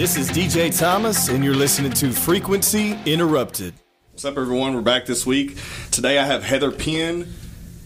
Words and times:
This 0.00 0.16
is 0.16 0.30
DJ 0.30 0.74
Thomas, 0.74 1.28
and 1.28 1.44
you're 1.44 1.54
listening 1.54 1.92
to 1.92 2.10
Frequency 2.10 2.98
Interrupted. 3.04 3.74
What's 4.12 4.24
up, 4.24 4.38
everyone? 4.38 4.74
We're 4.74 4.80
back 4.80 5.04
this 5.04 5.26
week. 5.26 5.58
Today 5.90 6.18
I 6.18 6.24
have 6.24 6.42
Heather 6.42 6.72
Penn 6.72 7.30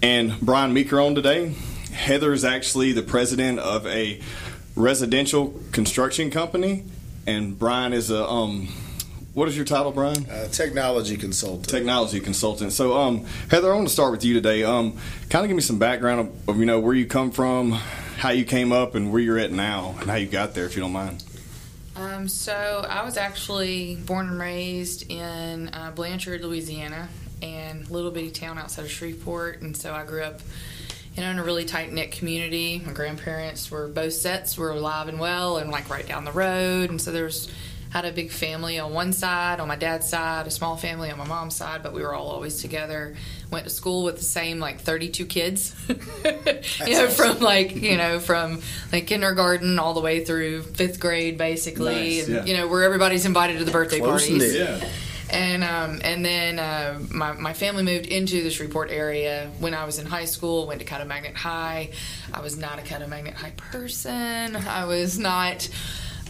and 0.01 0.41
Brian 0.41 0.73
Meeker 0.73 1.01
on 1.01 1.17
today. 1.17 1.57
Heather 1.93 2.33
is 2.33 2.45
actually 2.45 2.93
the 2.93 3.03
president 3.03 3.59
of 3.59 3.85
a 3.89 4.21
residential 4.77 5.61
construction 5.73 6.31
company, 6.31 6.85
and 7.27 7.59
Brian 7.59 7.93
is 7.93 8.13
a 8.13 8.25
um, 8.29 8.69
what 9.33 9.49
is 9.49 9.57
your 9.57 9.67
title, 9.67 9.91
Brian? 9.91 10.31
Uh, 10.31 10.47
technology 10.53 11.17
consultant. 11.17 11.69
Technology 11.69 12.21
consultant. 12.21 12.73
So, 12.73 12.97
um, 12.97 13.27
Heather, 13.51 13.73
I 13.73 13.75
want 13.75 13.89
to 13.89 13.93
start 13.93 14.13
with 14.13 14.25
you 14.25 14.35
today. 14.35 14.63
Um, 14.63 14.99
kind 15.31 15.45
of 15.45 15.49
give 15.49 15.57
me 15.57 15.63
some 15.63 15.81
background 15.81 16.21
of, 16.21 16.49
of 16.51 16.59
you 16.61 16.65
know 16.65 16.79
where 16.79 16.95
you 16.95 17.07
come 17.07 17.33
from, 17.33 17.73
how 17.73 18.31
you 18.31 18.45
came 18.45 18.71
up, 18.71 18.95
and 18.95 19.11
where 19.11 19.21
you're 19.21 19.41
at 19.41 19.51
now, 19.51 19.97
and 19.99 20.09
how 20.09 20.15
you 20.15 20.29
got 20.29 20.55
there, 20.55 20.65
if 20.65 20.77
you 20.77 20.81
don't 20.81 20.93
mind. 20.93 21.25
Um, 21.97 22.27
so 22.27 22.85
I 22.89 23.05
was 23.05 23.17
actually 23.17 23.97
born 23.97 24.29
and 24.29 24.41
raised 24.41 25.11
in 25.11 25.69
uh, 25.69 25.93
Blanchard, 25.95 26.43
Louisiana, 26.43 27.09
and 27.41 27.89
little 27.89 28.11
bitty 28.11 28.31
town 28.31 28.59
outside 28.59 28.85
of 28.85 28.91
Shreveport. 28.91 29.63
And 29.63 29.77
so 29.77 29.95
I 29.95 30.05
grew 30.05 30.23
up, 30.23 30.41
you 31.15 31.23
know, 31.23 31.31
in 31.31 31.39
a 31.39 31.45
really 31.45 31.65
tight 31.65 31.93
knit 31.93 32.11
community. 32.11 32.83
My 32.85 32.93
grandparents 32.93 33.71
were 33.71 33.87
both 33.87 34.13
sets 34.13 34.59
were 34.59 34.71
alive 34.71 35.09
and 35.09 35.21
well, 35.21 35.59
and 35.59 35.71
like 35.71 35.89
right 35.89 36.07
down 36.07 36.25
the 36.25 36.33
road. 36.33 36.91
And 36.91 37.01
so 37.01 37.13
there's 37.13 37.49
had 37.91 38.05
a 38.05 38.11
big 38.11 38.33
family 38.33 38.81
on 38.81 38.93
one 38.93 39.13
side, 39.13 39.61
on 39.61 39.69
my 39.69 39.77
dad's 39.77 40.09
side, 40.09 40.49
a 40.49 40.51
small 40.51 40.77
family 40.77 41.13
on 41.13 41.19
my 41.19 41.25
mom's 41.25 41.55
side, 41.55 41.81
but 41.81 41.93
we 41.93 42.03
were 42.03 42.13
all 42.13 42.27
always 42.27 42.61
together. 42.61 43.15
Went 43.55 43.65
to 43.65 43.71
school 43.71 44.03
with 44.03 44.19
the 44.19 44.25
same 44.25 44.59
like 44.59 44.81
32 44.81 45.27
kids, 45.27 45.75
you 45.89 46.93
know, 46.93 47.09
from 47.09 47.39
like 47.39 47.77
you 47.77 47.97
know 47.97 48.19
from 48.19 48.61
like 48.93 49.07
kindergarten 49.07 49.79
all 49.79 49.95
the 49.95 50.01
way 50.01 50.25
through 50.25 50.63
fifth 50.63 50.99
grade, 50.99 51.39
basically, 51.39 52.17
Nice, 52.17 52.27
and 52.27 52.35
yeah. 52.35 52.45
you 52.45 52.57
know 52.57 52.67
where 52.67 52.83
everybody's 52.83 53.25
invited 53.25 53.59
to 53.59 53.65
the 53.65 53.71
birthday 53.71 54.01
Close 54.01 54.29
parties. 54.29 54.57
Yeah. 54.57 54.89
And 55.31 55.65
um, 55.65 56.01
and 56.03 56.25
then 56.25 56.59
uh, 56.59 56.99
my, 57.11 57.33
my 57.33 57.53
family 57.53 57.85
moved 57.85 58.07
into 58.07 58.43
the 58.43 58.51
Shreveport 58.51 58.91
area 58.91 59.51
when 59.61 59.73
I 59.73 59.85
was 59.85 59.99
in 60.01 60.07
high 60.07 60.27
school. 60.27 60.67
Went 60.67 60.81
to 60.81 60.87
Caddo 60.87 61.07
Magnet 61.07 61.37
High. 61.37 61.91
I 62.33 62.41
was 62.41 62.59
not 62.59 62.79
a 62.81 62.83
Caddo 62.83 63.09
Magnet 63.09 63.35
High 63.35 63.53
person. 63.57 64.57
I 64.57 64.85
was 64.85 65.19
not. 65.19 65.69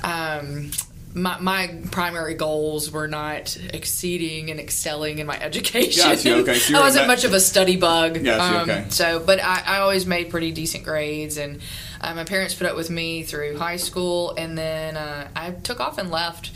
Um, 0.02 0.70
my, 1.14 1.38
my 1.38 1.74
primary 1.92 2.34
goals 2.34 2.90
were 2.90 3.06
not 3.06 3.56
exceeding 3.72 4.50
and 4.50 4.58
excelling 4.58 5.18
in 5.18 5.26
my 5.26 5.38
education. 5.40 6.02
Gotcha, 6.02 6.34
okay, 6.38 6.54
so 6.54 6.74
I 6.78 6.80
wasn't 6.80 7.06
much 7.06 7.24
of 7.24 7.32
a 7.32 7.40
study 7.40 7.76
bug. 7.76 8.22
Gotcha, 8.24 8.58
um, 8.58 8.70
okay. 8.70 8.86
So, 8.90 9.20
but 9.20 9.40
I, 9.40 9.62
I 9.64 9.78
always 9.78 10.06
made 10.06 10.28
pretty 10.30 10.50
decent 10.50 10.84
grades, 10.84 11.36
and 11.36 11.60
uh, 12.00 12.14
my 12.14 12.24
parents 12.24 12.54
put 12.54 12.66
up 12.66 12.76
with 12.76 12.90
me 12.90 13.22
through 13.22 13.56
high 13.56 13.76
school, 13.76 14.34
and 14.36 14.58
then 14.58 14.96
uh, 14.96 15.28
I 15.36 15.52
took 15.52 15.80
off 15.80 15.98
and 15.98 16.10
left 16.10 16.50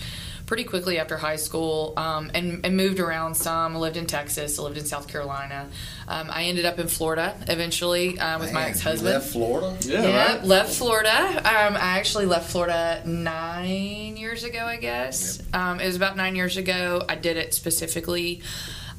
pretty 0.49 0.65
quickly 0.65 0.99
after 0.99 1.19
high 1.19 1.37
school 1.37 1.93
um, 1.99 2.31
and, 2.33 2.65
and 2.65 2.75
moved 2.75 2.99
around 2.99 3.35
some. 3.35 3.77
I 3.77 3.79
lived 3.79 3.99
in 3.99 4.07
Texas, 4.07 4.59
I 4.59 4.63
lived 4.63 4.79
in 4.79 4.87
South 4.87 5.07
Carolina. 5.07 5.69
Um, 6.09 6.29
I 6.31 6.45
ended 6.45 6.65
up 6.65 6.79
in 6.79 6.89
Florida 6.89 7.37
eventually 7.49 8.19
uh, 8.19 8.39
with 8.39 8.51
my 8.53 8.65
ex 8.65 8.81
husband. 8.81 9.15
left 9.15 9.31
Florida. 9.31 9.77
Yeah. 9.83 10.03
Yeah, 10.03 10.33
right? 10.37 10.45
left 10.45 10.75
Florida. 10.75 11.37
Um, 11.39 11.77
I 11.77 11.99
actually 11.99 12.25
left 12.25 12.51
Florida 12.51 13.03
nine 13.05 14.17
years 14.17 14.43
ago, 14.43 14.61
I 14.61 14.79
guess. 14.79 15.43
Um, 15.53 15.81
it 15.81 15.87
was 15.87 15.97
about 15.97 16.17
nine 16.17 16.35
years 16.35 16.57
ago. 16.57 17.05
I 17.07 17.15
did 17.15 17.37
it 17.37 17.53
specifically 17.53 18.41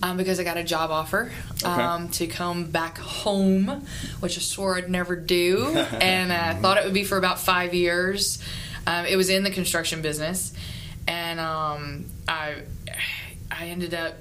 um, 0.03 0.17
because 0.17 0.39
I 0.39 0.43
got 0.43 0.57
a 0.57 0.63
job 0.63 0.91
offer 0.91 1.31
um, 1.65 2.09
to 2.09 2.27
come 2.27 2.65
back 2.65 2.99
home, 2.99 3.85
which 4.19 4.37
I 4.37 4.41
swore 4.41 4.77
I'd 4.77 4.89
never 4.89 5.15
do, 5.15 5.65
and 5.99 6.31
I 6.31 6.53
thought 6.53 6.77
it 6.77 6.85
would 6.85 6.93
be 6.93 7.03
for 7.03 7.17
about 7.17 7.39
five 7.39 7.73
years. 7.73 8.37
Um, 8.85 9.05
it 9.05 9.15
was 9.15 9.29
in 9.29 9.43
the 9.43 9.51
construction 9.51 10.01
business, 10.03 10.53
and 11.09 11.39
um, 11.39 12.05
I 12.27 12.61
I 13.51 13.65
ended 13.67 13.93
up 13.95 14.13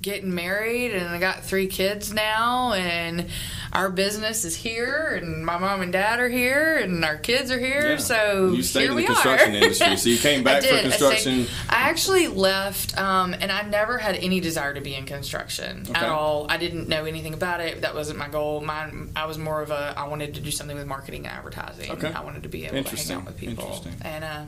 getting 0.00 0.34
married 0.34 0.92
and 0.92 1.06
I 1.08 1.20
got 1.20 1.44
three 1.44 1.68
kids 1.68 2.12
now 2.12 2.72
and 2.72 3.26
our 3.72 3.88
business 3.88 4.44
is 4.44 4.56
here 4.56 5.16
and 5.22 5.46
my 5.46 5.58
mom 5.58 5.80
and 5.80 5.92
dad 5.92 6.18
are 6.18 6.28
here 6.28 6.76
and 6.78 7.04
our 7.04 7.16
kids 7.16 7.52
are 7.52 7.58
here 7.58 7.90
Yeah. 7.92 7.96
so 7.98 8.50
You 8.52 8.64
stayed 8.64 8.90
in 8.90 8.96
the 8.96 9.04
construction 9.04 9.54
industry, 9.54 9.96
so 9.96 10.08
you 10.08 10.18
came 10.18 10.42
back 10.48 10.62
for 10.64 10.68
did. 10.70 10.86
I 10.86 10.90
stayed- 10.90 10.98
construction. 10.98 11.46
I, 11.68 11.88
actually 11.88 12.26
left 12.26 12.98
um, 12.98 13.32
and 13.32 13.52
I 13.52 13.62
never 13.62 13.96
had 13.96 14.16
any 14.16 14.40
desire 14.40 14.74
to 14.74 14.80
be 14.80 14.96
in 14.96 15.04
construction 15.06 15.86
Okay. 15.88 16.00
at 16.00 16.08
all 16.08 16.46
I 16.48 16.56
didn't 16.56 16.88
know 16.88 17.04
anything 17.04 17.32
about 17.34 17.60
it 17.60 17.82
that 17.82 17.94
wasn't 17.94 18.18
my 18.18 18.28
goal 18.28 18.60
mine 18.60 19.12
I 19.14 19.26
was 19.26 19.38
more 19.38 19.62
of 19.62 19.70
a 19.70 19.94
I 19.96 20.08
wanted 20.08 20.34
to 20.34 20.40
do 20.40 20.50
something 20.50 20.76
with 20.76 20.86
marketing 20.88 21.26
and 21.26 21.36
advertising 21.36 21.92
Okay. 21.92 22.12
I 22.12 22.24
wanted 22.24 22.42
to 22.42 22.48
be 22.48 22.64
able 22.66 22.82
to 22.82 22.96
hang 22.96 23.12
out 23.18 23.24
with 23.26 23.36
people 23.38 23.64
Interesting. 23.66 23.94
and 24.02 24.24
uh, 24.24 24.42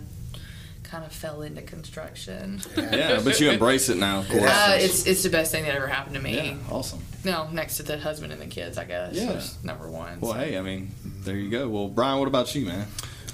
kind 0.95 1.05
of 1.05 1.13
fell 1.13 1.43
into 1.43 1.61
construction 1.63 2.61
Yeah, 2.77 3.21
but 3.25 3.41
you 3.41 3.51
embrace 3.51 3.89
it 3.89 3.97
now, 3.97 4.21
of 4.21 4.29
course. 4.29 4.45
uh, 4.45 4.77
it's 4.79 5.07
it's 5.07 5.25
the 5.25 5.29
best 5.29 5.51
thing 5.51 5.65
that 5.65 5.75
ever 5.75 5.89
happened 5.89 6.15
to 6.15 6.23
me 6.23 6.35
yeah, 6.37 6.57
awesome. 6.71 7.01
no, 7.25 7.49
next 7.51 7.79
to 7.79 7.83
the 7.83 7.99
husband 7.99 8.33
and 8.33 8.41
the 8.41 8.47
kids, 8.47 8.79
I 8.79 8.85
guess. 8.85 9.15
Yeah. 9.15 9.41
number 9.65 9.91
one. 9.91 10.21
Well, 10.21 10.33
so. 10.33 10.39
hey, 10.39 10.57
I 10.57 10.61
mean, 10.63 10.91
there 11.25 11.37
you 11.37 11.51
go. 11.51 11.69
Well, 11.69 11.89
Brian, 11.89 12.21
what 12.21 12.29
about 12.29 12.55
you, 12.55 12.67
man? 12.67 12.87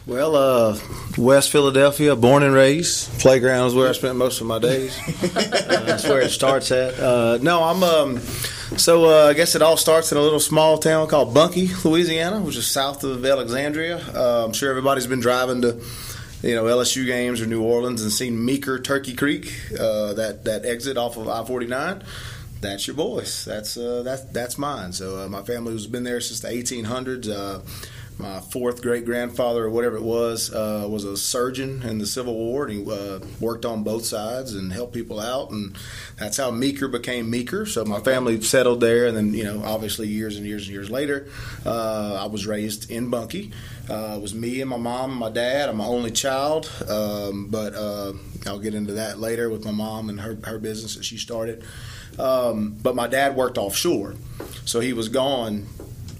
Well, 0.06 0.34
uh, 0.34 0.78
West 1.18 1.50
Philadelphia, 1.50 2.16
born 2.16 2.42
and 2.42 2.54
raised. 2.54 3.20
Playground 3.20 3.66
is 3.66 3.74
where 3.74 3.90
I 3.90 3.92
spent 3.92 4.16
most 4.16 4.40
of 4.40 4.46
my 4.46 4.58
days. 4.58 4.98
uh, 5.22 5.82
that's 5.86 6.08
where 6.08 6.22
it 6.22 6.30
starts 6.30 6.72
at. 6.72 6.98
Uh, 6.98 7.38
no, 7.42 7.62
I'm. 7.62 7.82
Um, 7.82 8.18
so 8.78 9.04
uh, 9.04 9.28
I 9.28 9.34
guess 9.34 9.54
it 9.54 9.60
all 9.62 9.76
starts 9.76 10.12
in 10.12 10.18
a 10.18 10.22
little 10.22 10.40
small 10.40 10.78
town 10.78 11.08
called 11.08 11.34
Bunkie, 11.34 11.68
Louisiana, 11.84 12.40
which 12.40 12.56
is 12.56 12.66
south 12.66 13.04
of 13.04 13.24
Alexandria. 13.24 13.98
Uh, 14.14 14.46
I'm 14.46 14.52
sure 14.54 14.70
everybody's 14.70 15.06
been 15.06 15.20
driving 15.20 15.60
to, 15.62 15.72
you 16.42 16.54
know, 16.54 16.64
LSU 16.64 17.06
games 17.06 17.40
or 17.40 17.46
New 17.46 17.62
Orleans 17.62 18.02
and 18.02 18.12
seen 18.12 18.44
Meeker 18.44 18.78
Turkey 18.78 19.14
Creek, 19.14 19.52
uh, 19.78 20.14
that 20.14 20.44
that 20.44 20.64
exit 20.64 20.96
off 20.96 21.16
of 21.16 21.28
I-49. 21.28 22.02
That's 22.60 22.86
your 22.86 22.96
boys. 22.96 23.44
That's 23.44 23.76
uh, 23.76 24.02
that's 24.02 24.22
that's 24.24 24.58
mine. 24.58 24.92
So 24.92 25.24
uh, 25.24 25.28
my 25.28 25.42
family 25.42 25.72
has 25.72 25.86
been 25.86 26.04
there 26.04 26.20
since 26.20 26.40
the 26.40 26.48
1800s. 26.48 27.28
My 28.20 28.40
fourth 28.40 28.82
great 28.82 29.06
grandfather 29.06 29.64
or 29.64 29.70
whatever 29.70 29.96
it 29.96 30.02
was 30.02 30.52
uh, 30.52 30.86
was 30.88 31.04
a 31.04 31.16
surgeon 31.16 31.82
in 31.82 31.98
the 31.98 32.06
Civil 32.06 32.34
War, 32.34 32.66
and 32.66 32.86
he 32.86 32.92
uh, 32.92 33.20
worked 33.40 33.64
on 33.64 33.82
both 33.82 34.04
sides 34.04 34.52
and 34.52 34.70
helped 34.72 34.92
people 34.92 35.18
out, 35.18 35.50
and 35.50 35.74
that's 36.18 36.36
how 36.36 36.50
Meeker 36.50 36.86
became 36.86 37.30
Meeker. 37.30 37.64
So 37.64 37.82
my 37.84 38.00
family 38.00 38.38
settled 38.42 38.82
there, 38.82 39.06
and 39.06 39.16
then 39.16 39.32
you 39.32 39.44
know, 39.44 39.62
obviously, 39.64 40.06
years 40.06 40.36
and 40.36 40.44
years 40.44 40.66
and 40.66 40.72
years 40.74 40.90
later, 40.90 41.28
uh, 41.64 42.18
I 42.20 42.26
was 42.26 42.46
raised 42.46 42.90
in 42.90 43.08
Bunkie. 43.08 43.52
Uh, 43.88 44.16
it 44.16 44.22
was 44.22 44.34
me 44.34 44.60
and 44.60 44.68
my 44.68 44.76
mom 44.76 45.12
and 45.12 45.18
my 45.18 45.30
dad. 45.30 45.70
I'm 45.70 45.78
my 45.78 45.86
only 45.86 46.10
child, 46.10 46.70
um, 46.88 47.48
but 47.48 47.74
uh, 47.74 48.12
I'll 48.46 48.58
get 48.58 48.74
into 48.74 48.92
that 48.94 49.18
later 49.18 49.48
with 49.48 49.64
my 49.64 49.72
mom 49.72 50.10
and 50.10 50.20
her 50.20 50.36
her 50.44 50.58
business 50.58 50.96
that 50.96 51.04
she 51.04 51.16
started. 51.16 51.64
Um, 52.18 52.76
but 52.82 52.94
my 52.94 53.06
dad 53.06 53.34
worked 53.34 53.56
offshore, 53.56 54.14
so 54.66 54.80
he 54.80 54.92
was 54.92 55.08
gone 55.08 55.68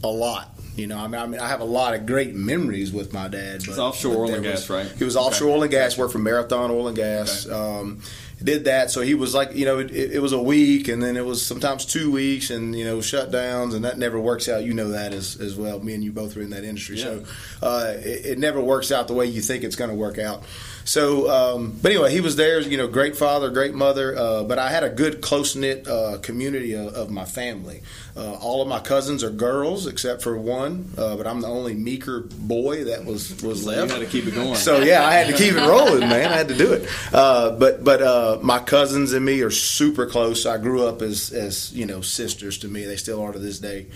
a 0.03 0.09
lot. 0.09 0.57
You 0.77 0.87
know, 0.87 0.99
I 0.99 1.09
mean, 1.09 1.21
I 1.21 1.27
mean, 1.27 1.41
I 1.41 1.49
have 1.49 1.61
a 1.61 1.65
lot 1.65 1.95
of 1.95 2.07
great 2.07 2.35
memories 2.35 2.93
with 2.93 3.13
my 3.13 3.29
dad. 3.29 3.63
But, 3.67 3.79
offshore 3.79 4.15
but 4.15 4.21
oil 4.21 4.35
and 4.35 4.45
there 4.45 4.53
gas, 4.53 4.71
right? 4.71 4.87
He 4.97 5.05
was 5.05 5.17
Okay. 5.17 5.25
offshore 5.27 5.51
oil 5.51 5.63
and 5.63 5.71
gas. 5.71 5.99
Worked 5.99 6.13
for 6.13 6.19
Marathon 6.19 6.71
Oil 6.71 6.89
and 6.89 6.97
Gas. 6.97 7.49
Um, 7.49 8.01
did 8.43 8.65
that, 8.65 8.91
so 8.91 9.03
he 9.03 9.13
was 9.15 9.35
like, 9.35 9.55
you 9.55 9.67
know, 9.67 9.81
it, 9.81 9.91
it 9.91 10.23
was 10.23 10.33
a 10.33 10.41
week, 10.43 10.89
and 10.89 11.03
then 11.03 11.19
it 11.19 11.27
was 11.27 11.45
sometimes 11.45 11.85
two 11.85 12.11
weeks, 12.11 12.49
and 12.49 12.75
you 12.75 12.87
know, 12.87 12.97
shutdowns, 12.99 13.75
and 13.75 13.85
that 13.85 13.99
never 13.99 14.19
works 14.19 14.49
out. 14.49 14.65
You 14.65 14.73
know 14.73 14.89
that 14.93 15.13
as 15.13 15.39
as 15.39 15.57
well. 15.57 15.79
Me 15.81 15.93
and 15.93 16.03
you 16.03 16.11
both 16.11 16.37
are 16.39 16.41
in 16.41 16.49
that 16.51 16.65
industry, 16.65 16.97
so 16.97 17.23
uh, 17.61 17.93
it, 17.97 18.25
it 18.25 18.39
never 18.39 18.59
works 18.61 18.91
out 18.91 19.09
the 19.09 19.13
way 19.15 19.27
you 19.27 19.43
think 19.43 19.63
it's 19.63 19.77
going 19.77 19.91
to 19.91 19.97
work 19.97 20.19
out. 20.19 20.43
So, 20.85 21.31
um, 21.31 21.79
but 21.83 21.93
anyway, 21.93 22.13
he 22.13 22.21
was 22.21 22.37
there. 22.37 22.61
You 22.61 22.77
know, 22.77 22.89
great 22.89 23.17
father, 23.17 23.51
great 23.51 23.75
mother. 23.75 24.17
Uh, 24.17 24.43
but 24.45 24.59
I 24.59 24.71
had 24.71 24.83
a 24.85 24.91
good 24.91 25.21
close 25.21 25.55
knit 25.55 25.87
uh, 25.87 26.19
community 26.23 26.75
of, 26.75 26.95
of 26.95 27.11
my 27.11 27.25
family. 27.25 27.83
Uh, 28.17 28.33
all 28.35 28.61
of 28.61 28.69
my 28.69 28.81
cousins 28.81 29.23
are 29.23 29.31
girls 29.31 29.87
except 29.87 30.21
for 30.23 30.37
one, 30.37 30.91
uh, 30.99 31.17
but 31.17 31.27
I'm 31.27 31.41
the 31.41 31.47
only 31.49 31.75
meeker 31.75 32.21
boy 32.21 32.85
that 32.85 33.05
was 33.05 33.41
was 33.43 33.63
You 33.63 33.69
left. 33.71 33.91
got 33.93 33.99
to 34.01 34.07
keep 34.07 34.27
it 34.27 34.35
going. 34.35 34.57
So 34.57 34.81
yeah, 34.83 35.07
I 35.07 35.13
had 35.13 35.29
to 35.29 35.33
keep 35.33 35.55
it 35.55 35.67
rolling, 35.67 36.01
man. 36.01 36.33
I 36.33 36.37
had 36.37 36.49
to 36.49 36.57
do 36.57 36.73
it. 36.73 36.89
Uh, 37.13 37.53
but 37.57 37.85
but 37.85 38.03
uh, 38.03 38.39
my 38.43 38.59
cousins 38.59 39.13
and 39.13 39.25
me 39.25 39.41
are 39.43 39.51
super 39.51 40.07
close. 40.07 40.45
I 40.45 40.59
grew 40.59 40.85
up 40.87 41.03
as 41.03 41.31
as 41.33 41.73
you 41.73 41.87
know 41.87 42.01
sisters 42.01 42.59
to 42.59 42.69
me. 42.69 42.85
They 42.85 42.97
still 42.97 43.23
are 43.23 43.33
to 43.33 43.39
this 43.39 43.59
day. 43.61 43.87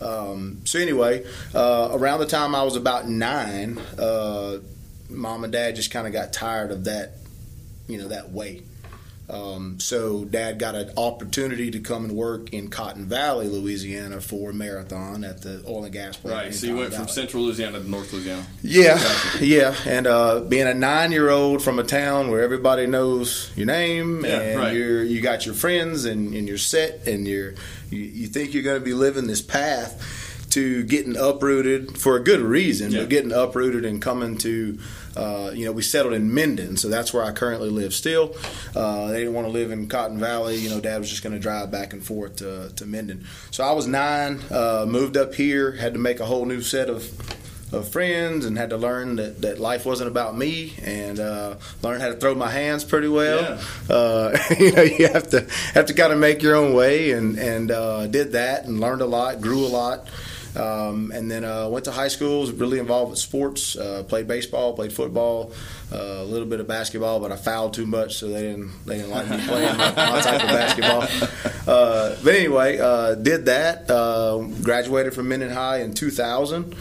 Um, 0.00 0.60
so 0.64 0.78
anyway, 0.78 1.24
uh, 1.54 1.88
around 1.92 2.20
the 2.20 2.26
time 2.26 2.54
I 2.54 2.62
was 2.64 2.76
about 2.76 3.08
nine, 3.08 3.78
uh, 3.98 4.58
mom 5.08 5.44
and 5.44 5.52
dad 5.52 5.76
just 5.76 5.90
kind 5.90 6.06
of 6.06 6.12
got 6.12 6.32
tired 6.32 6.70
of 6.70 6.84
that, 6.84 7.12
you 7.88 7.98
know, 7.98 8.08
that 8.08 8.30
way. 8.30 8.62
Um, 9.26 9.80
so 9.80 10.26
dad 10.26 10.58
got 10.58 10.74
an 10.74 10.90
opportunity 10.98 11.70
to 11.70 11.80
come 11.80 12.04
and 12.04 12.12
work 12.14 12.52
in 12.52 12.68
Cotton 12.68 13.06
Valley, 13.06 13.48
Louisiana, 13.48 14.20
for 14.20 14.52
Marathon 14.52 15.24
at 15.24 15.40
the 15.40 15.64
oil 15.66 15.84
and 15.84 15.92
gas 15.94 16.18
plant. 16.18 16.36
right. 16.36 16.54
So 16.54 16.66
you 16.66 16.72
Cotton 16.74 16.80
went 16.90 16.94
from 16.94 17.08
Central 17.08 17.44
Louisiana 17.44 17.80
to 17.80 17.88
North 17.88 18.12
Louisiana. 18.12 18.44
Yeah, 18.62 18.98
Gotcha. 19.02 19.46
yeah, 19.46 19.74
and 19.86 20.06
uh, 20.06 20.40
being 20.40 20.66
a 20.66 20.74
nine-year-old 20.74 21.62
from 21.62 21.78
a 21.78 21.84
town 21.84 22.30
where 22.30 22.42
everybody 22.42 22.86
knows 22.86 23.50
your 23.56 23.64
name 23.66 24.26
Yeah, 24.26 24.40
and 24.40 24.60
right. 24.60 24.76
you're 24.76 25.02
you 25.02 25.22
got 25.22 25.46
your 25.46 25.54
friends 25.54 26.04
and, 26.04 26.34
and 26.34 26.46
you're 26.46 26.58
set 26.58 27.06
and 27.08 27.26
you're 27.26 27.54
you, 27.88 28.00
you 28.00 28.26
think 28.26 28.52
you're 28.52 28.62
going 28.62 28.78
to 28.78 28.84
be 28.84 28.92
living 28.92 29.26
this 29.26 29.40
path 29.40 30.23
to 30.54 30.82
getting 30.84 31.16
uprooted 31.16 31.98
for 31.98 32.16
a 32.16 32.20
good 32.22 32.40
reason, 32.40 32.90
Yeah. 32.92 33.00
but 33.00 33.08
getting 33.08 33.32
uprooted 33.32 33.84
and 33.84 34.00
coming 34.00 34.36
to, 34.38 34.78
uh, 35.16 35.50
you 35.54 35.64
know, 35.64 35.72
we 35.72 35.82
settled 35.82 36.14
in 36.14 36.32
Minden, 36.32 36.76
so 36.76 36.88
that's 36.88 37.12
where 37.12 37.24
I 37.24 37.32
currently 37.32 37.70
live 37.70 37.92
still. 37.92 38.34
Uh, 38.74 39.08
they 39.08 39.18
didn't 39.20 39.34
want 39.34 39.46
to 39.46 39.52
live 39.52 39.70
in 39.70 39.86
Cotton 39.88 40.18
Valley. 40.18 40.56
You 40.56 40.70
know, 40.70 40.80
Dad 40.80 40.98
was 40.98 41.10
just 41.10 41.22
going 41.22 41.32
to 41.34 41.38
drive 41.40 41.70
back 41.70 41.92
and 41.92 42.04
forth 42.04 42.36
to, 42.36 42.70
to 42.76 42.86
Minden. 42.86 43.24
So 43.50 43.64
I 43.64 43.72
was 43.72 43.86
nine, 43.86 44.40
uh, 44.50 44.86
moved 44.88 45.16
up 45.16 45.34
here, 45.34 45.72
had 45.72 45.92
to 45.94 45.98
make 46.00 46.20
a 46.20 46.24
whole 46.26 46.44
new 46.46 46.62
set 46.62 46.88
of 46.88 47.10
of 47.72 47.88
friends 47.88 48.44
and 48.44 48.56
had 48.56 48.70
to 48.70 48.76
learn 48.76 49.16
that, 49.16 49.40
that 49.42 49.58
life 49.58 49.84
wasn't 49.84 50.06
about 50.06 50.36
me 50.38 50.74
and 50.84 51.18
uh, 51.18 51.56
learn 51.82 52.00
how 52.00 52.06
to 52.06 52.14
throw 52.14 52.32
my 52.32 52.48
hands 52.48 52.84
pretty 52.84 53.08
well. 53.08 53.58
Uh, 53.90 54.38
you 54.60 54.70
know, 54.70 54.82
you 54.82 55.08
have 55.08 55.28
to 55.30 55.40
have 55.72 55.86
to 55.86 55.94
kind 55.94 56.12
of 56.12 56.20
make 56.20 56.40
your 56.40 56.54
own 56.54 56.72
way 56.74 57.10
and 57.10 57.36
and 57.36 57.72
uh, 57.72 58.06
did 58.06 58.30
that 58.32 58.66
and 58.66 58.78
learned 58.78 59.02
a 59.02 59.06
lot, 59.06 59.40
grew 59.40 59.66
a 59.66 59.66
lot. 59.66 60.06
Um, 60.56 61.10
and 61.12 61.30
then 61.30 61.44
uh, 61.44 61.68
went 61.68 61.84
to 61.86 61.90
high 61.92 62.08
school. 62.08 62.40
Was 62.40 62.52
really 62.52 62.78
involved 62.78 63.10
with 63.10 63.18
sports. 63.18 63.76
Uh, 63.76 64.04
played 64.06 64.28
baseball, 64.28 64.72
played 64.74 64.92
football, 64.92 65.52
uh, 65.92 65.96
a 65.96 66.24
little 66.24 66.46
bit 66.46 66.60
of 66.60 66.68
basketball, 66.68 67.20
but 67.20 67.32
I 67.32 67.36
fouled 67.36 67.74
too 67.74 67.86
much, 67.86 68.16
so 68.16 68.28
they 68.28 68.42
didn't 68.42 68.70
they 68.86 68.98
didn't 68.98 69.10
like 69.10 69.28
me 69.28 69.38
playing 69.46 69.76
my, 69.76 69.90
my 69.90 70.20
type 70.20 70.42
of 70.42 70.48
basketball. 70.48 71.02
Uh, 71.66 72.16
but 72.22 72.34
anyway, 72.34 72.78
uh, 72.78 73.14
did 73.14 73.46
that. 73.46 73.90
Uh, 73.90 74.38
graduated 74.62 75.14
from 75.14 75.28
Minden 75.28 75.50
High 75.50 75.80
in 75.80 75.94
2000. 75.94 76.74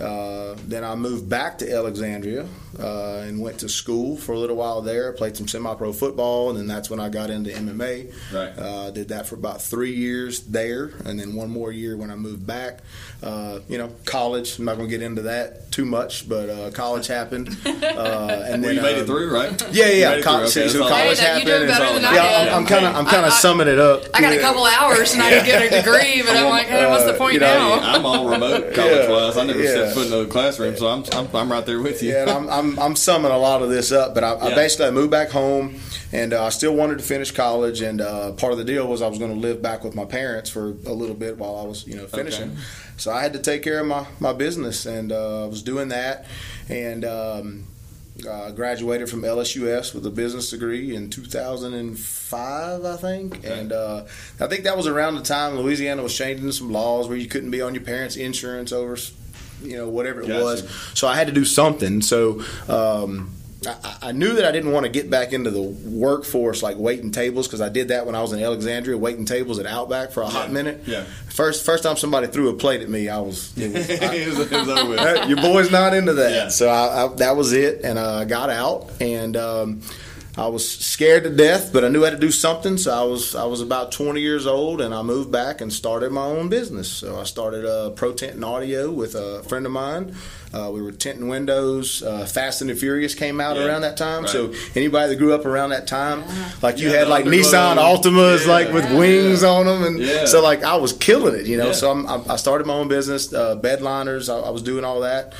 Uh, 0.00 0.54
then 0.66 0.84
I 0.84 0.94
moved 0.94 1.28
back 1.28 1.58
to 1.58 1.72
Alexandria 1.72 2.46
uh, 2.78 3.24
and 3.26 3.40
went 3.40 3.60
to 3.60 3.68
school 3.68 4.16
for 4.16 4.32
a 4.32 4.38
little 4.38 4.56
while 4.56 4.82
there. 4.82 5.12
Played 5.12 5.36
some 5.36 5.48
semi-pro 5.48 5.92
football, 5.92 6.50
and 6.50 6.58
then 6.58 6.66
that's 6.66 6.90
when 6.90 7.00
I 7.00 7.08
got 7.08 7.30
into 7.30 7.50
MMA. 7.50 8.12
Right. 8.32 8.58
Uh, 8.58 8.90
did 8.90 9.08
that 9.08 9.26
for 9.26 9.34
about 9.36 9.62
three 9.62 9.92
years 9.94 10.40
there, 10.42 10.92
and 11.04 11.18
then 11.18 11.34
one 11.34 11.50
more 11.50 11.72
year 11.72 11.96
when 11.96 12.10
I 12.10 12.16
moved 12.16 12.46
back. 12.46 12.80
Uh, 13.22 13.60
you 13.68 13.78
know, 13.78 13.90
college. 14.04 14.58
I'm 14.58 14.64
not 14.66 14.76
going 14.76 14.88
to 14.88 14.90
get 14.96 15.02
into 15.02 15.22
that 15.22 15.72
too 15.72 15.84
much, 15.86 16.28
but 16.28 16.48
uh, 16.50 16.70
college 16.70 17.06
happened. 17.06 17.56
Uh, 17.96 18.44
and 18.48 18.62
Well, 18.62 18.74
then 18.74 18.74
you 18.76 18.82
made 18.82 18.98
uh, 18.98 19.00
it 19.02 19.06
through, 19.06 19.32
right? 19.32 19.62
Yeah, 19.72 19.86
yeah. 19.86 19.92
Yeah. 19.96 20.14
made 20.16 20.24
Co- 20.24 20.36
Okay, 20.42 20.48
so 20.48 20.60
that's 20.60 20.76
college 20.90 21.18
Hey, 21.18 21.26
happened. 21.26 21.48
you're 21.48 21.58
doing 21.58 21.70
and- 21.70 21.78
better 21.78 21.94
than 21.94 22.04
I 22.04 22.14
yeah, 22.14 22.44
did. 22.44 22.52
I'm, 22.52 22.58
I'm 22.58 22.66
kind 22.66 22.84
of 22.86 22.96
I'm 22.96 23.06
kind 23.06 23.26
of 23.26 23.32
summing 23.32 23.68
it 23.68 23.78
up. 23.78 24.02
I 24.14 24.20
got 24.20 24.32
Yeah. 24.32 24.38
a 24.38 24.42
couple 24.42 24.64
hours 24.64 25.12
and 25.14 25.22
I 25.22 25.30
can 25.30 25.44
get 25.46 25.62
a 25.62 25.70
degree, 25.82 26.22
but 26.22 26.36
I'm 26.36 26.48
like, 26.50 26.66
hey, 26.66 26.86
what's 26.88 27.04
the 27.04 27.14
point 27.14 27.34
you 27.34 27.40
know, 27.40 27.76
now? 27.78 27.94
I'm 27.94 28.04
all 28.04 28.28
remote 28.28 28.74
college 28.74 29.08
wise. 29.08 29.36
I 29.36 29.44
never 29.44 29.62
Yeah. 29.62 29.70
stepped 29.70 29.94
foot 29.94 30.06
in 30.08 30.12
a 30.12 30.26
classroom, 30.26 30.76
so 30.76 30.88
I'm, 30.88 31.04
I'm, 31.12 31.34
I'm 31.34 31.50
right 31.50 31.64
there 31.64 31.80
with 31.80 32.02
you. 32.02 32.12
Yeah, 32.12 32.22
and 32.22 32.30
I'm, 32.30 32.50
I'm, 32.66 32.78
I'm 32.78 32.96
summing 32.96 33.30
a 33.30 33.38
lot 33.38 33.62
of 33.62 33.70
this 33.70 33.92
up, 33.92 34.14
but 34.14 34.24
I, 34.24 34.36
I 34.36 34.54
basically 34.54 34.86
I 34.86 34.90
moved 34.90 35.10
back 35.10 35.30
home, 35.30 35.78
and 36.12 36.32
uh, 36.32 36.44
I 36.44 36.48
still 36.48 36.74
wanted 36.74 36.98
to 36.98 37.04
finish 37.04 37.30
college. 37.30 37.80
And 37.80 38.00
uh, 38.00 38.32
part 38.32 38.52
of 38.52 38.58
the 38.58 38.64
deal 38.64 38.86
was 38.86 39.02
I 39.02 39.08
was 39.08 39.18
going 39.18 39.32
to 39.32 39.38
live 39.38 39.62
back 39.62 39.84
with 39.84 39.94
my 39.94 40.04
parents 40.04 40.50
for 40.50 40.68
a 40.68 40.92
little 40.92 41.14
bit 41.14 41.38
while 41.38 41.56
I 41.56 41.64
was, 41.64 41.86
you 41.86 41.96
know, 41.96 42.06
finishing. 42.06 42.50
Okay. 42.50 42.60
So 42.96 43.12
I 43.12 43.22
had 43.22 43.32
to 43.34 43.38
take 43.38 43.62
care 43.62 43.80
of 43.80 43.86
my, 43.86 44.06
my 44.20 44.32
business, 44.32 44.86
and 44.86 45.12
uh, 45.12 45.44
I 45.44 45.46
was 45.46 45.62
doing 45.62 45.88
that, 45.88 46.26
and 46.68 47.04
um, 47.04 47.66
uh, 48.28 48.50
graduated 48.50 49.10
from 49.10 49.22
LSUS 49.22 49.94
with 49.94 50.06
a 50.06 50.10
business 50.10 50.50
degree 50.50 50.94
in 50.94 51.10
2005, 51.10 52.84
I 52.84 52.96
think. 52.96 53.38
Okay. 53.38 53.60
And 53.60 53.72
uh, 53.72 54.04
I 54.40 54.46
think 54.46 54.64
that 54.64 54.76
was 54.76 54.86
around 54.86 55.16
the 55.16 55.22
time 55.22 55.56
Louisiana 55.56 56.02
was 56.02 56.16
changing 56.16 56.50
some 56.52 56.72
laws 56.72 57.08
where 57.08 57.16
you 57.16 57.26
couldn't 57.26 57.50
be 57.50 57.60
on 57.60 57.74
your 57.74 57.84
parents' 57.84 58.16
insurance 58.16 58.72
over, 58.72 58.96
you 59.62 59.76
know, 59.76 59.88
whatever 59.88 60.20
it 60.22 60.28
Gotcha. 60.28 60.42
was. 60.44 60.70
So 60.94 61.08
I 61.08 61.16
had 61.16 61.26
to 61.28 61.32
do 61.32 61.44
something. 61.44 62.02
So 62.02 62.42
um, 62.68 63.32
I, 63.66 63.96
I 64.02 64.12
knew 64.12 64.34
that 64.34 64.44
I 64.44 64.52
didn't 64.52 64.72
want 64.72 64.84
to 64.86 64.92
get 64.92 65.10
back 65.10 65.32
into 65.32 65.50
the 65.50 65.62
workforce 65.62 66.62
like 66.62 66.76
waiting 66.76 67.10
tables 67.10 67.46
because 67.48 67.60
I 67.60 67.68
did 67.68 67.88
that 67.88 68.06
when 68.06 68.14
I 68.14 68.22
was 68.22 68.32
in 68.32 68.40
Alexandria, 68.42 68.96
waiting 68.96 69.24
tables 69.24 69.58
at 69.58 69.66
Outback 69.66 70.12
for 70.12 70.22
a 70.22 70.28
hot 70.28 70.52
minute. 70.52 70.82
Yeah. 70.86 71.04
First, 71.28 71.64
first 71.66 71.82
time 71.82 71.96
somebody 71.96 72.26
threw 72.28 72.48
a 72.50 72.54
plate 72.54 72.80
at 72.82 72.88
me, 72.88 73.08
I 73.08 73.18
was. 73.20 73.52
It 73.58 73.72
was 73.72 73.90
I- 73.90 74.14
it 74.14 74.28
was, 74.28 74.38
it 74.40 74.50
was 74.52 74.68
over 74.68 74.90
with. 74.90 74.98
Hey, 75.00 75.28
your 75.28 75.36
boy's 75.38 75.70
not 75.70 75.94
into 75.94 76.14
that. 76.14 76.30
Yeah. 76.32 76.48
So 76.48 76.68
I, 76.68 77.04
I, 77.04 77.14
that 77.16 77.36
was 77.36 77.52
it, 77.52 77.82
and 77.84 77.98
I 77.98 78.24
got 78.24 78.50
out, 78.50 78.90
and 79.00 79.36
um, 79.36 79.80
I 80.38 80.48
was 80.48 80.70
scared 80.70 81.24
to 81.24 81.30
death, 81.30 81.70
but 81.72 81.82
I 81.82 81.88
knew 81.88 82.02
I 82.04 82.10
had 82.10 82.20
to 82.20 82.26
do 82.26 82.30
something. 82.30 82.76
So 82.76 82.92
I 82.92 83.04
was 83.04 83.34
I 83.34 83.44
was 83.44 83.62
about 83.62 83.90
20 83.92 84.20
years 84.20 84.46
old, 84.46 84.82
and 84.82 84.94
I 84.94 85.00
moved 85.02 85.32
back 85.32 85.62
and 85.62 85.72
started 85.72 86.12
my 86.12 86.24
own 86.26 86.50
business. 86.50 86.88
So 86.90 87.18
I 87.18 87.24
started 87.24 87.64
uh, 87.64 87.90
Pro 87.90 88.12
Tint 88.12 88.34
and 88.34 88.44
Audio 88.44 88.90
with 88.90 89.14
a 89.14 89.42
friend 89.44 89.64
of 89.64 89.72
mine. 89.72 90.14
Uh, 90.52 90.70
we 90.70 90.80
were 90.82 90.92
tinting 90.92 91.28
windows. 91.28 92.02
Uh, 92.02 92.24
Fast 92.26 92.60
and 92.60 92.68
the 92.70 92.74
Furious 92.74 93.14
came 93.14 93.40
out 93.40 93.56
Yeah. 93.56 93.64
around 93.66 93.80
that 93.82 93.96
time. 93.96 94.22
Right. 94.22 94.30
So 94.30 94.52
anybody 94.74 95.08
that 95.08 95.16
grew 95.16 95.32
up 95.34 95.46
around 95.46 95.70
that 95.70 95.86
time, 95.86 96.22
like 96.62 96.78
you 96.78 96.88
Yeah, 96.90 96.98
had 96.98 97.06
the 97.06 97.10
like 97.10 97.24
Nissan. 97.24 97.76
Altimas, 97.78 98.46
Yeah. 98.46 98.52
like 98.52 98.72
with 98.74 98.90
wings 98.96 99.42
on 99.42 99.64
them, 99.66 99.84
and 99.84 99.98
Yeah. 99.98 100.26
so 100.26 100.42
like 100.42 100.62
I 100.62 100.76
was 100.76 100.92
killing 100.92 101.34
it, 101.34 101.46
you 101.46 101.56
know. 101.56 101.68
Yeah. 101.68 101.72
So 101.72 101.90
I'm, 101.90 102.06
I'm, 102.06 102.30
I 102.30 102.36
started 102.36 102.66
my 102.66 102.74
own 102.74 102.88
business, 102.88 103.32
uh, 103.32 103.56
bedliners. 103.56 104.28
I, 104.32 104.38
I 104.48 104.50
was 104.50 104.62
doing 104.62 104.84
all 104.84 105.00
that. 105.00 105.32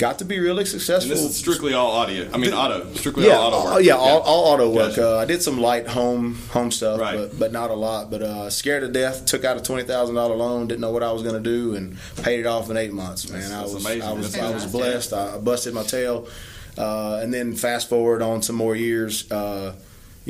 Got 0.00 0.18
to 0.20 0.24
be 0.24 0.38
really 0.40 0.60
And 0.60 0.68
successful. 0.68 1.10
this 1.14 1.20
is 1.22 1.36
strictly 1.36 1.74
all 1.74 1.90
audio. 1.90 2.26
I 2.32 2.38
mean, 2.38 2.54
auto. 2.54 2.90
Strictly 2.94 3.26
yeah, 3.26 3.34
all 3.34 3.48
auto 3.52 3.56
all- 3.68 3.74
work. 3.74 3.84
yeah, 3.84 3.94
all, 3.96 4.20
all 4.22 4.44
auto 4.54 4.70
work. 4.70 4.88
Gotcha. 4.96 5.16
Uh, 5.16 5.20
I 5.20 5.26
did 5.26 5.42
some 5.42 5.60
light 5.60 5.86
home 5.86 6.36
home 6.50 6.70
stuff, 6.70 6.98
Right. 6.98 7.16
but 7.18 7.38
but 7.38 7.52
not 7.52 7.70
a 7.70 7.74
lot. 7.74 8.10
But 8.10 8.22
uh, 8.22 8.48
scared 8.48 8.80
to 8.82 8.88
death. 8.88 9.26
Took 9.26 9.44
out 9.44 9.58
a 9.58 9.60
twenty 9.60 9.84
thousand 9.84 10.14
dollar 10.14 10.36
loan. 10.36 10.68
Didn't 10.68 10.80
know 10.80 10.90
what 10.90 11.02
I 11.02 11.12
was 11.12 11.22
going 11.22 11.34
to 11.34 11.40
do, 11.56 11.74
and 11.74 11.98
paid 12.22 12.40
it 12.40 12.46
off 12.46 12.70
in 12.70 12.78
eight 12.78 12.94
months. 12.94 13.28
Man, 13.28 13.42
That's- 13.42 13.58
I 13.58 13.62
was 13.62 13.74
amazing. 13.84 14.02
I 14.02 14.12
was 14.14 14.34
I 14.38 14.50
was 14.54 14.66
blessed. 14.66 15.12
I 15.12 15.36
busted 15.36 15.74
my 15.74 15.82
tail, 15.82 16.26
uh, 16.78 17.20
and 17.22 17.32
then 17.34 17.54
fast 17.54 17.88
forward 17.90 18.22
on 18.22 18.40
some 18.42 18.56
more 18.56 18.74
years. 18.74 19.30
Uh, 19.30 19.74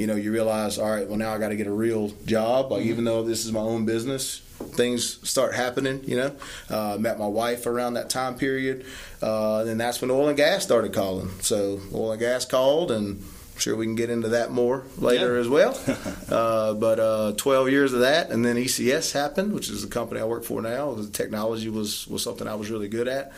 you 0.00 0.06
know, 0.06 0.16
you 0.16 0.32
realize, 0.32 0.78
all 0.78 0.90
right, 0.90 1.06
well 1.06 1.18
now 1.18 1.34
I 1.34 1.38
got 1.38 1.50
to 1.50 1.56
get 1.56 1.66
a 1.66 1.72
real 1.72 2.08
job. 2.24 2.72
Like 2.72 2.84
even 2.86 3.04
though 3.04 3.22
this 3.22 3.44
is 3.44 3.52
my 3.52 3.60
own 3.60 3.84
business, 3.84 4.38
things 4.72 5.18
start 5.28 5.54
happening. 5.54 6.02
You 6.06 6.16
know, 6.16 6.36
uh, 6.70 6.96
met 6.98 7.18
my 7.18 7.26
wife 7.26 7.66
around 7.66 7.94
that 7.94 8.08
time 8.08 8.34
period. 8.36 8.86
Uh, 9.22 9.64
and 9.68 9.78
that's 9.78 10.00
when 10.00 10.10
oil 10.10 10.28
and 10.28 10.36
gas 10.38 10.62
started 10.62 10.94
calling. 10.94 11.28
So 11.42 11.80
oil 11.92 12.12
and 12.12 12.20
gas 12.20 12.46
called, 12.46 12.90
and 12.90 13.18
I'm 13.22 13.58
sure 13.60 13.76
we 13.76 13.84
can 13.84 13.94
get 13.94 14.08
into 14.08 14.28
that 14.28 14.50
more 14.50 14.84
later 14.96 15.34
Yeah. 15.34 15.40
as 15.40 15.48
well. 15.50 15.78
uh, 16.30 16.72
but 16.72 16.98
uh, 16.98 17.32
12 17.36 17.68
years 17.68 17.92
of 17.92 18.00
that, 18.00 18.30
and 18.30 18.42
then 18.42 18.56
ECS 18.56 19.12
happened, 19.12 19.52
which 19.52 19.68
is 19.68 19.82
the 19.82 19.88
company 19.88 20.18
I 20.20 20.24
work 20.24 20.44
for 20.44 20.62
now. 20.62 20.94
The 20.94 21.10
technology 21.10 21.68
was 21.68 22.08
was 22.08 22.22
something 22.22 22.48
I 22.48 22.54
was 22.54 22.70
really 22.70 22.88
good 22.88 23.06
at, 23.06 23.32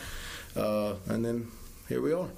uh, 0.55 0.93
and 1.09 1.25
then 1.25 1.51
here 1.89 2.01
we 2.01 2.13
are. 2.13 2.29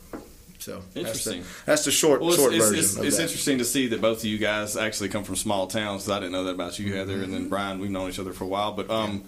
So 0.66 0.82
Interesting. 0.96 1.42
That's 1.42 1.54
the, 1.60 1.66
that's 1.66 1.86
the 1.86 1.92
short 1.92 2.22
Well, 2.22 2.30
it's, 2.32 2.40
short 2.40 2.54
it's, 2.54 2.66
version 2.66 2.80
it's, 2.80 2.96
of 2.98 3.06
it's 3.06 3.18
that. 3.18 3.22
interesting 3.24 3.58
to 3.60 3.66
see 3.66 3.86
that 3.90 4.02
both 4.02 4.20
of 4.20 4.26
you 4.26 4.40
guys 4.40 4.76
actually 4.76 5.10
come 5.10 5.24
from 5.24 5.36
small 5.36 5.68
towns. 5.68 6.04
'cause 6.06 6.10
I 6.12 6.20
didn't 6.20 6.32
know 6.32 6.44
that 6.46 6.56
about 6.56 6.80
you, 6.80 6.92
Heather, 6.96 7.22
and 7.22 7.32
then 7.32 7.50
Brian. 7.50 7.78
We've 7.80 7.92
known 7.92 8.10
each 8.10 8.18
other 8.18 8.34
for 8.34 8.46
a 8.46 8.48
while, 8.48 8.72
but 8.72 8.90
um, 8.90 9.26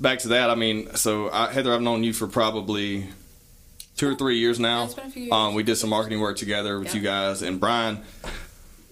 back 0.00 0.20
to 0.20 0.28
that. 0.28 0.48
I 0.48 0.54
mean, 0.54 0.94
so 0.94 1.30
I, 1.30 1.52
Heather, 1.52 1.74
I've 1.74 1.82
known 1.82 2.04
you 2.04 2.14
for 2.14 2.26
probably 2.26 3.06
two 3.98 4.08
or 4.08 4.14
three 4.14 4.38
years 4.38 4.58
now. 4.58 4.78
Yeah, 4.78 4.84
it's 4.86 4.94
been 4.94 5.06
a 5.06 5.10
few 5.10 5.22
years. 5.24 5.32
Um, 5.34 5.52
we 5.54 5.62
did 5.62 5.76
some 5.76 5.90
marketing 5.90 6.20
work 6.20 6.38
together 6.38 6.78
with 6.78 6.88
Yeah. 6.88 6.94
you 6.94 7.00
guys, 7.02 7.42
and 7.42 7.60
Brian. 7.60 8.00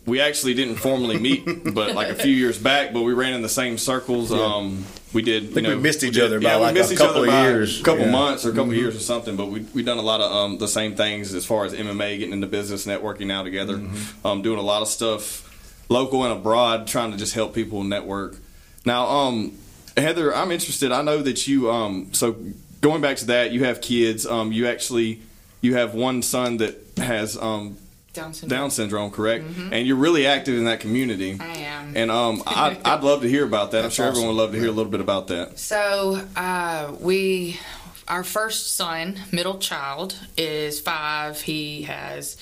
We 0.06 0.20
actually 0.20 0.54
didn't 0.54 0.76
formally 0.76 1.18
meet, 1.18 1.44
but 1.75 1.94
like 1.96 2.08
a 2.10 2.14
few 2.14 2.32
years 2.32 2.58
back, 2.58 2.92
but 2.92 3.02
we 3.02 3.12
ran 3.12 3.34
in 3.34 3.42
the 3.42 3.48
same 3.48 3.76
circles. 3.76 4.32
Um, 4.32 4.84
we 5.12 5.20
did. 5.22 5.42
I 5.42 5.46
think 5.46 5.56
you 5.56 5.62
know, 5.62 5.76
we 5.76 5.82
missed 5.82 6.04
each 6.04 6.14
did- 6.14 6.22
other 6.25 6.38
by 6.40 6.50
yeah, 6.50 6.58
we 6.72 6.80
like 6.80 6.90
a 6.92 6.94
couple 6.96 7.22
other 7.22 7.28
of 7.32 7.44
years. 7.44 7.80
a 7.80 7.84
couple 7.84 8.00
Yeah. 8.00 8.04
Mm-hmm. 8.06 8.12
months 8.12 8.44
or 8.46 8.50
a 8.50 8.54
couple 8.54 8.72
years 8.75 8.94
or 8.94 9.00
something. 9.00 9.34
But 9.36 9.46
we 9.46 9.60
we 9.75 9.82
done 9.82 9.98
a 9.98 10.02
lot 10.02 10.20
of 10.20 10.30
um, 10.30 10.58
the 10.58 10.68
same 10.68 10.94
things 10.94 11.34
as 11.34 11.44
far 11.44 11.64
as 11.64 11.72
MMA, 11.72 12.18
getting 12.18 12.32
into 12.34 12.46
business, 12.46 12.86
networking 12.86 13.26
now 13.26 13.42
together, 13.42 13.78
Mm-hmm. 13.78 14.26
um, 14.26 14.42
doing 14.42 14.58
a 14.58 14.62
lot 14.62 14.80
of 14.82 14.88
stuff 14.88 15.42
local 15.88 16.22
and 16.25 16.32
abroad, 16.32 16.86
trying 16.86 17.10
to 17.12 17.16
just 17.16 17.34
help 17.34 17.54
people 17.54 17.82
network. 17.84 18.36
Now, 18.84 19.06
um, 19.08 19.52
Heather, 19.96 20.34
I'm 20.34 20.52
interested. 20.52 20.92
I 20.92 21.02
know 21.02 21.22
that 21.22 21.48
you. 21.48 21.70
Um, 21.70 22.12
so 22.12 22.36
going 22.80 23.00
back 23.00 23.16
to 23.18 23.26
that, 23.26 23.50
you 23.52 23.64
have 23.64 23.80
kids. 23.80 24.25
Um, 24.26 24.52
you 24.52 24.68
actually 24.68 25.20
you 25.62 25.75
have 25.75 25.94
one 25.94 26.22
son 26.22 26.58
that 26.58 26.76
has 26.98 27.36
um, 27.36 27.78
Down 28.16 28.35
syndrome. 28.35 28.58
Down 28.58 28.70
syndrome, 28.70 29.11
correct? 29.11 29.44
And 29.70 29.87
you're 29.87 29.96
really 29.96 30.26
active 30.26 30.58
in 30.58 30.64
that 30.64 30.80
community. 30.80 31.35
Mm-hmm. 31.35 31.42
I 31.42 31.56
am. 31.58 31.96
And 31.96 32.11
um, 32.11 32.42
I, 32.46 32.78
I'd 32.85 33.02
love 33.04 33.23
to 33.23 33.28
hear 33.28 33.44
about 33.44 33.70
that. 33.73 33.78
I'm 33.78 33.82
That's 33.85 33.94
sure 33.94 34.06
everyone 34.06 34.28
awesome. 34.28 34.37
would 34.37 34.42
love 34.42 34.52
to 34.52 34.58
hear 34.58 34.68
a 34.68 34.73
little 34.73 34.90
bit 34.90 35.00
about 35.00 35.28
that. 35.28 35.58
So 35.58 36.26
uh, 36.35 36.94
we, 36.99 37.61
our 38.08 38.25
first 38.25 38.75
son, 38.75 39.20
middle 39.32 39.58
child, 39.58 40.18
is 40.37 40.80
five. 40.80 41.40
He 41.42 41.82
has 41.82 42.37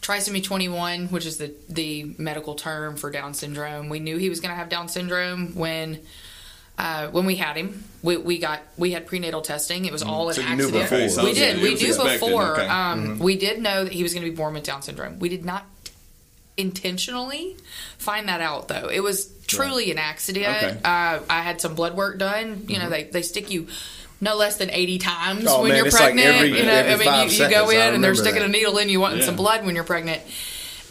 trisomy 0.00 0.42
21, 0.42 1.08
which 1.08 1.26
is 1.26 1.38
the 1.38 1.52
the 1.68 2.14
medical 2.18 2.54
term 2.54 2.96
for 2.96 3.10
Down 3.10 3.34
syndrome. 3.34 3.88
We 3.88 3.98
knew 3.98 4.16
he 4.16 4.28
was 4.28 4.40
going 4.40 4.52
to 4.52 4.56
have 4.56 4.68
Down 4.68 4.88
syndrome 4.88 5.54
when. 5.54 6.00
Uh, 6.78 7.08
when 7.08 7.24
we 7.24 7.36
had 7.36 7.56
him, 7.56 7.82
we, 8.02 8.18
we 8.18 8.38
got 8.38 8.60
we 8.76 8.90
had 8.92 9.06
prenatal 9.06 9.40
testing. 9.40 9.86
It 9.86 9.92
was 9.92 10.02
all 10.02 10.30
So 10.32 10.42
an 10.42 10.48
you 10.50 10.56
knew 10.56 10.64
accident. 10.64 10.84
before. 10.84 10.98
Okay, 10.98 11.08
so 11.08 11.24
we 11.24 11.32
did. 11.32 11.56
it 11.56 11.62
We 11.62 11.74
knew 11.74 11.86
expected, 11.88 12.20
before. 12.20 12.52
okay. 12.60 12.66
Um, 12.68 13.18
We 13.18 13.36
did 13.36 13.62
know 13.62 13.84
that 13.84 13.92
he 13.94 14.02
was 14.02 14.12
going 14.12 14.24
to 14.24 14.30
be 14.30 14.36
born 14.36 14.52
with 14.54 14.64
Down 14.64 14.82
syndrome. 14.82 15.18
We 15.18 15.28
did 15.30 15.44
not 15.44 15.64
intentionally 16.56 17.56
find 17.98 18.28
that 18.28 18.40
out 18.40 18.68
though. 18.68 18.88
It 18.88 19.00
was 19.00 19.26
truly 19.46 19.90
an 19.90 19.98
accident. 19.98 20.46
Okay. 20.46 20.78
Uh, 20.84 21.20
I 21.28 21.40
had 21.42 21.60
some 21.60 21.74
blood 21.74 21.96
work 21.96 22.18
done. 22.18 22.64
You 22.68 22.78
know, 22.78 22.88
they, 22.90 23.04
they 23.04 23.22
stick 23.22 23.50
you 23.50 23.68
no 24.20 24.34
less 24.36 24.56
than 24.56 24.70
80 24.70 24.98
times 24.98 25.44
Oh, 25.46 25.62
when 25.62 25.68
man, 25.70 25.78
you're 25.78 25.86
it's 25.86 25.94
like 25.94 26.14
pregnant. 26.14 26.36
every- 26.36 26.58
you 26.58 26.64
know, 26.64 26.72
every 26.72 26.92
I 26.92 26.96
mean, 26.96 27.28
five 27.28 27.32
you, 27.32 27.44
you 27.44 27.50
go 27.50 27.70
in 27.70 27.94
and 27.94 28.02
they're 28.02 28.14
sticking 28.14 28.40
that. 28.40 28.46
a 28.48 28.52
needle 28.52 28.78
in 28.78 28.88
you 28.88 29.00
wanting 29.00 29.18
Yeah. 29.20 29.26
some 29.26 29.36
blood 29.36 29.64
when 29.66 29.74
you're 29.74 29.84
pregnant. 29.84 30.22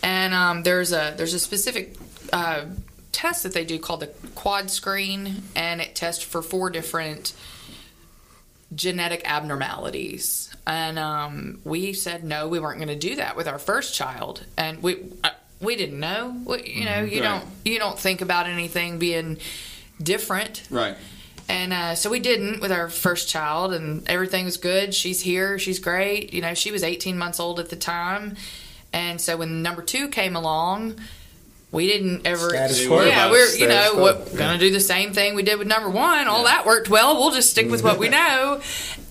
And 0.04 0.34
um, 0.36 0.62
there's 0.63 0.94
a 0.94 1.15
there's 1.18 1.34
a 1.34 1.39
specific 1.39 1.96
uh, 2.32 2.65
test 3.15 3.43
that 3.43 3.53
they 3.53 3.63
do 3.65 3.79
called 3.79 4.01
the 4.01 4.07
quad 4.36 4.69
screen, 4.69 5.43
and 5.55 5.79
it 5.81 5.95
tests 5.95 6.22
for 6.24 6.41
four 6.41 6.69
different 6.69 7.34
genetic 8.74 9.22
abnormalities. 9.25 10.53
And 10.67 10.98
um, 11.00 11.60
we 11.63 11.93
said 11.93 12.24
no, 12.24 12.48
we 12.48 12.60
weren't 12.60 12.77
going 12.77 12.88
to 12.89 12.95
do 13.10 13.15
that 13.15 13.36
with 13.36 13.48
our 13.48 13.60
first 13.60 13.93
child. 13.95 14.43
And 14.57 14.81
we 14.84 14.98
uh, 15.24 15.29
we 15.62 15.75
didn't 15.75 16.00
know. 16.00 16.36
We, 16.45 16.63
you 16.69 16.86
know, 16.86 17.01
you 17.03 17.22
Right. 17.22 17.41
don't 17.41 17.45
you 17.63 17.79
don't 17.79 17.98
think 17.98 18.22
about 18.22 18.48
anything 18.48 19.00
being 19.00 19.38
different. 20.01 20.63
Right. 20.69 20.98
And 21.48 21.72
uh, 21.74 21.93
so 21.95 22.10
we 22.10 22.19
didn't 22.19 22.60
with 22.60 22.72
our 22.72 22.89
first 22.89 23.29
child, 23.29 23.72
and 23.74 24.07
everything 24.10 24.45
was 24.45 24.57
good. 24.57 24.95
She's 24.95 25.22
here, 25.22 25.60
she's 25.60 25.77
great. 25.77 26.34
You 26.34 26.41
know, 26.41 26.55
she 26.55 26.72
was 26.72 26.84
18 26.84 27.17
months 27.19 27.39
old 27.39 27.60
at 27.60 27.69
the 27.69 27.75
time, 27.75 28.36
and 28.91 29.22
so 29.22 29.38
when 29.38 29.62
number 29.62 29.84
two 29.84 30.07
came 30.07 30.36
along, 30.36 31.00
we 31.75 31.88
didn't 31.88 32.25
ever. 32.25 32.50
Status 32.50 32.88
quo. 32.88 33.03
Yeah, 33.03 33.29
we're 33.29 33.53
you 33.53 33.67
know 33.67 33.96
what, 33.96 34.34
gonna 34.34 34.58
do 34.58 34.72
the 34.72 34.79
same 34.79 35.12
thing 35.12 35.36
we 35.36 35.44
did 35.44 35.60
with 35.60 35.67
number 35.67 35.89
one. 35.89 36.29
All 36.29 36.46
that 36.46 36.65
worked 36.65 36.89
well. 36.89 37.17
We'll 37.17 37.32
just 37.32 37.50
stick 37.51 37.70
with 37.70 37.84
what 37.84 38.00
we 38.00 38.08
know. 38.20 38.62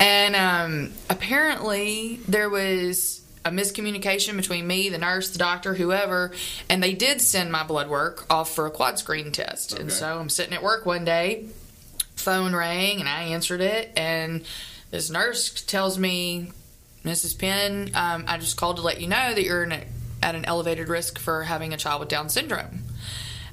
And 0.00 0.34
um, 0.34 0.92
apparently 1.10 2.20
there 2.26 2.48
was 2.48 3.20
a 3.44 3.50
miscommunication 3.50 4.36
between 4.36 4.66
me, 4.66 4.88
the 4.88 4.96
nurse, 4.96 5.30
the 5.30 5.38
doctor, 5.38 5.74
whoever, 5.74 6.32
and 6.70 6.82
they 6.82 6.94
did 6.94 7.20
send 7.20 7.52
my 7.52 7.62
blood 7.62 7.90
work 7.90 8.24
off 8.30 8.54
for 8.54 8.66
a 8.66 8.70
quad 8.70 8.98
screen 8.98 9.30
test. 9.30 9.78
And 9.78 9.92
so 9.92 10.18
I'm 10.18 10.30
sitting 10.30 10.54
at 10.54 10.62
work 10.62 10.86
one 10.86 11.04
day, 11.04 11.44
phone 12.16 12.54
rang, 12.54 13.00
and 13.00 13.08
I 13.08 13.24
answered 13.24 13.60
it, 13.60 13.92
and 13.94 14.42
this 14.90 15.10
nurse 15.10 15.50
tells 15.64 15.98
me, 15.98 16.52
Mrs. 17.04 17.38
Penn, 17.38 17.90
um, 17.94 18.24
I 18.26 18.38
just 18.38 18.56
called 18.56 18.76
to 18.76 18.82
let 18.82 19.02
you 19.02 19.08
know 19.08 19.34
that 19.34 19.42
you're 19.42 19.64
in 19.64 19.72
a, 19.72 19.84
at 20.24 20.34
an 20.34 20.44
elevated 20.46 20.88
risk 20.88 21.18
for 21.18 21.42
having 21.42 21.74
a 21.74 21.76
child 21.76 22.00
with 22.00 22.08
Down 22.08 22.28
syndrome. 22.30 22.82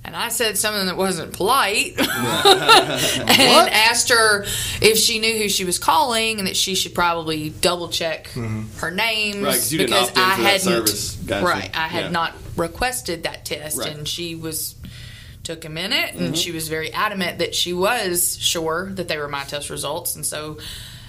And 0.04 0.16
I 0.16 0.30
said 0.30 0.58
something 0.58 0.88
that 0.88 0.98
wasn't 0.98 1.34
polite 1.34 1.94
and 2.00 3.70
asked 3.70 4.10
her 4.10 4.46
if 4.82 4.98
she 4.98 5.20
knew 5.20 5.38
who 5.38 5.48
she 5.48 5.63
was 5.63 5.78
calling 5.78 6.40
and 6.40 6.48
that 6.48 6.58
she 6.58 6.74
should 6.74 6.96
probably 6.96 7.50
double 7.51 7.90
check 7.90 8.30
mm-hmm. 8.30 8.63
her 8.80 8.90
names 8.90 9.38
Right, 9.44 9.54
'cause 9.54 9.72
you 9.72 9.78
didn't 9.78 9.92
because 10.08 10.18
I 10.18 10.34
hadn't. 10.34 11.18
Gotcha. 11.28 11.46
right 11.46 11.70
I 11.75 11.88
had 11.88 12.06
Yeah. 12.06 12.10
not 12.10 12.34
requested 12.56 13.24
that 13.24 13.46
test 13.46 13.78
Right. 13.78 13.96
and 13.96 14.08
she 14.08 14.34
was 14.34 14.74
took 15.44 15.66
a 15.66 15.70
minute 15.70 16.13
and 16.13 16.22
mm-hmm. 16.22 16.34
she 16.34 16.51
was 16.51 16.68
very 16.68 16.92
adamant 16.94 17.38
that 17.40 17.54
she 17.54 17.74
was 17.74 18.38
sure 18.40 18.90
that 18.94 19.08
they 19.08 19.18
were 19.18 19.28
my 19.28 19.44
test 19.44 19.70
results 19.70 20.16
and 20.16 20.25
so 20.25 20.58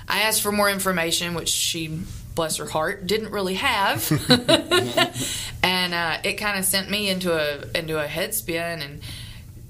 I 0.07 0.23
asked 0.23 0.43
for 0.43 0.53
more 0.53 0.69
information 0.71 1.33
which 1.35 1.49
she 1.49 2.01
bless 2.35 2.57
her 2.57 2.67
heart 2.67 3.07
didn't 3.07 3.31
really 3.31 3.55
have. 3.55 4.11
And 5.65 5.95
uh, 5.95 6.19
it 6.25 6.35
kind 6.35 6.59
of 6.59 6.65
sent 6.65 6.91
me 6.91 7.09
into 7.09 7.33
a 7.33 7.65
into 7.79 7.97
a 8.03 8.07
head 8.07 8.35
spin 8.35 8.83
and 8.83 9.01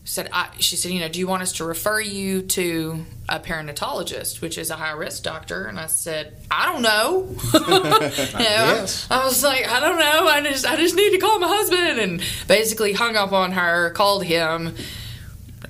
said 0.05 0.29
I, 0.33 0.49
she 0.59 0.77
said 0.77 0.91
you 0.91 1.01
know 1.01 1.09
do 1.09 1.19
you 1.19 1.27
want 1.27 1.43
us 1.43 1.53
to 1.55 1.65
refer 1.65 2.01
you 2.01 2.43
to 2.43 3.05
a 3.29 3.39
perinatologist 3.39 4.41
which 4.41 4.57
is 4.57 4.71
a 4.71 4.77
high 4.77 4.93
risk 4.93 5.23
doctor? 5.23 5.67
And 5.67 5.79
I 5.79 5.87
said 5.89 6.35
I 6.51 6.65
don't 6.73 6.81
know. 6.83 7.29
You 7.53 7.61
know, 7.69 7.99
Yes. 8.39 9.07
I 9.11 9.23
was 9.25 9.43
like 9.45 9.69
I 9.71 9.81
don't 9.81 9.99
know. 9.99 10.27
I 10.29 10.41
just 10.43 10.67
I 10.67 10.77
just 10.77 10.97
need 10.97 11.11
to 11.11 11.19
call 11.19 11.39
my 11.39 11.49
husband. 11.49 12.01
And 12.01 12.23
basically 12.49 12.95
hung 12.95 13.17
up 13.17 13.33
on 13.33 13.53
her 13.53 13.91
called 13.91 14.25
him 14.25 14.75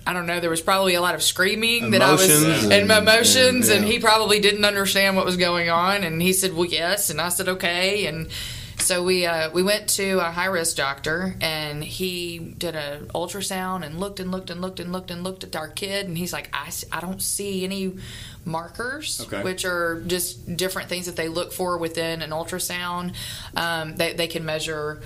I 0.06 0.12
don't 0.12 0.26
know. 0.26 0.40
There 0.40 0.50
was 0.50 0.60
probably 0.60 0.94
a 0.94 1.00
lot 1.00 1.14
of 1.14 1.22
screaming 1.22 1.92
that 1.92 2.02
I 2.02 2.12
was 2.12 2.24
Emotions 2.24 2.64
and, 2.64 2.72
and- 2.72 2.90
emotions, 2.90 3.68
and, 3.68 3.84
and, 3.84 3.92
he 3.92 3.98
probably 4.00 4.40
didn't 4.40 4.64
understand 4.64 5.16
what 5.16 5.24
was 5.24 5.36
going 5.36 5.70
on. 5.70 6.02
And 6.02 6.20
he 6.20 6.32
said, 6.32 6.54
"Well, 6.54 6.64
yes," 6.64 7.10
and 7.10 7.20
I 7.20 7.28
said, 7.28 7.48
"Okay." 7.48 8.06
And 8.06 8.28
so 8.78 9.04
we 9.04 9.26
uh, 9.26 9.50
we 9.50 9.62
went 9.62 9.88
to 9.90 10.18
a 10.18 10.32
high 10.32 10.46
risk 10.46 10.76
doctor, 10.76 11.36
and 11.40 11.84
he 11.84 12.38
did 12.38 12.74
an 12.74 13.06
ultrasound 13.14 13.84
and 13.86 14.00
looked 14.00 14.18
and 14.18 14.32
looked 14.32 14.50
and 14.50 14.60
looked 14.60 14.80
and 14.80 14.92
looked 14.92 15.10
and 15.12 15.22
looked 15.22 15.44
at 15.44 15.54
our 15.54 15.68
kid, 15.68 16.06
and 16.08 16.18
he's 16.18 16.32
like, 16.32 16.48
"I 16.52 16.70
I 16.90 17.00
don't 17.00 17.22
see 17.22 17.62
any 17.64 17.94
markers, 18.44 19.20
Okay. 19.20 19.42
which 19.42 19.64
are 19.64 20.02
just 20.06 20.56
different 20.56 20.88
things 20.88 21.06
that 21.06 21.14
they 21.14 21.28
look 21.28 21.52
for 21.52 21.78
within 21.78 22.22
an 22.22 22.30
ultrasound. 22.30 23.14
Um, 23.56 23.94
they 23.96 24.14
they 24.14 24.26
can 24.26 24.44
measure." 24.44 25.00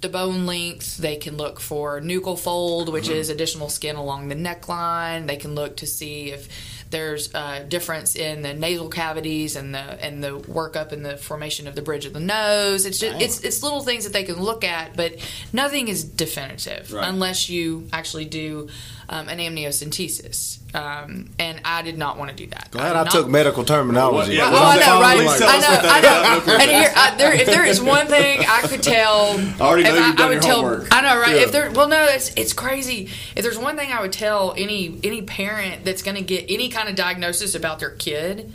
The 0.00 0.08
bone 0.08 0.46
length. 0.46 0.96
They 0.96 1.16
can 1.16 1.36
look 1.36 1.60
for 1.60 2.00
nuchal 2.00 2.38
fold, 2.38 2.88
which 2.88 3.04
mm-hmm. 3.04 3.14
is 3.14 3.28
additional 3.30 3.68
skin 3.68 3.96
along 3.96 4.28
the 4.28 4.34
neckline. 4.34 5.26
They 5.26 5.36
can 5.36 5.54
look 5.54 5.78
to 5.78 5.86
see 5.86 6.30
if 6.30 6.48
there's 6.90 7.32
a 7.34 7.64
difference 7.64 8.16
in 8.16 8.42
the 8.42 8.52
nasal 8.52 8.88
cavities 8.88 9.56
and 9.56 9.74
the 9.74 9.78
and 9.78 10.22
the 10.22 10.40
workup 10.40 10.92
and 10.92 11.04
the 11.04 11.16
formation 11.16 11.66
of 11.68 11.74
the 11.74 11.82
bridge 11.82 12.04
of 12.04 12.12
the 12.12 12.20
nose. 12.20 12.84
It's 12.84 12.98
just 12.98 13.20
it's 13.20 13.40
it's 13.40 13.62
little 13.62 13.82
things 13.82 14.04
that 14.04 14.12
they 14.12 14.24
can 14.24 14.40
look 14.40 14.64
at, 14.64 14.96
but 14.96 15.16
nothing 15.52 15.88
is 15.88 16.04
definitive 16.04 16.92
Right. 16.92 17.08
unless 17.08 17.48
you 17.48 17.88
actually 17.92 18.24
do 18.24 18.68
um, 19.10 19.28
an 19.28 19.38
amniocentesis. 19.38 20.58
Um, 20.72 21.30
and 21.40 21.60
I 21.64 21.82
did 21.82 21.98
not 21.98 22.16
want 22.16 22.30
to 22.30 22.36
do 22.36 22.46
that. 22.46 22.68
Glad 22.70 22.90
did 22.90 22.96
I 22.96 23.10
took 23.10 23.28
medical 23.28 23.64
terminology. 23.64 24.34
Yeah, 24.34 24.50
Oh, 24.52 24.56
I 24.56 24.78
know, 24.78 25.00
right? 25.00 25.18
Please 25.18 25.38
tell 25.38 25.48
I 25.48 25.58
know, 25.58 25.80
I 25.82 26.00
know. 26.46 26.52
And 26.60 26.70
here, 26.70 26.92
I, 26.94 27.14
there, 27.16 27.32
if 27.34 27.46
there 27.46 27.66
is 27.66 27.82
one 27.82 28.06
thing 28.06 28.44
I 28.48 28.60
could 28.62 28.82
tell, 28.84 29.36
I 29.38 29.60
already 29.60 29.82
know 29.82 29.96
if 29.96 30.06
you've 30.06 30.16
done 30.16 30.28
would 30.28 30.34
your 30.34 30.42
tell, 30.42 30.56
homework. 30.62 30.88
I 30.92 31.00
know, 31.00 31.20
right? 31.20 31.34
Yeah. 31.34 31.42
If 31.42 31.50
there, 31.52 31.72
well, 31.72 31.88
no, 31.88 32.04
it's 32.04 32.32
it's 32.36 32.52
crazy. 32.52 33.08
If 33.34 33.42
there's 33.42 33.58
one 33.58 33.76
thing 33.76 33.90
I 33.90 34.00
would 34.00 34.12
tell 34.12 34.54
any 34.56 34.96
any 35.02 35.22
parent 35.22 35.84
that's 35.84 36.02
going 36.02 36.16
to 36.16 36.22
get 36.22 36.44
any 36.48 36.68
kind 36.68 36.88
of 36.88 36.94
diagnosis 36.94 37.56
about 37.56 37.80
their 37.80 37.90
kid. 37.90 38.52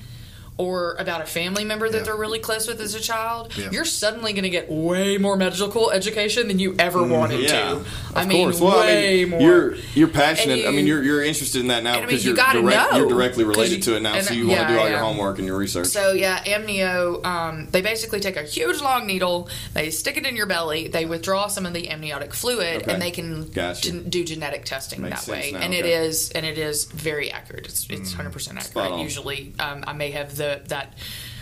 Or 0.57 0.95
about 0.99 1.19
a 1.21 1.25
family 1.25 1.65
member 1.65 1.89
that 1.89 2.05
they're 2.05 2.15
really 2.15 2.39
close 2.39 2.65
with 2.65 2.79
as 2.79 2.95
a 2.95 3.01
child, 3.01 3.51
Yeah. 3.57 3.71
you're 3.71 3.83
suddenly 3.83 4.31
going 4.31 4.43
to 4.43 4.49
get 4.49 4.71
way 4.71 5.17
more 5.17 5.35
medical 5.35 5.91
education 5.91 6.47
than 6.47 6.59
you 6.59 6.75
ever 6.79 7.03
wanted 7.03 7.41
Mm, 7.41 7.43
Yeah, 7.43 7.49
to. 7.49 7.71
of 7.75 7.87
I 8.15 8.25
mean, 8.25 8.45
course. 8.45 8.61
Well, 8.61 8.79
way 8.79 9.21
I 9.21 9.25
mean, 9.25 9.29
more. 9.31 9.41
you're 9.41 9.75
you're 9.95 10.07
passionate. 10.07 10.59
And 10.59 10.67
I 10.69 10.71
mean, 10.71 10.87
you- 10.87 10.95
you're 10.95 11.03
you're 11.03 11.23
interested 11.25 11.59
in 11.59 11.67
that 11.67 11.83
now 11.83 11.95
and 11.95 11.97
I 11.97 11.99
mean, 12.01 12.07
because 12.07 12.23
you 12.23 12.29
you're 12.29 12.37
gotta 12.37 12.61
direct, 12.61 12.91
know, 12.93 12.97
you're 12.99 13.09
directly 13.09 13.43
'cause 13.43 13.55
related 13.57 13.75
you- 13.79 13.81
to 13.83 13.95
it 13.97 14.01
now. 14.01 14.17
So 14.21 14.33
you 14.33 14.47
want 14.47 14.61
to 14.69 14.73
do 14.73 14.79
all 14.79 14.87
your 14.87 14.99
homework 14.99 15.39
and 15.39 15.45
your 15.47 15.57
research. 15.57 15.87
So 15.87 16.13
yeah, 16.13 16.41
amnio. 16.45 17.25
Um, 17.25 17.67
they 17.71 17.81
basically 17.81 18.21
take 18.21 18.37
a 18.37 18.43
huge 18.43 18.79
long 18.81 19.05
needle, 19.07 19.49
they 19.73 19.89
stick 19.89 20.15
it 20.15 20.25
in 20.25 20.37
your 20.37 20.45
belly, 20.45 20.87
they 20.87 21.05
withdraw 21.05 21.47
some 21.47 21.65
of 21.65 21.73
the 21.73 21.89
amniotic 21.89 22.33
fluid, 22.33 22.83
Okay. 22.83 22.93
and 22.93 23.01
they 23.01 23.11
can 23.11 23.49
Gotcha. 23.49 23.81
gen- 23.91 24.05
do 24.09 24.23
genetic 24.23 24.63
testing 24.63 25.01
Makes 25.01 25.25
that 25.25 25.31
way. 25.33 25.51
now, 25.51 25.59
and 25.59 25.73
it 25.73 25.83
okay. 25.83 26.05
is 26.05 26.31
and 26.31 26.45
it 26.45 26.57
is 26.57 26.85
very 26.85 27.29
accurate. 27.29 27.65
It's 27.67 27.85
it's 27.89 28.13
hundred 28.13 28.31
percent 28.31 28.57
accurate. 28.57 28.99
Usually, 29.01 29.51
um, 29.59 29.83
I 29.85 29.91
may 29.91 30.11
have 30.11 30.37
the 30.37 30.44
that 30.67 30.93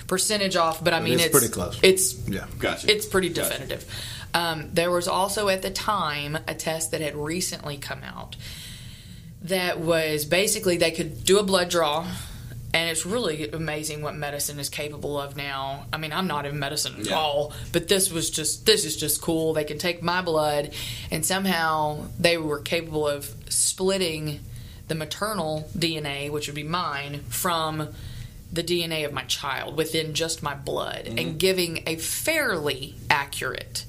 percentage 0.07 0.55
off, 0.55 0.83
but 0.83 0.93
I 0.93 0.99
mean 0.99 1.13
it's 1.15 1.25
it's 1.25 1.31
pretty 1.37 1.53
close. 1.53 1.79
It's 1.81 2.13
Yeah. 2.27 2.45
Gotcha. 2.59 2.91
It's 2.91 3.05
pretty 3.05 3.29
Gotcha. 3.29 3.49
definitive. 3.49 3.85
Um, 4.33 4.69
there 4.73 4.89
was 4.91 5.07
also 5.07 5.47
at 5.49 5.61
the 5.61 5.69
time 5.71 6.37
a 6.47 6.55
test 6.55 6.91
that 6.91 7.01
had 7.01 7.15
recently 7.15 7.77
come 7.77 8.01
out 8.03 8.35
that 9.43 9.79
was 9.79 10.25
basically 10.25 10.77
they 10.77 10.91
could 10.91 11.23
do 11.23 11.37
a 11.39 11.43
blood 11.43 11.69
draw 11.69 12.05
and 12.73 12.89
it's 12.89 13.05
really 13.05 13.49
amazing 13.51 14.01
what 14.01 14.15
medicine 14.15 14.57
is 14.57 14.67
capable 14.69 15.19
of 15.19 15.35
now. 15.37 15.85
I 15.93 15.97
mean, 15.97 16.11
I'm 16.11 16.25
not 16.25 16.47
in 16.47 16.57
medicine 16.57 16.95
at 16.99 17.05
Yeah. 17.07 17.15
all, 17.19 17.53
but 17.71 17.87
this 17.87 18.11
was 18.11 18.31
just 18.31 18.65
this 18.65 18.83
is 18.85 18.97
just 18.97 19.21
cool. 19.21 19.53
They 19.53 19.63
can 19.63 19.77
take 19.77 20.01
my 20.01 20.21
blood 20.23 20.71
and 21.11 21.23
somehow 21.23 22.05
they 22.19 22.37
were 22.37 22.59
capable 22.59 23.07
of 23.07 23.29
splitting 23.49 24.39
the 24.87 24.95
maternal 24.95 25.69
DNA, 25.77 26.31
which 26.31 26.47
would 26.47 26.55
be 26.55 26.63
mine, 26.63 27.23
from 27.29 27.89
the 28.53 28.63
DNA 28.63 29.05
of 29.05 29.11
my 29.11 29.23
child 29.23 29.75
within 29.75 30.13
just 30.13 30.41
my 30.43 30.53
blood 30.53 31.05
Mm-hmm. 31.05 31.17
and 31.17 31.39
giving 31.39 31.83
a 31.87 31.95
fairly 31.97 32.95
accurate 33.09 33.85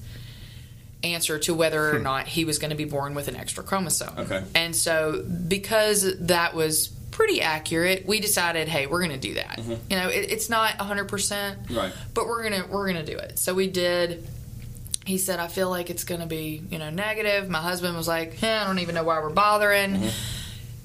answer 1.03 1.39
to 1.39 1.53
whether 1.55 1.95
or 1.95 1.99
not 1.99 2.27
he 2.27 2.45
was 2.47 2.59
going 2.59 2.71
to 2.71 2.77
be 2.77 2.87
born 2.87 3.15
with 3.15 3.29
an 3.29 3.37
extra 3.37 3.63
chromosome. 3.63 4.15
Hmm. 4.15 4.21
Okay. 4.21 4.43
And 4.55 4.75
so 4.75 5.23
because 5.23 6.19
that 6.21 6.55
was 6.55 6.89
pretty 7.11 7.43
accurate, 7.43 8.07
we 8.07 8.21
decided, 8.21 8.69
hey, 8.69 8.87
we're 8.87 9.01
going 9.07 9.13
to 9.21 9.29
do 9.29 9.35
that. 9.35 9.59
You 9.59 9.97
know, 9.97 10.09
it, 10.09 10.33
it's 10.33 10.49
not 10.49 10.79
100%, 10.79 11.07
Mm-hmm. 11.07 11.77
Right. 11.77 11.93
but 12.15 12.27
we're 12.27 12.49
going 12.49 12.63
to 12.63 12.69
we're 12.69 12.91
going 12.91 13.05
to 13.05 13.13
do 13.13 13.19
it. 13.19 13.39
So 13.39 13.55
we 13.55 13.69
did 13.69 14.27
he 15.05 15.19
said, 15.19 15.39
I 15.39 15.49
feel 15.49 15.69
like 15.69 15.91
it's 15.91 16.05
going 16.05 16.23
to 16.23 16.27
be, 16.27 16.63
you 16.71 16.79
know, 16.79 16.89
negative. 16.89 17.51
My 17.51 17.61
husband 17.61 17.95
was 17.95 18.09
like, 18.09 18.43
eh, 18.43 18.59
I 18.63 18.65
don't 18.67 18.79
even 18.79 18.95
know 18.95 19.05
why 19.05 19.21
we're 19.21 19.29
bothering. 19.29 20.03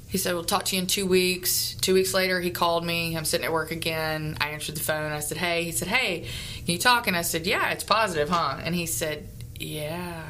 He 0.09 0.17
said, 0.17 0.33
We'll 0.33 0.43
talk 0.43 0.65
to 0.65 0.75
you 0.75 0.81
in 0.81 0.87
two 0.87 1.05
weeks. 1.05 1.75
Two 1.81 1.93
weeks 1.93 2.13
later, 2.15 2.41
he 2.41 2.49
called 2.49 2.83
me. 2.83 3.15
I'm 3.15 3.25
sitting 3.25 3.45
at 3.45 3.53
work 3.53 3.71
again. 3.71 4.37
I 4.41 4.49
answered 4.49 4.75
the 4.75 4.81
phone. 4.81 5.11
I 5.11 5.19
said, 5.19 5.37
Hey. 5.37 5.63
He 5.63 5.71
said, 5.71 5.87
Hey, 5.87 6.21
can 6.65 6.73
you 6.73 6.79
talk? 6.79 7.07
And 7.07 7.15
I 7.15 7.21
said, 7.21 7.45
Yeah, 7.45 7.69
it's 7.69 7.83
positive, 7.83 8.29
huh? 8.29 8.57
And 8.63 8.73
he 8.73 8.87
said, 8.87 9.27
Yeah. 9.59 10.25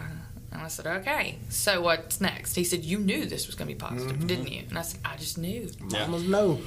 And 0.51 0.62
I 0.62 0.67
said, 0.67 0.86
Okay. 0.86 1.38
So 1.48 1.81
what's 1.81 2.19
next? 2.19 2.55
He 2.55 2.65
said, 2.65 2.83
You 2.83 3.00
knew 3.00 3.25
this 3.25 3.48
was 3.48 3.55
going 3.55 3.69
to 3.69 3.74
be 3.74 3.79
positive, 3.79 4.27
didn't 4.27 4.51
you? 4.51 4.63
And 4.67 4.77
I 4.77 4.81
said, 4.81 5.00
I 5.05 5.15
just 5.15 5.38
knew 5.38 5.69
Mamas 5.79 6.27
know. 6.27 6.59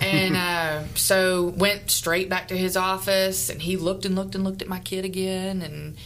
and 0.00 0.36
uh, 0.36 0.84
so 0.96 1.44
went 1.56 1.88
straight 1.90 2.28
back 2.28 2.48
to 2.48 2.56
his 2.56 2.76
office 2.76 3.48
and 3.48 3.62
he 3.62 3.76
looked 3.76 4.04
and 4.04 4.16
looked 4.16 4.34
and 4.34 4.42
looked 4.42 4.62
at 4.62 4.68
my 4.68 4.80
kid 4.80 5.04
again 5.04 5.62
and 5.62 5.96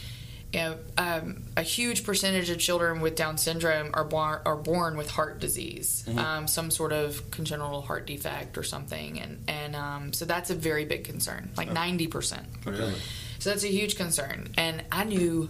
you 0.53 0.59
know 0.59 0.75
um, 0.97 1.43
a 1.55 1.61
huge 1.61 2.03
percentage 2.03 2.49
of 2.49 2.59
children 2.59 2.99
with 3.01 3.15
down 3.15 3.37
syndrome 3.37 3.89
are 3.93 4.03
born 4.03 4.39
are 4.45 4.55
born 4.57 4.97
with 4.97 5.09
heart 5.09 5.39
disease 5.39 6.03
um, 6.17 6.47
some 6.47 6.69
sort 6.71 6.91
of 6.91 7.31
congenital 7.31 7.81
heart 7.81 8.05
defect 8.05 8.57
or 8.57 8.63
something 8.63 9.19
and 9.19 9.43
and 9.47 9.75
um, 9.75 10.11
so 10.13 10.25
that's 10.25 10.49
a 10.49 10.55
very 10.55 10.85
big 10.85 11.03
concern 11.05 11.49
like 11.57 11.69
90% 11.69 12.39
Really? 12.65 12.93
so 13.39 13.49
that's 13.49 13.63
a 13.63 13.67
huge 13.69 13.95
concern. 13.95 14.49
And 14.57 14.83
I 14.91 15.03
knew 15.05 15.49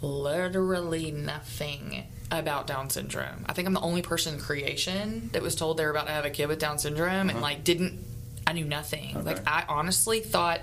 literally 0.00 1.10
nothing 1.10 2.04
about 2.30 2.66
Down 2.66 2.90
syndrome. 2.90 3.44
I 3.46 3.52
think 3.52 3.66
I'm 3.66 3.74
the 3.74 3.80
only 3.80 4.02
person 4.02 4.34
in 4.34 4.40
creation 4.40 5.30
that 5.32 5.42
was 5.42 5.54
told 5.54 5.76
they're 5.76 5.90
about 5.90 6.06
to 6.06 6.12
have 6.12 6.24
a 6.24 6.30
kid 6.30 6.46
with 6.48 6.58
Down 6.58 6.78
syndrome 6.78 7.30
and 7.30 7.40
like 7.40 7.64
didn't 7.64 7.98
I 8.46 8.52
knew 8.52 8.64
nothing. 8.64 9.24
Like 9.24 9.46
I 9.46 9.64
honestly 9.68 10.20
thought 10.20 10.60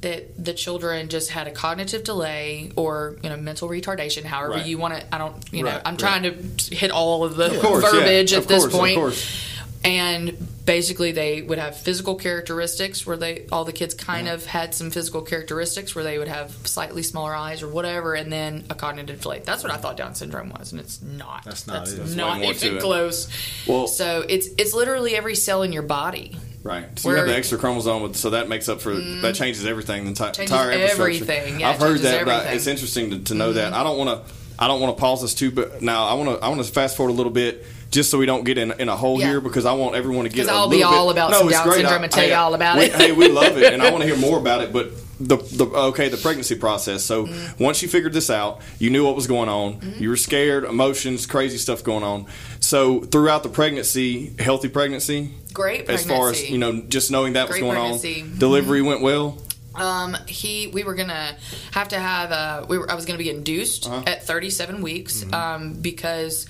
that 0.00 0.44
the 0.44 0.54
children 0.54 1.08
just 1.08 1.30
had 1.30 1.48
a 1.48 1.50
cognitive 1.50 2.04
delay 2.04 2.70
or 2.76 3.16
you 3.22 3.28
know 3.28 3.36
mental 3.36 3.68
retardation 3.68 4.22
however 4.24 4.52
Right. 4.52 4.66
you 4.66 4.78
want 4.78 4.94
to 4.94 5.14
i 5.14 5.18
don't 5.18 5.34
you 5.52 5.64
know 5.64 5.70
Right, 5.70 5.82
i'm 5.84 5.94
right. 5.94 5.98
trying 5.98 6.22
to 6.22 6.74
hit 6.74 6.90
all 6.92 7.24
of 7.24 7.34
the 7.36 7.58
course, 7.60 7.82
yeah, 7.84 7.90
verbiage 7.90 8.32
of 8.32 8.42
at 8.44 8.48
this 8.48 8.62
course, 8.62 8.74
of 8.74 8.78
point 8.80 8.96
course. 8.96 9.44
and 9.84 10.36
basically 10.64 11.12
they 11.12 11.40
would 11.42 11.58
have 11.58 11.76
physical 11.76 12.14
characteristics 12.14 13.06
where 13.06 13.16
they 13.16 13.46
all 13.50 13.64
the 13.64 13.72
kids 13.72 13.94
kind 13.94 14.28
of 14.28 14.44
had 14.46 14.74
some 14.74 14.90
physical 14.90 15.22
characteristics 15.22 15.94
where 15.94 16.04
they 16.04 16.18
would 16.18 16.28
have 16.28 16.50
slightly 16.64 17.02
smaller 17.02 17.34
eyes 17.34 17.62
or 17.62 17.68
whatever 17.68 18.14
and 18.14 18.30
then 18.30 18.64
a 18.70 18.74
cognitive 18.76 19.20
delay 19.20 19.40
that's 19.44 19.62
what 19.64 19.72
i 19.72 19.76
thought 19.76 19.96
down 19.96 20.14
syndrome 20.14 20.50
was 20.50 20.70
and 20.72 20.80
it's 20.80 21.00
not 21.02 21.42
That's 21.44 21.66
not 21.66 21.74
it. 21.74 21.78
that's 21.78 21.94
There's 21.94 22.16
not 22.16 22.36
way 22.38 22.42
more 22.44 22.54
to 22.54 22.66
even 22.66 22.78
it. 22.78 22.82
close 22.82 23.28
Well- 23.66 23.88
so 23.88 24.24
it's 24.28 24.48
it's 24.58 24.74
literally 24.74 25.16
every 25.16 25.34
cell 25.34 25.62
in 25.62 25.72
your 25.72 25.82
body 25.82 26.36
Right. 26.68 26.98
So 26.98 27.10
you 27.10 27.16
have 27.16 27.26
the 27.26 27.36
extra 27.36 27.56
chromosome, 27.58 28.02
with, 28.02 28.16
so 28.16 28.30
that 28.30 28.48
makes 28.48 28.68
up 28.68 28.80
for 28.80 28.92
mm-hmm. 28.92 29.22
that 29.22 29.34
changes 29.34 29.64
everything. 29.64 30.04
The 30.04 30.10
enti- 30.12 30.38
entire 30.40 30.70
infrastructure. 30.72 31.02
everything. 31.24 31.60
Yeah, 31.60 31.70
I've 31.70 31.78
heard 31.80 32.00
that. 32.00 32.24
But 32.26 32.52
it's 32.54 32.66
interesting 32.66 33.10
to, 33.10 33.18
to 33.20 33.34
know 33.34 33.52
that. 33.54 33.72
Mm-hmm. 33.72 33.80
I 33.80 33.82
don't 33.84 33.96
want 33.98 34.26
to. 34.26 34.34
I 34.60 34.66
don't 34.66 34.80
want 34.80 34.96
to 34.96 35.00
pause 35.00 35.22
this 35.22 35.34
too, 35.34 35.50
but 35.52 35.82
now 35.82 36.06
I 36.06 36.14
want 36.14 36.28
to. 36.38 36.44
I 36.44 36.48
want 36.48 36.62
to 36.64 36.70
fast 36.70 36.96
forward 36.96 37.12
a 37.12 37.14
little 37.14 37.32
bit. 37.32 37.64
Just 37.90 38.10
so 38.10 38.18
we 38.18 38.26
don't 38.26 38.44
get 38.44 38.58
in, 38.58 38.72
in 38.72 38.90
a 38.90 38.96
hole 38.96 39.18
Yeah. 39.18 39.28
here, 39.28 39.40
because 39.40 39.64
I 39.64 39.72
want 39.72 39.94
everyone 39.96 40.24
to 40.24 40.28
get. 40.30 40.42
'Cause 40.46 40.48
a 40.54 40.58
I'll 40.58 40.68
be 40.68 40.82
all 40.82 41.06
bit- 41.06 41.12
about 41.16 41.30
no, 41.30 41.38
some 41.38 41.48
Down 41.48 41.64
great. 41.66 41.76
syndrome 41.76 42.00
I- 42.00 42.02
and 42.04 42.12
tell 42.12 42.22
hey, 42.22 42.28
you 42.30 42.34
all 42.36 42.52
about 42.54 42.76
we- 42.76 42.84
it. 42.84 42.92
hey, 42.92 43.12
we 43.12 43.28
love 43.28 43.56
it, 43.56 43.72
and 43.72 43.82
I 43.82 43.90
want 43.90 44.02
to 44.02 44.08
hear 44.14 44.18
more 44.18 44.38
about 44.38 44.60
it. 44.60 44.74
But 44.74 44.90
the 45.20 45.36
the 45.38 45.64
okay, 45.64 46.10
the 46.10 46.18
pregnancy 46.18 46.54
process. 46.54 47.02
So 47.02 47.24
Mm-hmm. 47.26 47.64
once 47.64 47.80
you 47.82 47.88
figured 47.88 48.12
this 48.12 48.28
out, 48.28 48.60
you 48.78 48.90
knew 48.90 49.06
what 49.06 49.16
was 49.16 49.26
going 49.26 49.48
on. 49.48 49.80
Mm-hmm. 49.80 50.02
You 50.02 50.10
were 50.10 50.16
scared, 50.18 50.64
emotions, 50.64 51.24
crazy 51.24 51.56
stuff 51.56 51.82
going 51.82 52.04
on. 52.04 52.26
So 52.60 53.00
throughout 53.00 53.42
the 53.42 53.48
pregnancy, 53.48 54.32
healthy 54.38 54.68
pregnancy, 54.68 55.32
great 55.58 55.84
pregnancy. 55.86 56.10
as 56.12 56.18
far 56.18 56.30
as 56.30 56.50
you 56.50 56.58
know, 56.58 56.80
just 56.88 57.10
knowing 57.10 57.34
that 57.34 57.48
Great 57.48 57.62
was 57.62 57.74
going 57.74 57.78
pregnancy. 58.00 58.22
on. 58.22 58.38
Delivery 58.38 58.82
went 58.82 59.00
well. 59.02 59.36
Um, 59.74 60.16
he, 60.26 60.66
we 60.66 60.82
were 60.82 60.94
gonna 60.94 61.36
have 61.72 61.88
to 61.90 61.98
have 61.98 62.32
uh 62.32 62.66
we 62.68 62.78
were, 62.78 62.90
I 62.90 62.94
was 62.94 63.04
gonna 63.06 63.18
be 63.18 63.30
induced 63.30 63.86
Uh-huh. 63.86 64.02
at 64.06 64.24
37 64.24 64.82
weeks, 64.82 65.22
Mm-hmm. 65.22 65.34
um, 65.34 65.74
because 65.74 66.46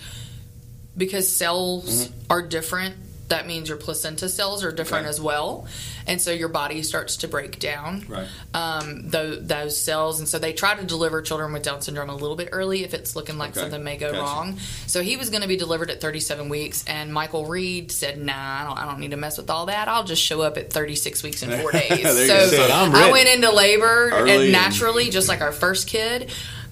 because 0.96 1.28
cells 1.28 2.08
Mm-hmm. 2.08 2.32
are 2.32 2.42
different. 2.42 2.94
That 3.28 3.46
means 3.46 3.68
your 3.68 3.76
placenta 3.76 4.26
cells 4.28 4.64
are 4.64 4.72
different 4.72 5.02
Okay. 5.04 5.10
as 5.10 5.20
well, 5.20 5.66
and 6.06 6.18
so 6.20 6.30
your 6.30 6.48
body 6.48 6.82
starts 6.82 7.18
to 7.18 7.28
break 7.28 7.58
down. 7.58 8.06
Right. 8.08 8.26
Um, 8.54 9.10
those, 9.10 9.46
those 9.46 9.78
cells, 9.78 10.18
and 10.18 10.26
so 10.26 10.38
they 10.38 10.54
try 10.54 10.74
to 10.74 10.84
deliver 10.84 11.20
children 11.20 11.52
with 11.52 11.62
Down 11.62 11.82
syndrome 11.82 12.08
a 12.08 12.14
little 12.16 12.36
bit 12.36 12.48
early 12.52 12.84
if 12.84 12.94
it's 12.94 13.14
looking 13.14 13.36
like 13.36 13.50
Okay. 13.50 13.60
something 13.60 13.84
may 13.84 13.98
go 13.98 14.12
Gotcha. 14.12 14.22
wrong. 14.22 14.58
So 14.86 15.02
he 15.02 15.18
was 15.18 15.28
going 15.28 15.42
to 15.42 15.48
be 15.48 15.56
delivered 15.58 15.90
at 15.90 16.00
37 16.00 16.48
weeks, 16.48 16.84
and 16.86 17.12
Michael 17.12 17.44
Reed 17.44 17.92
said, 17.92 18.18
"Nah, 18.18 18.32
I 18.34 18.64
don't, 18.64 18.78
I 18.78 18.86
don't 18.86 18.98
need 18.98 19.10
to 19.10 19.18
mess 19.18 19.36
with 19.36 19.50
all 19.50 19.66
that. 19.66 19.88
I'll 19.88 20.04
just 20.04 20.22
show 20.22 20.40
up 20.40 20.56
at 20.56 20.72
36 20.72 21.22
weeks 21.22 21.42
and 21.42 21.52
four 21.60 21.70
days." 21.72 22.02
So 22.26 22.68
"I'm 22.72 22.94
I 22.94 23.00
ready." 23.00 23.12
went 23.12 23.28
into 23.28 23.50
labor 23.50 24.10
Early 24.10 24.30
and 24.32 24.42
and- 24.44 24.52
naturally, 24.52 25.10
just 25.10 25.28
like 25.28 25.42
our 25.42 25.52
first 25.52 25.86
kid. 25.86 26.30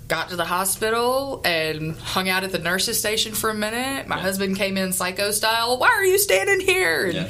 Got 0.09 0.29
to 0.29 0.37
the 0.37 0.45
hospital 0.45 1.41
and 1.45 1.97
hung 1.97 2.29
out 2.29 2.45
at 2.45 2.53
the 2.53 2.61
nurses 2.61 2.99
station 2.99 3.35
for 3.35 3.51
a 3.51 3.55
minute. 3.55 4.07
My 4.07 4.19
husband 4.19 4.57
came 4.57 4.77
in 4.77 4.93
psycho 4.93 5.33
style. 5.33 5.79
Why 5.79 5.89
are 5.89 6.05
you 6.05 6.19
standing 6.19 6.61
here? 6.61 7.07
And 7.07 7.15
Yeah. 7.15 7.29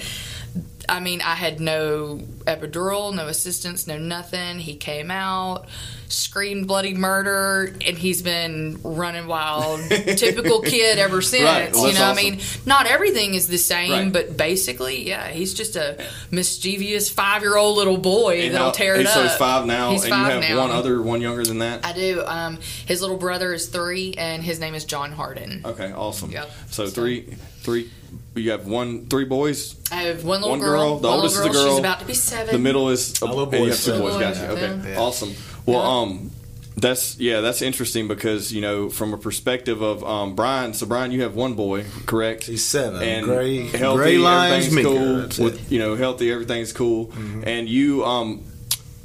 I 0.89 1.01
mean, 1.01 1.21
I 1.21 1.35
had 1.35 1.61
no 1.61 2.21
epidural, 2.47 3.15
no 3.15 3.27
assistance, 3.29 3.87
no 3.87 3.99
nothing. 3.99 4.59
He 4.59 4.77
came 4.77 5.11
out, 5.11 5.67
screamed 6.09 6.67
bloody 6.69 6.95
murder, 6.95 7.75
and 7.87 7.99
he's 7.99 8.23
been 8.23 8.79
running 8.83 9.27
wild. 9.27 9.81
Typical 9.91 10.61
kid 10.63 10.99
ever 10.99 11.21
since. 11.23 11.45
Right. 11.45 11.73
Well, 11.73 11.89
you 11.89 11.95
know, 11.95 12.05
awesome. 12.11 12.19
I 12.19 12.31
mean, 12.31 12.41
not 12.65 12.87
everything 12.87 13.35
is 13.35 13.49
the 13.49 13.59
same, 13.59 13.91
Right. 13.91 14.13
but 14.13 14.37
basically, 14.37 15.07
yeah, 15.09 15.29
he's 15.29 15.55
just 15.55 15.77
a 15.77 16.05
mischievous 16.31 17.11
five 17.11 17.43
year 17.43 17.57
old 17.57 17.77
little 17.77 17.97
boy 17.99 18.43
And 18.43 18.55
that'll 18.55 18.71
tear 18.73 18.95
it 18.95 19.01
and 19.01 19.09
up. 19.09 19.15
So 19.15 19.23
he's 19.23 19.37
five 19.37 19.67
now, 19.67 19.91
He's 19.91 20.05
and 20.05 20.11
five 20.11 20.27
you 20.35 20.41
have 20.41 20.57
now. 20.57 20.61
one 20.61 20.71
other, 20.71 21.03
one 21.03 21.21
younger 21.21 21.45
than 21.45 21.59
that. 21.59 21.85
I 21.85 21.93
do. 21.93 22.23
Um, 22.25 22.59
his 22.87 23.01
little 23.01 23.17
brother 23.17 23.53
is 23.53 23.67
three, 23.69 24.15
and 24.19 24.43
his 24.43 24.61
name 24.61 24.75
is 24.75 24.85
John 24.85 25.13
Harden. 25.13 25.63
Okay, 25.65 25.93
awesome. 25.93 26.31
Yep. 26.31 26.51
So 26.71 26.87
So- 26.87 26.91
three, 26.91 27.23
three. 27.61 27.91
You 28.37 28.51
have 28.51 28.67
one, 28.67 29.07
three 29.07 29.25
boys. 29.25 29.77
I 29.91 30.03
have 30.03 30.23
one 30.25 30.41
little 30.43 30.51
One 30.51 30.61
girl. 30.61 30.71
girl, 30.71 30.99
the 30.99 31.09
one 31.09 31.17
oldest 31.19 31.37
is 31.37 31.41
little 31.43 31.51
a 31.51 31.55
girl. 31.55 31.65
girl. 31.65 31.73
She's 31.73 31.79
about 31.79 32.01
to 32.01 32.05
be 32.07 32.15
seven. 32.15 32.53
The 32.53 32.59
middle 32.59 32.91
is 32.91 33.21
a 33.23 33.25
My 33.25 33.31
little 33.33 33.47
boy. 33.47 33.57
you 33.59 33.65
have 33.71 33.73
two 33.77 33.77
seven. 33.83 34.01
boys. 34.03 34.21
Gotcha. 34.21 34.41
Yeah. 34.41 34.51
Okay, 34.51 34.91
Yeah. 34.93 34.99
awesome. 35.01 35.35
Well, 35.65 35.79
Yeah. 35.81 36.01
um, 36.03 36.31
that's 36.77 37.19
yeah, 37.19 37.41
that's 37.41 37.63
interesting 37.63 38.07
because 38.09 38.53
you 38.53 38.61
know 38.61 38.91
from 38.91 39.15
a 39.15 39.17
perspective 39.17 39.81
of 39.81 40.05
um 40.05 40.35
Brian. 40.35 40.75
So 40.75 40.85
Brian, 40.85 41.11
you 41.13 41.23
have 41.23 41.35
one 41.35 41.55
boy, 41.55 41.87
correct? 42.05 42.45
He's 42.45 42.63
seven. 42.65 43.01
And 43.03 43.25
Gray- 43.25 43.67
healthy, 43.69 43.97
Gray 43.97 44.19
Lions 44.19 44.67
everything's 44.67 44.87
cool. 44.87 45.17
that's 45.23 45.39
With 45.39 45.55
it. 45.55 45.73
you 45.73 45.79
know, 45.79 45.95
healthy, 45.97 46.31
everything's 46.31 46.75
cool. 46.75 47.11
And 47.45 47.67
you, 47.69 48.05
um, 48.05 48.43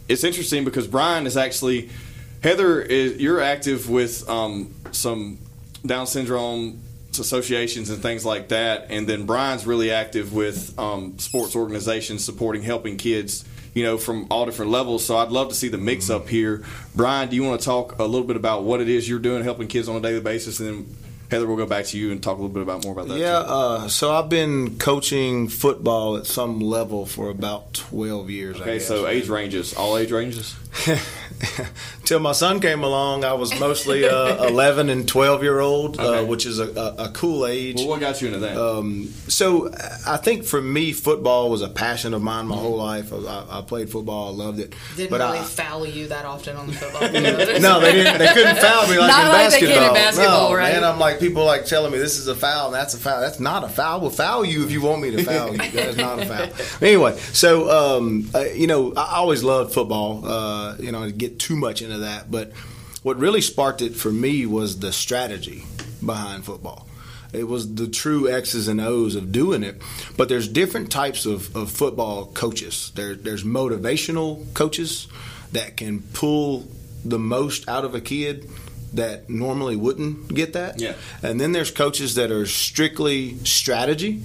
it's 0.10 0.26
interesting 0.26 0.65
because 0.65 0.88
Brian 0.88 1.26
is 1.26 1.38
actually 1.38 1.89
Heather. 2.44 2.82
Is 2.82 3.22
you're 3.22 3.39
active 3.39 3.89
with 3.89 4.28
um 4.30 4.74
some 4.91 5.38
Down 5.86 6.08
syndrome 6.08 6.82
associations 7.19 7.89
and 7.89 8.02
things 8.02 8.26
like 8.26 8.50
that, 8.50 8.88
and 8.89 9.08
then 9.08 9.26
Brian's 9.26 9.65
really 9.65 9.91
active 9.91 10.34
with 10.34 10.78
um, 10.80 11.17
sports 11.19 11.56
organizations 11.56 12.24
supporting 12.24 12.62
helping 12.62 12.97
kids. 12.97 13.45
You 13.74 13.84
know, 13.84 13.97
from 13.97 14.28
all 14.30 14.45
different 14.45 14.69
levels. 14.69 15.06
So 15.06 15.15
I'd 15.15 15.30
love 15.30 15.47
to 15.47 15.56
see 15.56 15.69
the 15.69 15.78
mix 15.78 16.10
up 16.10 16.28
here. 16.28 16.65
Brian, 16.93 17.30
do 17.30 17.38
you 17.38 17.43
want 17.43 17.62
to 17.62 17.65
talk 17.65 18.00
a 18.00 18.04
little 18.04 18.28
bit 18.28 18.36
about 18.36 18.65
what 18.65 18.82
it 18.82 18.89
is 18.89 19.08
you're 19.08 19.17
doing, 19.17 19.45
helping 19.45 19.69
kids 19.69 19.88
on 19.88 19.95
a 19.95 20.02
daily 20.02 20.19
basis, 20.19 20.60
and 20.60 20.67
then 20.67 20.95
Heather, 21.32 21.47
we'll 21.47 21.56
go 21.56 21.65
back 21.65 21.86
to 21.86 21.97
you 21.97 22.12
and 22.12 22.21
talk 22.21 22.38
a 22.38 22.41
little 22.41 22.54
bit 22.54 22.62
about 22.62 22.84
more 22.84 22.91
about 22.91 23.08
that. 23.08 23.17
Yeah, 23.17 23.38
uh, 23.38 23.88
so 23.88 24.12
I've 24.12 24.28
been 24.28 24.78
coaching 24.78 25.47
football 25.47 26.17
at 26.17 26.26
some 26.26 26.60
level 26.60 27.06
for 27.06 27.30
about 27.30 27.74
12 27.74 28.30
years. 28.30 28.58
I 28.58 28.63
Okay, 28.63 28.80
so 28.80 29.08
age 29.08 29.30
ranges, 29.30 29.74
all 29.74 29.97
age 29.97 30.12
ranges. 30.12 30.54
Till 32.05 32.19
my 32.19 32.31
son 32.34 32.60
came 32.60 32.84
along, 32.84 33.23
I 33.23 33.34
was 33.34 33.57
mostly 33.60 34.05
uh, 34.05 34.45
11 34.47 34.89
and 34.89 35.07
12 35.07 35.43
year 35.43 35.60
old, 35.60 35.99
uh, 35.99 36.23
which 36.23 36.45
is 36.45 36.60
a, 36.60 36.67
a, 36.69 37.05
a 37.05 37.10
cool 37.10 37.45
age. 37.47 37.77
Well, 37.77 37.89
what 37.89 37.99
got 37.99 38.21
you 38.21 38.27
into 38.27 38.39
that? 38.39 38.57
Um, 38.57 39.07
so 39.27 39.71
I 40.05 40.17
think 40.17 40.43
for 40.43 40.62
me, 40.62 40.91
football 40.93 41.49
was 41.49 41.62
a 41.62 41.69
passion 41.69 42.13
of 42.13 42.21
mine 42.21 42.47
my 42.47 42.57
whole 42.57 42.75
life. 42.77 43.13
I, 43.13 43.45
I 43.49 43.62
played 43.62 43.89
football, 43.89 44.27
I 44.29 44.45
loved 44.45 44.60
it. 44.60 44.75
Didn't 44.95 45.10
but 45.10 45.19
really 45.21 45.39
I, 45.39 45.43
foul 45.43 45.86
you 45.86 46.07
that 46.07 46.25
often 46.25 46.57
on 46.57 46.67
the 46.67 46.73
football 46.73 47.01
field. 47.10 47.62
no, 47.62 47.79
they 47.79 47.91
didn't. 47.93 48.17
They 48.19 48.27
couldn't 48.34 48.57
foul 48.57 48.88
me 48.88 48.97
like 48.99 49.07
Not 49.07 49.25
in 49.25 49.31
like 49.31 49.51
they 49.51 49.60
basketball. 49.62 49.77
can 49.77 49.88
in 49.88 49.93
basketball, 49.93 50.49
no, 50.49 50.55
right? 50.55 50.73
Man, 50.73 50.84
I'm 50.84 50.99
like 50.99 51.19
people 51.19 51.45
like 51.45 51.65
telling 51.65 51.91
me 51.91 51.97
this 51.97 52.17
is 52.19 52.27
a 52.27 52.36
foul 52.36 52.67
and 52.67 52.75
that's 52.75 52.93
a 52.93 52.97
foul. 52.97 53.21
That's 53.21 53.39
not 53.39 53.63
a 53.63 53.69
foul. 53.69 53.99
I 53.99 54.01
will 54.01 54.10
foul 54.10 54.45
you 54.45 54.63
if 54.63 54.71
you 54.71 54.81
want 54.81 55.01
me 55.01 55.12
to 55.12 55.23
foul 55.23 55.51
you. 55.51 55.57
That's 55.57 55.97
not 55.97 56.19
a 56.19 56.25
foul. 56.25 56.49
Anyway, 56.81 57.15
so 57.17 57.97
um, 57.97 58.29
uh, 58.34 58.39
you 58.41 58.67
know, 58.67 58.93
I 58.95 59.15
always 59.17 59.43
loved 59.43 59.73
football. 59.73 60.25
Uh, 60.62 60.76
you 60.80 60.91
know, 60.91 61.10
get 61.10 61.39
too 61.39 61.56
much 61.56 61.82
into 61.82 61.97
that, 61.97 62.30
but 62.30 62.52
what 63.02 63.17
really 63.17 63.41
sparked 63.41 63.82
it 63.82 63.95
for 63.95 64.12
me 64.12 64.45
was 64.45 64.80
the 64.80 64.91
strategy 64.91 65.65
behind 66.06 66.45
football. 66.45 66.88
It 67.34 67.47
was 67.47 67.74
the 67.76 67.88
true 67.88 68.30
X's 68.30 68.67
and 68.67 68.80
O's 68.80 69.15
of 69.15 69.32
doing 69.32 69.63
it. 69.63 69.82
But 70.17 70.30
there's 70.30 70.47
different 70.47 70.91
types 70.91 71.26
of, 71.26 71.56
of 71.56 71.71
football 71.71 72.26
coaches. 72.28 72.91
There, 72.95 73.15
there's 73.15 73.43
motivational 73.43 74.54
coaches 74.54 75.08
that 75.52 75.78
can 75.78 76.02
pull 76.13 76.67
the 77.04 77.17
most 77.17 77.67
out 77.67 77.86
of 77.86 77.95
a 77.95 78.02
kid 78.02 78.50
that 78.93 79.30
normally 79.30 79.76
wouldn't 79.76 80.34
get 80.34 80.54
that. 80.54 80.80
Yeah. 80.80 80.93
And 81.24 81.39
then 81.39 81.54
there's 81.54 81.71
coaches 81.71 82.15
that 82.15 82.30
are 82.32 82.45
strictly 82.45 83.38
strategy 83.45 84.24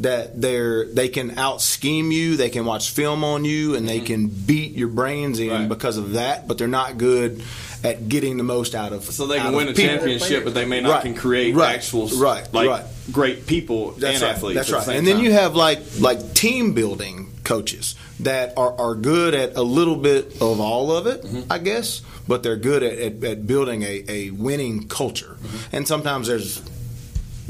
that 0.00 0.40
they're 0.40 0.86
they 0.86 1.08
can 1.08 1.38
out 1.38 1.60
scheme 1.62 2.10
you, 2.10 2.36
they 2.36 2.50
can 2.50 2.64
watch 2.64 2.90
film 2.90 3.22
on 3.24 3.44
you 3.44 3.74
and 3.76 3.88
they 3.88 4.00
can 4.00 4.28
beat 4.28 4.72
your 4.72 4.88
brains 4.88 5.38
in 5.38 5.48
Mm-hmm. 5.48 5.60
Right. 5.60 5.68
because 5.68 5.96
of 5.96 6.12
that, 6.12 6.46
but 6.48 6.58
they're 6.58 6.68
not 6.68 6.96
good 6.98 7.42
at 7.82 8.08
getting 8.08 8.36
the 8.36 8.42
most 8.42 8.74
out 8.74 8.92
of 8.92 9.04
so 9.04 9.26
they 9.26 9.38
can 9.38 9.54
win 9.54 9.68
a 9.68 9.72
people. 9.72 9.84
championship, 9.96 10.44
but 10.44 10.52
they 10.54 10.64
may 10.66 10.80
not 10.82 10.90
Right, 10.90 11.02
can 11.02 11.14
create 11.14 11.54
right, 11.54 11.74
actual 11.76 12.08
right, 12.08 12.46
like 12.52 12.68
right. 12.68 12.84
great 13.10 13.46
people 13.46 13.92
That's 13.92 14.14
and 14.16 14.22
right. 14.22 14.30
athletes. 14.36 14.54
That's 14.56 14.68
at 14.68 14.72
the 14.72 14.76
right. 14.78 14.84
same 14.86 14.98
And 14.98 15.06
then 15.06 15.16
time. 15.16 15.24
you 15.24 15.32
have 15.32 15.54
like 15.56 15.80
like 15.98 16.34
team 16.34 16.74
building 16.74 17.32
coaches 17.44 17.94
that 18.20 18.52
are, 18.58 18.78
are 18.78 18.94
good 18.94 19.34
at 19.34 19.56
a 19.56 19.62
little 19.62 19.96
bit 19.96 20.40
of 20.42 20.60
all 20.60 20.92
of 20.94 21.06
it, 21.06 21.22
Mm-hmm. 21.22 21.50
I 21.52 21.58
guess, 21.58 22.02
but 22.28 22.42
they're 22.42 22.56
good 22.56 22.82
at, 22.82 22.98
at, 22.98 23.24
at 23.24 23.46
building 23.46 23.82
a, 23.82 24.04
a 24.08 24.30
winning 24.30 24.86
culture. 24.88 25.36
Mm-hmm. 25.40 25.76
And 25.76 25.88
sometimes 25.88 26.28
there's 26.28 26.60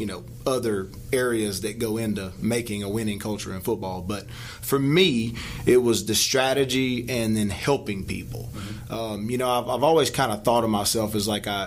you 0.01 0.07
know 0.07 0.25
other 0.47 0.89
areas 1.13 1.61
that 1.61 1.79
go 1.79 1.97
into 2.05 2.33
making 2.41 2.83
a 2.83 2.89
winning 2.89 3.19
culture 3.19 3.53
in 3.55 3.61
football 3.61 4.01
but 4.01 4.23
for 4.71 4.79
me 4.79 5.35
it 5.67 5.77
was 5.89 6.07
the 6.07 6.15
strategy 6.15 6.93
and 7.19 7.37
then 7.37 7.51
helping 7.51 8.05
people 8.05 8.49
Mm-hmm. 8.51 8.95
um, 8.95 9.31
you 9.31 9.39
know 9.39 9.49
I've, 9.57 9.69
I've 9.69 9.83
always 9.91 10.11
kind 10.11 10.33
of 10.33 10.43
thought 10.43 10.65
of 10.65 10.71
myself 10.71 11.15
as 11.15 11.29
like 11.29 11.47
I, 11.47 11.61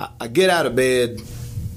I 0.00 0.08
I 0.20 0.26
get 0.28 0.50
out 0.50 0.66
of 0.66 0.74
bed 0.74 1.20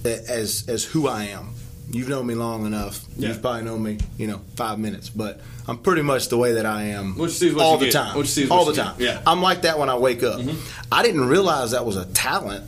as 0.06 0.66
as 0.68 0.84
who 0.84 1.08
I 1.08 1.26
am 1.26 1.54
you've 1.92 2.10
known 2.10 2.26
me 2.28 2.36
long 2.36 2.66
enough 2.66 2.96
Yeah. 3.16 3.30
you've 3.30 3.42
probably 3.42 3.64
known 3.64 3.84
me 3.84 3.98
you 4.18 4.28
know 4.28 4.42
five 4.56 4.80
minutes 4.80 5.10
but 5.10 5.40
I'm 5.68 5.78
pretty 5.78 6.02
much 6.02 6.28
the 6.30 6.38
way 6.38 6.54
that 6.54 6.66
I 6.66 6.84
am 6.98 7.16
What 7.18 7.26
you 7.26 7.30
see 7.32 7.54
what 7.54 7.64
all 7.64 7.78
the 7.78 7.86
get. 7.86 7.94
time 7.94 8.16
What 8.16 8.22
you 8.22 8.34
see 8.38 8.50
all 8.50 8.66
the 8.66 8.74
time 8.74 8.98
get. 8.98 9.06
Yeah. 9.08 9.22
I'm 9.26 9.42
like 9.42 9.62
that 9.62 9.78
when 9.80 9.90
I 9.90 9.98
wake 9.98 10.24
up 10.24 10.40
Mm-hmm. 10.40 10.58
I 10.92 11.04
didn't 11.04 11.26
realize 11.28 11.72
that 11.72 11.86
was 11.86 11.96
a 11.98 12.06
talent 12.06 12.66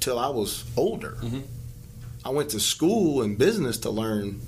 till 0.00 0.18
I 0.18 0.28
was 0.28 0.64
older 0.76 1.16
Mm-hmm. 1.20 1.40
I 2.24 2.30
went 2.30 2.50
to 2.50 2.60
school 2.60 3.22
and 3.22 3.36
business 3.38 3.78
to 3.78 3.90
learn, 3.90 4.40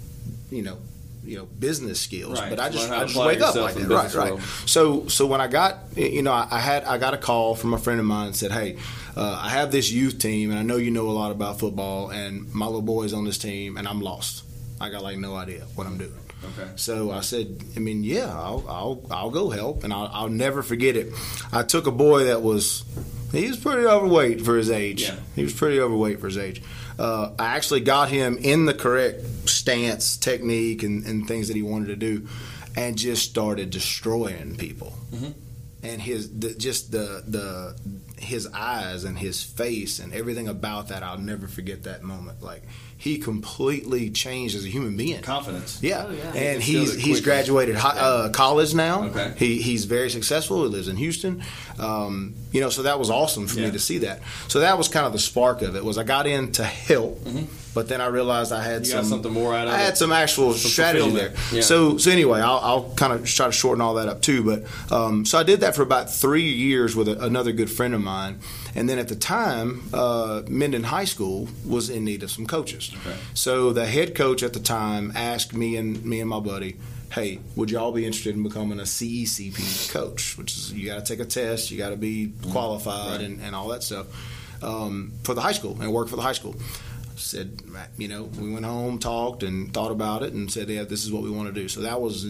you 0.51 0.63
know, 0.63 0.79
you 1.25 1.37
know 1.37 1.47
business 1.47 2.01
skills, 2.01 2.39
Right. 2.41 2.51
but 2.51 2.61
I 2.61 2.69
just 2.69 2.89
I 2.91 3.05
just 3.05 3.17
wake 3.17 3.41
up 3.41 3.55
like 3.57 3.75
that. 3.75 3.89
Right, 3.89 4.15
right. 4.15 4.31
world. 4.35 4.43
So 4.67 5.09
so 5.09 5.27
when 5.27 5.41
I 5.41 5.49
got 5.49 5.79
you 5.97 6.23
know 6.23 6.33
I, 6.33 6.47
I 6.51 6.59
had 6.61 6.85
I 6.85 6.99
got 6.99 7.15
a 7.15 7.19
call 7.19 7.55
from 7.57 7.75
a 7.75 7.79
friend 7.79 7.99
of 7.99 8.07
mine 8.07 8.29
and 8.29 8.37
said, 8.37 8.53
hey, 8.53 8.77
uh, 9.17 9.41
I 9.43 9.49
have 9.51 9.73
this 9.73 9.91
youth 9.91 10.19
team 10.21 10.51
and 10.51 10.59
I 10.59 10.63
know 10.63 10.77
you 10.77 10.91
know 10.93 11.09
a 11.09 11.17
lot 11.23 11.33
about 11.33 11.59
football 11.59 12.11
and 12.11 12.53
my 12.55 12.67
little 12.67 12.81
boy's 12.83 13.13
on 13.13 13.25
this 13.25 13.39
team 13.39 13.77
and 13.77 13.89
I'm 13.89 14.01
lost. 14.01 14.45
I 14.81 14.89
got 14.89 15.03
like 15.03 15.19
no 15.19 15.35
idea 15.35 15.63
what 15.75 15.87
I'm 15.89 15.99
doing. 15.99 16.13
Okay. 16.45 16.71
So 16.77 17.11
I 17.11 17.23
said, 17.23 17.65
I 17.75 17.81
mean, 17.81 18.05
yeah, 18.05 18.27
I'll 18.33 18.65
I'll, 18.69 19.03
I'll 19.11 19.31
go 19.31 19.51
help, 19.51 19.83
and 19.85 19.93
I'll, 19.93 20.09
I'll 20.13 20.29
never 20.29 20.63
forget 20.63 20.95
it. 20.95 21.13
I 21.51 21.63
took 21.65 21.87
a 21.89 21.91
boy 21.91 22.25
that 22.25 22.43
was 22.43 22.85
he 23.33 23.49
was 23.49 23.57
pretty 23.57 23.85
overweight 23.87 24.43
for 24.43 24.57
his 24.57 24.71
age. 24.71 25.03
Yeah. 25.03 25.17
He 25.35 25.43
was 25.43 25.55
pretty 25.55 25.81
overweight 25.81 26.21
for 26.21 26.27
his 26.27 26.39
age. 26.39 26.63
Uh, 26.99 27.33
I 27.39 27.57
actually 27.57 27.81
got 27.81 28.09
him 28.09 28.39
in 28.39 28.65
the 28.65 28.75
correct 28.75 29.23
stance, 29.49 30.17
technique, 30.17 30.83
and, 30.83 31.05
and 31.05 31.27
things 31.29 31.49
that 31.49 31.57
he 31.57 31.63
wanted 31.63 31.89
to 31.89 31.97
do, 31.97 32.29
and 32.75 32.97
just 32.97 33.29
started 33.29 33.71
destroying 33.71 34.57
people. 34.57 34.95
And 35.83 36.01
his 36.03 36.39
the, 36.39 36.55
just 36.55 36.91
the 36.91 37.23
the 37.27 37.77
his 38.19 38.47
eyes 38.49 39.05
and 39.05 39.19
his 39.19 39.43
face 39.43 39.99
and 39.99 40.13
everything 40.15 40.49
about 40.49 40.89
that, 40.89 41.03
I'll 41.03 41.19
never 41.19 41.47
forget 41.47 41.85
that 41.85 42.03
moment. 42.03 42.43
Like 42.43 42.63
he 42.99 43.19
completely 43.19 44.11
changed 44.11 44.57
as 44.57 44.65
a 44.65 44.69
human 44.69 44.97
being. 44.97 45.21
Confidence. 45.23 45.79
Yeah, 45.83 46.07
Oh, 46.09 46.13
yeah. 46.13 46.33
and 46.35 46.63
He 46.63 46.79
he's 46.79 46.95
he's 46.95 47.21
graduated 47.21 47.77
hi, 47.77 47.91
uh, 47.91 48.29
college 48.31 48.75
now. 48.75 49.05
Okay. 49.05 49.33
he 49.37 49.61
he's 49.61 49.85
very 49.85 50.09
successful. 50.11 50.63
He 50.65 50.71
lives 50.71 50.89
in 50.89 50.97
Houston. 50.97 51.43
Um, 51.79 52.35
you 52.53 52.61
know, 52.61 52.71
so 52.71 52.83
that 52.85 52.99
was 52.99 53.11
awesome 53.11 53.47
for 53.47 53.61
Yeah. 53.61 53.67
me 53.67 53.73
to 53.73 53.79
see 53.79 53.99
that. 53.99 54.21
So 54.49 54.61
that 54.61 54.79
was 54.79 54.89
kind 54.89 55.07
of 55.07 55.13
the 55.13 55.19
spark 55.19 55.63
of 55.63 55.77
it. 55.77 55.85
Was 55.85 55.99
I 55.99 56.05
got 56.05 56.27
in 56.27 56.53
to 56.53 56.65
help, 56.65 57.21
but 57.75 57.89
then 57.89 58.01
I 58.01 58.07
realized 58.07 58.51
I 58.53 58.63
had 58.63 58.83
Mm-hmm. 58.83 58.91
Some 58.93 59.05
something 59.05 59.33
more 59.33 59.55
out 59.55 59.69
of 59.69 59.75
I 59.75 59.81
it. 59.81 59.85
had 59.85 59.97
some 59.99 60.11
actual 60.13 60.55
strategy 60.55 61.11
there. 61.11 61.35
Yeah. 61.53 61.61
So 61.61 61.99
so 61.99 62.11
anyway, 62.11 62.41
I'll, 62.41 62.59
I'll 62.63 62.91
kind 62.97 63.13
of 63.13 63.27
try 63.27 63.47
to 63.47 63.53
shorten 63.53 63.81
all 63.83 63.95
that 63.95 64.09
up 64.09 64.23
too. 64.23 64.43
But 64.43 64.93
um, 64.93 65.25
so 65.27 65.39
I 65.39 65.43
did 65.43 65.61
that 65.61 65.75
for 65.77 65.83
about 65.83 66.11
three 66.13 66.51
years 66.51 66.97
with 66.97 67.09
a, 67.09 67.23
another 67.25 67.53
good 67.53 67.71
friend 67.71 67.95
of 67.95 68.01
mine, 68.01 68.41
and 68.77 68.89
then 68.89 68.99
at 68.99 69.09
the 69.09 69.17
time, 69.17 69.83
uh, 69.93 70.43
Minden 70.49 70.85
High 70.85 71.07
School 71.07 71.49
was 71.65 71.89
in 71.91 72.05
need 72.05 72.23
of 72.23 72.31
some 72.31 72.47
coaches. 72.47 72.93
Okay. 72.95 73.17
So 73.35 73.73
the 73.73 73.87
head 73.87 74.15
coach 74.15 74.43
at 74.43 74.53
the 74.53 74.61
time 74.61 75.13
asked 75.17 75.53
me 75.55 75.77
and 75.77 76.05
me 76.05 76.21
and 76.21 76.29
my 76.31 76.41
buddy, 76.41 76.77
"Hey, 77.11 77.41
would 77.57 77.71
y'all 77.71 77.93
be 77.93 78.05
interested 78.07 78.37
in 78.37 78.43
becoming 78.43 78.79
a 78.79 78.85
CECP 78.87 79.91
coach? 79.91 80.37
Which 80.39 80.53
is 80.57 80.73
you 80.73 80.87
got 80.87 81.05
to 81.05 81.13
take 81.13 81.21
a 81.27 81.29
test, 81.29 81.71
you 81.71 81.79
got 81.79 81.91
to 81.91 81.97
be 81.97 82.33
qualified, 82.53 83.13
Right. 83.13 83.21
and, 83.23 83.41
and 83.41 83.57
all 83.57 83.69
that 83.69 83.83
stuff 83.83 84.07
um, 84.63 85.13
for 85.25 85.35
the 85.35 85.41
high 85.41 85.53
school 85.53 85.77
and 85.81 85.93
work 85.93 86.09
for 86.09 86.17
the 86.17 86.23
high 86.23 86.35
school." 86.41 86.55
Said, 87.17 87.63
you 87.99 88.09
know, 88.09 88.25
we 88.25 88.53
went 88.53 88.65
home, 88.67 88.99
talked, 88.99 89.43
and 89.43 89.73
thought 89.73 89.91
about 89.91 90.23
it, 90.23 90.33
and 90.35 90.51
said, 90.51 90.69
"Yeah, 90.69 90.85
this 90.85 91.05
is 91.05 91.11
what 91.13 91.23
we 91.23 91.31
want 91.31 91.53
to 91.55 91.61
do." 91.61 91.69
So 91.69 91.81
that 91.81 92.01
was 92.01 92.25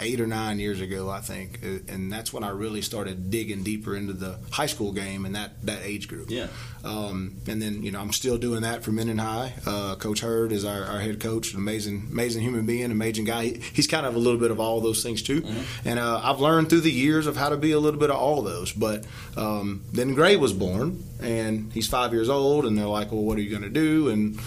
eight 0.00 0.20
or 0.20 0.26
nine 0.26 0.58
years 0.58 0.80
ago, 0.80 1.10
I 1.10 1.20
think, 1.20 1.60
Uh, 1.62 1.92
and 1.92 2.10
that's 2.12 2.32
when 2.32 2.42
I 2.42 2.48
really 2.50 2.82
started 2.82 3.30
digging 3.30 3.62
deeper 3.62 3.94
into 3.96 4.12
the 4.14 4.38
high 4.50 4.66
school 4.66 4.92
game 4.92 5.24
and 5.26 5.34
that 5.34 5.52
that 5.66 5.80
age 5.84 6.08
group. 6.08 6.30
Yeah. 6.30 6.46
Um, 6.82 7.36
and 7.46 7.60
then 7.60 7.82
you 7.82 7.90
know 7.90 8.00
I'm 8.00 8.12
still 8.12 8.38
doing 8.38 8.62
that 8.62 8.82
for 8.82 8.90
Minden 8.92 9.18
High. 9.18 9.52
Uh, 9.66 9.96
coach 9.96 10.20
Hurd 10.20 10.50
is 10.52 10.64
our, 10.64 10.82
our 10.84 11.00
head 11.00 11.20
coach, 11.20 11.52
an 11.52 11.58
amazing 11.58 12.08
amazing 12.10 12.42
human 12.42 12.64
being, 12.64 12.90
amazing 12.90 13.26
guy. 13.26 13.44
He, 13.44 13.60
he's 13.74 13.86
kind 13.86 14.06
of 14.06 14.14
a 14.16 14.18
little 14.18 14.40
bit 14.40 14.50
of 14.50 14.58
all 14.60 14.80
those 14.80 15.02
things 15.02 15.20
too. 15.22 15.44
And 15.84 15.98
uh, 15.98 16.20
I've 16.22 16.40
learned 16.40 16.70
through 16.70 16.80
the 16.80 16.90
years 16.92 17.26
of 17.26 17.36
how 17.36 17.50
to 17.50 17.56
be 17.58 17.72
a 17.72 17.78
little 17.78 18.00
bit 18.00 18.10
of 18.10 18.16
all 18.16 18.40
those. 18.42 18.72
But 18.72 19.04
um, 19.36 19.82
then 19.92 20.14
Gray 20.14 20.36
was 20.36 20.52
born, 20.54 21.04
and 21.20 21.70
he's 21.74 21.86
five 21.88 22.12
years 22.14 22.30
old, 22.30 22.64
and 22.64 22.78
they're 22.78 22.86
like, 22.86 23.12
"Well, 23.12 23.22
what 23.22 23.36
are 23.36 23.42
you 23.42 23.50
going 23.50 23.62
to 23.62 23.68
do?" 23.84 23.89
And 24.08 24.38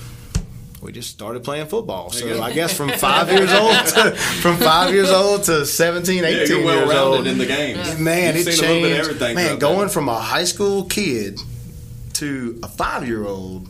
we 0.81 0.91
just 0.91 1.09
started 1.09 1.43
playing 1.43 1.67
football. 1.67 2.11
So. 2.11 2.41
I 2.41 2.51
guess 2.53 2.75
from 2.75 2.89
five 2.89 3.31
years 3.31 3.51
old 3.53 3.73
to 3.93 4.11
from 4.41 4.57
five 4.57 4.93
years 4.93 5.09
old 5.09 5.43
to 5.43 5.65
17, 5.65 6.23
18 6.23 6.23
Yeah, 6.23 6.45
you're 6.45 6.59
years 6.61 6.89
rounded 6.89 6.97
old. 7.17 7.27
in 7.27 7.37
the 7.37 7.45
game. 7.45 8.03
Man, 8.03 8.35
You've 8.35 8.47
it 8.47 8.51
seen 8.53 8.63
changed. 8.63 8.85
a 8.85 8.89
bit 8.89 8.99
of 8.99 9.05
everything. 9.07 9.35
Man, 9.35 9.59
going 9.59 9.87
that. 9.87 9.91
from 9.93 10.09
a 10.09 10.19
high 10.19 10.43
school 10.43 10.83
kid 10.85 11.39
to 12.15 12.59
a 12.63 12.67
five 12.67 13.07
year 13.07 13.25
old. 13.25 13.69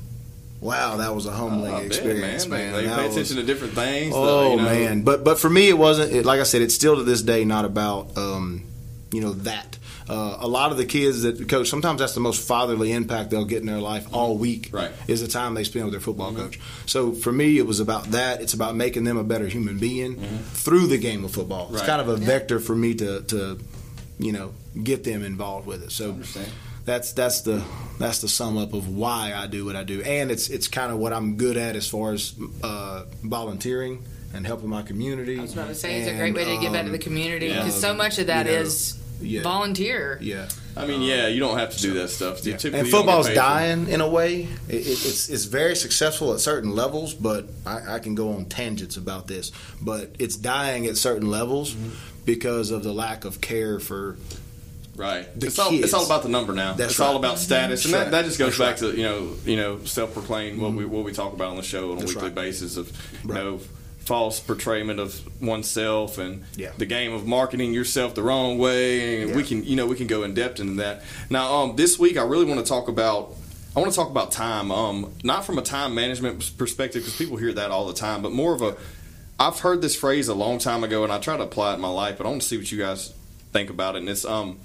Wow, 0.60 0.96
that 0.98 1.14
was 1.14 1.26
a 1.26 1.32
humbling 1.32 1.74
I 1.74 1.78
bet, 1.80 1.86
experience, 1.88 2.48
man. 2.48 2.60
man. 2.60 2.74
They, 2.74 2.82
they 2.84 2.88
That 2.88 3.00
pay 3.00 3.06
was- 3.08 3.16
attention 3.18 3.36
to 3.38 3.44
different 3.44 3.74
things. 3.74 4.14
Oh 4.16 4.52
you 4.52 4.58
know. 4.58 4.64
man, 4.64 5.02
but 5.04 5.24
but 5.26 5.38
for 5.38 5.50
me, 5.50 5.68
it 5.70 5.78
wasn't. 5.78 6.14
It, 6.14 6.26
like 6.26 6.40
I 6.40 6.44
said, 6.44 6.62
it's 6.62 6.74
still 6.74 6.96
to 6.96 7.04
this 7.04 7.22
day 7.22 7.44
not 7.44 7.66
about 7.66 8.18
um, 8.18 8.64
you 9.12 9.20
know 9.22 9.34
that. 9.34 9.78
Uh, 10.14 10.38
a 10.42 10.48
lot 10.48 10.72
of 10.72 10.78
the 10.78 10.86
kids 10.86 11.24
that 11.24 11.50
coach, 11.50 11.68
sometimes 11.70 12.00
that's 12.00 12.14
the 12.14 12.20
most 12.20 12.48
fatherly 12.48 12.92
impact 12.92 13.32
they'll 13.32 13.46
get 13.46 13.62
in 13.62 13.66
their 13.66 13.80
life 13.80 14.06
all 14.14 14.38
week. 14.38 14.70
Right. 14.72 14.92
is 15.08 15.22
the 15.22 15.28
time 15.28 15.56
they 15.56 15.64
spend 15.64 15.86
with 15.86 15.94
their 15.94 16.02
football 16.02 16.32
Mm-hmm. 16.32 16.44
coach. 16.44 16.60
So 16.86 17.14
for 17.14 17.32
me, 17.32 17.58
it 17.58 17.66
was 17.66 17.80
about 17.80 18.04
that. 18.12 18.42
It's 18.42 18.54
about 18.54 18.76
making 18.76 19.06
them 19.06 19.18
a 19.18 19.24
better 19.24 19.48
human 19.48 19.78
being 19.80 20.18
through 20.66 20.88
the 20.88 20.98
game 20.98 21.26
of 21.26 21.32
football. 21.32 21.70
It's 21.72 21.78
Mm-hmm. 21.82 21.86
Kind 21.88 22.02
of 22.02 22.10
a 22.10 22.18
vector 22.18 22.60
for 22.60 22.76
me 22.76 22.94
to 22.96 23.22
to 23.34 23.58
you 24.20 24.32
know 24.32 24.54
get 24.84 25.04
them 25.04 25.24
involved 25.24 25.66
with 25.68 25.82
it. 25.84 25.92
So 25.92 26.16
that's 26.86 27.14
that's 27.14 27.42
the 27.42 27.64
that's 28.00 28.20
the 28.20 28.28
sum 28.28 28.58
up 28.58 28.74
of 28.74 28.88
why 28.96 29.34
I 29.36 29.48
do 29.48 29.66
what 29.66 29.76
I 29.76 29.84
do, 29.84 30.02
and 30.04 30.30
it's 30.32 30.50
it's 30.50 30.68
kind 30.68 30.92
of 30.92 30.98
what 31.00 31.12
I'm 31.14 31.38
good 31.38 31.58
at 31.58 31.76
as 31.76 31.88
far 31.88 32.14
as 32.14 32.36
uh, 32.64 33.06
volunteering 33.24 34.04
and 34.34 34.46
helping 34.46 34.70
my 34.70 34.82
community. 34.82 35.38
I 35.40 35.42
was 35.42 35.54
about 35.54 35.68
to 35.70 35.76
say 35.76 36.00
it's 36.00 36.10
a 36.10 36.16
great 36.18 36.34
way 36.36 36.46
to 36.46 36.58
give 36.62 36.74
back 36.74 36.86
to 36.86 36.92
the 36.92 36.98
community 37.00 37.48
yeah. 37.48 37.60
because 37.64 37.80
so 37.80 37.94
much 37.94 38.20
of 38.20 38.28
that 38.28 38.46
you 38.46 38.52
know, 38.54 38.60
is 38.60 39.00
yeah. 39.24 39.42
volunteer. 39.42 40.18
Yeah, 40.22 40.48
I 40.78 40.86
mean, 40.86 41.02
yeah, 41.02 41.28
you 41.28 41.40
don't 41.40 41.58
have 41.58 41.72
to 41.72 41.80
do 41.82 41.94
that 41.96 42.10
stuff. 42.10 42.46
You 42.46 42.54
typically 42.54 42.80
and 42.82 42.90
football's 42.90 43.28
paid 43.28 43.34
for 43.36 43.40
it. 43.40 43.44
dying 43.44 43.88
in 43.88 44.02
a 44.02 44.08
way. 44.10 44.44
It, 44.70 44.76
it, 44.76 44.88
it's 44.88 45.30
it's 45.30 45.46
very 45.46 45.76
successful 45.76 46.34
at 46.34 46.40
certain 46.40 46.76
levels, 46.76 47.14
but 47.14 47.46
I, 47.66 47.96
I 47.96 48.00
can 48.00 48.16
go 48.16 48.34
on 48.34 48.46
tangents 48.46 48.98
about 48.98 49.28
this. 49.28 49.52
But 49.82 50.16
it's 50.20 50.36
dying 50.36 50.86
at 50.88 50.98
certain 50.98 51.30
levels 51.30 51.74
Mm-hmm. 51.74 51.90
because 52.26 52.72
of 52.72 52.84
the 52.84 52.94
lack 52.94 53.26
of 53.26 53.42
care 53.42 53.80
for 53.80 54.18
Right. 54.96 55.28
the 55.40 55.48
it's 55.48 55.58
all 55.58 55.72
kids. 55.72 55.86
it's 55.86 55.94
all 55.96 56.06
about 56.06 56.22
the 56.22 56.30
number 56.30 56.54
now. 56.54 56.74
That's 56.74 56.92
it's 56.92 57.00
all 57.00 57.14
right. 57.14 57.18
about 57.20 57.40
status, 57.40 57.84
and 57.86 57.94
that, 57.96 58.00
right. 58.04 58.12
that 58.12 58.26
just 58.26 58.38
goes 58.38 58.56
That's 58.58 58.80
back 58.82 58.92
to 58.92 58.96
you 58.96 59.04
know 59.04 59.34
you 59.44 59.56
know 59.58 59.84
self 59.86 60.14
proclaimed 60.14 60.62
what 60.62 60.74
we 60.74 60.86
what 60.86 61.04
we 61.04 61.12
talk 61.14 61.34
about 61.34 61.50
on 61.50 61.58
the 61.58 61.64
show 61.64 61.92
on 61.92 61.98
a 61.98 62.00
That's 62.02 62.14
weekly 62.14 62.28
right. 62.30 62.36
basis 62.36 62.78
of 62.78 62.92
you 63.24 63.30
Right. 63.34 63.44
know 63.44 63.60
false 64.06 64.40
portrayment 64.40 65.00
of 65.00 65.22
oneself 65.42 66.18
and 66.18 66.44
Yeah. 66.58 66.72
the 66.78 66.86
game 66.86 67.14
of 67.14 67.26
marketing 67.26 67.74
yourself 67.74 68.16
the 68.16 68.24
wrong 68.24 68.58
way, 68.58 69.22
and 69.22 69.36
we 69.36 69.44
can 69.44 69.64
you 69.64 69.76
know 69.76 69.86
we 69.86 69.96
can 69.96 70.08
go 70.08 70.24
in 70.24 70.34
depth 70.34 70.60
into 70.60 70.76
that. 70.76 71.04
Now, 71.30 71.54
um, 71.56 71.76
this 71.76 71.98
week 71.98 72.18
I 72.18 72.24
really 72.24 72.46
want 72.46 72.60
to 72.60 72.66
talk 72.66 72.88
about. 72.88 73.36
I 73.76 73.80
want 73.80 73.92
to 73.92 73.96
talk 73.96 74.10
about 74.12 74.32
time, 74.32 74.72
um, 74.72 75.12
not 75.24 75.46
from 75.46 75.58
a 75.58 75.62
time 75.64 75.96
management 75.96 76.56
perspective 76.60 77.02
because 77.02 77.16
people 77.18 77.38
hear 77.38 77.54
that 77.54 77.72
all 77.72 77.88
the 77.88 77.94
time, 77.94 78.22
but 78.22 78.32
more 78.32 78.54
of 78.54 78.62
a. 78.62 78.76
I've 79.40 79.60
heard 79.62 79.82
this 79.82 79.96
phrase 79.96 80.28
a 80.28 80.36
long 80.36 80.60
time 80.60 80.84
ago, 80.84 81.04
and 81.04 81.12
I 81.12 81.18
try 81.18 81.38
to 81.38 81.44
apply 81.44 81.72
it 81.72 81.76
in 81.76 81.82
my 81.82 81.90
life, 81.90 82.18
but 82.20 82.28
I 82.28 82.30
want 82.30 82.44
to 82.44 82.48
see 82.48 82.58
what 82.58 82.72
you 82.72 82.78
guys 82.78 83.14
think 83.52 83.70
about 83.72 83.96
it. 83.96 84.00
And 84.00 84.10
it's 84.10 84.26
um, 84.26 84.60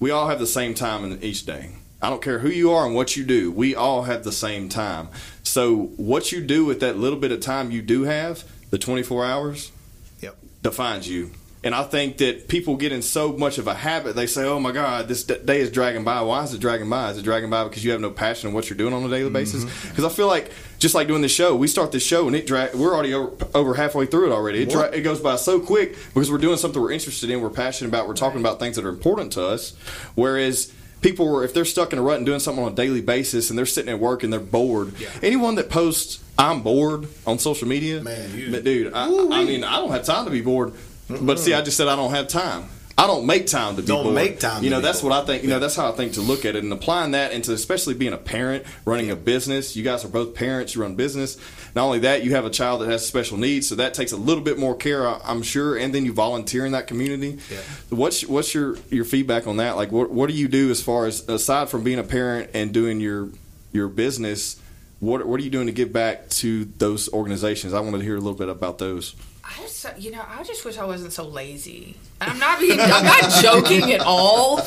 we 0.00 0.10
all 0.10 0.28
have 0.28 0.38
the 0.38 0.46
same 0.46 0.72
time 0.74 1.04
in 1.04 1.22
each 1.22 1.44
day. 1.44 1.70
I 2.00 2.08
don't 2.10 2.22
care 2.22 2.38
who 2.38 2.48
you 2.48 2.70
are 2.72 2.86
and 2.86 2.94
what 2.94 3.16
you 3.16 3.24
do. 3.24 3.50
We 3.50 3.74
all 3.74 4.02
have 4.04 4.22
the 4.24 4.32
same 4.32 4.68
time. 4.68 5.08
So 5.42 5.76
what 5.96 6.30
you 6.32 6.40
do 6.42 6.64
with 6.64 6.80
that 6.80 6.98
little 6.98 7.18
bit 7.18 7.32
of 7.32 7.40
time 7.40 7.70
you 7.70 7.82
do 7.82 8.02
have, 8.04 8.44
the 8.70 8.78
24 8.78 9.24
hours, 9.24 9.72
Yep. 10.20 10.36
defines 10.62 11.08
you. 11.08 11.30
And 11.64 11.74
I 11.74 11.82
think 11.82 12.18
that 12.18 12.46
people 12.46 12.76
get 12.76 12.92
in 12.92 13.02
so 13.02 13.32
much 13.32 13.58
of 13.58 13.66
a 13.66 13.74
habit. 13.74 14.14
They 14.14 14.28
say, 14.28 14.44
"Oh 14.44 14.60
my 14.60 14.70
God, 14.70 15.08
this 15.08 15.24
d- 15.24 15.38
day 15.44 15.60
is 15.60 15.68
dragging 15.68 16.04
by." 16.04 16.20
Why 16.20 16.44
is 16.44 16.54
it 16.54 16.60
dragging 16.60 16.88
by? 16.88 17.10
Is 17.10 17.18
it 17.18 17.22
dragging 17.22 17.50
by 17.50 17.64
because 17.64 17.84
you 17.84 17.90
have 17.90 18.00
no 18.00 18.10
passion 18.10 18.48
in 18.48 18.54
what 18.54 18.70
you're 18.70 18.76
doing 18.76 18.92
on 18.94 19.02
a 19.02 19.08
daily 19.08 19.24
mm-hmm. 19.24 19.32
basis? 19.32 19.64
Because 19.88 20.04
I 20.04 20.10
feel 20.10 20.28
like 20.28 20.52
just 20.78 20.94
like 20.94 21.08
doing 21.08 21.22
this 21.22 21.32
show, 21.32 21.56
we 21.56 21.66
start 21.66 21.90
this 21.90 22.04
show 22.04 22.28
and 22.28 22.36
it 22.36 22.46
drag. 22.46 22.74
We're 22.74 22.94
already 22.94 23.14
over, 23.14 23.32
over 23.52 23.74
halfway 23.74 24.06
through 24.06 24.30
it 24.30 24.32
already. 24.32 24.62
It, 24.62 24.70
dra- 24.70 24.92
it 24.92 25.00
goes 25.00 25.18
by 25.18 25.34
so 25.34 25.58
quick 25.58 25.96
because 26.14 26.30
we're 26.30 26.38
doing 26.38 26.56
something 26.56 26.80
we're 26.80 26.92
interested 26.92 27.30
in, 27.30 27.40
we're 27.40 27.50
passionate 27.50 27.88
about, 27.88 28.06
we're 28.06 28.14
talking 28.14 28.38
about 28.38 28.60
things 28.60 28.76
that 28.76 28.84
are 28.84 28.90
important 28.90 29.32
to 29.32 29.44
us. 29.44 29.74
Whereas 30.14 30.72
people 31.06 31.28
were, 31.28 31.44
if 31.44 31.54
they're 31.54 31.64
stuck 31.64 31.92
in 31.92 31.98
a 32.00 32.02
rut 32.02 32.16
and 32.16 32.26
doing 32.26 32.40
something 32.40 32.64
on 32.64 32.72
a 32.72 32.74
daily 32.74 33.00
basis 33.00 33.48
and 33.48 33.56
they're 33.58 33.64
sitting 33.66 33.92
at 33.92 34.00
work 34.00 34.24
and 34.24 34.32
they're 34.32 34.40
bored, 34.40 34.92
Yeah. 34.98 35.08
anyone 35.22 35.54
that 35.54 35.70
posts 35.70 36.18
"I'm 36.36 36.62
bored" 36.62 37.06
on 37.26 37.38
social 37.38 37.68
media, 37.68 38.02
Man, 38.02 38.36
you- 38.36 38.50
but 38.50 38.64
dude, 38.64 38.92
I, 38.92 39.04
I 39.06 39.44
mean, 39.44 39.62
I 39.62 39.76
don't 39.76 39.90
have 39.92 40.04
time 40.04 40.24
to 40.24 40.30
be 40.32 40.40
bored. 40.40 40.72
But 41.08 41.38
see, 41.38 41.54
I 41.54 41.62
just 41.62 41.76
said 41.76 41.86
I 41.86 41.94
don't 41.94 42.10
have 42.10 42.26
time. 42.26 42.64
I 42.98 43.06
don't 43.06 43.26
make 43.26 43.46
time 43.46 43.76
to 43.76 43.82
be 43.82 43.88
Don't 43.88 44.04
bored. 44.04 44.14
make 44.14 44.40
time 44.40 44.64
You 44.64 44.70
to 44.70 44.76
know, 44.76 44.80
that's 44.80 45.02
bored. 45.02 45.10
what 45.12 45.22
I 45.22 45.26
think. 45.26 45.42
You 45.42 45.50
know, 45.50 45.58
that's 45.58 45.76
how 45.76 45.90
I 45.90 45.92
think 45.92 46.14
to 46.14 46.22
look 46.22 46.46
at 46.46 46.56
it 46.56 46.64
and 46.64 46.72
applying 46.72 47.10
that 47.10 47.32
into 47.32 47.52
especially 47.52 47.92
being 47.92 48.14
a 48.14 48.16
parent, 48.18 48.64
running 48.86 49.10
a 49.10 49.16
business. 49.16 49.76
You 49.76 49.84
guys 49.84 50.02
are 50.04 50.08
both 50.08 50.34
parents. 50.34 50.74
You 50.74 50.80
run 50.80 50.94
business. 50.94 51.36
Not 51.74 51.84
only 51.84 51.98
that, 52.00 52.24
you 52.24 52.30
have 52.34 52.46
a 52.46 52.50
child 52.50 52.80
that 52.80 52.88
has 52.88 53.06
special 53.06 53.36
needs, 53.36 53.68
so 53.68 53.74
that 53.74 53.92
takes 53.92 54.12
a 54.12 54.16
little 54.16 54.42
bit 54.42 54.58
more 54.58 54.74
care, 54.74 55.06
I'm 55.06 55.42
sure. 55.42 55.76
And 55.76 55.94
then 55.94 56.06
you 56.06 56.14
volunteer 56.14 56.64
in 56.64 56.72
that 56.72 56.86
community. 56.86 57.38
Yeah. 57.50 57.58
What's 57.90 58.24
what's 58.26 58.54
your 58.54 58.78
your 58.90 59.04
feedback 59.04 59.46
on 59.46 59.58
that? 59.58 59.76
Like, 59.76 59.92
what 59.92 60.10
what 60.10 60.28
do 60.30 60.34
you 60.34 60.48
do 60.48 60.70
as 60.70 60.82
far 60.82 61.04
as 61.04 61.28
aside 61.28 61.68
from 61.68 61.84
being 61.84 61.98
a 61.98 62.02
parent 62.04 62.50
and 62.54 62.72
doing 62.72 62.98
your 63.00 63.28
your 63.72 63.88
business? 63.88 64.58
What 65.00 65.26
what 65.26 65.38
are 65.38 65.42
you 65.42 65.50
doing 65.50 65.66
to 65.66 65.72
give 65.72 65.92
back 65.92 66.30
to 66.40 66.64
those 66.78 67.10
organizations? 67.12 67.74
I 67.74 67.80
wanted 67.80 67.98
to 67.98 68.04
hear 68.04 68.16
a 68.16 68.20
little 68.20 68.38
bit 68.38 68.48
about 68.48 68.78
those. 68.78 69.14
I 69.48 69.62
just, 69.62 69.86
you 69.98 70.10
know, 70.10 70.22
I 70.28 70.42
just 70.42 70.64
wish 70.64 70.76
I 70.78 70.84
wasn't 70.84 71.12
so 71.12 71.24
lazy. 71.24 71.96
I'm 72.20 72.38
not 72.38 72.58
being, 72.58 72.80
I'm 72.80 73.04
not 73.04 73.30
joking 73.42 73.92
at 73.92 74.00
all. 74.00 74.60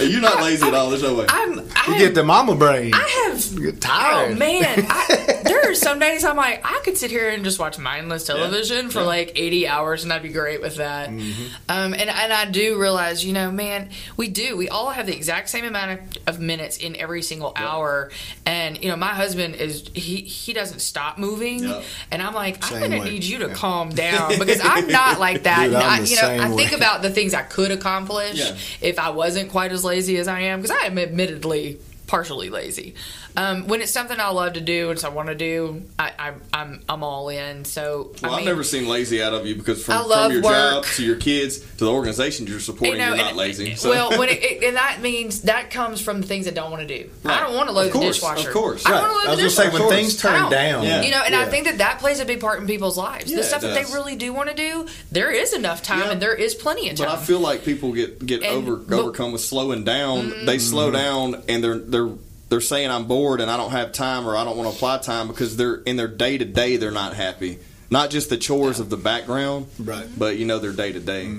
You're 0.00 0.20
not 0.20 0.42
lazy 0.42 0.66
at 0.66 0.74
all. 0.74 0.90
There's 0.90 1.02
no 1.04 1.14
way. 1.14 1.26
I'm, 1.28 1.58
You 1.60 1.98
get 1.98 2.14
the 2.16 2.24
mama 2.24 2.54
brain. 2.56 2.92
I 2.94 3.28
have 3.30 3.44
You 3.52 3.70
get 3.70 3.80
tired. 3.80 4.32
Oh 4.32 4.34
man, 4.34 4.86
I, 4.90 5.40
there 5.44 5.70
are 5.70 5.74
some 5.74 6.00
days 6.00 6.24
I'm 6.24 6.36
like, 6.36 6.60
I 6.64 6.80
could 6.84 6.96
sit 6.98 7.10
here 7.12 7.30
and 7.30 7.44
just 7.44 7.58
watch 7.60 7.78
mindless 7.78 8.26
television 8.26 8.90
for 8.90 9.00
Yeah. 9.00 9.06
like 9.06 9.32
80 9.36 9.68
hours, 9.68 10.02
and 10.04 10.12
I'd 10.12 10.22
be 10.24 10.30
great 10.30 10.60
with 10.60 10.76
that. 10.76 11.08
Mm-hmm. 11.10 11.46
Um, 11.68 11.94
and 11.94 12.10
and 12.10 12.32
I 12.32 12.44
do 12.50 12.76
realize, 12.80 13.24
you 13.24 13.32
know, 13.32 13.50
man, 13.52 13.90
we 14.16 14.26
do. 14.28 14.56
We 14.56 14.68
all 14.68 14.90
have 14.90 15.06
the 15.06 15.14
exact 15.16 15.48
same 15.48 15.64
amount 15.64 16.00
of, 16.00 16.34
of 16.34 16.40
minutes 16.40 16.76
in 16.76 16.96
every 16.96 17.22
single 17.22 17.52
hour. 17.54 18.10
And 18.44 18.82
you 18.82 18.90
know, 18.90 18.96
my 18.96 19.14
husband 19.14 19.54
is 19.54 19.88
he 19.94 20.22
he 20.22 20.52
doesn't 20.52 20.80
stop 20.80 21.18
moving, 21.18 21.60
Yeah. 21.62 21.82
and 22.10 22.20
I'm 22.20 22.34
like, 22.34 22.58
I'm 22.72 22.80
gonna 22.80 22.98
way. 22.98 23.10
need 23.10 23.22
you 23.24 23.38
to 23.40 23.48
calm 23.50 23.90
down 23.94 24.25
Um, 24.32 24.38
because 24.38 24.60
I'm 24.62 24.88
not 24.88 25.18
like 25.26 25.42
that. 25.44 25.64
Dude, 25.66 25.74
and 25.74 25.82
I'm 25.82 26.02
the 26.04 26.08
you 26.08 26.16
know, 26.16 26.28
I 26.44 26.48
think 26.56 26.70
way. 26.72 26.76
about 26.76 27.02
the 27.02 27.10
things 27.10 27.34
I 27.34 27.42
could 27.42 27.70
accomplish 27.70 28.38
Yeah. 28.38 28.56
if 28.80 28.98
I 28.98 29.10
wasn't 29.10 29.50
quite 29.50 29.72
as 29.72 29.84
lazy 29.84 30.16
as 30.18 30.28
I 30.28 30.40
am 30.40 30.60
because 30.62 30.76
I 30.82 30.86
am 30.86 30.98
admittedly 30.98 31.78
partially 32.06 32.50
lazy. 32.50 32.94
Um, 33.36 33.66
when 33.66 33.82
it's 33.82 33.92
something 33.92 34.18
I 34.18 34.28
love 34.30 34.54
to 34.54 34.60
do 34.60 34.90
and 34.90 34.98
so 34.98 35.08
I 35.08 35.12
want 35.12 35.28
to 35.28 35.34
do, 35.34 35.82
I, 35.98 36.12
I, 36.18 36.32
I'm 36.54 36.82
I'm 36.88 37.02
all 37.02 37.28
in. 37.28 37.64
So 37.66 38.12
Well, 38.22 38.30
I 38.32 38.34
I've 38.34 38.36
mean, 38.38 38.46
never 38.46 38.64
seen 38.64 38.88
lazy 38.88 39.22
out 39.22 39.34
of 39.34 39.46
you 39.46 39.54
because 39.56 39.84
from, 39.84 40.08
from 40.08 40.32
your 40.32 40.40
work. 40.42 40.52
job 40.52 40.84
to 40.84 41.04
your 41.04 41.16
kids 41.16 41.58
to 41.58 41.84
the 41.84 41.90
organizations 41.92 42.48
you're 42.48 42.60
supporting, 42.60 42.94
you 42.94 42.98
know, 43.00 43.08
you're 43.08 43.16
not 43.18 43.28
and- 43.30 43.36
lazy. 43.36 43.74
So. 43.74 43.90
Well, 43.90 44.18
when 44.18 44.28
it, 44.30 44.42
it, 44.42 44.64
and 44.64 44.76
that 44.76 45.00
means 45.02 45.42
that 45.42 45.70
comes 45.70 46.00
from 46.00 46.20
the 46.22 46.26
things 46.26 46.46
I 46.48 46.52
don't 46.52 46.70
want 46.70 46.86
to 46.88 47.02
do. 47.02 47.10
I 47.26 47.40
don't 47.40 47.54
want 47.54 47.68
to 47.68 47.74
load 47.74 47.88
Of 47.88 47.92
the 47.94 48.00
dishwasher. 48.00 48.48
of 48.48 48.54
course. 48.54 48.86
I 48.86 48.92
Right. 48.92 49.00
don't 49.00 49.10
want 49.10 49.22
to 49.24 49.28
I 49.28 49.34
load 49.34 49.42
was 49.44 49.54
the 49.56 49.60
gonna 49.62 49.70
say 49.70 49.76
dishwasher. 49.78 49.84
when 49.88 50.04
things 50.04 50.16
turn 50.16 50.50
down. 50.50 50.84
Yeah. 50.84 51.02
You 51.02 51.10
know, 51.10 51.22
and 51.26 51.34
I 51.34 51.44
think 51.46 51.66
that 51.66 51.78
that 51.78 51.98
plays 51.98 52.20
a 52.20 52.24
big 52.24 52.40
part 52.40 52.60
in 52.60 52.66
people's 52.66 52.96
lives. 52.96 53.30
Yeah, 53.30 53.36
the 53.38 53.42
stuff 53.42 53.60
that 53.62 53.74
they 53.74 53.84
really 53.92 54.16
do 54.16 54.32
want 54.32 54.48
to 54.48 54.54
do, 54.54 54.86
there 55.12 55.30
is 55.30 55.52
enough 55.52 55.82
time 55.82 55.98
Yeah. 56.00 56.10
and 56.12 56.22
there 56.22 56.34
is 56.34 56.54
plenty 56.54 56.88
of 56.88 56.96
time. 56.96 57.08
But 57.08 57.18
I 57.18 57.22
feel 57.22 57.40
like 57.40 57.64
people 57.64 57.92
get 57.92 58.24
get 58.24 58.42
And- 58.42 58.52
over 58.56 58.76
but- 58.76 58.98
overcome 58.98 59.32
with 59.32 59.42
slowing 59.42 59.84
down. 59.84 60.46
They 60.46 60.58
slow 60.58 60.90
down 60.90 61.42
and 61.48 61.62
they're 61.62 61.76
they're 61.96 62.10
they're 62.48 62.60
saying 62.60 62.90
I'm 62.90 63.06
bored 63.06 63.40
and 63.40 63.50
I 63.50 63.56
don't 63.56 63.70
have 63.72 63.92
time 63.92 64.28
or 64.28 64.36
I 64.36 64.44
don't 64.44 64.56
want 64.56 64.70
to 64.70 64.76
apply 64.76 64.98
time 64.98 65.26
because 65.28 65.56
they're 65.56 65.76
in 65.76 65.96
their 65.96 66.08
day 66.08 66.38
to 66.38 66.44
day 66.44 66.76
they're 66.76 66.90
not 66.92 67.14
happy. 67.14 67.58
Not 67.90 68.10
just 68.10 68.30
the 68.30 68.36
chores 68.36 68.80
of 68.80 68.90
the 68.90 68.96
background, 68.96 69.66
Right. 69.78 70.06
But 70.18 70.36
you 70.38 70.44
know 70.44 70.58
their 70.58 70.72
day 70.72 70.92
to 70.92 71.00
day. 71.00 71.32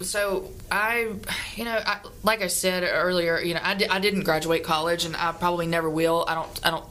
so 0.00 0.50
I, 0.70 1.08
you 1.54 1.64
know, 1.64 1.80
I, 1.86 2.00
like 2.24 2.42
I 2.42 2.48
said 2.48 2.82
earlier, 2.82 3.40
you 3.40 3.54
know, 3.54 3.60
I, 3.62 3.74
di- 3.74 3.88
I 3.88 4.00
didn't 4.00 4.24
graduate 4.24 4.64
college, 4.64 5.04
and 5.04 5.16
I 5.16 5.30
probably 5.32 5.66
never 5.68 5.88
will. 5.88 6.24
I 6.26 6.34
don't, 6.34 6.60
I 6.66 6.70
don't. 6.70 6.84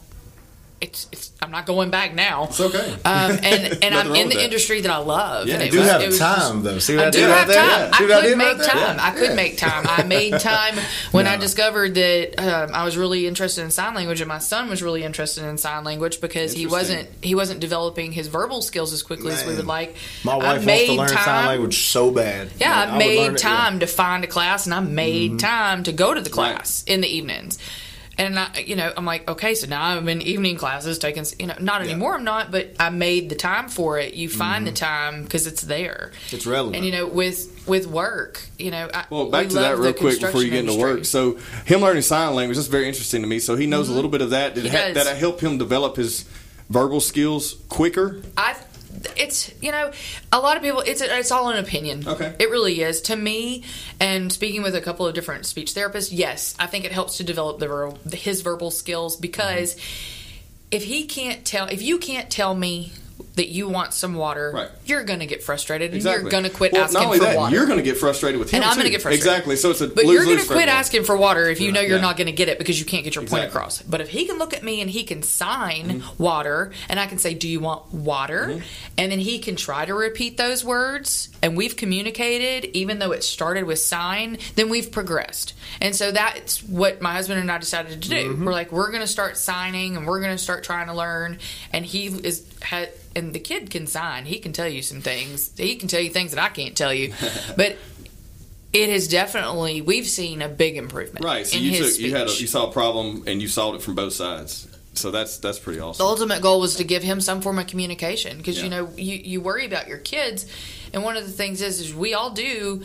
It's, 0.81 1.07
it's. 1.11 1.31
I'm 1.41 1.51
not 1.51 1.65
going 1.65 1.89
back 1.89 2.13
now. 2.13 2.45
It's 2.45 2.59
okay. 2.59 2.91
Um, 3.05 3.31
and 3.41 3.79
and 3.83 3.95
I'm 3.95 4.13
in 4.13 4.27
the 4.29 4.35
that. 4.35 4.43
industry 4.43 4.81
that 4.81 4.91
I 4.91 4.97
love. 4.97 5.47
Yeah, 5.47 5.55
and 5.55 5.63
you 5.65 5.71
do 5.71 5.79
was- 5.79 5.89
have 5.89 6.05
was 6.05 6.19
time 6.19 6.63
though. 6.63 6.79
See 6.79 6.95
what 6.97 7.05
I, 7.05 7.07
I 7.07 7.11
do 7.11 7.19
have 7.21 7.47
right 7.47 7.55
time. 7.55 7.93
See 7.93 8.03
I 8.03 8.07
what 8.07 8.11
I 8.17 8.21
could 8.21 8.27
did 8.27 8.37
make 8.37 8.47
right 8.47 8.57
there? 8.57 8.67
time. 8.67 8.97
I 8.99 9.11
could 9.11 9.35
make 9.35 9.57
time. 9.57 9.85
I 9.87 10.03
made 10.03 10.39
time 10.41 10.75
when 11.11 11.27
I 11.27 11.37
discovered 11.37 11.95
that 11.95 12.39
um, 12.39 12.75
I 12.75 12.83
was 12.83 12.97
really 12.97 13.25
interested 13.25 13.63
in 13.63 13.71
sign 13.71 13.93
language, 13.95 14.19
and 14.19 14.27
my 14.27 14.39
son 14.39 14.69
was 14.69 14.83
really 14.83 15.03
interested 15.03 15.45
in 15.45 15.57
sign 15.57 15.85
language 15.85 16.19
because 16.19 16.51
he 16.53 16.67
wasn't 16.67 17.07
he 17.21 17.35
wasn't 17.35 17.61
developing 17.61 18.11
his 18.11 18.27
verbal 18.27 18.61
skills 18.61 18.91
as 18.91 19.01
quickly 19.01 19.31
as 19.31 19.45
we 19.45 19.55
would 19.55 19.67
like. 19.67 19.95
My 20.25 20.33
I 20.33 20.35
wife 20.35 20.45
wants 20.45 20.61
to 20.61 20.67
made 20.67 20.89
learn 20.97 21.07
sign 21.07 21.45
language 21.47 21.77
so 21.87 22.11
bad. 22.11 22.49
yeah, 22.59 22.85
Man, 22.85 22.89
I 22.89 22.97
made 22.97 23.11
it, 23.13 23.21
yeah. 23.21 23.27
Mm-hmm. 23.27 23.35
time 23.37 23.79
to 23.79 23.87
find 23.87 24.23
a 24.25 24.27
class, 24.27 24.65
and 24.65 24.73
I 24.75 24.81
made 24.81 25.39
time 25.39 25.83
to 25.83 25.93
go 25.93 26.13
to 26.13 26.19
the 26.21 26.29
class 26.29 26.83
in 26.85 26.99
the 27.01 27.07
evenings. 27.07 27.57
And 28.17 28.39
I, 28.39 28.63
you 28.65 28.75
know, 28.75 28.93
I'm 28.95 29.05
like, 29.05 29.29
okay, 29.29 29.55
so 29.55 29.67
now 29.67 29.83
I'm 29.83 30.07
in 30.07 30.21
evening 30.21 30.55
classes 30.55 30.99
taking, 30.99 31.25
you 31.37 31.47
know, 31.47 31.55
not 31.59 31.81
anymore. 31.81 32.15
I'm 32.15 32.23
not, 32.23 32.49
but 32.49 32.73
I 32.79 32.89
made 32.89 33.29
the 33.29 33.35
time 33.35 33.67
for 33.67 33.99
it. 33.99 34.13
You 34.13 34.29
find 34.29 34.65
the 34.65 34.71
time 34.71 35.23
because 35.23 35.47
it's 35.47 35.61
there. 35.63 36.11
Mm-hmm. 36.13 36.35
It's 36.35 36.45
relevant. 36.45 36.75
And 36.77 36.85
you 36.85 36.91
know, 36.91 37.07
with 37.07 37.51
with 37.67 37.87
work, 37.87 38.41
you 38.57 38.71
know, 38.71 38.89
I, 38.93 39.05
Well, 39.09 39.29
back 39.29 39.43
we 39.43 39.49
to 39.49 39.55
that 39.55 39.71
love 39.71 39.79
real 39.79 39.93
quick 39.93 40.21
before 40.21 40.43
you 40.43 40.49
get 40.49 40.59
into 40.59 40.71
construction 40.71 40.97
work. 40.97 41.05
So, 41.05 41.63
him 41.65 41.81
learning 41.81 42.03
sign 42.03 42.35
language 42.35 42.57
that's 42.57 42.69
very 42.69 42.87
interesting 42.87 43.21
to 43.21 43.27
me. 43.27 43.39
So 43.39 43.55
he 43.55 43.67
knows 43.67 43.89
a 43.89 43.93
little 43.93 44.11
bit 44.11 44.21
of 44.21 44.29
that. 44.29 44.55
Did 44.55 44.65
Mm-hmm. 44.65 44.75
Ha- 44.97 45.03
that 45.03 45.17
help 45.17 45.41
him 45.41 45.57
develop 45.57 45.95
his 45.97 46.25
verbal 46.69 46.99
skills 47.01 47.55
quicker? 47.69 48.21
I 48.37 48.44
it's 49.17 49.51
you 49.61 49.71
know 49.71 49.91
a 50.31 50.39
lot 50.39 50.57
of 50.57 50.63
people 50.63 50.81
it's 50.81 51.01
it's 51.01 51.31
all 51.31 51.49
an 51.49 51.57
opinion. 51.57 52.07
Okay. 52.07 52.35
It 52.39 52.49
really 52.49 52.81
is 52.81 53.01
to 53.01 53.15
me. 53.15 53.63
And 53.99 54.31
speaking 54.31 54.63
with 54.63 54.75
a 54.75 54.81
couple 54.81 55.05
of 55.07 55.13
different 55.13 55.45
speech 55.45 55.73
therapists, 55.73 56.09
yes, 56.11 56.55
I 56.59 56.67
think 56.67 56.85
it 56.85 56.91
helps 56.91 57.17
to 57.17 57.23
develop 57.23 57.59
the 57.59 57.67
verbal, 57.67 57.97
his 58.11 58.41
verbal 58.41 58.71
skills 58.71 59.15
because 59.15 59.77
if 60.71 60.83
he 60.83 61.05
can't 61.05 61.45
tell 61.45 61.67
if 61.67 61.81
you 61.81 61.97
can't 61.97 62.29
tell 62.29 62.53
me 62.53 62.91
that 63.35 63.49
you 63.49 63.67
want 63.67 63.93
some 63.93 64.13
water, 64.13 64.51
Right. 64.53 64.69
you're 64.85 65.03
going 65.03 65.19
to 65.19 65.25
get 65.25 65.43
frustrated 65.43 65.87
and 65.91 65.95
Exactly. 65.97 66.23
you're 66.23 66.31
going 66.31 66.43
to 66.45 66.49
quit 66.49 66.71
well, 66.73 66.83
asking 66.83 66.99
not 67.01 67.05
only 67.07 67.17
for 67.19 67.25
that, 67.25 67.35
water. 67.37 67.55
you're 67.55 67.65
going 67.65 67.77
to 67.79 67.83
get 67.83 67.97
frustrated 67.97 68.39
with 68.39 68.49
him, 68.51 68.61
and 68.61 68.69
I'm 68.69 68.75
going 68.75 68.85
to 68.85 68.91
get 68.91 69.01
frustrated. 69.01 69.25
Exactly. 69.27 69.55
So 69.57 69.71
it's 69.71 69.81
a 69.81 69.87
But 69.87 70.05
lose 70.05 70.13
you're 70.13 70.23
going 70.25 70.39
to 70.39 70.45
quit 70.45 70.69
asking 70.69 71.03
for 71.03 71.17
water 71.17 71.49
if 71.49 71.59
you 71.59 71.71
know 71.73 71.81
you're 71.81 71.97
Yeah. 71.97 72.01
not 72.01 72.15
going 72.17 72.27
to 72.27 72.33
get 72.33 72.47
it 72.47 72.57
because 72.57 72.79
you 72.79 72.85
can't 72.85 73.03
get 73.03 73.15
your 73.15 73.23
point 73.23 73.43
Exactly. 73.43 73.47
Mm-hmm. 73.49 73.57
across. 73.57 73.81
But 73.81 74.01
if 74.01 74.09
he 74.09 74.25
can 74.25 74.37
look 74.39 74.53
at 74.53 74.63
me 74.63 74.79
and 74.81 74.89
he 74.89 75.03
can 75.03 75.21
sign 75.21 76.03
water, 76.17 76.71
and 76.89 76.99
I 76.99 77.07
can 77.07 77.17
say, 77.17 77.33
"Do 77.33 77.47
you 77.49 77.59
want 77.59 77.93
water?" 77.93 78.47
Mm-hmm. 78.51 78.61
and 78.97 79.11
then 79.11 79.19
he 79.19 79.39
can 79.39 79.55
try 79.55 79.85
to 79.85 79.93
repeat 79.93 80.37
those 80.37 80.63
words, 80.63 81.29
and 81.41 81.57
we've 81.57 81.75
communicated, 81.75 82.65
even 82.75 82.99
though 82.99 83.11
it 83.11 83.23
started 83.23 83.65
with 83.65 83.79
sign, 83.79 84.37
then 84.55 84.69
we've 84.69 84.91
progressed. 84.91 85.53
And 85.81 85.93
so 85.95 86.11
that's 86.11 86.63
what 86.63 87.01
my 87.01 87.13
husband 87.13 87.39
and 87.41 87.51
I 87.51 87.57
decided 87.57 88.01
to 88.01 88.09
do. 88.09 88.15
Mm-hmm. 88.33 88.45
We're 88.45 88.51
like, 88.53 88.71
we're 88.71 88.91
going 88.91 89.01
to 89.01 89.07
start 89.07 89.37
signing, 89.37 89.97
and 89.97 90.07
we're 90.07 90.21
going 90.21 90.31
to 90.35 90.41
start 90.41 90.63
trying 90.63 90.87
to 90.87 90.93
learn. 90.93 91.39
And 91.73 91.85
he 91.85 92.07
is. 92.07 92.45
And 93.15 93.33
the 93.33 93.39
kid 93.39 93.69
can 93.69 93.87
sign. 93.87 94.25
He 94.25 94.39
can 94.39 94.51
tell 94.51 94.67
you 94.67 94.81
some 94.81 95.01
things. 95.01 95.55
He 95.57 95.75
can 95.75 95.87
tell 95.87 96.01
you 96.01 96.09
things 96.09 96.31
that 96.31 96.43
I 96.43 96.49
can't 96.49 96.75
tell 96.75 96.93
you. 96.93 97.13
But 97.55 97.77
it 98.73 98.89
has 98.89 99.07
definitely 99.07 99.79
we've 99.81 100.07
seen 100.07 100.41
a 100.41 100.49
big 100.49 100.75
improvement 100.75 101.23
Right. 101.23 101.47
So 101.47 101.57
you 101.57 101.77
took 101.81 101.97
you 101.97 102.13
had 102.13 102.27
a, 102.27 102.31
you 102.31 102.47
saw 102.47 102.69
a 102.69 102.73
problem 102.73 103.23
and 103.25 103.41
you 103.41 103.47
solved 103.47 103.77
it 103.79 103.81
from 103.81 103.95
both 103.95 104.13
sides. 104.13 104.67
So 104.93 105.11
that's 105.11 105.37
that's 105.37 105.59
pretty 105.59 105.79
awesome. 105.79 106.03
the 106.03 106.09
ultimate 106.09 106.41
goal 106.41 106.59
was 106.59 106.75
to 106.75 106.83
give 106.83 107.03
him 107.03 107.21
some 107.21 107.41
form 107.41 107.59
of 107.59 107.67
communication 107.67 108.37
because 108.37 108.61
you 108.61 108.69
know 108.69 108.89
you, 108.97 109.15
you 109.15 109.41
worry 109.41 109.65
about 109.65 109.87
your 109.87 109.97
kids 109.97 110.45
and 110.93 111.03
one 111.03 111.17
of 111.17 111.25
the 111.25 111.31
things 111.31 111.61
is 111.61 111.79
is 111.79 111.93
we 111.93 112.13
all 112.13 112.31
do 112.31 112.83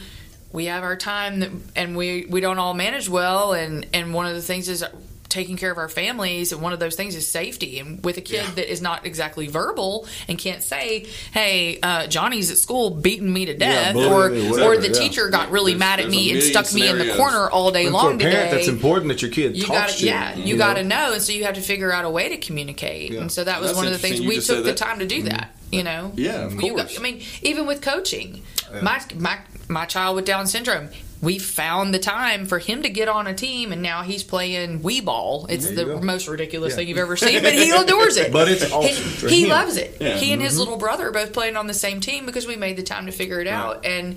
we 0.52 0.66
have 0.66 0.82
our 0.82 0.96
time 0.96 1.40
that, 1.40 1.50
and 1.76 1.96
we 1.96 2.26
we 2.26 2.40
don't 2.40 2.58
all 2.58 2.74
manage 2.74 3.08
well 3.08 3.52
and 3.52 3.86
and 3.92 4.12
one 4.12 4.26
of 4.26 4.34
the 4.34 4.42
things 4.42 4.68
is 4.68 4.84
taking 5.30 5.56
care 5.56 5.70
of 5.70 5.78
our 5.78 5.88
families 5.88 6.52
and 6.52 6.60
one 6.60 6.72
of 6.72 6.80
those 6.80 6.96
things 6.96 7.14
is 7.14 7.26
safety 7.30 7.78
and 7.78 8.04
with 8.04 8.16
a 8.18 8.20
kid 8.20 8.42
Yeah. 8.44 8.50
that 8.56 8.70
is 8.70 8.82
not 8.82 9.06
exactly 9.06 9.46
verbal 9.46 10.06
and 10.28 10.36
can't 10.38 10.62
say 10.62 11.06
hey 11.32 11.78
uh, 11.82 12.06
johnny's 12.08 12.50
at 12.50 12.58
school 12.58 12.90
beating 12.90 13.32
me 13.32 13.46
to 13.46 13.56
death 13.56 13.94
bullying 13.94 14.12
or 14.12 14.28
me, 14.30 14.62
or 14.62 14.76
the 14.76 14.88
yeah. 14.88 14.92
teacher 14.92 15.28
got 15.30 15.50
really 15.50 15.72
There's- 15.72 15.78
mad 15.78 16.00
at 16.00 16.08
me 16.10 16.30
and 16.30 16.38
million 16.38 16.52
stuck 16.52 16.74
me 16.74 16.88
in 16.88 16.98
the 16.98 17.14
corner 17.16 17.48
all 17.48 17.70
day 17.70 17.84
And 17.86 17.94
long 17.94 18.10
for 18.10 18.14
a 18.16 18.18
parent, 18.18 18.50
today 18.50 18.56
that's 18.56 18.68
important 18.68 19.08
that 19.08 19.22
your 19.22 19.30
kid 19.30 19.56
you 19.56 19.64
talks 19.64 19.78
got 19.78 19.88
to 19.90 19.96
to 19.98 20.06
yeah 20.06 20.34
you, 20.36 20.54
know? 20.54 20.58
got 20.58 20.74
to 20.74 20.84
know 20.84 21.12
and 21.14 21.22
so 21.22 21.32
you 21.32 21.44
have 21.44 21.54
to 21.54 21.60
figure 21.62 21.92
out 21.92 22.04
a 22.04 22.10
way 22.10 22.28
to 22.30 22.36
communicate 22.36 23.12
Yeah. 23.12 23.20
and 23.20 23.32
so 23.32 23.44
that 23.44 23.60
was 23.60 23.70
That's 23.70 23.76
one 23.76 23.86
of 23.86 23.92
the 23.92 23.98
things. 23.98 24.20
You 24.20 24.28
we 24.28 24.40
took 24.40 24.64
the 24.64 24.74
time 24.74 24.98
to 24.98 25.06
do 25.06 25.22
that 25.24 25.54
you 25.70 25.84
know 25.84 26.12
Yeah, 26.16 26.46
of 26.46 26.54
You 26.54 26.74
got- 26.74 26.88
course. 26.88 26.98
i 26.98 27.02
mean 27.02 27.22
even 27.42 27.66
with 27.66 27.80
coaching 27.80 28.42
my 28.82 29.00
my 29.16 29.38
my 29.68 29.86
child 29.86 30.16
with 30.16 30.24
down 30.24 30.46
syndrome 30.48 30.88
we 31.22 31.38
found 31.38 31.92
the 31.92 31.98
time 31.98 32.46
for 32.46 32.58
him 32.58 32.82
to 32.82 32.88
get 32.88 33.08
on 33.08 33.26
a 33.26 33.34
team 33.34 33.72
and 33.72 33.82
now 33.82 34.02
he's 34.02 34.22
playing 34.22 34.82
wee 34.82 35.00
ball 35.00 35.46
it's 35.50 35.68
the 35.70 35.84
go. 35.84 36.00
most 36.00 36.26
ridiculous 36.28 36.70
Yeah. 36.72 36.76
thing 36.76 36.88
you've 36.88 36.98
ever 36.98 37.16
seen 37.16 37.42
but 37.42 37.52
he 37.52 37.70
adores 37.70 38.16
it 38.16 38.32
But 38.32 38.48
it's 38.48 38.64
He- 38.64 38.72
awesome 38.72 39.28
he, 39.28 39.42
him. 39.44 39.48
loves 39.50 39.76
it 39.76 39.96
Yeah. 40.00 40.16
he 40.16 40.32
and 40.32 40.40
Mm-hmm. 40.40 40.46
his 40.48 40.58
little 40.58 40.76
brother 40.78 41.08
are 41.08 41.12
both 41.12 41.32
playing 41.32 41.56
on 41.56 41.66
the 41.66 41.74
same 41.74 42.00
team 42.00 42.24
because 42.26 42.46
we 42.46 42.56
made 42.56 42.76
the 42.76 42.82
time 42.82 43.06
to 43.06 43.12
figure 43.12 43.40
it 43.40 43.46
out 43.46 43.84
and 43.84 44.16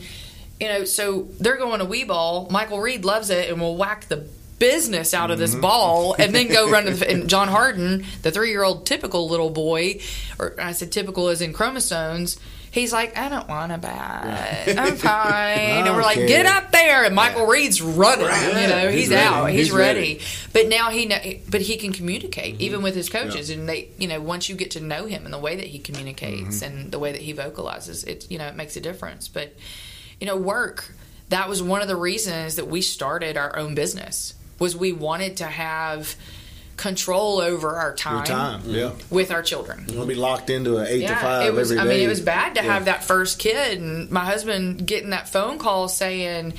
you 0.60 0.68
know, 0.70 0.86
so 0.86 1.28
they're 1.42 1.58
going 1.58 1.80
to 1.80 1.86
wee 1.86 2.06
ball. 2.06 2.48
Michael 2.50 2.80
Reed 2.80 3.04
loves 3.04 3.30
it 3.32 3.50
and 3.50 3.60
will 3.60 3.76
whack 3.76 4.08
the 4.08 4.24
business 4.60 5.14
out 5.14 5.30
of 5.30 5.36
Mm-hmm. 5.36 5.42
this 5.42 5.56
ball 5.56 6.14
and 6.18 6.34
then 6.34 6.48
go 6.48 6.70
run 6.70 6.86
to 6.86 6.92
the. 6.92 7.10
And 7.12 7.28
John 7.28 7.50
Harden, 7.50 8.06
the 8.22 8.32
three 8.32 8.52
year 8.52 8.64
old 8.64 8.86
typical 8.86 9.28
little 9.28 9.50
boy, 9.50 10.00
or 10.40 10.54
I 10.62 10.72
said 10.72 10.92
typical 10.94 11.28
as 11.28 11.42
in 11.42 11.52
chromosomes. 11.52 12.40
He's 12.74 12.92
like, 12.92 13.16
I 13.16 13.30
don't 13.30 13.48
want 13.48 13.72
a 13.72 13.78
bat. 13.78 14.78
I'm 14.78 14.96
fine. 14.98 15.86
and 15.86 15.96
we're 15.96 16.02
like, 16.02 16.18
Okay. 16.18 16.28
get 16.28 16.48
up 16.48 16.72
there. 16.72 17.04
And 17.04 17.14
Michael 17.14 17.46
Reed's 17.46 17.82
running. 17.84 18.26
You 18.26 18.68
know, 18.68 18.90
he's, 18.90 19.10
He's 19.10 19.12
out. 19.12 19.46
He's, 19.52 19.68
He's 19.68 19.72
ready. 19.72 20.00
ready. 20.00 20.22
But 20.54 20.70
now 20.70 20.90
he, 20.90 21.06
know, 21.06 21.20
but 21.50 21.62
he 21.62 21.78
can 21.78 21.94
communicate 21.94 22.56
Mm-hmm. 22.56 22.62
even 22.64 22.82
with 22.82 22.96
his 22.96 23.10
coaches. 23.10 23.52
And 23.52 23.70
they, 23.70 23.90
you 24.00 24.08
know, 24.08 24.20
once 24.20 24.50
you 24.50 24.56
get 24.56 24.72
to 24.72 24.80
know 24.80 25.06
him 25.06 25.26
and 25.26 25.32
the 25.34 25.38
way 25.40 25.56
that 25.56 25.68
he 25.68 25.78
communicates 25.78 26.62
Mm-hmm. 26.64 26.78
and 26.78 26.92
the 26.92 26.98
way 26.98 27.12
that 27.12 27.22
he 27.22 27.32
vocalizes, 27.34 28.04
it, 28.06 28.30
you 28.32 28.40
know, 28.40 28.48
it 28.48 28.56
makes 28.56 28.76
a 28.76 28.82
difference. 28.82 29.28
But 29.28 29.54
you 30.20 30.26
know, 30.26 30.36
work. 30.36 30.94
That 31.30 31.48
was 31.50 31.62
one 31.62 31.82
of 31.84 31.88
the 31.88 31.96
reasons 31.96 32.56
that 32.56 32.68
we 32.68 32.82
started 32.82 33.38
our 33.38 33.56
own 33.58 33.76
business. 33.76 34.34
Was 34.60 34.76
we 34.76 34.94
wanted 34.94 35.38
to 35.38 35.46
have 35.46 36.16
control 36.78 37.40
over 37.40 37.76
our 37.76 37.94
time, 37.96 38.26
time, 38.26 38.62
yeah. 38.66 38.92
with 39.10 39.32
our 39.32 39.42
children. 39.44 39.86
You 39.90 39.98
want 39.98 40.10
to 40.10 40.16
be 40.16 40.20
locked 40.20 40.50
into 40.50 40.78
an 40.78 40.88
eight 40.88 41.08
to 41.08 41.16
five 41.16 41.46
it 41.48 41.54
was. 41.54 41.72
every 41.72 41.82
I 41.82 41.86
mean, 41.88 42.04
it 42.04 42.08
was 42.10 42.22
bad 42.22 42.56
to 42.56 42.64
Yeah. 42.64 42.74
have 42.74 42.86
that 42.86 43.04
first 43.04 43.40
kid, 43.40 43.80
and 43.80 44.10
my 44.12 44.26
husband 44.26 44.86
getting 44.88 45.12
that 45.12 45.30
phone 45.30 45.58
call 45.60 45.88
saying. 45.88 46.54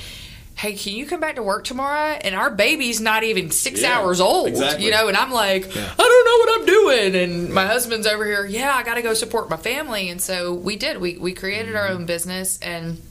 Hey, 0.57 0.71
can 0.75 0.93
you 0.93 1.05
come 1.05 1.19
back 1.19 1.35
to 1.35 1.43
work 1.43 1.65
tomorrow? 1.65 2.11
And 2.13 2.33
our 2.33 2.49
baby's 2.49 3.01
not 3.01 3.25
even 3.25 3.51
six 3.51 3.81
Yeah, 3.81 3.99
hours 3.99 4.21
old, 4.21 4.47
exactly. 4.47 4.85
you 4.85 4.91
know. 4.91 5.09
And 5.09 5.17
I'm 5.17 5.29
like, 5.33 5.65
Yeah. 5.75 5.81
I 5.91 5.95
don't 5.97 6.25
know 6.25 6.37
what 6.53 6.59
I'm 6.61 6.65
doing. 6.65 7.15
And 7.23 7.53
my 7.53 7.65
husband's 7.65 8.07
over 8.07 8.23
here. 8.25 8.45
Yeah, 8.45 8.73
I 8.73 8.83
got 8.83 8.93
to 8.93 9.01
go 9.01 9.13
support 9.13 9.49
my 9.49 9.57
family. 9.57 10.09
And 10.09 10.21
so 10.21 10.53
we 10.53 10.77
did. 10.77 11.01
We 11.01 11.17
we 11.17 11.33
created 11.33 11.75
our 11.75 11.87
Mm-hmm. 11.89 11.95
own 11.97 12.05
business, 12.05 12.57
and 12.61 13.01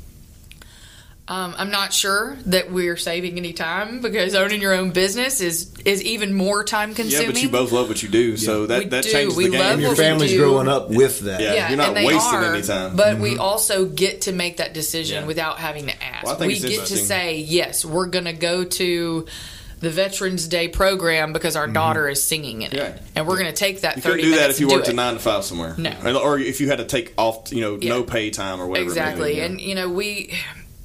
Um, 1.26 1.54
I'm 1.56 1.70
not 1.70 1.94
sure 1.94 2.36
that 2.46 2.70
we're 2.70 2.98
saving 2.98 3.38
any 3.38 3.54
time 3.54 4.02
because 4.02 4.34
owning 4.34 4.60
your 4.60 4.74
own 4.74 4.90
business 4.90 5.40
is 5.40 5.72
is 5.86 6.02
even 6.02 6.34
more 6.34 6.64
time 6.64 6.94
consuming. 6.94 7.12
Yeah, 7.12 7.18
consuming. 7.28 7.32
but 7.34 7.42
you 7.42 7.48
both 7.48 7.72
love 7.72 7.88
what 7.88 8.02
you 8.02 8.10
do, 8.10 8.36
so 8.36 8.66
that 8.66 8.78
We 8.80 8.84
that 8.90 9.04
do. 9.04 9.10
changes 9.10 9.34
We 9.36 9.44
the 9.46 9.50
game. 9.52 9.60
love 9.60 9.72
And 9.72 9.80
your 9.82 9.96
family's 9.96 10.36
growing 10.36 10.68
up 10.68 10.90
with 10.90 11.20
that. 11.20 11.40
Yeah. 11.40 11.68
you're 11.68 11.78
not 11.78 11.94
wasting 11.94 12.20
are, 12.20 12.54
any 12.54 12.62
time. 12.62 12.94
But 12.94 13.18
we 13.20 13.38
also 13.38 13.86
get 13.86 14.22
to 14.22 14.32
make 14.32 14.58
that 14.58 14.74
decision 14.74 15.22
Yeah. 15.22 15.26
without 15.26 15.58
having 15.58 15.86
to 15.86 16.02
ask. 16.04 16.26
Well, 16.26 16.38
we 16.46 16.58
get 16.60 16.86
to 16.86 16.96
say, 16.98 17.38
yes, 17.38 17.86
we're 17.86 18.06
going 18.06 18.26
to 18.26 18.34
go 18.34 18.64
to 18.64 19.24
the 19.80 19.90
Veterans 19.90 20.46
Day 20.46 20.68
program 20.68 21.32
because 21.32 21.56
our 21.56 21.66
daughter 21.66 22.06
is 22.06 22.22
singing 22.22 22.62
in 22.62 22.72
it, 22.72 22.76
Yeah. 22.76 22.98
and 23.16 23.26
we're 23.26 23.36
going 23.38 23.50
to 23.50 23.56
take 23.56 23.80
that 23.80 23.96
You 23.96 24.02
thirty 24.02 24.16
couldn't 24.22 24.30
do 24.30 24.36
that 24.36 24.40
minutes 24.42 24.58
if 24.58 24.60
you 24.60 24.66
and 24.66 24.70
do 24.72 24.76
worked 24.76 24.88
a 24.88 24.92
nine 24.92 25.14
to 25.14 25.20
five 25.20 25.44
somewhere. 25.44 25.74
No. 25.78 26.20
Or 26.20 26.38
if 26.38 26.60
you 26.60 26.68
had 26.68 26.78
to 26.78 26.84
take 26.84 27.14
off, 27.16 27.50
you 27.50 27.62
know, 27.62 27.78
Yeah. 27.80 27.88
no 27.88 28.02
pay 28.02 28.28
time 28.28 28.60
or 28.60 28.66
whatever. 28.66 28.90
it 28.90 28.94
may. 28.94 29.00
Exactly. 29.00 29.36
Yeah. 29.38 29.44
And 29.44 29.58
you 29.60 29.74
know, 29.74 29.88
we 29.88 30.34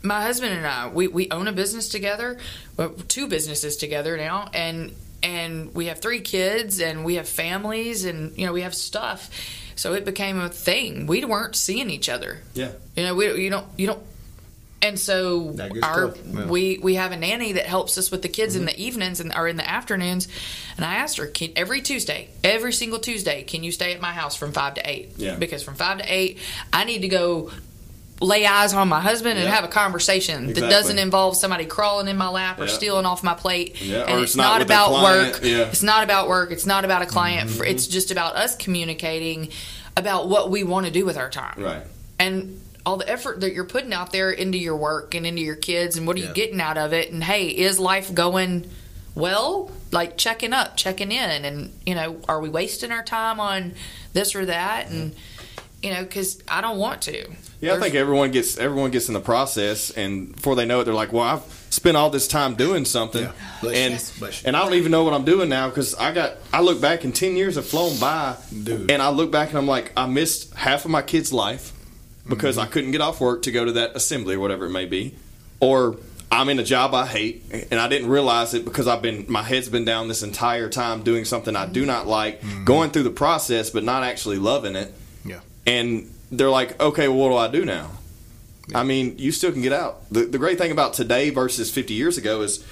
my 0.03 0.21
husband 0.21 0.53
and 0.53 0.65
I, 0.65 0.87
we, 0.87 1.07
we 1.07 1.29
own 1.29 1.47
a 1.47 1.51
business 1.51 1.89
together, 1.89 2.37
well, 2.77 2.89
two 3.07 3.27
businesses 3.27 3.77
together 3.77 4.17
now 4.17 4.49
and 4.53 4.93
and 5.21 5.75
we 5.75 5.87
have 5.87 5.99
three 5.99 6.21
kids 6.21 6.79
and 6.79 7.03
we 7.03 7.15
have 7.15 7.27
families 7.27 8.05
and 8.05 8.37
you 8.37 8.45
know, 8.45 8.53
we 8.53 8.61
have 8.61 8.73
stuff. 8.73 9.29
So 9.75 9.93
it 9.93 10.05
became 10.05 10.39
a 10.39 10.49
thing. 10.49 11.07
We 11.07 11.23
weren't 11.25 11.55
seeing 11.55 11.89
each 11.89 12.09
other. 12.09 12.41
Yeah. 12.53 12.71
You 12.95 13.03
know, 13.03 13.15
we 13.15 13.43
you 13.43 13.49
don't 13.49 13.67
you 13.77 13.87
don't 13.87 14.03
and 14.81 14.97
so 14.97 15.55
our 15.83 16.15
yeah. 16.25 16.45
we 16.47 16.77
we 16.77 16.95
have 16.95 17.11
a 17.11 17.17
nanny 17.17 17.53
that 17.53 17.65
helps 17.65 17.97
us 17.97 18.11
with 18.11 18.21
the 18.21 18.29
kids 18.29 18.55
in 18.55 18.65
the 18.65 18.77
evenings 18.79 19.19
and 19.19 19.33
or 19.35 19.47
in 19.47 19.57
the 19.57 19.69
afternoons. 19.69 20.27
And 20.77 20.85
I 20.85 20.95
asked 20.95 21.17
her, 21.17 21.27
can, 21.27 21.51
every 21.55 21.81
Tuesday, 21.81 22.29
every 22.43 22.71
single 22.71 22.99
Tuesday, 22.99 23.43
can 23.43 23.63
you 23.63 23.71
stay 23.71 23.93
at 23.93 24.01
my 24.01 24.13
house 24.13 24.35
from 24.35 24.53
five 24.53 24.75
to 24.75 24.89
eight? 24.89 25.11
Yeah. 25.17 25.35
Because 25.35 25.63
from 25.63 25.75
five 25.75 25.99
to 25.99 26.05
eight, 26.07 26.39
I 26.71 26.85
need 26.85 27.01
to 27.01 27.09
go 27.09 27.51
lay 28.21 28.45
eyes 28.45 28.73
on 28.73 28.89
my 28.89 28.99
husband 28.99 29.39
and 29.39 29.47
have 29.47 29.63
a 29.63 29.67
conversation 29.69 30.47
that 30.53 30.59
doesn't 30.59 30.99
involve 30.99 31.37
somebody 31.37 31.65
crawling 31.65 32.07
in 32.07 32.17
my 32.17 32.27
lap 32.29 32.59
or 32.59 32.65
Yeah. 32.65 32.71
stealing 32.73 33.05
off 33.05 33.23
my 33.23 33.33
plate. 33.33 33.81
Yeah, 33.81 34.01
and 34.03 34.11
or 34.19 34.23
it's, 34.23 34.31
it's 34.31 34.35
not 34.35 34.55
not, 34.55 34.61
about 34.61 34.91
work. 35.03 35.39
yeah. 35.41 35.59
Mm-hmm. 35.59 35.71
It's 35.71 35.83
not 35.83 36.03
about 36.03 36.27
work. 36.27 36.51
It's 36.51 36.65
not 36.65 36.83
about 36.85 37.01
a 37.01 37.05
client. 37.05 37.49
It's 37.65 37.87
just 37.87 38.11
about 38.11 38.35
us 38.35 38.55
communicating 38.57 39.49
about 39.95 40.27
what 40.27 40.49
we 40.51 40.63
want 40.63 40.85
to 40.85 40.91
do 40.91 41.05
with 41.05 41.17
our 41.17 41.29
time 41.29 41.55
Right. 41.63 41.83
and 42.17 42.59
all 42.85 42.97
the 42.97 43.07
effort 43.09 43.41
that 43.41 43.53
you're 43.53 43.65
putting 43.65 43.93
out 43.93 44.11
there 44.11 44.31
into 44.31 44.57
your 44.57 44.75
work 44.75 45.13
and 45.15 45.25
into 45.25 45.41
your 45.41 45.55
kids 45.55 45.97
and 45.97 46.07
what 46.07 46.15
are 46.15 46.19
you 46.19 46.33
getting 46.33 46.59
out 46.61 46.77
of 46.77 46.93
it 46.93 47.11
and 47.11 47.21
hey 47.23 47.47
is 47.49 47.77
life 47.79 48.13
going 48.13 48.65
well 49.15 49.69
like 49.91 50.17
checking 50.17 50.53
up 50.53 50.77
checking 50.77 51.11
in 51.11 51.43
and 51.45 51.73
you 51.85 51.93
know 51.95 52.19
are 52.29 52.39
we 52.39 52.47
wasting 52.47 52.91
our 52.91 53.03
time 53.03 53.39
on 53.39 53.73
this 54.13 54.33
or 54.35 54.45
that 54.45 54.89
and 54.89 55.13
you 55.83 55.91
know 55.93 56.01
because 56.03 56.41
i 56.47 56.61
don't 56.61 56.77
want 56.77 57.01
to 57.01 57.25
Yeah, 57.61 57.73
I 57.75 57.79
think 57.79 57.93
everyone 57.95 58.31
gets 58.31 58.57
everyone 58.57 58.89
gets 58.91 59.09
in 59.09 59.13
the 59.13 59.19
process, 59.19 59.91
and 59.91 60.33
before 60.33 60.55
they 60.55 60.65
know 60.65 60.79
it, 60.79 60.85
they're 60.85 60.93
like, 60.93 61.11
"Well, 61.11 61.23
I've 61.23 61.41
spent 61.69 61.97
all 61.97 62.09
this 62.09 62.27
time 62.27 62.55
doing 62.55 62.85
something, 62.85 63.23
Yeah. 63.23 63.31
Bless 63.61 63.75
you. 63.75 63.81
and 63.81 64.13
Bless 64.19 64.41
you. 64.41 64.47
and 64.47 64.55
I 64.57 64.63
don't 64.63 64.75
even 64.75 64.91
know 64.91 65.03
what 65.03 65.13
I'm 65.13 65.25
doing 65.25 65.49
now 65.49 65.67
because 65.67 65.93
I 65.95 66.13
got 66.13 66.37
I 66.53 66.61
look 66.61 66.79
back 66.79 67.03
and 67.03 67.13
ten 67.13 67.35
years 67.35 67.55
have 67.55 67.65
flown 67.67 67.97
by, 67.99 68.37
Dude. 68.63 68.89
and 68.89 69.01
I 69.01 69.09
look 69.09 69.29
back 69.31 69.49
and 69.49 69.57
I'm 69.57 69.67
like, 69.67 69.91
I 69.97 70.05
missed 70.05 70.53
half 70.53 70.85
of 70.85 70.91
my 70.91 71.01
kid's 71.01 71.33
life 71.33 71.73
because 72.27 72.55
Mm-hmm. 72.57 72.67
I 72.67 72.71
couldn't 72.71 72.91
get 72.91 73.01
off 73.01 73.19
work 73.19 73.41
to 73.43 73.51
go 73.51 73.65
to 73.65 73.71
that 73.73 73.95
assembly 73.95 74.35
or 74.35 74.39
whatever 74.39 74.65
it 74.67 74.71
may 74.71 74.85
be, 74.85 75.15
or 75.59 75.97
I'm 76.31 76.47
in 76.47 76.59
a 76.59 76.63
job 76.63 76.93
I 76.93 77.07
hate 77.07 77.43
and 77.71 77.79
I 77.79 77.87
didn't 77.89 78.07
realize 78.07 78.53
it 78.53 78.63
because 78.63 78.87
I've 78.87 79.01
been 79.01 79.25
my 79.27 79.41
head's 79.43 79.67
been 79.67 79.83
down 79.83 80.07
this 80.07 80.23
entire 80.23 80.69
time 80.69 81.03
doing 81.03 81.25
something 81.25 81.55
I 81.57 81.65
do 81.65 81.85
not 81.85 82.07
like, 82.07 82.41
going 82.63 82.91
through 82.91 83.03
the 83.03 83.09
process 83.09 83.69
but 83.69 83.83
not 83.83 84.03
actually 84.03 84.37
loving 84.37 84.75
it 84.77 84.93
Mm-hmm. 85.25 85.29
Yeah. 85.31 85.39
and 85.67 86.09
they're 86.31 86.49
like, 86.49 86.79
okay, 86.79 87.07
well, 87.07 87.17
what 87.17 87.29
do 87.29 87.37
I 87.37 87.47
do 87.47 87.65
now? 87.65 87.91
I 88.73 88.83
mean, 88.83 89.17
you 89.17 89.31
still 89.31 89.51
can 89.51 89.61
get 89.61 89.73
out. 89.73 90.07
The, 90.11 90.25
the 90.25 90.37
great 90.37 90.57
thing 90.57 90.71
about 90.71 90.93
today 90.93 91.31
versus 91.31 91.71
50 91.71 91.93
years 91.93 92.17
ago 92.17 92.41
is 92.41 92.63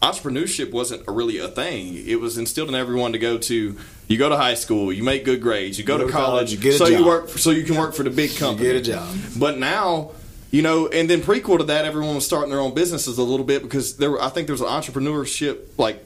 entrepreneurship 0.00 0.72
wasn't 0.72 1.06
a, 1.08 1.12
really 1.12 1.38
a 1.38 1.48
thing. 1.48 1.94
It 2.06 2.20
was 2.20 2.38
instilled 2.38 2.68
in 2.68 2.74
everyone 2.74 3.12
to 3.12 3.18
go 3.18 3.38
to. 3.38 3.76
You 4.08 4.18
go 4.18 4.28
to 4.28 4.36
high 4.36 4.54
school, 4.54 4.92
you 4.92 5.02
make 5.02 5.24
good 5.24 5.40
grades, 5.40 5.78
you 5.78 5.84
go, 5.84 5.96
to 5.98 6.08
college, 6.08 6.52
you 6.52 6.58
get 6.58 6.74
a 6.74 6.78
so 6.78 6.86
you 6.86 6.98
job. 6.98 7.06
work, 7.06 7.28
so 7.30 7.50
you 7.50 7.64
can 7.64 7.76
work 7.76 7.94
for 7.94 8.02
the 8.02 8.10
big 8.10 8.36
company. 8.36 8.66
You 8.66 8.74
get 8.74 8.88
a 8.88 8.92
job. 8.92 9.16
But 9.38 9.58
now, 9.58 10.10
you 10.50 10.60
know, 10.60 10.88
and 10.88 11.08
then 11.08 11.22
prequel 11.22 11.58
to 11.58 11.64
that, 11.64 11.86
everyone 11.86 12.16
was 12.16 12.26
starting 12.26 12.50
their 12.50 12.60
own 12.60 12.74
businesses 12.74 13.16
a 13.18 13.22
little 13.22 13.46
bit 13.46 13.62
because 13.62 13.96
there. 13.96 14.10
Were, 14.10 14.22
I 14.22 14.28
think 14.28 14.48
there 14.48 14.54
was 14.54 14.60
an 14.60 14.68
entrepreneurship 14.68 15.78
like 15.78 16.04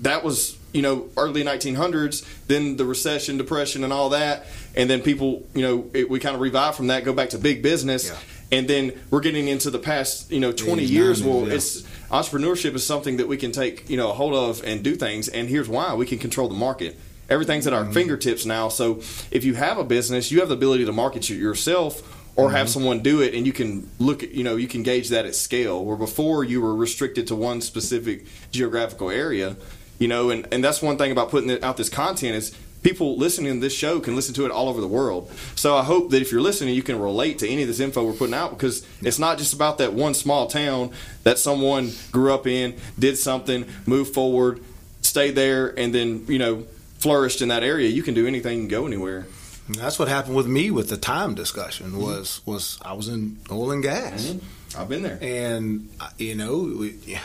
that 0.00 0.22
was 0.22 0.58
you 0.72 0.82
know 0.82 1.08
early 1.16 1.42
1900s 1.42 2.24
then 2.46 2.76
the 2.76 2.84
recession 2.84 3.36
depression 3.36 3.84
and 3.84 3.92
all 3.92 4.10
that 4.10 4.46
and 4.76 4.88
then 4.90 5.00
people 5.02 5.46
you 5.54 5.62
know 5.62 5.90
it, 5.92 6.08
we 6.10 6.18
kind 6.20 6.34
of 6.34 6.40
revive 6.40 6.74
from 6.76 6.86
that 6.88 7.04
go 7.04 7.12
back 7.12 7.30
to 7.30 7.38
big 7.38 7.62
business 7.62 8.08
Yeah. 8.08 8.58
and 8.58 8.68
then 8.68 8.92
we're 9.10 9.20
getting 9.20 9.48
into 9.48 9.70
the 9.70 9.78
past 9.78 10.30
you 10.30 10.40
know 10.40 10.52
20 10.52 10.84
80s, 10.86 10.90
years 10.90 11.22
90s, 11.22 11.26
well 11.26 11.48
yeah. 11.48 11.54
it's 11.54 11.82
entrepreneurship 12.10 12.74
is 12.74 12.86
something 12.86 13.16
that 13.18 13.28
we 13.28 13.36
can 13.36 13.52
take 13.52 13.88
you 13.88 13.96
know 13.96 14.10
a 14.10 14.12
hold 14.14 14.34
of 14.34 14.62
and 14.64 14.82
do 14.82 14.94
things 14.96 15.28
and 15.28 15.48
here's 15.48 15.68
why 15.68 15.94
we 15.94 16.06
can 16.06 16.18
control 16.18 16.48
the 16.48 16.54
market 16.54 16.96
everything's 17.28 17.66
at 17.66 17.72
our 17.72 17.84
Mm-hmm. 17.84 17.92
fingertips 17.92 18.44
now 18.46 18.68
so 18.68 18.96
if 19.30 19.44
you 19.44 19.54
have 19.54 19.78
a 19.78 19.84
business 19.84 20.30
you 20.32 20.40
have 20.40 20.48
the 20.48 20.54
ability 20.56 20.84
to 20.84 20.92
market 20.92 21.28
yourself 21.30 22.02
or 22.36 22.50
have 22.52 22.66
Mm-hmm. 22.66 22.72
someone 22.72 23.00
do 23.00 23.20
it 23.22 23.34
and 23.34 23.46
you 23.46 23.52
can 23.52 23.88
look 23.98 24.22
at 24.22 24.30
you 24.32 24.44
know 24.44 24.56
you 24.56 24.68
can 24.68 24.82
gauge 24.82 25.08
that 25.10 25.26
at 25.26 25.34
scale 25.34 25.84
where 25.84 25.96
before 25.96 26.42
you 26.44 26.60
were 26.60 26.74
restricted 26.74 27.26
to 27.28 27.34
one 27.36 27.60
specific 27.60 28.24
geographical 28.50 29.10
area 29.10 29.56
you 29.98 30.08
know 30.08 30.30
and, 30.30 30.46
and 30.52 30.62
that's 30.64 30.80
one 30.82 30.96
thing 30.96 31.12
about 31.12 31.28
putting 31.30 31.50
it- 31.50 31.62
out 31.62 31.76
this 31.76 31.88
content 31.88 32.34
is 32.36 32.54
people 32.82 33.16
listening 33.16 33.54
to 33.54 33.60
this 33.60 33.74
show 33.74 34.00
can 34.00 34.16
listen 34.16 34.34
to 34.34 34.46
it 34.46 34.50
all 34.50 34.68
over 34.68 34.80
the 34.80 34.88
world. 34.88 35.30
So 35.54 35.76
i 35.76 35.82
hope 35.82 36.10
that 36.10 36.22
if 36.22 36.32
you're 36.32 36.40
listening 36.40 36.74
you 36.74 36.82
can 36.82 36.98
relate 36.98 37.38
to 37.40 37.48
any 37.48 37.62
of 37.62 37.68
this 37.68 37.80
info 37.80 38.04
we're 38.04 38.12
putting 38.12 38.34
out 38.34 38.50
because 38.50 38.86
it's 39.02 39.18
not 39.18 39.38
just 39.38 39.52
about 39.52 39.78
that 39.78 39.92
one 39.92 40.14
small 40.14 40.46
town 40.46 40.92
that 41.24 41.38
someone 41.38 41.92
grew 42.10 42.32
up 42.32 42.46
in 42.46 42.76
did 42.98 43.16
something 43.18 43.66
moved 43.86 44.14
forward 44.14 44.60
stayed 45.02 45.34
there 45.34 45.78
and 45.78 45.94
then 45.94 46.24
you 46.28 46.38
know 46.38 46.64
flourished 47.00 47.40
in 47.40 47.48
that 47.48 47.62
area. 47.62 47.88
You 47.88 48.02
can 48.02 48.14
do 48.14 48.26
anything 48.26 48.60
and 48.60 48.70
go 48.70 48.86
anywhere. 48.86 49.26
That's 49.68 49.98
what 49.98 50.08
happened 50.08 50.36
with 50.36 50.46
me 50.46 50.70
with 50.70 50.88
the 50.88 50.96
time 50.96 51.34
discussion 51.34 51.98
was 51.98 52.40
was 52.44 52.78
I 52.82 52.92
was 52.92 53.08
in 53.08 53.38
oil 53.50 53.70
and 53.70 53.82
gas. 53.82 54.26
Mm-hmm. 54.26 54.46
I've 54.78 54.88
been 54.88 55.02
there 55.02 55.18
And 55.20 55.88
uh, 56.00 56.08
you 56.18 56.34
know, 56.34 56.58
we, 56.78 56.94
yeah, 57.04 57.20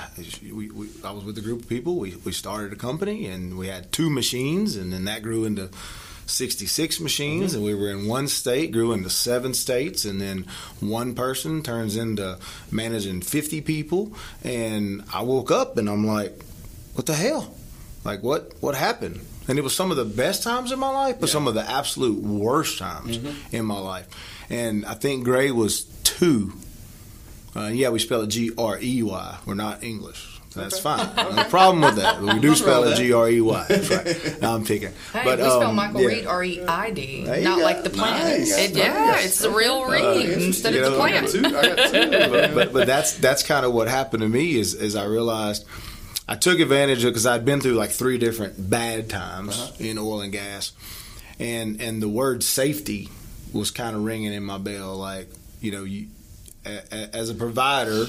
we, 0.52 0.70
we, 0.72 0.88
I 1.04 1.12
was 1.12 1.24
with 1.24 1.38
a 1.38 1.42
group 1.42 1.62
of 1.64 1.70
people. 1.70 1.98
We, 1.98 2.16
we 2.26 2.32
started 2.32 2.74
a 2.74 2.76
company, 2.76 3.28
and 3.28 3.58
we 3.58 3.68
had 3.68 3.92
two 3.92 4.10
machines, 4.10 4.76
and 4.76 4.92
then 4.92 5.06
that 5.06 5.22
grew 5.22 5.46
into 5.46 5.70
66 6.28 7.00
machines, 7.02 7.54
and 7.54 7.64
we 7.64 7.76
were 7.76 7.90
in 7.92 8.08
one 8.08 8.28
state, 8.28 8.72
grew 8.72 8.94
into 8.94 9.10
seven 9.12 9.54
states, 9.54 10.06
and 10.06 10.20
then 10.20 10.46
one 10.80 11.14
person 11.14 11.62
turns 11.62 11.96
into 11.96 12.40
managing 12.72 13.22
50 13.22 13.62
people. 13.62 14.12
And 14.44 15.04
I 15.14 15.22
woke 15.22 15.52
up, 15.52 15.78
and 15.78 15.88
I'm 15.88 16.06
like, 16.08 16.34
"What 16.96 17.06
the 17.06 17.14
hell? 17.14 17.54
Like, 18.04 18.24
what 18.24 18.54
what 18.60 18.74
happened?" 18.76 19.20
And 19.48 19.60
it 19.60 19.64
was 19.64 19.76
some 19.76 19.92
of 19.92 19.98
the 19.98 20.06
best 20.06 20.42
times 20.42 20.72
in 20.72 20.80
my 20.80 20.90
life, 20.90 21.18
but 21.20 21.30
some 21.30 21.48
of 21.48 21.54
the 21.54 21.62
absolute 21.70 22.24
worst 22.24 22.80
times 22.80 23.20
in 23.52 23.66
my 23.66 23.78
life. 23.80 24.08
And 24.50 24.84
I 24.88 24.96
think 24.96 25.24
Gray 25.26 25.52
was 25.52 25.84
two. 26.04 26.54
Uh, 27.56 27.68
yeah, 27.68 27.90
we 27.90 28.00
spell 28.00 28.22
it 28.22 28.28
G 28.28 28.52
R 28.58 28.78
E 28.82 29.02
Y. 29.04 29.38
We're 29.46 29.54
not 29.54 29.84
English. 29.84 30.32
That's 30.56 30.80
fine. 30.80 31.10
No 31.36 31.44
problem 31.46 31.82
with 31.84 31.98
that. 31.98 32.22
But 32.24 32.36
we 32.36 32.40
do 32.40 32.56
spell 32.56 32.86
it 32.86 32.96
G 32.96 33.12
R 33.12 33.30
E 33.30 33.42
Y. 33.42 33.66
That's 33.68 33.90
right. 33.90 34.42
No, 34.42 34.56
I'm 34.56 34.64
picking. 34.64 34.92
Hey, 35.12 35.24
but, 35.26 35.40
we 35.40 35.44
spell 35.44 35.64
um, 35.64 35.76
Michael 35.76 36.02
yeah. 36.02 36.08
Reed 36.08 36.26
R 36.28 36.44
E 36.46 36.64
I 36.66 36.92
D, 36.92 37.24
not 37.44 37.60
like 37.60 37.84
the 37.84 37.90
plant. 37.90 38.40
Nice. 38.40 38.58
It- 38.58 38.72
yeah, 38.72 38.94
Nice. 38.94 39.26
it's 39.26 39.40
the 39.40 39.50
real 39.50 39.86
Reed 39.86 40.30
instead 40.30 40.74
you 40.74 40.86
of 40.86 40.94
the 40.94 40.98
know, 41.42 41.50
plant. 41.50 42.32
but, 42.32 42.54
but 42.56 42.74
but 42.74 42.88
that's 42.88 43.18
that's 43.18 43.44
kind 43.44 43.66
of 43.66 43.74
what 43.74 43.88
happened 43.90 44.22
to 44.22 44.30
me 44.30 44.56
is 44.56 44.74
is 44.76 44.96
I 44.96 45.04
realized 45.06 45.66
I 46.28 46.36
took 46.36 46.60
advantage 46.60 47.04
of 47.04 47.12
because 47.12 47.26
I'd 47.26 47.44
been 47.46 47.60
through 47.60 47.74
like 47.76 47.92
three 47.92 48.18
different 48.18 48.70
bad 48.70 49.10
times 49.10 49.60
Uh-huh. 49.60 49.72
in 49.80 49.98
oil 49.98 50.22
and 50.22 50.32
gas, 50.32 50.72
and 51.38 51.82
and 51.82 52.02
the 52.02 52.10
word 52.10 52.44
safety 52.44 53.10
was 53.52 53.72
kind 53.72 53.94
of 53.96 54.04
ringing 54.06 54.32
in 54.34 54.44
my 54.44 54.58
bell. 54.58 54.96
Like 54.96 55.28
you 55.60 55.72
know, 55.74 55.84
you 55.84 56.08
as 56.66 57.30
a 57.30 57.36
provider. 57.36 58.06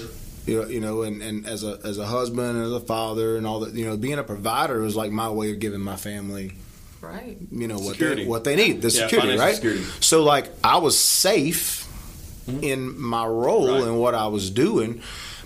You 0.46 0.62
know, 0.62 0.68
you 0.68 0.80
know, 0.80 1.02
and, 1.02 1.22
and 1.22 1.44
as 1.46 1.64
a 1.64 1.80
as 1.84 1.98
a 1.98 2.06
husband, 2.06 2.56
and 2.56 2.64
as 2.64 2.72
a 2.72 2.78
father, 2.80 3.36
and 3.36 3.46
all 3.46 3.60
that. 3.60 3.74
You 3.74 3.84
know, 3.86 3.96
being 3.96 4.18
a 4.18 4.22
provider 4.22 4.84
is 4.84 4.94
like 4.94 5.10
my 5.10 5.28
way 5.28 5.50
of 5.50 5.58
giving 5.58 5.80
my 5.80 5.96
family 5.96 6.52
Right. 7.02 7.36
you 7.52 7.68
know 7.68 7.78
what 7.78 7.98
they 7.98 8.24
what 8.26 8.42
they 8.44 8.56
need 8.56 8.80
the 8.82 8.88
Yeah, 8.88 9.06
security 9.06 9.36
right 9.38 9.54
security. 9.54 9.84
so 10.00 10.24
like 10.24 10.50
i 10.64 10.78
was 10.78 10.98
safe 10.98 11.86
mm-hmm. 12.48 12.64
in 12.64 12.98
my 13.00 13.24
role 13.26 13.68
Right. 13.74 13.82
and 13.84 14.00
what 14.00 14.14
i 14.16 14.26
was 14.26 14.50
doing 14.50 15.02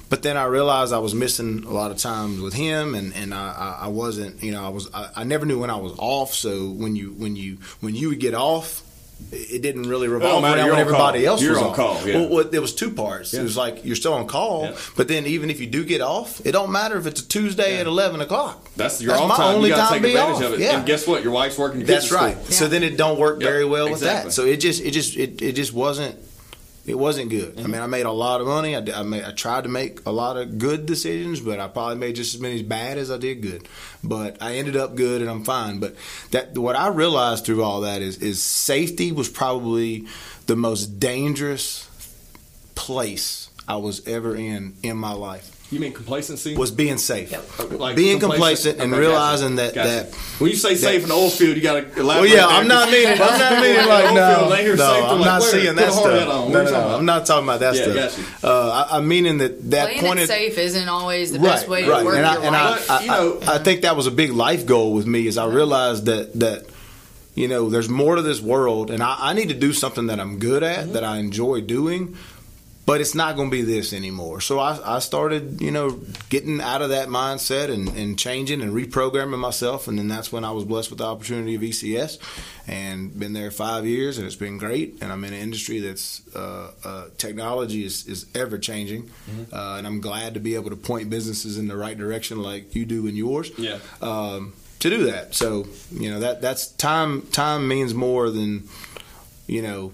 but 0.09 0.23
then 0.23 0.37
i 0.39 0.45
realized 0.45 0.93
i 0.95 0.99
was 1.01 1.15
missing 1.15 1.65
a 1.65 1.71
lot 1.71 1.91
of 1.91 1.99
times 1.99 2.41
with 2.41 2.55
him 2.55 2.95
and 2.95 3.13
and 3.15 3.35
i 3.35 3.77
i, 3.81 3.87
I 3.87 3.89
wasn't 3.89 4.43
you 4.43 4.53
know 4.53 4.65
i 4.65 4.69
was 4.71 4.89
I, 4.95 5.11
I 5.17 5.25
never 5.25 5.45
knew 5.45 5.59
when 5.59 5.71
i 5.71 5.77
was 5.77 5.93
off 5.99 6.33
so 6.33 6.71
when 6.71 6.97
you 6.97 7.11
when 7.13 7.37
you 7.37 7.59
when 7.81 7.95
you 7.95 8.09
would 8.11 8.21
get 8.21 8.33
off 8.35 8.83
it 9.33 9.63
didn't 9.63 9.85
really 9.89 10.09
revolve 10.09 10.43
around 10.43 10.59
on 10.59 10.79
everybody 10.79 11.21
call. 11.25 11.33
else 11.35 11.43
You're 11.43 11.53
was 11.55 11.63
on 11.63 11.75
call, 11.75 12.07
yeah. 12.07 12.27
Well, 12.27 12.45
there 12.45 12.61
was 12.61 12.75
two 12.75 12.91
parts. 12.91 13.33
It 13.35 13.43
was 13.43 13.57
like 13.57 13.85
you're 13.85 13.97
still 13.97 14.15
on 14.15 14.27
call, 14.27 14.65
Yeah. 14.65 14.77
but 14.97 15.09
then 15.09 15.27
even 15.27 15.51
if 15.51 15.61
you 15.61 15.67
do 15.67 15.85
get 15.85 16.01
off, 16.01 16.45
it 16.45 16.53
don't 16.53 16.73
matter 16.73 16.97
if 16.97 17.07
it's 17.07 17.21
a 17.21 17.29
Tuesday 17.29 17.79
at 17.79 17.87
eleven 17.87 18.21
o'clock. 18.21 18.69
That's 18.77 19.01
your 19.01 19.15
That's 19.15 19.29
my 19.29 19.37
time. 19.37 19.55
only 19.57 19.69
you 19.71 19.75
time 19.77 19.95
to 19.95 20.01
be 20.01 20.09
advantage 20.11 20.37
off. 20.37 20.43
of 20.43 20.53
it. 20.55 20.61
Yeah. 20.61 20.77
And 20.79 20.87
guess 20.87 21.07
what? 21.07 21.23
Your 21.23 21.33
wife's 21.33 21.59
working. 21.59 21.81
Your 21.81 21.87
That's 21.87 22.11
right. 22.11 22.37
So 22.47 22.67
then 22.69 22.83
it 22.83 22.97
don't 22.97 23.19
work 23.19 23.39
very 23.41 23.65
well 23.65 23.91
with 23.91 24.01
that. 24.01 24.33
So 24.33 24.45
it 24.45 24.57
just 24.59 24.83
it 24.83 24.91
just 24.93 25.17
it, 25.17 25.41
it 25.43 25.53
just 25.53 25.73
wasn't 25.73 26.17
It 26.87 26.99
wasn't 26.99 27.31
good. 27.31 27.59
I 27.59 27.63
mm-hmm. 27.63 27.73
mean, 27.73 27.81
I 27.81 27.87
made 27.87 28.07
a 28.07 28.11
lot 28.11 28.41
of 28.41 28.47
money. 28.47 28.75
I, 28.75 28.81
did- 28.81 28.95
I, 28.95 29.03
made, 29.03 29.25
I 29.25 29.33
tried 29.33 29.65
to 29.65 29.69
make 29.69 30.05
a 30.07 30.11
lot 30.11 30.37
of 30.37 30.59
good 30.59 30.87
decisions, 30.87 31.41
but 31.41 31.61
I 31.61 31.69
probably 31.69 31.97
made 31.97 32.17
just 32.17 32.35
as 32.35 32.41
many 32.41 32.63
bad 32.63 32.97
as 32.97 33.11
I 33.11 33.19
did 33.19 33.43
good. 33.43 33.69
But 34.03 34.41
I 34.41 34.57
ended 34.57 34.77
up 34.77 34.95
good, 34.95 35.21
and 35.21 35.31
I'm 35.31 35.45
fine. 35.45 35.79
But 35.79 35.95
that 36.31 36.57
what 36.57 36.77
I 36.77 36.89
realized 36.89 37.45
through 37.45 37.63
all 37.63 37.83
that 37.83 38.03
is 38.03 38.17
is 38.19 38.43
safety 38.43 39.13
was 39.13 39.29
probably 39.29 40.07
the 40.47 40.57
most 40.57 40.99
dangerous 40.99 41.89
place 42.75 43.51
I 43.69 43.77
was 43.77 44.07
ever 44.09 44.35
in 44.35 44.75
in 44.83 44.97
my 44.97 45.13
life. 45.13 45.60
You 45.71 45.79
mean 45.79 45.93
complacency? 45.93 46.57
Was 46.57 46.73
being 46.73 46.99
safe, 46.99 47.31
Like 47.79 47.95
being 47.95 48.19
complacent, 48.19 48.81
and 48.81 48.93
Okay, 48.93 49.01
realizing 49.01 49.55
gotcha. 49.55 49.75
that 49.77 49.85
Gotcha. 50.03 50.11
that 50.11 50.15
when 50.41 50.51
you 50.51 50.57
say 50.57 50.75
safe 50.75 51.05
in 51.05 51.09
the 51.11 51.15
oil 51.15 51.31
field, 51.31 51.55
you 51.57 51.63
got 51.63 51.95
to 51.95 52.03
well, 52.05 52.27
yeah, 52.27 52.45
I'm 52.45 52.67
not 52.67 52.91
meaning. 52.91 53.13
I'm 53.13 53.19
not 53.39 53.53
meaning 53.63 53.87
like 53.87 54.05
Oil 54.07 54.15
no, 54.17 54.35
field, 54.49 54.53
they 54.53 54.77
no. 54.77 55.07
I'm 55.07 55.17
like, 55.21 55.27
not 55.27 55.41
where? 55.43 55.51
seeing 55.53 55.75
that 55.77 55.89
a 55.89 55.93
hard 55.93 56.13
hat 56.13 56.23
stuff. 56.23 56.29
No, 56.29 56.43
What 56.49 56.57
are 56.57 56.65
you 56.65 56.71
no, 56.73 56.89
no. 56.89 56.97
I'm 56.97 57.05
not 57.05 57.25
talking 57.27 57.45
about 57.45 57.61
that 57.61 57.75
Yeah, 57.77 58.09
stuff. 58.09 58.43
got 58.43 58.51
Uh, 58.51 58.87
I, 58.91 58.97
I'm 58.97 59.07
meaning 59.07 59.39
that 59.39 59.71
that 59.71 59.85
Playing 59.91 60.01
point 60.01 60.19
it 60.19 60.23
is 60.23 60.29
safe 60.29 60.59
isn't 60.59 60.89
always 60.89 61.31
the 61.31 61.39
right, 61.39 61.45
best 61.51 61.69
way 61.69 61.83
to 61.85 61.89
work 62.05 62.17
and 62.17 62.27
I, 62.27 62.35
your 62.35 62.43
and 62.43 62.57
I, 62.57 62.71
life. 62.71 62.91
I, 62.91 62.95
But, 62.97 63.03
you 63.05 63.09
know- 63.13 63.39
I, 63.53 63.55
I 63.55 63.59
think 63.59 63.83
that 63.83 63.95
was 63.95 64.09
a 64.09 64.11
big 64.11 64.33
life 64.33 64.67
goal 64.67 64.93
with 64.93 65.07
me. 65.07 65.29
Is 65.29 65.39
I 65.39 65.47
realized 65.47 66.07
that 66.07 66.33
that 66.41 66.67
you 67.37 67.47
know 67.47 67.71
there's 67.71 67.89
more 67.89 68.17
to 68.17 68.23
this 68.23 68.41
world, 68.41 68.91
and 68.91 69.05
I, 69.05 69.17
I 69.21 69.33
need 69.35 69.51
to 69.51 69.55
do 69.55 69.73
something 69.73 70.09
that 70.09 70.19
I'm 70.19 70.41
good 70.41 70.65
at, 70.65 70.81
Mm-hmm. 70.87 70.93
that 70.95 71.05
I 71.05 71.19
enjoy 71.19 71.61
doing. 71.61 72.17
But 72.91 73.01
it's 73.01 73.15
not 73.15 73.37
going 73.37 73.53
to 73.53 73.57
be 73.57 73.63
this 73.63 73.93
anymore. 73.93 74.41
So 74.41 74.59
I, 74.59 74.97
I 74.97 74.99
started, 74.99 75.61
you 75.61 75.71
know, 75.71 76.01
getting 76.29 76.61
out 76.61 76.83
of 76.83 76.89
that 76.89 77.07
mindset 77.07 77.71
and, 77.73 77.87
and 77.91 78.19
changing 78.19 78.63
and 78.63 78.73
reprogramming 78.73 79.39
myself. 79.39 79.87
And 79.87 79.97
then 79.97 80.09
that's 80.09 80.33
when 80.33 80.45
I 80.45 80.51
was 80.51 80.65
blessed 80.65 80.91
with 80.91 80.99
the 80.99 81.05
opportunity 81.05 81.55
of 81.55 81.61
ECS 81.61 82.19
and 82.67 83.17
been 83.17 83.33
there 83.33 83.53
five 83.53 83.87
years 83.87 84.19
and 84.19 84.27
it's 84.27 84.35
been 84.35 84.59
great. 84.59 85.01
And 85.01 85.13
I'm 85.13 85.23
in 85.23 85.33
an 85.33 85.39
industry 85.39 85.79
that's 85.79 86.21
uh, 86.35 86.73
uh, 86.85 87.05
technology 87.17 87.85
is, 87.85 88.09
is 88.09 88.27
ever 88.35 88.59
changing. 88.59 89.05
Mm-hmm. 89.05 89.55
Uh, 89.55 89.77
and 89.79 89.87
I'm 89.87 90.01
glad 90.01 90.35
to 90.35 90.41
be 90.41 90.57
able 90.57 90.71
to 90.71 90.77
point 90.77 91.11
businesses 91.11 91.59
in 91.59 91.69
the 91.69 91.77
right 91.77 91.97
direction 91.97 92.43
like 92.43 92.75
you 92.75 92.87
do 92.87 93.07
in 93.07 93.15
yours. 93.15 93.53
Yeah. 93.57 93.79
Um, 94.03 94.55
to 94.81 94.91
do 94.91 95.05
that. 95.05 95.37
So, 95.37 95.69
you 95.93 96.11
know, 96.11 96.19
that 96.19 96.43
that's 96.43 96.67
time 96.73 97.23
time 97.31 97.69
means 97.69 97.95
more 97.95 98.31
than, 98.31 98.69
you 99.47 99.63
know, 99.63 99.93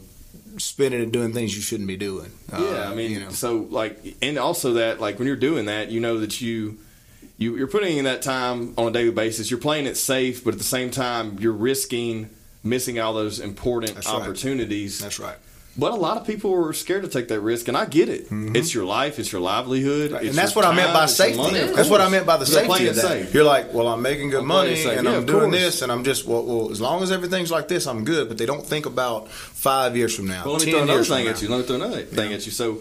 spending 0.59 1.03
and 1.03 1.13
doing 1.13 1.33
things 1.33 1.55
you 1.55 1.63
shouldn't 1.63 1.89
be 1.89 1.97
doing. 1.97 2.31
Yeah, 2.51 2.59
Uh, 2.59 2.91
I 2.91 2.95
mean, 2.95 3.11
you 3.11 3.21
know. 3.21 3.31
so 3.31 3.67
like, 3.71 4.17
and 4.23 4.39
also 4.39 4.75
that 4.75 5.01
like 5.01 5.19
when 5.19 5.27
you're 5.29 5.37
doing 5.37 5.67
that, 5.67 5.91
you 5.91 6.01
know 6.01 6.19
that 6.21 6.41
you. 6.41 6.79
You, 7.39 7.55
you're 7.59 7.67
putting 7.67 7.99
in 7.99 8.05
that 8.07 8.23
time 8.23 8.73
on 8.79 8.89
a 8.89 8.91
daily 8.91 9.11
basis. 9.11 9.51
You're 9.51 9.61
playing 9.61 9.85
it 9.85 9.99
safe, 9.99 10.43
but 10.43 10.55
at 10.55 10.59
the 10.59 10.65
same 10.65 10.91
time, 10.91 11.37
you're 11.39 11.53
risking 11.53 12.31
missing 12.65 12.99
all 12.99 13.13
those 13.13 13.41
important 13.41 13.95
That's 13.95 14.07
right. 14.07 14.23
opportunities. 14.23 15.01
That's 15.01 15.21
right. 15.21 15.37
But 15.79 15.93
a 15.93 15.97
lot 15.97 16.17
of 16.17 16.27
people 16.27 16.55
are 16.55 16.73
scared 16.73 17.03
to 17.03 17.09
take 17.09 17.29
that 17.29 17.41
risk, 17.41 17.69
and 17.69 17.77
I 17.77 17.85
get 17.85 18.09
it. 18.09 18.29
It's 18.31 18.73
your 18.73 18.85
life, 18.87 19.19
it's 19.19 19.31
your 19.31 19.43
livelihood, 19.43 20.13
Right, 20.13 20.23
it's 20.23 20.31
and 20.31 20.39
that's 20.39 20.57
what 20.57 20.65
I 20.65 20.75
meant 20.75 20.95
by 20.95 21.05
safety. 21.07 21.37
money. 21.37 21.59
That's 21.61 21.91
what 21.91 22.01
I 22.01 22.09
meant 22.09 22.25
by 22.25 22.39
the 22.39 22.47
You're 22.51 22.65
safety 22.65 22.87
of 22.89 22.95
that. 22.97 23.03
safe. 23.03 23.35
You're 23.35 23.45
like, 23.45 23.75
well, 23.75 23.89
I'm 23.89 24.01
making 24.01 24.31
good 24.31 24.41
I'm 24.41 24.47
money 24.47 24.83
and 24.85 25.05
Yeah, 25.07 25.17
I'm 25.17 25.27
doing 25.27 25.51
course. 25.51 25.53
this, 25.53 25.83
and 25.83 25.93
I'm 25.93 26.03
just 26.03 26.27
well, 26.27 26.45
well, 26.45 26.71
as 26.71 26.81
long 26.81 27.03
as 27.03 27.13
everything's 27.13 27.51
like 27.51 27.69
this, 27.69 27.87
I'm 27.87 28.05
good. 28.05 28.29
But 28.29 28.39
they 28.39 28.47
don't 28.47 28.65
think 28.65 28.87
about 28.87 29.29
five 29.29 29.97
years 29.97 30.17
from 30.17 30.29
now, 30.29 30.45
Well, 30.47 30.55
let 30.55 30.65
me 30.65 30.73
throw 30.73 30.83
another 30.83 31.05
thing 31.05 31.29
at 31.29 31.43
you. 31.43 31.49
Let 31.49 31.59
me 31.59 31.65
throw 31.65 31.77
another 31.77 32.03
thing 32.03 32.33
at 32.33 32.47
you. 32.47 32.53
So, 32.53 32.79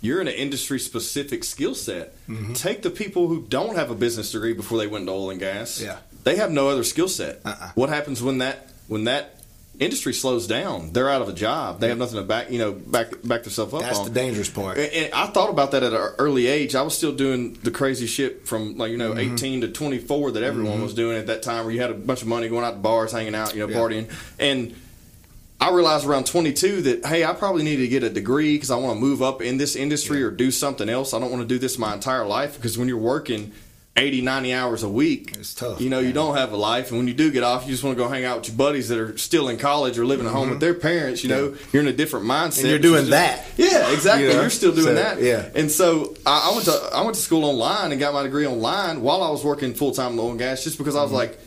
you're 0.00 0.20
in 0.20 0.28
an 0.28 0.34
industry 0.34 0.78
specific 0.78 1.42
skill 1.44 1.74
set. 1.74 2.14
Mm-hmm. 2.28 2.52
Take 2.54 2.82
the 2.82 2.90
people 2.90 3.26
who 3.28 3.42
don't 3.48 3.74
have 3.76 3.90
a 3.90 3.94
business 3.96 4.30
degree 4.32 4.52
before 4.54 4.78
they 4.78 4.86
went 4.86 5.02
into 5.02 5.12
oil 5.12 5.30
and 5.30 5.40
gas. 5.40 5.80
Yeah. 5.82 5.96
They 6.24 6.36
have 6.36 6.50
no 6.52 6.68
other 6.68 6.84
skill 6.84 7.08
set. 7.08 7.40
Uh-uh. 7.44 7.72
What 7.74 7.88
happens 7.88 8.22
when 8.22 8.38
that 8.38 8.70
when 8.86 9.04
that 9.04 9.34
industry 9.80 10.12
slows 10.12 10.46
down? 10.46 10.92
They're 10.92 11.08
out 11.08 11.22
of 11.22 11.28
a 11.28 11.32
job. 11.32 11.80
They 11.80 11.88
have 11.88 11.98
nothing 11.98 12.16
to 12.16 12.22
back 12.24 12.50
you 12.50 12.58
know 12.58 12.72
back 12.72 13.10
back 13.24 13.42
themselves 13.44 13.72
up 13.74 13.80
That's 13.82 13.98
on. 14.00 14.04
the 14.06 14.10
dangerous 14.12 14.48
part. 14.50 14.78
And- 14.78 14.92
and 14.92 15.14
I 15.14 15.26
thought 15.26 15.50
about 15.50 15.70
that 15.72 15.82
at 15.82 15.92
an 15.92 15.98
early 16.18 16.46
age. 16.46 16.74
I 16.74 16.82
was 16.82 16.96
still 16.96 17.12
doing 17.12 17.58
the 17.62 17.70
crazy 17.70 18.06
shit 18.06 18.46
from 18.46 18.76
like 18.76 18.90
you 18.90 18.96
know 18.98 19.12
Mm-hmm. 19.12 19.34
18 19.34 19.60
to 19.62 19.68
24 19.68 20.32
that 20.32 20.42
everyone 20.42 20.82
was 20.82 20.94
doing 20.94 21.16
at 21.16 21.26
that 21.28 21.42
time, 21.42 21.64
where 21.64 21.72
you 21.74 21.80
had 21.80 21.90
a 21.90 21.94
bunch 21.94 22.22
of 22.22 22.28
money 22.28 22.48
going 22.48 22.64
out 22.64 22.72
to 22.72 22.78
bars, 22.78 23.12
hanging 23.12 23.34
out, 23.34 23.54
you 23.54 23.60
know, 23.60 23.68
Yeah. 23.72 23.76
partying. 23.78 24.10
And 24.38 24.74
I 25.60 25.70
realized 25.72 26.06
around 26.06 26.26
22 26.26 26.82
that 26.82 27.06
hey, 27.06 27.24
I 27.24 27.32
probably 27.32 27.62
need 27.64 27.76
to 27.76 27.88
get 27.88 28.02
a 28.04 28.10
degree 28.10 28.54
because 28.56 28.70
I 28.70 28.76
want 28.76 28.96
to 28.96 29.00
move 29.00 29.22
up 29.22 29.42
in 29.42 29.56
this 29.58 29.74
industry 29.76 30.22
or 30.22 30.30
do 30.30 30.50
something 30.50 30.88
else. 30.88 31.12
I 31.14 31.18
don't 31.18 31.30
want 31.30 31.42
to 31.42 31.48
do 31.48 31.58
this 31.58 31.78
my 31.78 31.94
entire 31.94 32.26
life 32.26 32.56
because 32.56 32.78
when 32.78 32.86
you're 32.88 32.96
working 32.96 33.50
80, 33.98 34.22
90 34.22 34.52
hours 34.54 34.82
a 34.82 34.88
week, 34.88 35.34
It's 35.38 35.54
tough, 35.54 35.80
You 35.80 35.90
know, 35.90 35.98
you 35.98 36.12
don't 36.12 36.36
have 36.36 36.52
a 36.52 36.56
life, 36.56 36.88
and 36.90 36.98
when 36.98 37.08
you 37.08 37.14
do 37.14 37.30
get 37.30 37.42
off, 37.42 37.64
you 37.66 37.70
just 37.72 37.82
want 37.84 37.96
to 37.96 38.02
go 38.02 38.08
hang 38.08 38.24
out 38.24 38.38
with 38.38 38.48
your 38.48 38.56
buddies 38.56 38.88
that 38.88 38.98
are 38.98 39.16
still 39.18 39.48
in 39.48 39.58
college 39.58 39.98
or 39.98 40.06
living 40.06 40.26
at 40.26 40.32
home 40.32 40.50
with 40.50 40.60
their 40.60 40.74
parents. 40.74 41.22
You 41.22 41.30
know, 41.30 41.54
you're 41.72 41.82
in 41.82 41.88
a 41.88 41.92
different 41.92 42.26
mindset. 42.26 42.48
Mm-hmm. 42.48 42.60
And 42.60 42.68
you're 42.70 42.78
doing 42.78 43.02
is 43.04 43.10
that. 43.10 43.44
Yeah, 43.56 43.92
exactly. 43.92 44.26
You 44.28 44.32
know? 44.34 44.40
You're 44.42 44.50
still 44.50 44.72
doing 44.72 44.86
So, 44.86 44.94
that. 44.94 45.20
yeah. 45.20 45.48
And 45.54 45.70
so 45.70 46.16
I, 46.24 46.48
I 46.50 46.54
went 46.54 46.64
to 46.66 46.90
I 46.94 47.02
went 47.02 47.14
to 47.16 47.20
school 47.20 47.44
online 47.44 47.90
and 47.92 48.00
got 48.00 48.14
my 48.14 48.22
degree 48.22 48.46
online 48.46 49.02
while 49.02 49.22
I 49.22 49.30
was 49.30 49.44
working 49.44 49.74
full 49.74 49.92
time 49.92 50.12
in 50.12 50.18
oil 50.20 50.30
and 50.30 50.38
gas, 50.38 50.64
just 50.64 50.78
because 50.78 50.94
I 50.96 51.02
was 51.02 51.08
Mm-hmm. 51.10 51.16
like, 51.16 51.38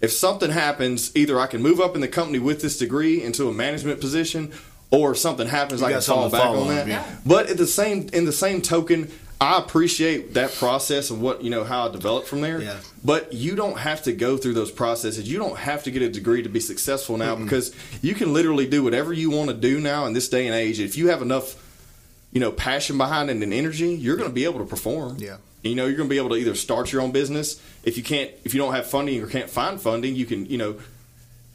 if 0.00 0.12
something 0.12 0.50
happens, 0.50 1.14
either 1.14 1.38
I 1.38 1.46
can 1.46 1.60
move 1.62 1.78
up 1.80 1.94
in 1.94 2.00
the 2.00 2.08
company 2.08 2.38
with 2.38 2.62
this 2.62 2.78
degree 2.78 3.22
into 3.22 3.48
a 3.48 3.52
management 3.52 4.00
position, 4.00 4.50
or 4.90 5.12
if 5.12 5.18
something 5.18 5.46
happens, 5.46 5.80
You 5.82 5.88
I 5.88 5.92
can 5.92 6.00
fall 6.00 6.30
back 6.30 6.44
on 6.44 6.56
on, 6.56 6.68
that. 6.68 6.86
yeah. 6.88 7.04
But 7.24 7.48
at 7.50 7.58
the 7.58 7.66
same 7.66 8.08
in 8.12 8.24
the 8.24 8.32
same 8.32 8.62
token. 8.62 9.10
I 9.40 9.58
appreciate 9.58 10.34
that 10.34 10.52
process 10.52 11.08
of 11.08 11.20
what 11.20 11.42
you 11.42 11.48
know 11.48 11.64
how 11.64 11.88
I 11.88 11.92
developed 11.92 12.28
from 12.28 12.42
there. 12.42 12.60
Yeah. 12.60 12.76
But 13.02 13.32
you 13.32 13.56
don't 13.56 13.78
have 13.78 14.02
to 14.02 14.12
go 14.12 14.36
through 14.36 14.52
those 14.52 14.70
processes. 14.70 15.30
You 15.30 15.38
don't 15.38 15.56
have 15.56 15.84
to 15.84 15.90
get 15.90 16.02
a 16.02 16.10
degree 16.10 16.42
to 16.42 16.50
be 16.50 16.60
successful 16.60 17.16
now 17.16 17.36
because 17.36 17.74
you 18.02 18.14
can 18.14 18.34
literally 18.34 18.66
do 18.66 18.82
whatever 18.82 19.14
you 19.14 19.30
want 19.30 19.48
to 19.48 19.56
do 19.56 19.80
now 19.80 20.04
in 20.04 20.12
this 20.12 20.28
day 20.28 20.46
and 20.46 20.54
age. 20.54 20.78
If 20.78 20.98
you 20.98 21.08
have 21.08 21.22
enough, 21.22 21.56
you 22.32 22.40
know, 22.40 22.52
passion 22.52 22.98
behind 22.98 23.30
it 23.30 23.42
and 23.42 23.54
energy, 23.54 23.94
you're 23.94 24.16
going 24.16 24.28
to 24.28 24.34
be 24.34 24.44
able 24.44 24.58
to 24.58 24.66
perform. 24.66 25.16
Yeah. 25.18 25.38
You 25.62 25.74
know, 25.74 25.86
you're 25.86 25.96
going 25.96 26.08
to 26.08 26.12
be 26.12 26.18
able 26.18 26.30
to 26.30 26.36
either 26.36 26.54
start 26.54 26.92
your 26.92 27.00
own 27.00 27.12
business. 27.12 27.60
If 27.82 27.96
you 27.96 28.02
can't, 28.02 28.30
if 28.44 28.52
you 28.52 28.60
don't 28.60 28.74
have 28.74 28.86
funding 28.86 29.22
or 29.22 29.26
can't 29.26 29.48
find 29.48 29.80
funding, 29.80 30.16
you 30.16 30.26
can, 30.26 30.44
you 30.46 30.58
know, 30.58 30.76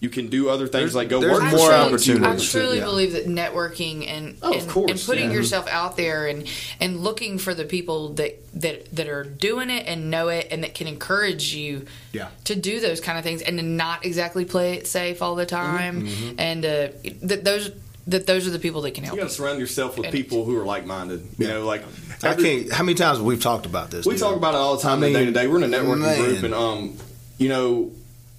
you 0.06 0.10
can 0.10 0.28
do 0.30 0.50
other 0.50 0.68
things 0.68 0.94
There's- 0.94 0.96
like 0.96 1.10
go 1.10 1.20
work 1.20 1.42
more 1.44 1.50
truly, 1.50 1.58
someone. 1.66 1.82
opportunities. 1.90 2.56
I 2.56 2.60
truly 2.60 2.78
yeah. 2.78 2.84
believe 2.86 3.12
that 3.14 3.26
networking 3.28 4.08
and 4.08 4.38
Oh, 4.44 4.54
of 4.54 4.62
and, 4.62 4.70
course, 4.70 4.92
and 4.92 5.00
putting 5.02 5.30
yeah. 5.32 5.38
yourself 5.38 5.68
out 5.68 5.98
there 5.98 6.28
and 6.28 6.48
and 6.80 7.00
looking 7.04 7.38
for 7.40 7.54
the 7.54 7.66
people 7.66 8.14
that 8.20 8.32
that 8.62 8.96
that 8.96 9.08
are 9.10 9.24
doing 9.24 9.70
it 9.70 9.86
and 9.88 10.12
know 10.12 10.28
it 10.30 10.48
and 10.52 10.64
that 10.64 10.74
can 10.76 10.88
encourage 10.88 11.54
you 11.54 11.86
Yeah. 12.14 12.28
to 12.46 12.56
do 12.56 12.80
those 12.80 13.02
kind 13.02 13.18
of 13.18 13.24
things 13.24 13.42
and 13.42 13.58
to 13.58 13.64
not 13.66 14.06
exactly 14.06 14.46
play 14.46 14.74
it 14.78 14.86
safe 14.88 15.22
all 15.22 15.36
the 15.36 15.46
time 15.48 16.06
Mm-hmm, 16.08 16.40
and 16.40 16.66
uh, 16.66 16.88
that 17.24 17.44
those 17.44 17.72
that 18.08 18.28
those 18.28 18.46
are 18.48 18.52
the 18.52 18.60
people 18.60 18.82
that 18.84 18.92
can 18.94 19.04
help 19.04 19.16
You 19.16 19.24
got 19.24 19.30
to 19.30 19.36
surround 19.36 19.60
yourself 19.60 19.98
with 19.98 20.06
And- 20.08 20.14
people 20.14 20.46
who 20.46 20.56
are 20.60 20.64
like 20.66 20.86
minded. 20.86 21.26
You 21.40 21.48
know, 21.48 21.66
like 21.66 21.84
I 22.24 22.36
can't. 22.36 22.72
How 22.72 22.84
many 22.84 22.96
times 22.96 23.20
we've 23.20 23.42
talked 23.42 23.66
about 23.66 23.90
this? 23.92 24.06
We 24.06 24.14
dude? 24.14 24.22
talk 24.22 24.36
about 24.36 24.54
it 24.54 24.58
all 24.58 24.76
the 24.78 24.82
time 24.84 25.04
I 25.04 25.08
in 25.08 25.14
the 25.14 25.20
day 25.20 25.26
to 25.26 25.32
day. 25.32 25.48
We're 25.48 25.58
in 25.64 25.74
a 25.74 25.78
networking 25.78 26.02
man. 26.02 26.20
group, 26.24 26.44
and 26.44 26.54
um, 26.54 26.98
you 27.40 27.50
know, 27.50 27.92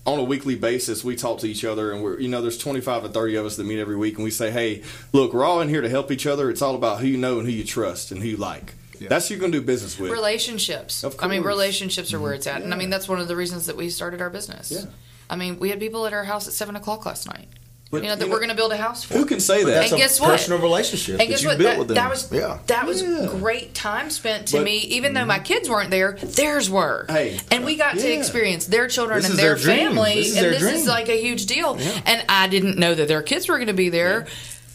on 0.07 0.19
a 0.19 0.23
weekly 0.23 0.55
basis, 0.55 1.03
we 1.03 1.17
talk 1.17 1.41
to 1.41 1.49
each 1.49 1.65
other, 1.65 1.93
and 1.93 2.03
we're 2.03 2.19
you 2.21 2.29
know, 2.29 2.41
there's 2.41 2.59
25 2.59 3.05
to 3.05 3.09
30 3.09 3.37
of 3.37 3.47
us 3.47 3.57
that 3.57 3.65
meet 3.65 3.81
every 3.81 3.97
week, 3.97 4.15
and 4.15 4.25
we 4.25 4.31
say, 4.31 4.51
hey, 4.51 4.83
look, 5.13 5.35
we're 5.35 5.45
all 5.45 5.61
in 5.61 5.69
here 5.69 5.83
to 5.83 5.89
help 5.89 6.11
each 6.11 6.27
other. 6.27 6.49
It's 6.51 6.63
all 6.63 6.75
about 6.75 7.01
who 7.01 7.07
you 7.07 7.19
know 7.19 7.39
and 7.39 7.49
who 7.49 7.53
you 7.53 7.65
trust 7.65 8.13
and 8.13 8.23
who 8.23 8.29
you 8.29 8.37
like. 8.37 8.75
Yeah. 8.99 9.09
That's 9.09 9.29
who 9.29 9.35
you're 9.35 9.41
going 9.41 9.53
to 9.53 9.61
do 9.61 9.65
business 9.65 9.99
with. 9.99 10.11
relationships. 10.11 11.05
Of 11.05 11.17
course. 11.17 11.27
I 11.27 11.29
mean, 11.29 11.43
relationships 11.43 12.15
are 12.15 12.21
where 12.21 12.33
it's 12.33 12.47
at, 12.47 12.63
and 12.63 12.73
I 12.73 12.77
mean 12.77 12.89
that's 12.89 13.09
one 13.09 13.21
of 13.21 13.29
the 13.29 13.37
reasons 13.37 13.67
that 13.67 13.77
we 13.77 13.91
started 13.91 14.21
our 14.23 14.31
business. 14.31 14.73
Yeah. 14.73 14.91
I 15.29 15.37
mean, 15.37 15.59
we 15.59 15.71
had 15.71 15.81
people 15.81 16.07
at 16.07 16.13
our 16.13 16.25
house 16.25 16.47
at 16.47 16.55
seven 16.55 16.77
o'clock 16.77 17.05
last 17.05 17.27
night. 17.27 17.49
But, 17.89 18.03
you 18.03 18.09
know 18.09 18.17
that 18.17 18.25
you 18.27 18.31
we're 18.33 18.39
going 18.39 18.49
to 18.51 18.57
build 18.57 18.73
a 18.73 18.77
house 18.77 19.05
for. 19.05 19.15
Who 19.15 19.25
can 19.27 19.39
say 19.39 19.63
that? 19.63 19.71
That's 19.71 19.93
And 19.93 20.01
a 20.01 20.03
guess 20.03 20.21
what? 20.21 20.31
personal 20.31 20.59
relationship 20.61 21.13
And 21.13 21.21
that 21.21 21.29
guess 21.29 21.43
you 21.43 21.49
what? 21.51 21.59
built 21.59 21.71
That, 21.71 21.79
with 21.79 21.89
them. 21.89 21.95
that 21.95 22.11
was 22.11 22.33
yeah. 22.33 22.59
that 22.67 22.85
was 22.87 23.01
Yeah. 23.01 23.29
great 23.39 23.75
time 23.75 24.11
spent 24.11 24.49
to 24.49 24.57
But- 24.57 24.65
me. 24.65 24.79
Even 24.79 25.15
though 25.15 25.25
my 25.25 25.37
mm-hmm. 25.37 25.45
kids 25.45 25.69
weren't 25.71 25.91
there, 25.91 26.19
theirs 26.21 26.69
were. 26.69 27.07
Hey, 27.09 27.39
and 27.53 27.65
we 27.65 27.77
got 27.77 27.97
to 27.97 28.09
yeah. 28.09 28.19
experience 28.19 28.67
their 28.67 28.89
children 28.89 29.21
This 29.23 29.31
and 29.31 29.39
their, 29.39 29.55
their 29.55 29.77
family, 29.77 30.15
This 30.17 30.37
and 30.37 30.45
their 30.47 30.51
this 30.59 30.83
is 30.83 30.87
like 30.89 31.09
a 31.09 31.21
huge 31.21 31.47
deal. 31.47 31.77
Yeah. 31.79 32.01
And 32.07 32.25
I 32.29 32.49
didn't 32.49 32.77
know 32.77 32.93
that 32.93 33.07
their 33.07 33.23
kids 33.23 33.49
were 33.49 33.57
going 33.57 33.69
to 33.69 33.73
be 33.75 33.89
there 33.89 34.27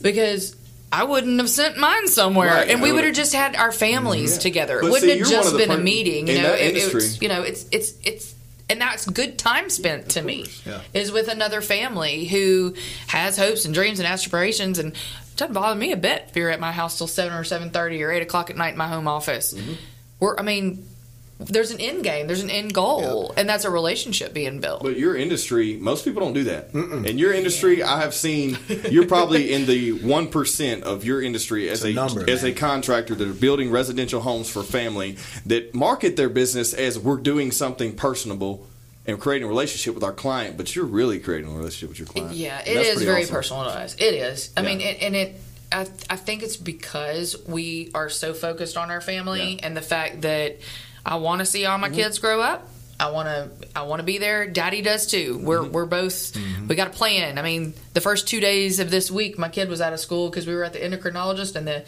because. 0.01 0.55
I 0.93 1.05
wouldn't 1.05 1.39
have 1.39 1.49
sent 1.49 1.77
mine 1.77 2.09
somewhere, 2.09 2.49
Right. 2.49 2.69
and 2.69 2.81
we 2.81 2.91
would 2.91 2.95
would- 2.97 3.03
have 3.05 3.15
just 3.15 3.31
had 3.33 3.55
our 3.55 3.71
families 3.71 4.37
together. 4.37 4.79
It 4.79 4.81
But 4.81 4.91
wouldn't 4.91 5.09
see, 5.09 5.19
have 5.19 5.29
just 5.29 5.47
of 5.47 5.53
the 5.53 5.59
been 5.59 5.71
a 5.71 5.77
meeting. 5.77 6.27
You 6.27 6.41
know, 6.41 6.51
it, 6.53 6.75
industry. 6.75 7.03
it's 7.03 7.21
you 7.21 7.29
know, 7.29 7.43
it's 7.43 7.65
it's 7.71 7.93
it's 8.03 8.33
and 8.71 8.81
that's 8.81 9.05
good 9.05 9.37
time 9.37 9.69
spent 9.69 10.09
to 10.11 10.21
me. 10.21 10.47
Yeah. 10.65 10.81
Is 10.93 11.11
with 11.11 11.27
another 11.27 11.61
family 11.61 12.25
who 12.25 12.73
has 13.07 13.37
hopes 13.37 13.65
and 13.65 13.73
dreams 13.73 13.99
and 13.99 14.07
aspirations, 14.07 14.79
and 14.79 14.93
it 14.93 15.35
doesn't 15.35 15.53
bother 15.53 15.77
me 15.77 15.91
a 15.91 15.97
bit 15.97 16.25
if 16.29 16.35
you're 16.35 16.49
at 16.49 16.59
my 16.59 16.71
house 16.71 16.97
till 16.97 17.07
seven 17.07 17.37
or 17.37 17.43
seven 17.43 17.69
thirty 17.69 18.01
or 18.01 18.11
eight 18.11 18.23
o'clock 18.23 18.49
at 18.49 18.55
night 18.55 18.71
in 18.71 18.77
my 18.77 18.87
home 18.87 19.07
office. 19.07 19.53
Mm-hmm. 19.53 19.73
We're, 20.19 20.37
I 20.37 20.43
mean, 20.43 20.87
there's 21.45 21.71
an 21.71 21.79
end 21.79 22.03
game, 22.03 22.27
there's 22.27 22.43
an 22.43 22.49
end 22.49 22.73
goal, 22.73 23.33
and 23.37 23.47
that's 23.49 23.65
a 23.65 23.69
relationship 23.69 24.33
being 24.33 24.59
built. 24.59 24.83
But 24.83 24.97
your 24.97 25.15
industry, 25.15 25.77
most 25.77 26.05
people 26.05 26.21
don't 26.21 26.33
do 26.33 26.43
that. 26.45 26.73
In 26.73 27.17
your 27.17 27.33
industry, 27.33 27.83
I 27.83 28.01
have 28.01 28.13
seen 28.13 28.57
you're 28.89 29.07
probably 29.07 29.53
in 29.53 29.65
the 29.65 29.91
one 29.91 30.27
percent 30.27 30.83
of 30.83 31.03
your 31.03 31.21
industry 31.21 31.69
as 31.69 31.83
a 31.83 31.89
a, 31.89 31.93
number, 31.93 32.29
as 32.29 32.43
man. 32.43 32.51
a 32.51 32.55
contractor 32.55 33.15
that 33.15 33.27
are 33.27 33.33
building 33.33 33.71
residential 33.71 34.21
homes 34.21 34.49
for 34.49 34.63
family 34.63 35.17
that 35.45 35.73
market 35.75 36.15
their 36.15 36.29
business 36.29 36.73
as 36.73 36.97
we're 36.99 37.17
doing 37.17 37.51
something 37.51 37.95
personable 37.95 38.67
and 39.07 39.19
creating 39.19 39.45
a 39.45 39.49
relationship 39.49 39.95
with 39.95 40.03
our 40.03 40.13
client. 40.13 40.57
But 40.57 40.75
you're 40.75 40.85
really 40.85 41.19
creating 41.19 41.51
a 41.51 41.55
relationship 41.57 41.89
with 41.89 41.99
your 41.99 42.07
client. 42.07 42.35
Yeah, 42.35 42.59
it 42.61 42.67
And 42.67 42.77
that's 42.77 42.87
is 42.89 42.93
pretty 42.97 43.05
very 43.11 43.21
awesome. 43.23 43.35
personal 43.35 43.63
to 43.63 43.69
us. 43.71 43.95
It 43.95 44.13
is. 44.13 44.51
I 44.55 44.61
Yeah. 44.61 44.67
mean, 44.67 44.81
it, 44.81 44.97
and 45.01 45.15
it 45.15 45.35
I, 45.73 45.87
I 46.09 46.17
think 46.17 46.43
it's 46.43 46.57
because 46.57 47.35
we 47.47 47.91
are 47.95 48.09
so 48.09 48.33
focused 48.33 48.75
on 48.75 48.91
our 48.91 48.99
family 49.01 49.53
Yeah. 49.55 49.65
and 49.67 49.75
the 49.77 49.81
fact 49.81 50.21
that 50.21 50.57
I 51.05 51.15
want 51.15 51.39
to 51.39 51.45
see 51.45 51.65
all 51.65 51.77
my 51.77 51.87
mm-hmm. 51.87 51.95
kids 51.97 52.19
grow 52.19 52.41
up. 52.41 52.67
I 52.99 53.09
want 53.09 53.27
to 53.27 53.67
I 53.75 53.83
want 53.83 53.99
to 53.99 54.03
be 54.03 54.19
there. 54.19 54.47
Daddy 54.47 54.81
does 54.81 55.07
too. 55.07 55.39
We're 55.41 55.61
mm-hmm. 55.61 55.71
we're 55.71 55.85
both 55.85 56.33
mm-hmm. 56.33 56.67
we 56.67 56.75
got 56.75 56.87
a 56.87 56.91
plan. 56.91 57.39
I 57.39 57.41
mean, 57.41 57.73
the 57.93 58.01
first 58.01 58.27
2 58.27 58.39
days 58.39 58.79
of 58.79 58.91
this 58.91 59.09
week 59.09 59.39
my 59.39 59.49
kid 59.49 59.69
was 59.69 59.81
out 59.81 59.93
of 59.93 59.99
school 59.99 60.29
cuz 60.29 60.45
we 60.45 60.53
were 60.53 60.63
at 60.63 60.73
the 60.73 60.79
endocrinologist 60.79 61.55
and 61.55 61.67
the 61.67 61.83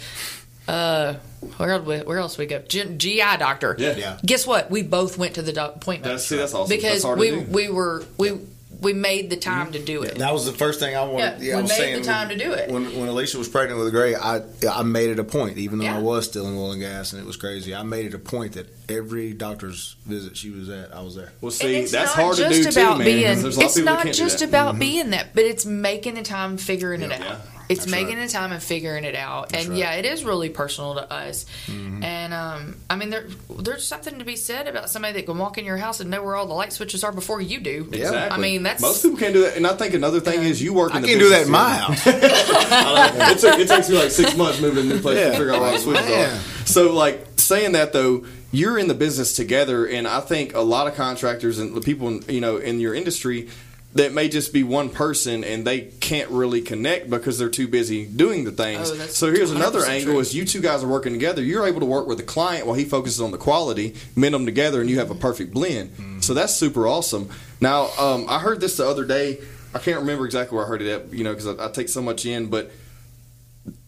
uh 0.68 1.14
where 1.58 1.80
where 1.80 2.18
else 2.18 2.38
we 2.38 2.48
go? 2.48 2.64
G- 2.68 2.96
GI 2.98 3.38
doctor. 3.38 3.76
Yeah. 3.78 3.96
Yeah. 3.96 4.18
Guess 4.26 4.48
what? 4.48 4.72
We 4.72 4.82
both 4.82 5.18
went 5.18 5.36
to 5.36 5.44
the 5.44 5.54
doc- 5.54 5.76
appointment. 5.76 6.06
That's- 6.06 6.26
see, 6.26 6.38
that's 6.38 6.54
awesome. 6.54 6.70
Because 6.70 7.04
That's 7.04 7.04
hard 7.04 7.20
to 7.20 7.22
we 7.22 7.30
do. 7.30 7.52
we 7.52 7.70
were 7.70 8.04
we 8.18 8.40
we 8.84 8.94
made 8.94 9.30
the 9.30 9.38
time 9.38 9.68
mm-hmm. 9.68 9.74
to 9.74 9.80
do 9.80 10.04
it. 10.04 10.18
That 10.18 10.34
was 10.34 10.46
the 10.46 10.52
first 10.52 10.80
thing 10.80 10.96
I 10.96 11.04
wanted. 11.04 11.42
Yeah, 11.42 11.54
I 11.54 11.56
we 11.58 11.62
was 11.64 11.72
made 11.72 11.78
saying 11.78 12.02
the 12.02 12.08
time 12.08 12.30
to 12.30 12.38
do 12.38 12.52
it. 12.52 12.70
When 12.70 12.86
when 13.00 13.08
Alicia 13.10 13.38
was 13.38 13.48
pregnant 13.48 13.80
with 13.80 13.92
Gray, 13.92 14.16
I 14.16 14.42
I 14.70 14.84
made 14.84 15.10
it 15.10 15.20
a 15.20 15.24
point, 15.24 15.58
even 15.58 15.80
though 15.80 15.86
Yeah. 15.86 15.98
I 15.98 16.02
was 16.02 16.26
still 16.26 16.48
in 16.48 16.56
oil 16.56 16.72
and 16.72 16.82
gas, 16.82 17.14
and 17.14 17.22
it 17.22 17.26
was 17.26 17.38
crazy. 17.38 17.74
I 17.74 17.84
made 17.84 18.06
it 18.06 18.14
a 18.14 18.20
point 18.20 18.54
that 18.54 18.68
every 18.90 19.34
doctor's 19.34 19.96
visit 20.06 20.38
she 20.38 20.50
was 20.50 20.70
at, 20.70 20.94
I 20.94 21.02
was 21.02 21.16
there. 21.16 21.32
Well, 21.42 21.52
see, 21.52 21.82
that's 21.82 21.94
not 21.94 22.10
hard 22.10 22.38
to 22.38 22.50
do 22.50 22.62
about 22.62 22.74
too, 22.74 22.98
man. 23.00 23.06
being. 23.06 23.34
'cause 23.34 23.44
there's 23.44 23.58
a 23.58 23.60
lot 23.60 23.66
of 23.66 23.78
It's 23.78 23.86
not 23.86 24.04
can't 24.04 24.16
do 24.16 24.24
just 24.24 24.42
about 24.42 24.70
mm-hmm. 24.72 24.80
being 24.80 25.10
that, 25.12 25.34
but 25.34 25.46
it's 25.46 25.66
making 25.66 26.16
the 26.16 26.22
time, 26.24 26.58
figuring 26.58 27.02
it 27.02 27.12
out. 27.12 27.38
Yeah. 27.64 27.74
It's 27.74 27.86
That's 27.86 27.92
making 27.92 28.18
right. 28.18 28.28
the 28.28 28.34
time 28.34 28.52
and 28.52 28.62
figuring 28.62 29.04
it 29.04 29.16
out. 29.16 29.54
and 29.56 29.70
right. 29.70 29.78
yeah, 29.78 29.94
it 29.94 30.06
is 30.06 30.24
really 30.24 30.50
personal 30.50 30.96
to 30.96 31.12
us. 31.12 31.46
Mm-hmm. 31.68 32.04
And 32.04 32.34
um, 32.34 32.76
I 32.90 32.96
mean, 32.96 33.10
there 33.10 33.28
there's 33.50 33.88
something 33.88 34.20
to 34.20 34.26
be 34.26 34.36
said 34.36 34.68
about 34.68 34.90
somebody 34.90 35.14
that 35.14 35.26
can 35.26 35.38
walk 35.38 35.58
in 35.58 35.66
your 35.66 35.78
house 35.78 36.00
and 36.00 36.10
know 36.10 36.24
where 36.24 36.36
all 36.36 36.46
the 36.46 36.54
light 36.54 36.74
switches 36.74 37.04
are 37.04 37.12
before 37.12 37.42
you 37.42 37.60
do. 37.60 37.88
Exactly. 37.92 38.38
I 38.38 38.38
mean, 38.38 38.64
that's 38.64 38.82
most 38.82 39.04
people 39.04 39.18
can't 39.18 39.34
do 39.34 39.44
that. 39.44 39.56
And 39.58 39.66
I 39.66 39.76
think 39.76 39.94
another 39.94 40.20
thing 40.20 40.44
is 40.44 40.62
you 40.62 40.74
work. 40.74 40.92
In 40.92 40.98
I 40.98 41.02
the 41.02 41.08
can't 41.08 41.20
do 41.20 41.30
that 41.30 41.46
business 41.46 41.48
in 41.48 41.52
my 41.52 41.76
house. 41.76 42.04
it, 42.08 43.40
took, 43.40 43.60
it 43.60 43.68
takes 43.68 43.90
me 43.90 43.98
like 43.98 44.12
six 44.12 44.36
months 44.36 44.60
moving 44.62 44.88
to 44.88 44.92
a 44.92 44.94
new 44.96 45.02
place 45.02 45.20
to 45.20 45.32
figure 45.32 45.54
out 45.54 45.60
where 45.60 45.70
all 45.70 45.74
the 45.74 45.80
switches 45.80 46.06
Man. 46.08 46.36
are. 46.36 46.40
So, 46.66 46.94
like 46.94 47.28
saying 47.38 47.74
that 47.74 47.94
though, 47.94 48.26
you're 48.52 48.78
in 48.78 48.88
the 48.88 48.94
business 48.94 49.36
together, 49.36 49.86
and 49.86 50.08
I 50.08 50.20
think 50.20 50.54
a 50.54 50.62
lot 50.62 50.88
of 50.88 50.96
contractors 50.96 51.60
and 51.60 51.76
the 51.76 51.82
people 51.82 52.22
you 52.24 52.42
know 52.42 52.58
in 52.58 52.80
your 52.80 52.94
industry 52.94 53.50
that 53.96 54.12
may 54.12 54.28
just 54.28 54.54
be 54.54 54.64
one 54.64 54.90
person 54.90 55.44
and 55.44 55.66
they 55.66 55.82
can't 55.82 56.30
really 56.30 56.62
connect 56.62 57.10
because 57.10 57.38
they're 57.38 57.50
too 57.50 57.68
busy 57.68 58.06
doing 58.06 58.44
the 58.44 58.52
things. 58.52 58.92
Oh, 58.92 58.96
so 59.08 59.32
here's 59.32 59.52
another 59.52 59.86
angle: 59.86 60.14
true. 60.14 60.20
is 60.20 60.34
you 60.34 60.46
two 60.46 60.62
guys 60.62 60.84
are 60.84 60.88
working 60.88 61.14
together. 61.14 61.44
You're 61.44 61.68
able 61.68 61.80
to 61.80 61.86
work 61.86 62.08
with 62.08 62.18
the 62.18 62.24
client 62.24 62.66
while 62.66 62.76
he 62.76 62.86
focuses 62.86 63.22
on 63.22 63.32
the 63.32 63.38
quality, 63.38 63.96
mend 64.16 64.34
them 64.34 64.46
together, 64.46 64.82
and 64.82 64.90
you 64.90 65.00
have 65.00 65.12
a 65.12 65.16
perfect 65.16 65.54
blend. 65.54 66.24
So 66.24 66.34
that's 66.34 66.56
super 66.56 66.88
awesome. 66.88 67.30
Now, 67.60 67.90
um, 68.00 68.26
I 68.30 68.40
heard 68.40 68.62
this 68.62 68.78
the 68.78 68.88
other 68.88 69.06
day. 69.06 69.40
I 69.76 69.80
can't 69.80 70.00
remember 70.00 70.26
exactly 70.26 70.56
where 70.56 70.66
I 70.66 70.68
heard 70.68 70.82
it 70.82 70.88
at, 70.88 71.14
you 71.14 71.24
know, 71.24 71.34
because 71.34 71.48
I, 71.48 71.66
I 71.66 71.70
take 71.70 71.90
so 71.90 72.02
much 72.02 72.26
in, 72.26 72.48
but 72.48 72.72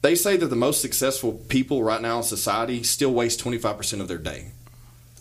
they 0.01 0.15
say 0.15 0.37
that 0.37 0.47
the 0.47 0.55
most 0.55 0.81
successful 0.81 1.33
people 1.33 1.83
right 1.83 2.01
now 2.01 2.17
in 2.17 2.23
society 2.23 2.83
still 2.83 3.13
waste 3.13 3.43
25% 3.43 4.01
of 4.01 4.07
their 4.07 4.17
day. 4.17 4.51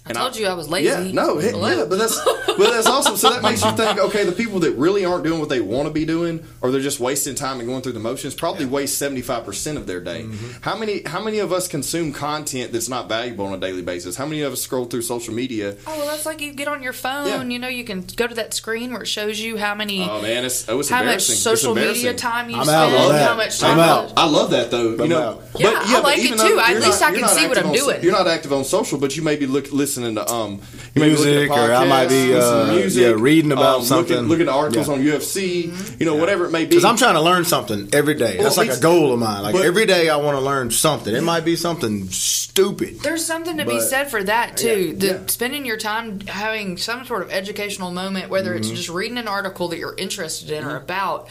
I 0.06 0.12
told 0.12 0.36
you 0.36 0.46
I 0.46 0.52
was 0.52 0.68
lazy. 0.68 0.88
Yeah, 0.88 1.12
no, 1.12 1.38
it- 1.38 1.54
yeah, 1.56 1.86
but 1.88 1.96
that's 1.98 2.22
but 2.22 2.58
that's 2.70 2.86
awesome. 2.86 3.16
So 3.16 3.30
that 3.30 3.42
makes 3.42 3.64
you 3.64 3.70
think, 3.72 3.98
okay, 3.98 4.24
the 4.24 4.32
people 4.32 4.60
that 4.60 4.72
really 4.72 5.04
aren't 5.06 5.24
doing 5.24 5.40
what 5.40 5.48
they 5.48 5.60
want 5.62 5.88
to 5.88 5.92
be 5.94 6.04
doing, 6.04 6.44
or 6.60 6.70
they're 6.70 6.82
just 6.82 7.00
wasting 7.00 7.34
time 7.34 7.58
and 7.58 7.66
going 7.66 7.80
through 7.80 7.92
the 7.92 8.00
motions, 8.00 8.34
probably 8.34 8.66
waste 8.66 8.98
seventy 8.98 9.22
five 9.22 9.44
percent 9.46 9.78
of 9.78 9.86
their 9.86 10.00
day. 10.00 10.24
Mm-hmm. 10.24 10.60
How 10.60 10.76
many 10.76 11.02
how 11.04 11.22
many 11.22 11.38
of 11.38 11.52
us 11.54 11.68
consume 11.68 12.12
content 12.12 12.70
that's 12.72 12.88
not 12.88 13.08
valuable 13.08 13.46
on 13.46 13.54
a 13.54 13.58
daily 13.58 13.80
basis? 13.80 14.14
How 14.14 14.26
many 14.26 14.42
of 14.42 14.52
us 14.52 14.60
scroll 14.60 14.84
through 14.84 15.02
social 15.02 15.32
media? 15.32 15.74
Oh, 15.86 15.96
well, 15.98 16.06
that's 16.08 16.26
like 16.26 16.42
you 16.42 16.52
get 16.52 16.68
on 16.68 16.82
your 16.82 16.92
phone. 16.92 17.26
Yeah. 17.26 17.42
You 17.42 17.58
know, 17.58 17.68
you 17.68 17.84
can 17.84 18.02
go 18.16 18.26
to 18.26 18.34
that 18.34 18.52
screen 18.52 18.92
where 18.92 19.02
it 19.02 19.06
shows 19.08 19.40
you 19.40 19.56
how 19.56 19.74
many, 19.74 20.02
Oh 20.02 20.20
man, 20.20 20.44
it's 20.44 20.68
oh, 20.68 20.80
it's 20.80 20.90
how 20.90 20.96
much 20.98 21.04
embarrassing. 21.30 21.32
It's 21.32 21.42
social 21.42 21.74
media 21.74 21.88
embarrassing. 21.92 22.16
time 22.18 22.50
you 22.50 22.56
I'm 22.58 22.64
spend, 22.66 22.94
out 22.94 23.00
on 23.06 23.12
that. 23.12 23.28
how 23.28 23.36
much 23.36 23.62
I'm 23.62 23.76
time. 23.78 23.88
out. 23.88 24.12
I 24.18 24.26
love 24.28 24.50
that 24.50 24.70
though. 24.70 24.92
I'm 24.94 25.00
you 25.00 25.08
know, 25.08 25.22
out. 25.22 25.42
Yeah, 25.58 25.80
I 25.82 26.00
like 26.00 26.18
it 26.18 26.24
even 26.26 26.38
too. 26.38 26.44
though 26.56 26.60
At 26.60 26.72
you're 26.72 26.80
least 26.82 27.02
I 27.02 27.14
can 27.14 27.26
see 27.28 27.48
what 27.48 27.56
I'm 27.56 27.68
on- 27.68 27.72
doing. 27.74 28.02
You're 28.02 28.12
not 28.12 28.26
active 28.26 28.52
on 28.52 28.64
social, 28.64 28.98
but 28.98 29.16
you 29.16 29.22
may 29.22 29.36
be 29.36 29.46
look, 29.46 29.72
listening 29.72 29.93
to 30.02 30.28
um, 30.32 30.60
you 30.94 31.00
may 31.00 31.08
be 31.10 31.14
Music, 31.14 31.50
at 31.50 31.70
or 31.70 31.72
I 31.72 31.84
might 31.86 32.08
be, 32.08 32.34
uh, 32.34 32.72
music, 32.74 33.00
yeah, 33.02 33.14
reading 33.16 33.52
about 33.52 33.78
um, 33.80 33.84
something. 33.84 34.16
looking, 34.16 34.28
looking 34.28 34.48
at 34.48 34.52
articles 34.54 34.88
Yeah. 34.88 34.94
on 34.94 35.00
UFC, 35.04 36.00
you 36.00 36.06
know, 36.06 36.16
whatever 36.16 36.46
it 36.46 36.50
may 36.50 36.64
be. 36.64 36.70
Because 36.70 36.84
I'm 36.84 36.96
trying 36.96 37.14
to 37.14 37.20
learn 37.22 37.44
something 37.44 37.88
every 37.92 38.14
day. 38.14 38.38
That's 38.38 38.56
Well, 38.56 38.66
like 38.66 38.76
a 38.76 38.80
goal 38.80 39.12
of 39.12 39.20
mine. 39.20 39.42
Like 39.42 39.54
but- 39.54 39.64
every 39.64 39.86
day, 39.86 40.08
I 40.08 40.16
want 40.16 40.36
to 40.36 40.40
learn 40.44 40.70
something. 40.72 41.14
It 41.14 41.22
might 41.22 41.44
be 41.44 41.54
something 41.56 42.08
stupid. 42.08 43.00
There's 43.00 43.24
something 43.24 43.56
to 43.58 43.64
be 43.64 43.80
said 43.80 44.10
for 44.10 44.22
that 44.24 44.56
too. 44.56 44.94
the 44.96 45.06
yeah. 45.06 45.18
spending 45.26 45.64
your 45.64 45.76
time 45.76 46.20
having 46.22 46.76
some 46.76 47.04
sort 47.04 47.22
of 47.22 47.30
educational 47.30 47.90
moment, 47.92 48.30
whether 48.30 48.54
it's 48.54 48.66
Mm-hmm. 48.66 48.76
just 48.76 48.88
reading 48.88 49.18
an 49.18 49.28
article 49.28 49.68
that 49.68 49.78
you're 49.78 49.94
interested 49.96 50.50
in 50.50 50.64
or 50.64 50.76
about, 50.76 51.28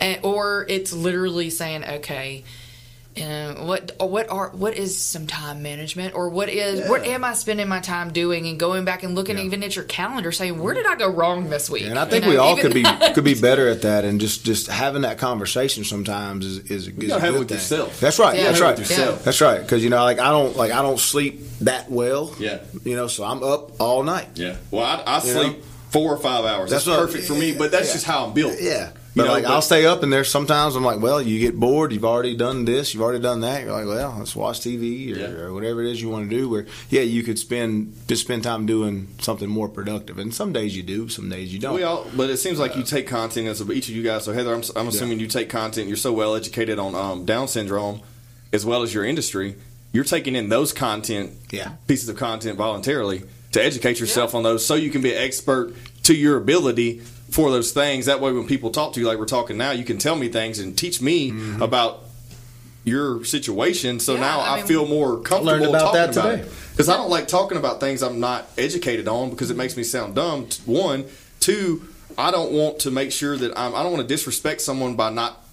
and, 0.00 0.20
or 0.22 0.64
it's 0.68 0.92
literally 0.92 1.50
saying, 1.50 1.84
okay. 1.84 2.44
Uh, 3.20 3.54
what 3.64 3.92
what 4.00 4.30
are 4.30 4.48
what 4.50 4.76
is 4.76 4.96
some 4.96 5.26
time 5.26 5.62
management 5.62 6.14
or 6.14 6.28
what 6.30 6.48
is 6.48 6.88
what 6.88 7.04
am 7.04 7.22
I 7.24 7.34
spending 7.34 7.68
my 7.68 7.80
time 7.80 8.12
doing 8.12 8.46
and 8.46 8.58
going 8.58 8.84
back 8.84 9.02
and 9.02 9.14
looking 9.14 9.38
even 9.38 9.62
at 9.62 9.76
your 9.76 9.84
calendar 9.84 10.32
saying 10.32 10.58
where 10.60 10.74
did 10.74 10.86
I 10.86 10.94
go 10.94 11.08
wrong 11.10 11.50
this 11.50 11.68
week 11.68 11.82
And 11.84 11.98
I 11.98 12.04
You 12.04 12.10
think 12.10 12.24
know, 12.24 12.30
we 12.30 12.36
all 12.36 12.56
could 12.56 12.72
be 12.72 12.82
that. 12.82 13.14
could 13.14 13.24
be 13.24 13.34
better 13.40 13.68
at 13.68 13.82
that, 13.82 14.04
and 14.04 14.20
just 14.20 14.44
just 14.44 14.68
having 14.68 15.02
that 15.02 15.18
conversation 15.18 15.84
sometimes 15.84 16.46
is 16.46 16.58
is, 16.70 16.70
is 16.70 16.88
a 16.88 16.90
gotta 16.92 17.26
it 17.26 17.30
good 17.32 17.38
with 17.40 17.48
thing. 17.48 17.56
yourself. 17.58 18.00
That's 18.00 18.18
right. 18.18 18.36
Yeah. 18.36 18.44
That's 18.44 18.60
right. 18.60 18.78
with 18.78 18.88
yourself. 18.90 19.24
That's 19.24 19.40
right. 19.40 19.60
Because 19.60 19.82
you 19.84 19.90
know, 19.90 20.02
like 20.04 20.18
I 20.18 20.30
don't 20.30 20.56
like 20.56 20.72
I 20.72 20.80
don't 20.82 20.98
sleep 21.00 21.40
that 21.62 21.90
well. 21.90 22.34
Yeah. 22.38 22.60
You 22.84 22.96
know, 22.96 23.06
so 23.08 23.24
I'm 23.24 23.42
up 23.42 23.80
all 23.80 24.02
night. 24.02 24.28
yeah. 24.36 24.56
Well, 24.70 24.84
I, 24.84 25.16
I 25.16 25.18
sleep 25.20 25.58
know? 25.58 25.62
four 25.90 26.14
or 26.14 26.18
five 26.18 26.44
hours. 26.44 26.70
That's, 26.70 26.84
That's 26.84 26.96
what- 26.96 27.06
perfect 27.06 27.26
for 27.26 27.34
me. 27.34 27.52
But 27.54 27.70
that's 27.72 27.88
yeah. 27.88 27.92
just 27.94 28.06
how 28.06 28.26
I'm 28.26 28.32
built. 28.32 28.54
Yeah. 28.60 28.92
You 29.12 29.22
But 29.22 29.26
know, 29.26 29.32
like 29.32 29.42
but- 29.42 29.52
I'll 29.52 29.62
stay 29.62 29.86
up, 29.86 30.04
and 30.04 30.12
there 30.12 30.22
sometimes 30.22 30.76
I'm 30.76 30.84
like, 30.84 31.00
well, 31.00 31.20
you 31.20 31.40
get 31.40 31.58
bored. 31.58 31.92
You've 31.92 32.04
already 32.04 32.36
done 32.36 32.64
this. 32.64 32.94
You've 32.94 33.02
already 33.02 33.18
done 33.20 33.40
that. 33.40 33.64
You're 33.64 33.72
like, 33.72 33.86
well, 33.86 34.14
let's 34.18 34.36
watch 34.36 34.60
TV 34.60 35.12
or, 35.12 35.18
Yeah. 35.18 35.26
or 35.42 35.52
whatever 35.52 35.82
it 35.82 35.90
is 35.90 36.00
you 36.00 36.08
want 36.08 36.30
to 36.30 36.36
do. 36.36 36.48
Where 36.48 36.66
yeah, 36.90 37.00
you 37.00 37.24
could 37.24 37.36
spend 37.36 37.92
just 38.06 38.22
spend 38.22 38.44
time 38.44 38.66
doing 38.66 39.08
something 39.20 39.48
more 39.48 39.68
productive. 39.68 40.18
And 40.18 40.32
some 40.32 40.52
days 40.52 40.76
you 40.76 40.84
do, 40.84 41.08
some 41.08 41.28
days 41.28 41.52
you 41.52 41.58
don't. 41.58 41.74
We 41.74 41.82
all, 41.82 42.06
but 42.16 42.30
it 42.30 42.36
seems 42.36 42.60
like 42.60 42.76
you 42.76 42.84
take 42.84 43.08
content 43.08 43.48
as 43.48 43.60
each 43.68 43.88
of 43.88 43.96
you 43.96 44.04
guys. 44.04 44.24
So 44.24 44.32
Heather, 44.32 44.54
I'm, 44.54 44.62
I'm 44.76 44.86
assuming 44.86 45.18
you 45.18 45.26
take 45.26 45.48
content. 45.50 45.88
You're 45.88 45.96
so 45.96 46.12
well 46.12 46.36
educated 46.36 46.78
on 46.78 46.94
um, 46.94 47.24
Down 47.24 47.48
syndrome, 47.48 48.02
as 48.52 48.64
well 48.64 48.82
as 48.82 48.94
your 48.94 49.04
industry. 49.04 49.56
You're 49.92 50.04
taking 50.04 50.36
in 50.36 50.50
those 50.50 50.72
content, 50.72 51.32
Yeah. 51.50 51.72
pieces 51.88 52.08
of 52.08 52.14
content 52.16 52.56
voluntarily 52.56 53.24
to 53.50 53.60
educate 53.60 53.98
yourself 53.98 54.36
on 54.36 54.44
those, 54.44 54.64
so 54.64 54.76
you 54.76 54.88
can 54.90 55.02
be 55.02 55.12
an 55.12 55.20
expert 55.20 55.74
to 56.04 56.14
your 56.14 56.36
ability 56.36 57.02
for 57.30 57.50
those 57.50 57.72
things. 57.72 58.06
That 58.06 58.20
way, 58.20 58.32
when 58.32 58.46
people 58.46 58.70
talk 58.70 58.92
to 58.94 59.00
you, 59.00 59.06
like 59.06 59.18
we're 59.18 59.24
talking 59.26 59.56
now, 59.56 59.70
you 59.70 59.84
can 59.84 59.98
tell 59.98 60.16
me 60.16 60.28
things 60.28 60.58
and 60.58 60.76
teach 60.76 61.00
me 61.00 61.30
Mm-hmm. 61.30 61.62
about 61.62 62.00
your 62.84 63.24
situation. 63.24 64.00
So 64.00 64.14
Yeah, 64.14 64.20
now 64.20 64.40
I 64.40 64.54
I, 64.54 64.56
mean- 64.56 64.66
feel 64.66 64.86
more 64.86 65.20
comfortable 65.20 65.68
about 65.68 65.80
talking 65.80 66.00
that 66.00 66.10
about 66.16 66.30
today. 66.30 66.42
it. 66.42 66.52
Because 66.72 66.88
I 66.88 66.96
don't 66.96 67.10
like 67.10 67.28
talking 67.28 67.58
about 67.58 67.78
things 67.78 68.02
I'm 68.02 68.20
not 68.20 68.46
educated 68.56 69.06
on 69.06 69.30
because 69.30 69.50
it 69.50 69.56
makes 69.56 69.76
me 69.76 69.82
sound 69.84 70.14
dumb. 70.14 70.48
One, 70.64 71.04
two, 71.40 71.82
I 72.16 72.30
don't 72.30 72.52
want 72.52 72.78
to 72.80 72.90
make 72.90 73.12
sure 73.12 73.36
that 73.36 73.52
I'm. 73.58 73.74
I 73.74 73.82
don't 73.82 73.92
want 73.92 74.02
to 74.02 74.08
disrespect 74.08 74.62
someone 74.62 74.96
by 74.96 75.10
not 75.10 75.44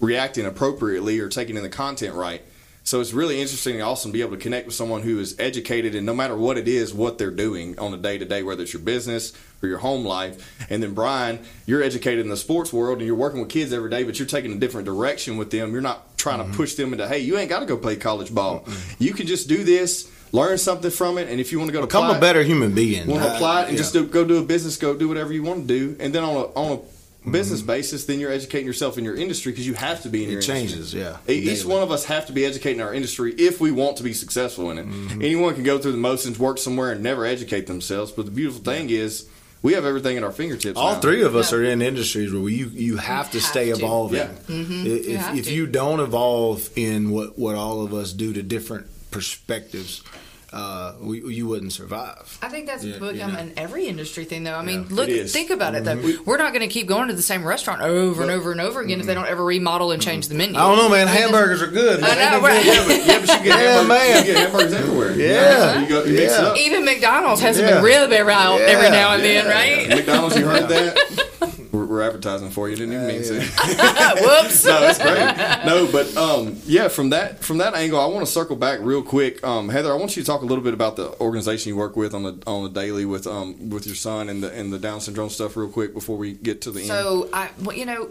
reacting 0.00 0.46
appropriately 0.46 1.18
or 1.18 1.28
taking 1.28 1.56
in 1.56 1.62
the 1.62 1.68
content 1.68 2.14
right. 2.14 2.42
So 2.86 3.00
it's 3.00 3.12
really 3.12 3.40
interesting 3.40 3.74
and 3.74 3.82
awesome 3.82 4.12
to 4.12 4.12
be 4.12 4.20
able 4.20 4.36
to 4.36 4.40
connect 4.40 4.64
with 4.66 4.76
someone 4.76 5.02
who 5.02 5.18
is 5.18 5.34
educated 5.40 5.96
and 5.96 6.06
no 6.06 6.14
matter 6.14 6.36
what 6.36 6.56
it 6.56 6.68
is, 6.68 6.94
what 6.94 7.18
they're 7.18 7.32
doing 7.32 7.76
on 7.80 7.92
a 7.92 7.96
day 7.96 8.16
to 8.16 8.24
day, 8.24 8.44
whether 8.44 8.62
it's 8.62 8.72
your 8.72 8.80
business 8.80 9.32
or 9.60 9.68
your 9.68 9.78
home 9.78 10.04
life. 10.04 10.56
And 10.70 10.80
then 10.80 10.94
Brian, 10.94 11.40
you're 11.66 11.82
educated 11.82 12.20
in 12.20 12.30
the 12.30 12.36
sports 12.36 12.72
world 12.72 12.98
and 12.98 13.06
you're 13.08 13.16
working 13.16 13.40
with 13.40 13.48
kids 13.48 13.72
every 13.72 13.90
day, 13.90 14.04
but 14.04 14.20
you're 14.20 14.28
taking 14.28 14.52
a 14.52 14.56
different 14.60 14.84
direction 14.84 15.36
with 15.36 15.50
them. 15.50 15.72
You're 15.72 15.80
not 15.80 16.16
trying 16.16 16.48
to 16.48 16.56
push 16.56 16.74
them 16.74 16.92
into, 16.92 17.08
hey, 17.08 17.18
you 17.18 17.36
ain't 17.38 17.50
got 17.50 17.58
to 17.58 17.66
go 17.66 17.76
play 17.76 17.96
college 17.96 18.32
ball. 18.32 18.64
You 19.00 19.14
can 19.14 19.26
just 19.26 19.48
do 19.48 19.64
this, 19.64 20.08
learn 20.30 20.56
something 20.56 20.92
from 20.92 21.18
it, 21.18 21.28
and 21.28 21.40
if 21.40 21.50
you 21.50 21.58
want 21.58 21.70
to 21.70 21.72
go 21.72 21.80
to 21.80 21.88
Become 21.88 22.04
apply 22.04 22.18
a 22.18 22.20
better 22.20 22.44
human 22.44 22.72
being. 22.72 23.08
want 23.08 23.24
to 23.24 23.30
Uh, 23.32 23.34
apply 23.34 23.62
it 23.62 23.64
and 23.64 23.72
yeah. 23.72 23.78
just 23.78 23.94
do, 23.94 24.06
go 24.06 24.24
do 24.24 24.38
a 24.38 24.44
business, 24.44 24.76
go 24.76 24.94
do 24.96 25.08
whatever 25.08 25.32
you 25.32 25.42
want 25.42 25.66
to 25.66 25.66
do, 25.66 25.96
and 25.98 26.14
then 26.14 26.22
on 26.22 26.36
a 26.36 26.42
on 26.54 26.78
a 26.78 26.95
business 27.30 27.60
Mm-hmm. 27.60 27.66
basis, 27.66 28.04
then 28.06 28.20
you're 28.20 28.30
educating 28.32 28.66
yourself 28.66 28.98
in 28.98 29.04
your 29.04 29.16
industry 29.16 29.52
because 29.52 29.66
you 29.66 29.74
have 29.74 30.02
to 30.02 30.08
be 30.08 30.24
in 30.24 30.30
your 30.30 30.38
It 30.40 30.48
industry. 30.48 30.68
changes, 30.68 30.94
yeah. 30.94 31.16
E- 31.28 31.34
Each 31.34 31.60
daily. 31.62 31.74
one 31.74 31.82
of 31.82 31.90
us 31.90 32.04
have 32.06 32.26
to 32.26 32.32
be 32.32 32.44
educating 32.44 32.80
our 32.80 32.94
industry 32.94 33.32
if 33.36 33.60
we 33.60 33.70
want 33.72 33.96
to 33.98 34.02
be 34.02 34.12
successful 34.12 34.70
in 34.70 34.78
it. 34.78 34.86
Mm-hmm. 34.88 35.22
Anyone 35.22 35.54
can 35.54 35.64
go 35.64 35.78
through 35.78 35.92
the 35.92 35.98
motions, 35.98 36.38
work 36.38 36.58
somewhere, 36.58 36.92
and 36.92 37.02
never 37.02 37.24
educate 37.26 37.66
themselves. 37.66 38.12
But 38.12 38.26
the 38.26 38.30
beautiful 38.30 38.62
thing 38.62 38.90
is, 38.90 39.28
we 39.62 39.72
have 39.72 39.84
everything 39.84 40.16
at 40.16 40.22
our 40.22 40.30
fingertips. 40.32 40.78
All 40.78 40.92
now. 40.94 41.00
three 41.00 41.22
of 41.22 41.34
us 41.34 41.50
Yeah. 41.50 41.58
are 41.58 41.64
in 41.64 41.82
industries 41.82 42.32
where 42.32 42.48
you 42.48 42.70
you 42.72 42.98
have 42.98 43.30
to 43.32 43.38
have 43.40 43.48
stay 43.48 43.66
to. 43.66 43.72
evolving. 43.72 44.18
Yeah. 44.18 44.28
I- 44.48 44.52
If 44.52 45.08
You 45.34 45.38
if 45.40 45.44
to. 45.46 45.54
you 45.54 45.66
don't 45.66 45.98
evolve 46.00 46.70
in 46.76 47.10
what 47.10 47.36
what 47.38 47.56
all 47.56 47.82
of 47.84 47.92
us 47.92 48.12
do 48.12 48.32
to 48.34 48.42
different 48.42 48.86
perspectives, 49.10 50.02
uh, 50.56 50.94
we, 51.00 51.20
you 51.34 51.46
wouldn't 51.46 51.72
survive. 51.72 52.38
I 52.40 52.48
think 52.48 52.66
that's 52.66 52.82
Yeah, 52.82 52.94
become 52.98 53.14
you 53.16 53.26
know. 53.26 53.38
an 53.38 53.52
every 53.56 53.86
industry 53.86 54.24
thing, 54.24 54.44
though. 54.44 54.54
I 54.54 54.62
mean, 54.62 54.82
Yeah, 54.88 54.96
look, 54.96 55.08
it 55.08 55.16
is. 55.16 55.32
think 55.32 55.50
about 55.50 55.74
it 55.74 55.84
though. 55.84 56.00
We're 56.24 56.38
not 56.38 56.52
going 56.54 56.66
to 56.66 56.72
keep 56.72 56.86
going 56.86 57.08
to 57.08 57.14
the 57.14 57.22
same 57.22 57.44
restaurant 57.44 57.82
over 57.82 58.22
and 58.22 58.30
over 58.30 58.52
and 58.52 58.60
over 58.60 58.80
again 58.80 59.00
if 59.00 59.06
they 59.06 59.14
don't 59.14 59.26
ever 59.26 59.44
remodel 59.44 59.90
and 59.92 60.00
change 60.00 60.28
the 60.28 60.34
menu. 60.34 60.56
I 60.58 60.60
don't 60.68 60.76
know, 60.78 60.88
man. 60.88 61.06
Hamburgers 61.08 61.60
are 61.62 61.66
good. 61.70 62.02
I 62.02 62.14
know, 62.32 62.40
right? 62.40 62.64
Yeah, 62.64 62.84
but 62.86 62.96
you 62.96 63.04
get 63.04 63.26
Yeah, 63.44 63.56
hamburgers, 63.56 63.88
man. 63.88 64.26
You 64.26 64.32
get 64.32 64.36
hamburgers 64.42 64.72
everywhere. 64.72 65.12
Yeah. 65.16 65.80
you, 65.82 65.88
go, 65.88 66.04
you 66.04 66.14
mix 66.14 66.32
Yeah. 66.32 66.44
up. 66.46 66.56
Even 66.58 66.84
McDonald's 66.84 67.40
has 67.42 67.58
Yeah. 67.58 67.78
a 67.78 67.82
real 67.82 68.08
bit 68.08 68.20
around 68.22 68.60
every 68.62 68.90
now 68.90 69.12
and 69.14 69.22
then, 69.22 69.44
Yeah. 69.44 69.52
right? 69.52 69.88
McDonald's, 69.88 70.36
you 70.38 70.46
heard 70.46 70.68
that? 70.68 70.96
We're, 71.96 72.02
we're 72.02 72.06
advertising 72.06 72.50
for 72.50 72.68
you. 72.68 72.76
Didn't 72.76 72.94
even 72.94 73.06
mean 73.06 73.22
to. 73.22 73.40
Whoops. 73.40 74.64
no, 74.64 74.82
it's 74.82 74.98
great. 74.98 75.66
no, 75.66 75.88
but 75.90 76.16
um, 76.16 76.56
yeah, 76.66 76.88
from 76.88 77.10
that 77.10 77.42
from 77.42 77.58
that 77.58 77.74
angle, 77.74 78.00
I 78.00 78.06
want 78.06 78.26
to 78.26 78.30
circle 78.32 78.56
back 78.56 78.80
real 78.82 79.02
quick. 79.02 79.42
Um, 79.44 79.68
Heather, 79.68 79.92
I 79.92 79.96
want 79.96 80.16
you 80.16 80.22
to 80.22 80.26
talk 80.26 80.42
a 80.42 80.46
little 80.46 80.64
bit 80.64 80.74
about 80.74 80.96
the 80.96 81.18
organization 81.20 81.70
you 81.70 81.76
work 81.76 81.96
with 81.96 82.14
on 82.14 82.22
the 82.22 82.38
on 82.46 82.64
the 82.64 82.70
daily 82.70 83.04
with 83.04 83.26
um 83.26 83.70
with 83.70 83.86
your 83.86 83.96
son 83.96 84.28
and 84.28 84.42
the 84.42 84.52
and 84.52 84.72
the 84.72 84.78
Down 84.78 85.00
syndrome 85.00 85.30
stuff, 85.30 85.56
real 85.56 85.68
quick 85.68 85.94
before 85.94 86.16
we 86.16 86.32
get 86.32 86.62
to 86.62 86.70
the 86.70 86.80
end. 86.80 86.88
So 86.88 87.28
I, 87.32 87.50
well, 87.62 87.76
you 87.76 87.86
know, 87.86 88.10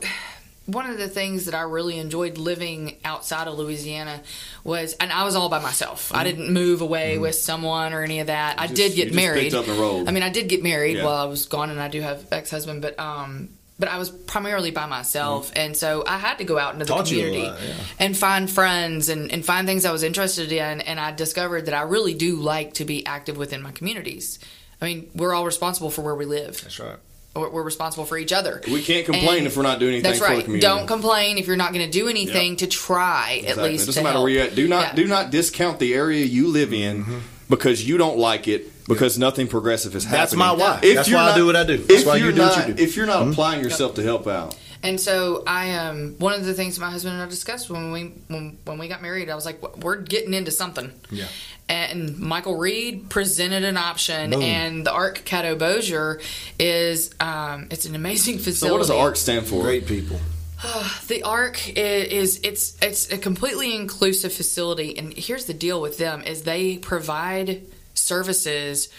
one 0.66 0.90
of 0.90 0.98
the 0.98 1.08
things 1.08 1.46
that 1.46 1.54
I 1.54 1.62
really 1.62 2.00
enjoyed 2.00 2.38
living 2.40 2.98
outside 3.06 3.48
of 3.48 3.58
Louisiana 3.58 4.22
was, 4.64 4.94
and 4.94 5.12
I 5.12 5.24
was 5.24 5.36
all 5.36 5.48
by 5.50 5.60
myself. 5.60 6.12
I 6.14 6.24
didn't 6.24 6.52
move 6.52 6.82
away 6.82 7.18
with 7.20 7.36
someone 7.36 7.94
or 7.94 8.02
any 8.02 8.20
of 8.20 8.28
that. 8.28 8.60
I 8.60 8.66
Mm-hmm. 8.66 8.76
just- 8.76 8.76
did 8.76 8.98
you 8.98 9.04
get 9.06 9.14
just 9.14 9.16
married. 9.16 9.44
picked 9.52 9.56
up 9.56 9.68
and 9.68 9.78
rolled. 9.80 10.10
I 10.10 10.12
mean, 10.12 10.24
I 10.24 10.30
did 10.30 10.50
get 10.50 10.64
married 10.64 10.98
Yeah. 10.98 11.06
while 11.06 11.18
I 11.18 11.26
was 11.26 11.46
gone, 11.46 11.70
and 11.70 11.80
I 11.80 11.88
do 11.88 12.02
have 12.02 12.26
ex 12.32 12.50
husband, 12.52 12.82
but 12.82 13.00
um. 13.00 13.50
But 13.78 13.90
I 13.90 13.98
was 13.98 14.10
primarily 14.10 14.72
by 14.72 14.86
myself, 14.86 15.52
and 15.54 15.76
so 15.76 16.06
I 16.08 16.18
had 16.18 16.38
to 16.38 16.46
go 16.46 16.58
out 16.58 16.74
into 16.76 16.86
the 16.86 16.94
Taught 16.94 17.08
community 17.08 17.44
lot, 17.44 17.60
yeah. 17.62 17.74
and 18.00 18.16
find 18.16 18.50
friends 18.50 19.10
and, 19.10 19.30
and 19.34 19.44
find 19.44 19.68
things 19.68 19.84
I 19.84 19.92
was 19.92 20.02
interested 20.02 20.50
in. 20.54 20.80
And 20.80 20.98
I 20.98 21.12
discovered 21.12 21.66
that 21.66 21.74
I 21.74 21.82
really 21.82 22.14
do 22.14 22.38
like 22.38 22.76
to 22.76 22.86
be 22.86 23.06
active 23.06 23.36
within 23.36 23.62
my 23.62 23.72
communities. 23.72 24.40
I 24.82 24.86
mean, 24.86 25.10
we're 25.14 25.34
all 25.34 25.46
responsible 25.46 25.92
for 25.92 26.04
where 26.04 26.16
we 26.16 26.24
live. 26.26 26.62
That's 26.62 26.80
right. 26.80 26.96
We're 27.36 27.50
we're 27.50 27.64
responsible 27.64 28.06
for 28.06 28.18
each 28.18 28.32
other. 28.32 28.62
we 28.72 28.82
can't 28.82 29.06
complain 29.06 29.40
And 29.40 29.48
if 29.48 29.58
we're 29.58 29.64
not 29.64 29.80
doing 29.80 29.96
anything 29.96 30.10
That's 30.12 30.20
for 30.20 30.30
the 30.30 30.36
right. 30.36 30.44
community. 30.46 30.66
Don't 30.66 30.88
complain 30.88 31.38
if 31.38 31.46
you're 31.48 31.58
not 31.58 31.74
going 31.74 31.84
to 31.86 31.92
do 31.92 32.08
anything 32.08 32.52
Yep. 32.52 32.60
to 32.60 32.68
try 32.68 33.44
at 33.46 33.58
least. 33.58 33.84
It 33.84 33.88
doesn't 33.88 34.04
to 34.04 34.10
matter 34.10 34.22
where 34.22 34.30
you're 34.30 34.44
at. 34.44 34.56
Do 34.56 34.70
not 34.70 34.84
Yeah. 34.84 34.94
do 34.96 35.06
not 35.08 35.32
discount 35.32 35.80
the 35.80 35.94
area 35.96 36.24
you 36.24 36.48
live 36.48 36.72
in 36.74 37.02
Mm-hmm. 37.04 37.18
because 37.50 37.86
you 37.86 37.98
don't 37.98 38.18
like 38.18 38.48
it 38.48 38.72
because 38.88 39.18
nothing 39.18 39.48
progressive 39.48 39.96
is 39.96 40.04
happening. 40.04 40.20
That's 40.22 40.36
my 40.36 40.52
why. 40.54 40.80
If 40.84 40.96
That's 40.96 41.10
you're 41.10 41.18
why 41.20 41.32
I 41.32 41.36
do 41.36 41.46
what 41.46 41.56
I 41.56 41.64
do. 41.64 41.78
That's 41.78 42.02
if 42.02 42.08
why 42.08 42.18
you 42.18 42.26
you're 42.26 42.34
do 42.34 42.42
what 42.42 42.68
you 42.68 42.74
do. 42.74 42.84
If 42.84 42.96
you're 42.96 43.06
not 43.08 43.28
applying 43.28 43.64
yourself 43.64 43.96
to 43.96 44.04
help 44.04 44.28
out, 44.28 44.56
And 44.84 45.00
so 45.02 45.44
I 45.48 45.72
um 45.76 46.16
one 46.20 46.34
of 46.34 46.46
the 46.46 46.54
things 46.54 46.78
my 46.80 46.92
husband 46.92 47.14
and 47.16 47.24
I 47.24 47.28
discussed 47.30 47.70
when 47.70 47.92
we 47.92 48.02
when, 48.28 48.58
when 48.66 48.78
we 48.78 48.88
got 48.88 49.02
married, 49.02 49.30
I 49.30 49.36
was 49.36 49.46
like, 49.46 49.60
we're 49.84 49.98
getting 49.98 50.34
into 50.34 50.52
something. 50.52 50.92
Yeah. 51.10 51.28
And 51.68 52.20
Michael 52.20 52.58
Reed 52.58 53.10
presented 53.10 53.64
an 53.64 53.76
option, 53.76 54.30
Boom. 54.30 54.42
and 54.44 54.86
the 54.86 54.92
Arc 54.92 55.26
Caddo 55.26 55.58
Bossier 55.58 56.22
is 56.60 57.10
um, 57.20 57.68
it's 57.72 57.86
an 57.86 57.96
amazing 57.96 58.38
facility. 58.38 58.68
so 58.68 58.72
what 58.74 58.78
does 58.80 58.88
the 58.90 58.96
ARC 58.98 59.16
stand 59.16 59.48
for? 59.48 59.64
Great 59.64 59.88
people. 59.88 60.20
The 61.08 61.24
Arc 61.24 61.60
i- 61.76 61.80
is 62.22 62.40
it's 62.44 62.78
it's 62.82 63.12
a 63.12 63.18
completely 63.18 63.76
inclusive 63.76 64.32
facility, 64.34 64.96
and 64.98 65.14
here's 65.14 65.46
the 65.46 65.54
deal 65.56 65.82
with 65.82 65.98
them: 65.98 66.22
is 66.22 66.44
they 66.44 66.78
provide 66.78 67.64
services 67.96 68.90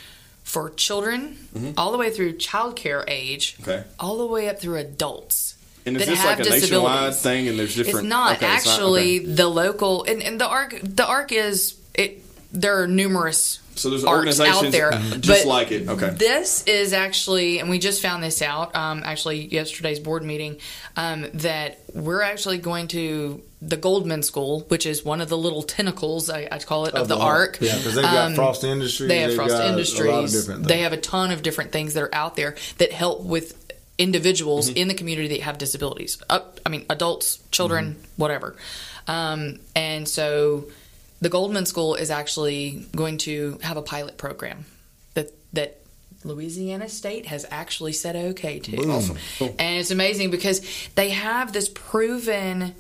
for 0.45 0.71
children 0.71 1.75
all 1.77 1.91
the 1.93 1.99
way 1.99 2.11
through 2.11 2.35
childcare 2.35 3.05
age, 3.09 3.57
Mm-hmm. 3.59 3.71
Okay. 3.71 3.85
all 3.99 4.19
the 4.19 4.27
way 4.27 4.49
up 4.49 4.61
through 4.61 4.77
adults. 4.79 5.55
And 5.85 5.97
is 5.97 6.07
that 6.07 6.09
this 6.11 6.19
like 6.25 6.39
have 6.39 6.47
a 6.47 6.51
nationwide 6.51 6.61
disabilities. 7.11 7.23
thing? 7.23 7.49
And 7.49 7.59
there's 7.59 7.75
different. 7.77 7.99
It's 7.99 8.09
not 8.09 8.37
okay, 8.37 8.55
it's 8.57 8.67
not- 8.67 8.73
actually 8.73 9.19
okay. 9.21 9.27
the 9.33 9.49
local, 9.49 10.05
and, 10.05 10.23
and 10.23 10.41
the 10.41 10.47
Arc 10.47 10.79
the 10.83 11.07
Arc 11.07 11.31
is 11.33 11.79
it. 11.95 12.23
There 12.57 12.83
are 12.83 12.87
numerous 12.89 13.61
So 13.75 13.91
there's 13.91 14.05
organizations 14.05 14.65
out 14.65 14.73
there, 14.73 14.91
just 15.21 15.45
but 15.45 15.49
like 15.49 15.71
it. 15.73 15.89
Okay. 15.89 16.11
This 16.11 16.65
is 16.67 16.93
actually, 16.93 17.59
and 17.59 17.69
we 17.69 17.79
just 17.79 18.01
found 18.03 18.23
this 18.23 18.41
out. 18.43 18.75
Um, 18.75 19.03
actually, 19.05 19.47
yesterday's 19.47 20.01
board 20.01 20.25
meeting, 20.25 20.57
um, 20.97 21.27
that 21.35 21.79
we're 21.93 22.23
actually 22.23 22.59
going 22.59 22.89
to 22.89 23.43
the 23.61 23.77
Goldman 23.77 24.23
School, 24.23 24.61
which 24.69 24.87
is 24.87 25.05
one 25.05 25.21
of 25.21 25.29
the 25.29 25.37
little 25.37 25.63
tentacles 25.63 26.31
I, 26.31 26.49
I 26.51 26.59
call 26.59 26.87
it 26.87 26.95
of, 26.95 27.09
the, 27.09 27.17
Arc. 27.19 27.59
Yeah, 27.61 27.77
because 27.77 27.95
they've 27.95 28.05
got 28.05 28.27
Um, 28.29 28.35
Frost 28.35 28.65
Industries. 28.65 29.09
They 29.09 29.21
have 29.21 29.35
Frost 29.35 29.55
Industries. 29.63 30.49
Of 30.49 30.65
they 30.65 30.81
have 30.81 30.93
a 30.93 30.99
ton 30.99 31.31
of 31.31 31.43
different 31.43 31.73
things 31.73 31.95
that 31.95 32.03
are 32.03 32.15
out 32.15 32.37
there 32.37 32.57
that 32.79 32.93
help 32.93 33.23
with 33.25 33.63
individuals 33.99 34.69
Mm-hmm. 34.69 34.77
in 34.79 34.89
the 34.89 34.95
community 34.95 35.29
that 35.29 35.41
have 35.41 35.59
disabilities. 35.59 36.23
Up, 36.31 36.61
I 36.65 36.69
mean, 36.69 36.85
adults, 36.91 37.39
children, 37.51 37.95
Mm-hmm. 37.95 38.05
whatever. 38.17 38.57
Um, 39.09 39.61
and 39.75 40.09
so, 40.09 40.67
the 41.21 41.29
Goldman 41.29 41.67
School 41.67 41.95
is 41.95 42.11
actually 42.11 42.87
going 42.95 43.19
to 43.19 43.59
have 43.63 43.77
a 43.77 43.83
pilot 43.83 44.19
program 44.19 44.65
that 45.15 45.31
that 45.53 45.81
Louisiana 46.25 46.89
State 46.89 47.27
has 47.27 47.47
actually 47.51 47.93
said 47.93 48.17
okay 48.17 48.59
to. 48.59 48.77
Awesome. 48.89 49.17
Cool. 49.39 49.55
And 49.59 49.79
it's 49.79 49.91
amazing 49.91 50.31
because 50.31 50.61
they 50.95 51.11
have 51.11 51.53
this 51.53 51.69
proven 51.69 52.75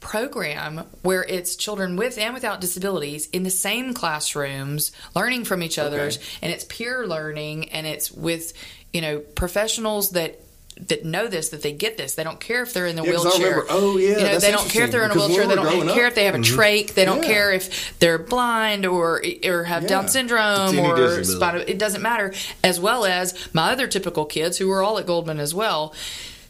program 0.00 0.84
where 1.02 1.24
it's 1.24 1.56
children 1.56 1.96
with 1.96 2.18
and 2.18 2.34
without 2.34 2.60
disabilities 2.60 3.28
in 3.30 3.42
the 3.42 3.50
same 3.50 3.92
classrooms 3.92 4.92
learning 5.16 5.44
from 5.44 5.62
each 5.62 5.78
other's 5.78 6.18
and 6.42 6.52
it's 6.52 6.64
peer 6.64 7.06
learning 7.06 7.70
and 7.70 7.86
it's 7.86 8.12
with 8.12 8.52
you 8.92 9.00
know 9.00 9.18
professionals 9.18 10.10
that 10.10 10.40
that 10.78 11.04
know 11.04 11.26
this 11.26 11.48
that 11.48 11.62
they 11.62 11.72
get 11.72 11.96
this. 11.96 12.14
They 12.14 12.22
don't 12.24 12.38
care 12.38 12.62
if 12.62 12.74
they're 12.74 12.86
in 12.86 12.96
the 12.96 13.02
Yeah, 13.02 13.10
wheelchair. 13.12 13.46
remember- 13.50 13.66
oh, 13.70 13.96
yeah, 13.96 14.18
you 14.18 14.24
know 14.24 14.38
they 14.38 14.50
don't 14.50 14.68
care 14.68 14.84
if 14.84 14.90
they're 14.92 15.04
in 15.04 15.10
a 15.10 15.14
wheelchair 15.14 15.46
they 15.46 15.54
don't 15.54 15.88
care 15.88 16.04
up- 16.06 16.10
if 16.10 16.14
they 16.14 16.24
have 16.26 16.34
a 16.34 16.38
trach 16.38 16.92
they 16.94 17.04
don't 17.06 17.22
Yeah. 17.22 17.28
care 17.28 17.52
if 17.52 17.98
they're 17.98 18.18
blind 18.18 18.84
or 18.84 19.22
or 19.44 19.64
have 19.64 19.82
Yeah. 19.84 19.88
down 19.88 20.08
syndrome 20.08 20.78
or 20.78 21.24
spinal 21.24 21.62
it 21.66 21.78
doesn't 21.78 22.02
matter 22.02 22.34
as 22.62 22.78
well 22.78 23.06
as 23.06 23.34
my 23.54 23.72
other 23.72 23.86
typical 23.86 24.26
kids 24.26 24.58
who 24.58 24.68
were 24.68 24.82
all 24.82 24.98
at 24.98 25.06
Goldman 25.06 25.40
as 25.40 25.54
well. 25.54 25.94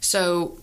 So 0.00 0.58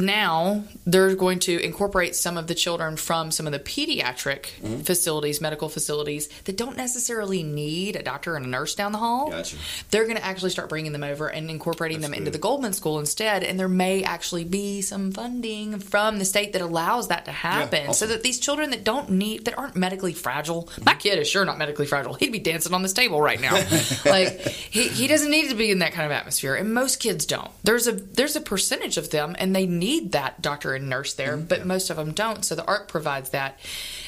now 0.00 0.64
they're 0.86 1.14
going 1.14 1.38
to 1.40 1.58
incorporate 1.62 2.16
some 2.16 2.36
of 2.36 2.46
the 2.46 2.54
children 2.54 2.96
from 2.96 3.30
some 3.30 3.46
of 3.46 3.52
the 3.52 3.58
pediatric 3.58 4.46
Mm-hmm. 4.58 4.80
facilities, 4.80 5.40
medical 5.40 5.68
facilities 5.68 6.28
that 6.44 6.56
don't 6.56 6.76
necessarily 6.76 7.42
need 7.42 7.96
a 7.96 8.02
doctor 8.02 8.34
and 8.36 8.44
a 8.44 8.48
nurse 8.48 8.74
down 8.74 8.92
the 8.92 8.98
hall. 8.98 9.30
Gotcha. 9.30 9.56
They're 9.90 10.04
going 10.04 10.16
to 10.16 10.24
actually 10.24 10.50
start 10.50 10.68
bringing 10.68 10.92
them 10.92 11.04
over 11.04 11.28
and 11.28 11.50
incorporating 11.50 12.00
them 12.00 12.14
into 12.14 12.30
the 12.30 12.38
Goldman 12.38 12.72
School 12.72 12.98
instead. 12.98 13.42
And 13.44 13.58
there 13.58 13.68
may 13.68 14.02
actually 14.02 14.44
be 14.44 14.80
some 14.82 15.12
funding 15.12 15.78
from 15.78 16.18
the 16.18 16.24
state 16.24 16.52
that 16.54 16.62
allows 16.62 17.08
that 17.08 17.24
to 17.26 17.32
happen, 17.32 17.84
so 17.86 17.90
awesome. 17.90 18.08
that 18.10 18.22
these 18.22 18.38
children 18.40 18.70
that 18.70 18.84
don't 18.84 19.10
need 19.10 19.44
that 19.46 19.56
aren't 19.58 19.76
medically 19.76 20.12
fragile. 20.12 20.68
My 20.84 20.94
kid 20.94 21.18
is 21.18 21.28
sure 21.28 21.44
not 21.44 21.58
medically 21.58 21.86
fragile. 21.86 22.14
He'd 22.14 22.32
be 22.32 22.38
dancing 22.38 22.74
on 22.74 22.82
this 22.82 22.92
table 22.92 23.20
right 23.20 23.40
now. 23.40 23.54
like 24.04 24.40
he, 24.40 24.88
he 24.88 25.06
doesn't 25.06 25.30
need 25.30 25.48
to 25.50 25.54
be 25.54 25.70
in 25.70 25.78
that 25.80 25.92
kind 25.92 26.06
of 26.06 26.12
atmosphere, 26.12 26.54
and 26.54 26.72
most 26.74 27.00
kids 27.00 27.26
don't. 27.26 27.50
There's 27.64 27.86
a 27.86 27.92
there's 27.92 28.36
a 28.36 28.40
percentage 28.40 28.96
of 28.96 29.10
them, 29.10 29.36
and 29.38 29.54
they 29.54 29.66
need 29.66 29.87
that 30.12 30.42
doctor 30.42 30.74
and 30.74 30.88
nurse 30.88 31.14
there, 31.14 31.36
but 31.36 31.66
most 31.66 31.90
of 31.90 31.96
them 31.96 32.12
don't. 32.12 32.44
So 32.44 32.54
the 32.54 32.64
ARC 32.64 32.88
provides 32.88 33.30
that, 33.30 33.58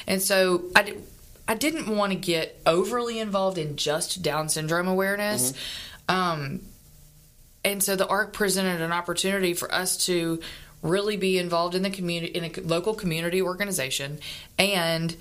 and 0.07 0.21
so 0.21 0.63
I. 0.75 0.83
Did, 0.83 1.03
I 1.47 1.55
didn't 1.55 1.93
want 1.93 2.13
to 2.13 2.17
get 2.17 2.61
overly 2.65 3.19
involved 3.19 3.57
in 3.57 3.75
just 3.75 4.21
Down 4.21 4.47
syndrome 4.47 4.87
awareness. 4.87 5.53
Um, 6.07 6.61
and 7.65 7.83
so 7.83 7.95
the 7.95 8.07
ARC 8.07 8.31
presented 8.31 8.79
an 8.79 8.93
opportunity 8.93 9.53
for 9.53 9.69
us 9.73 10.05
to 10.05 10.39
really 10.81 11.17
be 11.17 11.37
involved 11.37 11.75
in 11.75 11.83
the 11.83 11.89
community, 11.89 12.33
in 12.33 12.45
a 12.45 12.61
local 12.61 12.93
community 12.93 13.41
organization. 13.41 14.19
And 14.57 15.15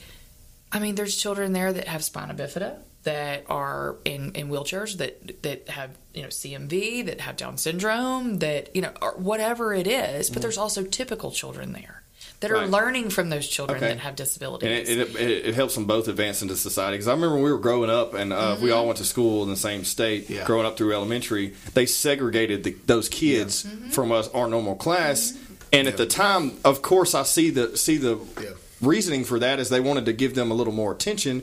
I 0.72 0.78
mean, 0.78 0.94
there's 0.94 1.16
children 1.16 1.52
there 1.52 1.72
that 1.72 1.88
have 1.88 2.04
spina 2.04 2.34
bifida 2.34 2.78
that 3.05 3.44
are 3.48 3.96
in, 4.05 4.32
in 4.32 4.48
wheelchairs 4.48 4.98
that 4.98 5.42
that 5.42 5.68
have 5.70 5.90
you 6.14 6.22
know 6.22 6.28
CMV 6.28 7.07
that 7.07 7.20
have 7.20 7.36
Down 7.36 7.57
syndrome 7.57 8.38
that 8.40 8.74
you 8.74 8.82
know 8.82 8.92
or 9.01 9.12
whatever 9.12 9.72
it 9.72 9.86
is. 9.86 10.28
But 10.28 10.34
mm-hmm. 10.34 10.42
there's 10.42 10.59
also 10.59 10.84
typical 10.84 11.30
children 11.30 11.72
there 11.72 12.03
that 12.40 12.51
are 12.51 12.55
Right. 12.55 12.70
learning 12.70 13.11
from 13.11 13.28
those 13.28 13.46
children 13.46 13.78
Okay. 13.78 13.88
that 13.88 13.98
have 13.98 14.11
And 14.11 14.16
disabilities. 14.16 14.88
it, 14.88 14.98
it, 14.98 15.16
it, 15.16 15.46
it 15.46 15.55
helps 15.55 15.74
them 15.74 15.84
both 15.86 16.09
advance 16.09 16.42
into 16.42 16.57
society. 16.57 16.96
Because 16.96 17.09
I 17.09 17.12
remember 17.12 17.36
when 17.36 17.44
we 17.44 17.53
were 17.53 17.59
growing 17.59 17.90
up, 17.90 18.14
and 18.14 18.32
uh, 18.32 18.57
we 18.61 18.70
all 18.70 18.80
mm-hmm. 18.80 18.88
went 18.88 18.98
to 18.98 19.05
school 19.05 19.42
in 19.42 19.51
the 19.51 19.57
same 19.57 19.84
state, 19.84 20.28
Yeah. 20.28 20.44
growing 20.44 20.66
up 20.66 20.76
through 20.76 20.92
elementary. 20.94 21.55
They 21.74 21.86
segregated 21.86 22.64
the, 22.64 22.76
those 22.86 23.09
kids 23.09 23.64
mm-hmm. 23.64 23.90
from 23.90 24.11
us 24.12 24.28
our 24.28 24.48
normal 24.48 24.74
class. 24.74 25.36
And 25.72 25.86
at 25.86 25.96
the 25.96 26.07
time, 26.07 26.53
of 26.64 26.82
course, 26.82 27.14
I 27.14 27.22
see 27.22 27.51
the 27.51 27.76
see 27.76 27.96
the 27.96 28.18
Yeah. 28.40 28.51
reasoning 28.80 29.24
for 29.24 29.38
that 29.38 29.61
is 29.61 29.68
they 29.68 29.80
wanted 29.80 30.07
to 30.07 30.12
give 30.12 30.34
them 30.34 30.51
a 30.51 30.55
little 30.55 30.72
more 30.72 30.92
attention, 30.92 31.42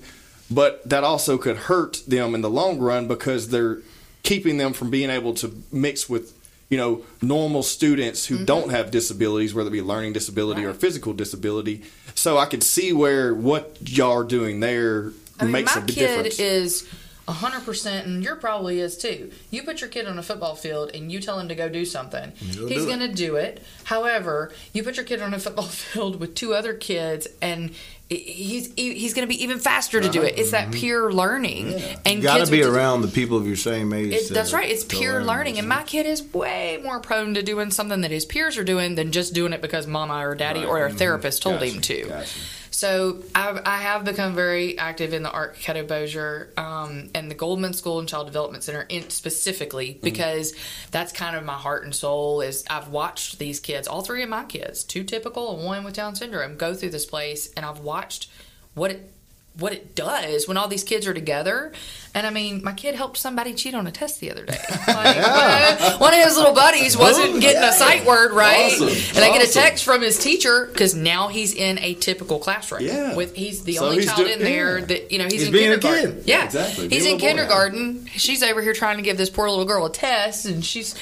but 0.50 0.88
that 0.88 1.04
also 1.04 1.38
could 1.38 1.58
hurt 1.58 2.02
them 2.08 2.34
in 2.36 2.41
the 2.41 2.50
long 2.50 2.80
run 2.80 3.08
because 3.08 3.50
they're 3.50 3.80
keeping 4.24 4.58
them 4.58 4.74
from 4.74 4.89
being 4.89 5.10
able 5.10 5.34
to 5.34 5.64
mix 5.72 6.10
with 6.10 6.34
you 6.70 6.78
know 6.78 7.02
normal 7.22 7.64
students 7.64 8.26
who 8.26 8.36
mm-hmm. 8.36 8.45
don't 8.45 8.70
have 8.72 8.91
disabilities 8.91 9.54
whether 9.54 9.70
it 9.70 9.72
be 9.72 9.82
learning 9.82 10.14
disability 10.14 10.66
or 10.66 10.74
physical 10.74 11.14
disability. 11.14 11.84
So 12.16 12.38
i 12.38 12.45
could 12.45 12.64
see 12.64 12.93
where 12.93 13.34
what 13.34 13.78
y'all 13.82 14.18
are 14.18 14.24
doing 14.24 14.60
there 14.60 15.12
I 15.39 15.43
mean, 15.43 15.52
makes 15.52 15.76
my 15.76 15.82
a 15.82 15.86
big 15.86 15.95
kid 15.95 16.08
difference. 16.24 16.39
is 16.39 16.89
hundred 17.34 17.65
percent, 17.65 18.07
and 18.07 18.23
your 18.23 18.36
probably 18.36 18.80
is 18.80 18.97
too. 18.97 19.32
You 19.51 19.63
put 19.63 19.82
your 19.82 19.89
kid 19.89 20.07
on 20.07 20.17
a 20.17 20.23
football 20.23 20.55
field 20.55 20.91
and 20.93 21.11
you 21.11 21.19
tell 21.19 21.39
him 21.39 21.49
to 21.49 21.55
go 21.55 21.67
do 21.69 21.86
something. 21.86 22.32
He'll 22.38 22.67
He's 22.67 22.86
going 22.86 22.99
to 22.99 23.11
do 23.11 23.36
it. 23.36 23.61
However, 23.86 24.51
you 24.73 24.84
put 24.84 24.95
your 24.95 25.05
kid 25.05 25.21
on 25.21 25.34
a 25.34 25.39
football 25.39 25.65
field 25.67 26.19
with 26.19 26.36
two 26.36 26.53
other 26.53 26.73
kids, 26.73 27.28
and 27.41 27.71
he's 28.09 28.73
he's 28.75 29.13
going 29.13 29.28
to 29.28 29.34
be 29.34 29.43
even 29.43 29.59
faster 29.59 29.99
to 29.99 30.09
do 30.09 30.21
it. 30.21 30.38
It's 30.38 30.51
that 30.51 30.69
uh-huh. 30.69 30.73
peer 30.73 31.11
learning, 31.11 31.73
and 32.05 32.17
You 32.17 32.21
got 32.23 32.45
to 32.45 32.51
be 32.51 32.63
around 32.63 33.01
the 33.01 33.07
people 33.09 33.38
of 33.38 33.45
your 33.45 33.57
same 33.57 33.91
age. 33.93 34.13
It, 34.13 34.34
that's 34.34 34.53
right. 34.53 34.69
It's 34.69 34.86
peer 34.86 35.15
learn 35.15 35.28
learning, 35.28 35.59
and 35.59 35.67
my 35.67 35.84
kid 35.84 36.05
is 36.05 36.21
way 36.34 36.80
more 36.84 36.99
prone 36.99 37.34
to 37.34 37.43
doing 37.43 37.71
something 37.71 38.01
that 38.01 38.11
his 38.11 38.25
peers 38.25 38.57
are 38.57 38.63
doing 38.63 38.95
than 38.95 39.11
just 39.11 39.34
doing 39.34 39.53
it 39.53 39.61
because 39.61 39.88
mama 39.88 40.25
or 40.25 40.36
daddy 40.36 40.61
Right. 40.61 40.67
or 40.67 40.86
a 40.86 40.89
mm-hmm. 40.89 40.97
therapist 40.97 41.41
told 41.41 41.59
Gotcha. 41.59 41.71
him 41.71 41.82
to. 41.82 42.07
Gotcha. 42.07 42.39
So 42.78 43.23
I've, 43.34 43.63
I 43.65 43.78
have 43.78 44.05
become 44.05 44.36
very 44.36 44.78
active 44.78 45.11
in 45.11 45.23
the 45.23 45.32
Arc 45.32 45.57
Caddo 45.57 45.88
Bossier 45.88 46.53
um, 46.57 47.09
and 47.15 47.32
the 47.32 47.34
Goldman 47.34 47.73
School 47.73 47.97
and 47.97 48.07
Child 48.07 48.28
Development 48.28 48.63
Center 48.63 48.82
in, 48.82 49.09
specifically 49.09 49.99
because 50.03 50.53
that's 50.91 51.11
kind 51.11 51.36
of 51.36 51.43
my 51.43 51.55
heart 51.55 51.86
and 51.86 51.95
soul. 51.95 52.41
Is 52.41 52.63
I've 52.69 52.89
watched 52.89 53.39
these 53.39 53.59
kids, 53.59 53.88
all 53.88 54.03
three 54.03 54.21
of 54.21 54.30
my 54.30 54.43
kids, 54.43 54.84
two 54.84 55.03
typical 55.03 55.55
and 55.55 55.65
one 55.65 55.84
with 55.86 55.95
Down 55.95 56.13
syndrome, 56.13 56.55
go 56.55 56.75
through 56.75 56.91
this 56.91 57.07
place, 57.07 57.51
and 57.57 57.65
I've 57.65 57.80
watched 57.80 58.30
what 58.75 58.91
it 58.91 59.11
what 59.60 59.74
it 59.74 59.95
does 59.95 60.47
when 60.47 60.58
all 60.58 60.68
these 60.68 60.84
kids 60.84 61.08
are 61.08 61.14
together. 61.14 61.72
And 62.14 62.26
I 62.26 62.30
mean, 62.32 62.64
my 62.64 62.74
kid 62.74 62.95
helped 62.95 63.18
somebody 63.18 63.53
cheat 63.53 63.76
on 63.76 63.86
a 63.86 63.91
test 63.91 64.20
the 64.20 64.32
other 64.32 64.45
day. 64.45 64.58
Like, 64.88 65.18
uh, 65.20 65.97
one 65.99 66.14
of 66.14 66.20
his 66.24 66.36
little 66.38 66.53
buddies 66.53 66.97
wasn't 66.97 67.39
getting 67.41 67.62
a 67.62 67.72
sight 67.74 68.05
word 68.05 68.32
right, 68.32 68.72
Awesome. 68.74 68.88
and 69.16 69.24
I 69.24 69.38
get 69.38 69.47
a 69.47 69.51
text 69.51 69.84
from 69.84 70.01
his 70.01 70.18
teacher 70.18 70.68
because 70.72 70.95
now 70.95 71.28
he's 71.28 71.53
in 71.53 71.78
a 71.80 71.93
typical 71.95 72.39
classroom. 72.39 72.84
Yeah. 72.84 73.16
with 73.16 73.36
he's 73.36 73.64
the 73.64 73.74
So 73.76 73.86
only 73.86 73.97
he's 73.97 74.05
child 74.08 74.28
in 74.28 74.39
there 74.39 74.80
yeah. 74.80 74.86
that 74.86 75.12
you 75.12 75.18
know 75.20 75.26
he's, 75.26 75.34
He's 75.41 75.47
in 75.47 75.53
kindergarten. 75.53 76.24
Yeah, 76.26 76.45
Exactly. 76.45 76.88
He's 76.89 77.05
in 77.05 77.20
kindergarten. 77.20 78.08
She's 78.08 78.41
over 78.41 78.62
here 78.62 78.74
trying 78.74 78.97
to 78.97 79.03
give 79.03 79.18
this 79.18 79.30
poor 79.30 79.49
little 79.49 79.66
girl 79.66 79.86
a 79.86 79.91
test, 79.91 80.45
and 80.45 80.64
she's 80.66 80.95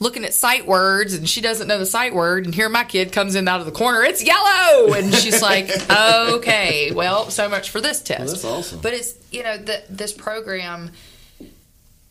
looking 0.00 0.24
at 0.24 0.34
sight 0.34 0.66
words 0.66 1.14
and 1.14 1.28
she 1.28 1.40
doesn't 1.40 1.68
know 1.68 1.78
the 1.78 1.86
sight 1.86 2.14
word 2.14 2.44
and 2.46 2.54
here 2.54 2.68
my 2.68 2.82
kid 2.84 3.12
comes 3.12 3.34
in 3.36 3.46
out 3.46 3.60
of 3.60 3.66
the 3.66 3.72
corner 3.72 4.02
it's 4.02 4.22
yellow! 4.24 4.92
And 4.94 5.14
she's 5.14 5.40
like 5.42 5.70
okay 5.90 6.90
well 6.92 7.30
so 7.30 7.48
much 7.48 7.70
for 7.70 7.80
this 7.80 8.02
test. 8.02 8.26
That's 8.32 8.44
awesome. 8.44 8.80
but 8.80 8.94
it's 8.94 9.14
you 9.30 9.42
know 9.42 9.56
the, 9.58 9.82
this 9.88 10.12
program 10.12 10.90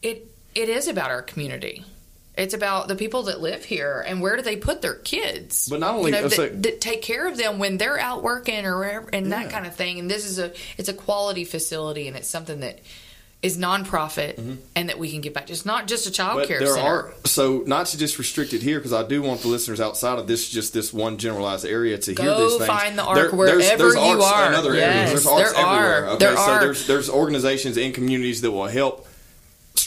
it 0.02 0.26
it 0.56 0.70
is 0.70 0.88
about 0.88 1.12
our 1.12 1.22
community. 1.22 1.84
It's 2.38 2.54
about 2.54 2.88
the 2.88 2.96
people 2.96 3.24
that 3.24 3.42
live 3.42 3.66
here 3.66 4.04
and 4.08 4.22
where 4.22 4.38
do 4.38 4.42
they 4.42 4.56
put 4.56 4.82
their 4.82 4.96
kids? 4.96 5.68
But 5.70 5.82
not 5.82 5.96
only- 5.96 6.12
you 6.12 6.22
know, 6.22 6.28
that, 6.30 6.40
like- 6.40 6.62
that 6.62 6.80
take 6.82 7.02
care 7.02 7.28
of 7.28 7.38
them 7.38 7.60
when 7.60 7.78
they're 7.78 8.00
out 8.00 8.24
working 8.24 8.66
or 8.66 8.78
wherever, 8.78 9.10
and 9.12 9.28
Yeah. 9.28 9.44
that 9.44 9.52
kind 9.52 9.66
of 9.68 9.76
thing. 9.76 10.00
And 10.00 10.10
this 10.10 10.26
is 10.26 10.40
a 10.40 10.54
it's 10.78 10.88
a 10.90 10.94
quality 10.94 11.44
facility 11.44 12.08
and 12.08 12.16
it's 12.16 12.30
something 12.30 12.62
that 12.62 12.80
is 13.42 13.58
nonprofit 13.58 14.58
and 14.76 14.90
that 14.90 15.00
we 15.00 15.10
can 15.10 15.22
give 15.22 15.34
back 15.34 15.50
it's 15.50 15.66
not 15.66 15.88
just 15.88 16.06
a 16.06 16.12
child 16.12 16.30
Mm-hmm. 16.32 16.40
But 16.42 16.48
care 16.50 16.60
there 16.60 16.74
center 16.74 16.86
are 16.86 17.14
so 17.26 17.64
not 17.66 17.86
to 17.88 17.98
just 17.98 18.18
restrict 18.20 18.54
it 18.54 18.62
here 18.62 18.80
because 18.80 18.92
I 18.92 19.08
do 19.08 19.22
want 19.22 19.40
the 19.42 19.48
listeners 19.48 19.80
outside 19.80 20.20
of 20.20 20.28
this 20.28 20.50
just 20.50 20.74
this 20.74 20.92
one 20.94 21.18
generalized 21.18 21.66
area 21.66 21.98
to 21.98 22.12
hear 22.12 22.16
Go 22.26 22.50
these 22.50 22.58
things. 22.58 22.68
find 22.68 22.98
the 23.00 23.04
arc 23.04 23.16
There- 23.18 23.32
wherever 23.32 23.58
there's, 23.60 23.78
there's 23.78 23.96
you 23.96 24.02
arcs 24.02 24.24
are. 24.26 24.48
In 24.50 24.56
other 24.56 24.76
Yes, 24.76 24.94
areas, 24.94 25.10
there's 25.12 25.26
arcs 25.28 25.54
there 25.54 25.66
are. 25.66 25.76
everywhere. 25.96 26.10
Okay, 26.16 26.26
There 26.26 26.36
so 26.36 26.42
are. 26.42 26.60
there's 26.60 26.88
there's 26.88 27.10
organizations 27.10 27.78
in 27.78 27.94
communities 27.94 28.42
that 28.42 28.52
will 28.52 28.68
help 28.68 29.08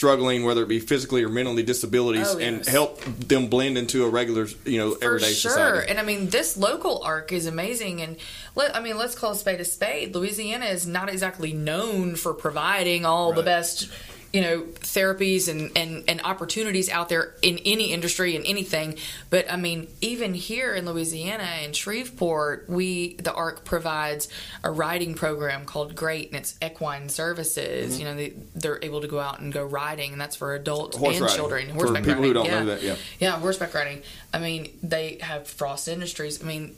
struggling, 0.02 0.42
whether 0.44 0.64
it 0.64 0.68
be 0.68 0.80
physically 0.80 1.22
or 1.22 1.28
mentally 1.28 1.62
disabilities, 1.62 2.26
Oh, 2.34 2.38
and 2.38 2.66
help 2.66 3.00
them 3.04 3.46
blend 3.46 3.78
into 3.78 4.04
a 4.04 4.08
regular 4.08 4.48
you 4.64 4.78
know 4.78 4.96
for 4.96 5.04
everyday 5.04 5.32
sure. 5.32 5.52
society. 5.52 5.88
And 5.90 6.00
I 6.00 6.02
mean, 6.02 6.28
this 6.28 6.56
local 6.56 7.00
arc 7.04 7.30
is 7.30 7.46
amazing. 7.46 8.02
And 8.02 8.16
let 8.56 8.74
I 8.74 8.80
mean, 8.80 8.98
let's 8.98 9.14
call 9.14 9.30
a 9.30 9.36
spade 9.36 9.60
a 9.60 9.64
spade. 9.64 10.12
Louisiana 10.12 10.66
is 10.66 10.88
not 10.88 11.08
exactly 11.08 11.52
known 11.52 12.16
for 12.16 12.34
providing 12.34 13.04
all 13.04 13.32
the 13.32 13.44
best, 13.44 13.88
you 14.32 14.40
know, 14.40 14.62
therapies 14.80 15.48
and, 15.48 15.76
and, 15.76 16.04
and 16.08 16.22
opportunities 16.22 16.88
out 16.88 17.10
there 17.10 17.34
in 17.42 17.58
any 17.66 17.92
industry 17.92 18.34
and 18.34 18.46
anything. 18.46 18.96
But 19.28 19.50
I 19.52 19.56
mean, 19.56 19.88
even 20.00 20.32
here 20.32 20.74
in 20.74 20.86
Louisiana 20.86 21.46
in 21.62 21.74
Shreveport, 21.74 22.64
we 22.68 23.14
the 23.16 23.34
ARC 23.34 23.64
provides 23.64 24.28
a 24.64 24.70
riding 24.70 25.14
program 25.14 25.66
called 25.66 25.94
Great, 25.94 26.28
and 26.28 26.36
it's 26.36 26.56
equine 26.62 27.10
services. 27.10 27.92
Mm-hmm. 27.92 28.00
You 28.00 28.04
know, 28.06 28.16
they, 28.16 28.32
they're 28.54 28.78
able 28.82 29.02
to 29.02 29.08
go 29.08 29.20
out 29.20 29.40
and 29.40 29.52
go 29.52 29.66
riding, 29.66 30.12
and 30.12 30.20
that's 30.20 30.36
for 30.36 30.54
adults 30.54 30.96
Horse 30.96 31.16
and 31.16 31.22
riding. 31.22 31.36
children. 31.36 31.68
For 31.68 31.74
Horseback 31.74 32.04
people 32.04 32.22
who 32.22 32.32
riding, 32.32 32.34
don't 32.34 32.66
know 32.66 32.74
that, 32.74 32.82
yeah. 32.82 32.96
Yeah, 33.20 33.38
horseback 33.38 33.74
riding. 33.74 34.02
I 34.32 34.38
mean, 34.38 34.78
they 34.82 35.18
have 35.20 35.46
Frost 35.46 35.88
Industries. 35.88 36.42
I 36.42 36.46
mean, 36.46 36.74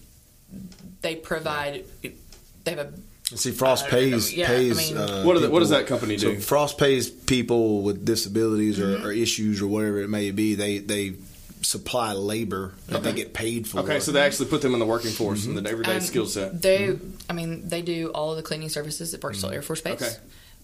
they 1.02 1.14
provide. 1.14 1.84
They 2.02 2.70
have 2.70 2.78
a. 2.78 2.92
See, 3.36 3.50
Frost 3.50 3.84
I 3.86 3.90
don't 3.90 3.98
pays 4.00 4.38
I 4.38 4.44
pays. 4.44 4.76
mean- 4.92 4.96
uh, 4.98 5.22
What, 5.24 5.36
are 5.36 5.40
the, 5.40 5.50
what 5.50 5.60
does 5.60 5.68
people- 5.68 5.80
that 5.80 5.86
company 5.88 6.16
do? 6.16 6.34
So? 6.36 6.40
Frost 6.40 6.78
pays 6.78 7.10
people 7.10 7.82
with 7.82 8.04
disabilities 8.04 8.78
or, 8.80 8.84
Mm-hmm. 8.96 9.06
or 9.06 9.12
issues 9.12 9.60
or 9.62 9.66
whatever 9.68 10.00
it 10.00 10.08
may 10.08 10.30
be. 10.30 10.54
They 10.54 10.78
they 10.78 11.14
supply 11.62 12.12
labor 12.12 12.74
that 12.88 13.02
they 13.02 13.12
get 13.14 13.32
paid 13.32 13.66
for. 13.66 13.78
Okay, 13.80 13.98
so 13.98 14.12
they 14.12 14.20
actually 14.20 14.50
put 14.50 14.60
them 14.60 14.74
in 14.74 14.78
the 14.80 14.84
working 14.86 15.10
force 15.10 15.46
and 15.46 15.56
the 15.56 15.70
everyday 15.70 15.94
um, 15.96 16.00
skill 16.02 16.26
set. 16.26 16.60
They, 16.60 16.98
I 17.30 17.32
mean, 17.32 17.66
they 17.68 17.80
do 17.80 18.08
all 18.10 18.32
of 18.32 18.36
the 18.36 18.42
cleaning 18.42 18.68
services 18.68 19.14
at 19.14 19.20
Barksdale 19.22 19.50
Air 19.50 19.62
Force 19.62 19.80
Base. 19.80 19.94
Okay. 20.02 20.12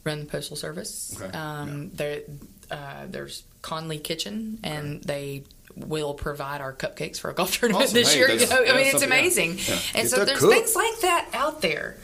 Run 0.05 0.21
the 0.21 0.25
postal 0.27 0.57
service. 0.57 1.19
Okay. 1.21 1.37
Um, 1.37 1.91
there, 1.95 2.21
uh, 2.71 3.07
there's 3.09 3.45
Conley 3.63 3.99
Kitchen, 3.99 4.59
and 4.63 5.03
they 5.03 5.45
will 5.75 6.13
provide 6.15 6.61
our 6.61 6.75
cupcakes 6.75 7.19
for 7.19 7.31
a 7.31 7.35
golf 7.35 7.53
tournament 7.59 7.85
Awesome. 7.85 7.95
this 7.95 8.13
Hey, 8.13 8.19
year. 8.19 8.31
You 8.31 8.47
know, 8.51 8.57
I 8.57 8.61
mean, 8.61 8.77
it's 8.81 8.91
something- 8.93 9.09
yeah. 9.11 9.19
amazing. 9.19 9.51
Yeah. 9.59 9.75
And 9.95 10.03
Get 10.03 10.11
so 10.11 10.25
there's 10.27 10.39
cooked. 10.39 10.53
things 10.53 10.77
like 10.77 11.01
that 11.01 11.29
out 11.33 11.63
there 11.63 11.97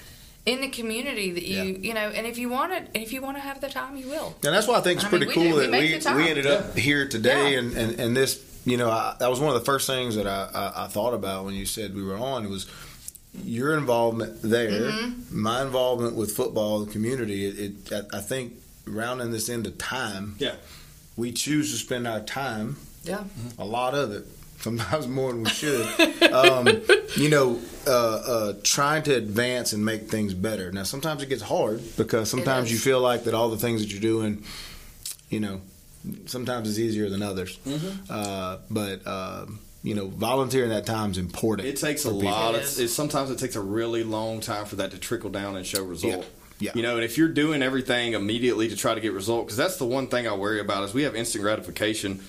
in 0.47 0.61
the 0.61 0.69
community 0.69 1.33
that 1.33 1.45
you, 1.45 1.63
Yeah. 1.63 1.79
you 1.89 1.95
know, 1.95 2.09
and 2.09 2.27
if 2.27 2.39
you 2.39 2.49
want 2.49 2.73
to, 2.73 3.01
if 3.01 3.13
you 3.13 3.21
want 3.21 3.37
to 3.37 3.41
have 3.41 3.61
the 3.61 3.69
time, 3.69 3.97
you 3.97 4.09
will. 4.09 4.35
And 4.45 4.55
that's 4.55 4.69
why 4.69 4.77
I 4.79 4.81
think 4.81 4.99
it's 4.99 5.05
I 5.07 5.09
pretty 5.11 5.27
we 5.27 5.33
cool 5.35 5.43
do. 5.43 5.55
We 5.57 5.61
that 5.63 5.71
make 5.71 6.05
we, 6.05 6.15
we 6.15 6.29
ended 6.31 6.47
up 6.47 6.77
here 6.79 7.07
today 7.09 7.53
Yeah. 7.53 7.59
and, 7.59 7.77
and, 7.77 8.01
and 8.01 8.17
this, 8.17 8.43
you 8.65 8.77
know, 8.77 8.89
I, 8.89 9.17
that 9.19 9.29
was 9.29 9.41
one 9.41 9.49
of 9.55 9.59
the 9.61 9.65
first 9.67 9.87
things 9.89 10.15
that 10.15 10.27
I, 10.29 10.49
I, 10.55 10.85
I 10.85 10.87
thought 10.87 11.15
about 11.15 11.45
when 11.45 11.55
you 11.55 11.67
said 11.67 11.95
we 11.95 12.03
were 12.05 12.17
on. 12.17 12.45
It 12.45 12.51
was 12.51 12.67
your 13.45 13.77
involvement 13.77 14.41
there, 14.43 14.71
Mm-hmm. 14.93 15.41
my 15.43 15.63
involvement 15.63 16.15
with 16.15 16.31
football, 16.35 16.85
the 16.85 16.93
community. 16.93 17.47
It, 17.47 17.59
it 17.93 18.07
I, 18.13 18.19
I 18.19 18.21
think 18.21 18.55
rounding 18.87 19.33
this 19.33 19.49
into 19.49 19.73
time, 19.73 20.37
Yeah. 20.39 20.55
we 21.17 21.33
choose 21.33 21.73
to 21.73 21.77
spend 21.77 22.07
our 22.07 22.21
time, 22.21 22.77
Yeah. 23.03 23.25
a 23.59 23.65
lot 23.65 23.95
of 23.95 24.13
it, 24.13 24.25
sometimes 24.61 25.07
more 25.07 25.33
than 25.33 25.45
we 25.45 25.51
should, 25.51 25.87
um, 26.33 26.69
you 27.17 27.29
know, 27.29 27.61
uh, 27.87 27.91
uh, 27.91 28.53
trying 28.63 29.03
to 29.05 29.15
advance 29.15 29.73
and 29.73 29.85
make 29.85 30.11
things 30.11 30.35
better. 30.35 30.73
Now, 30.73 30.83
sometimes 30.83 31.23
it 31.23 31.29
gets 31.29 31.43
hard 31.43 31.81
because 31.97 32.29
sometimes 32.31 32.73
you 32.73 32.79
feel 32.79 33.01
like 33.01 33.25
that 33.25 33.35
all 33.35 33.49
the 33.49 33.59
things 33.59 33.81
that 33.81 33.93
you're 33.93 34.01
doing, 34.01 34.45
you 35.31 35.41
know, 35.41 35.61
sometimes 36.27 36.69
it's 36.69 36.79
easier 36.79 37.09
than 37.09 37.23
others. 37.23 37.59
Mm-hmm. 37.59 38.05
Uh, 38.11 38.59
but, 38.71 39.07
uh, 39.07 39.47
you 39.83 39.95
know, 39.95 40.09
volunteering 40.09 40.71
that 40.71 40.87
time 40.87 41.13
is 41.13 41.19
important. 41.19 41.69
It 41.69 41.77
takes 41.77 42.05
a 42.05 42.11
people. 42.11 42.25
lot. 42.25 42.55
It 42.57 42.63
Of, 42.63 42.81
it, 42.81 42.89
sometimes 42.89 43.31
it 43.31 43.39
takes 43.39 43.55
a 43.55 43.61
really 43.61 44.03
long 44.03 44.41
time 44.41 44.67
for 44.67 44.77
that 44.77 44.91
to 44.91 44.99
trickle 44.99 45.31
down 45.31 45.57
and 45.57 45.65
show 45.65 45.85
result. 45.85 46.27
Yeah. 46.59 46.73
You 46.75 46.83
know, 46.83 46.95
and 46.95 47.05
if 47.05 47.19
you're 47.19 47.29
doing 47.29 47.63
everything 47.63 48.15
immediately 48.15 48.69
to 48.69 48.77
try 48.77 48.95
to 48.95 49.01
get 49.01 49.13
result, 49.13 49.47
because 49.47 49.59
that's 49.59 49.77
the 49.77 49.85
one 49.85 50.09
thing 50.09 50.27
I 50.27 50.35
worry 50.35 50.59
about 50.59 50.85
is 50.85 50.95
we 50.95 51.03
have 51.03 51.15
instant 51.15 51.43
gratification. 51.43 52.21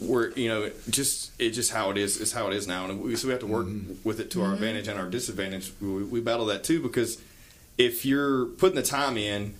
Where 0.00 0.30
you 0.30 0.48
know, 0.48 0.70
just 0.90 1.32
it's 1.40 1.56
just 1.56 1.72
how 1.72 1.90
it 1.90 1.98
is. 1.98 2.20
It's 2.20 2.32
how 2.32 2.48
it 2.48 2.54
is 2.54 2.66
now, 2.68 2.84
and 2.84 3.02
we, 3.02 3.16
so 3.16 3.28
we 3.28 3.32
have 3.32 3.40
to 3.40 3.46
work 3.46 3.66
mm-hmm. 3.66 3.94
with 4.04 4.20
it 4.20 4.30
to 4.32 4.40
our 4.40 4.46
mm-hmm. 4.46 4.54
advantage 4.54 4.88
and 4.88 4.98
our 4.98 5.08
disadvantage. 5.08 5.72
We, 5.80 6.04
we 6.04 6.20
battle 6.20 6.46
that 6.46 6.64
too 6.64 6.80
because 6.80 7.20
if 7.78 8.04
you're 8.04 8.46
putting 8.46 8.76
the 8.76 8.82
time 8.82 9.16
in, 9.16 9.54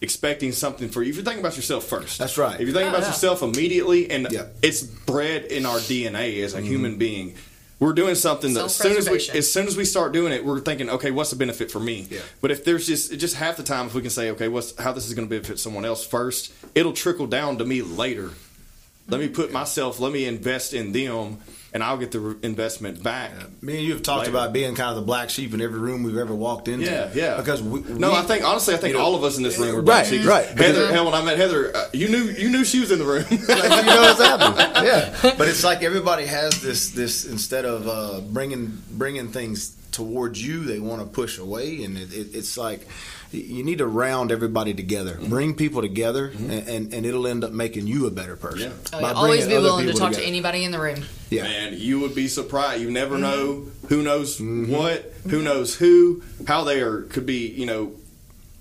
expecting 0.00 0.52
something 0.52 0.88
for 0.88 1.02
you, 1.02 1.10
if 1.10 1.16
you're 1.16 1.24
thinking 1.24 1.40
about 1.40 1.56
yourself 1.56 1.84
first, 1.84 2.18
That's 2.18 2.36
right. 2.36 2.54
If 2.54 2.60
you're 2.60 2.72
thinking 2.72 2.88
Oh, 2.88 2.96
about 2.96 3.02
yeah. 3.02 3.08
yourself 3.08 3.42
immediately, 3.42 4.10
and 4.10 4.28
Yeah. 4.30 4.46
it's 4.60 4.82
bred 4.82 5.44
in 5.44 5.64
our 5.64 5.78
DNA 5.78 6.42
as 6.42 6.54
a 6.54 6.58
mm-hmm. 6.58 6.66
human 6.66 6.98
being. 6.98 7.34
We're 7.78 7.94
doing 7.94 8.14
something 8.14 8.54
that 8.54 8.66
as 8.66 8.76
soon 8.76 8.96
as 8.96 9.10
we 9.10 9.16
as 9.36 9.52
soon 9.52 9.66
as 9.66 9.76
we 9.76 9.84
start 9.84 10.12
doing 10.12 10.32
it, 10.32 10.44
we're 10.44 10.60
thinking, 10.60 10.88
okay, 10.88 11.10
what's 11.10 11.30
the 11.30 11.36
benefit 11.36 11.68
for 11.68 11.80
me? 11.80 12.06
Yeah. 12.08 12.20
But 12.40 12.52
if 12.52 12.64
there's 12.64 12.86
just 12.86 13.18
just 13.18 13.34
half 13.34 13.56
the 13.56 13.64
time, 13.64 13.86
if 13.86 13.94
we 13.94 14.02
can 14.02 14.10
say, 14.10 14.30
okay, 14.30 14.46
what's 14.46 14.80
how 14.80 14.92
this 14.92 15.08
is 15.08 15.14
going 15.14 15.26
to 15.26 15.30
benefit 15.30 15.58
someone 15.58 15.84
else 15.84 16.06
first, 16.06 16.52
it'll 16.76 16.92
trickle 16.92 17.26
down 17.26 17.58
to 17.58 17.64
me 17.64 17.82
later. 17.82 18.30
Let 19.12 19.20
me 19.20 19.28
put 19.28 19.52
myself, 19.52 20.00
let 20.00 20.10
me 20.10 20.24
invest 20.24 20.72
in 20.72 20.92
them, 20.92 21.36
and 21.74 21.82
I'll 21.84 21.98
get 21.98 22.12
the 22.12 22.20
re- 22.20 22.34
investment 22.42 23.02
back. 23.02 23.30
Me 23.62 23.76
and 23.76 23.82
you 23.86 23.92
have 23.92 24.02
talked 24.02 24.20
Later. 24.26 24.30
about 24.30 24.52
being 24.54 24.74
kind 24.74 24.88
of 24.88 24.96
the 24.96 25.02
black 25.02 25.28
sheep 25.28 25.52
in 25.52 25.60
every 25.60 25.78
room 25.78 26.02
we've 26.02 26.16
ever 26.16 26.34
walked 26.34 26.66
into. 26.66 26.86
Yeah, 26.86 27.10
yeah. 27.14 27.36
Because 27.36 27.62
we, 27.62 27.80
No, 27.80 28.10
we- 28.12 28.16
I 28.16 28.22
think 28.22 28.42
honestly, 28.42 28.72
I 28.72 28.78
think 28.78 28.92
you 28.94 28.98
know- 28.98 29.04
all 29.04 29.14
of 29.14 29.22
us 29.22 29.36
in 29.36 29.42
this 29.42 29.58
room 29.58 29.74
are 29.74 29.78
Right, 29.80 29.84
black 29.84 30.06
sheep. 30.06 30.24
right. 30.24 30.46
Heather, 30.46 30.90
hell, 30.90 31.04
when 31.04 31.12
I 31.14 31.22
met 31.22 31.36
Heather, 31.36 31.76
uh, 31.76 31.88
you 31.92 32.08
knew 32.08 32.24
you 32.24 32.48
knew 32.48 32.64
she 32.64 32.80
was 32.80 32.90
in 32.90 32.98
the 32.98 33.04
room. 33.04 33.24
you 33.30 33.36
know 33.38 34.02
what's 34.02 34.20
happening. 34.22 34.58
Yeah, 34.82 35.34
but 35.38 35.46
it's 35.46 35.62
like 35.62 35.82
everybody 35.82 36.24
has 36.26 36.60
this 36.62 36.90
this 36.90 37.24
instead 37.26 37.64
of 37.66 37.86
uh, 37.86 38.20
bringing 38.22 38.82
bringing 38.90 39.28
things 39.28 39.76
towards 39.92 40.44
you, 40.44 40.64
they 40.64 40.80
want 40.80 41.02
to 41.02 41.06
push 41.06 41.36
away, 41.38 41.84
and 41.84 41.98
it, 41.98 42.12
it, 42.14 42.34
it's 42.34 42.56
like 42.56 42.88
you 43.32 43.64
need 43.64 43.78
to 43.78 43.86
round 43.86 44.30
everybody 44.32 44.74
together, 44.74 45.12
Mm-hmm. 45.14 45.28
bring 45.28 45.54
people 45.54 45.80
together, 45.82 46.26
and, 46.36 46.50
and, 46.68 46.94
and 46.94 47.06
it'll 47.06 47.26
end 47.26 47.44
up 47.44 47.52
making 47.52 47.86
you 47.86 48.06
a 48.06 48.10
better 48.10 48.36
person. 48.36 48.72
Yeah. 48.92 49.00
by 49.00 49.12
Oh, 49.12 49.16
always 49.16 49.46
be 49.46 49.54
willing 49.54 49.86
to 49.86 49.92
people 49.92 50.06
talk 50.06 50.14
to 50.18 50.24
anybody 50.24 50.64
in 50.64 50.70
the 50.70 50.78
room. 50.80 51.02
Yeah, 51.30 51.44
Man, 51.44 51.74
you 51.76 52.00
would 52.00 52.14
be 52.14 52.28
surprised. 52.28 52.82
You 52.82 52.90
never 52.90 53.14
Mm-hmm. 53.14 53.22
know 53.22 53.66
who 53.88 54.02
knows 54.02 54.38
what, 54.40 55.12
who 55.30 55.42
knows 55.42 55.74
who, 55.76 56.22
how 56.46 56.64
they 56.64 56.80
are 56.80 57.02
could 57.02 57.24
be. 57.26 57.48
You 57.48 57.66
know, 57.66 57.92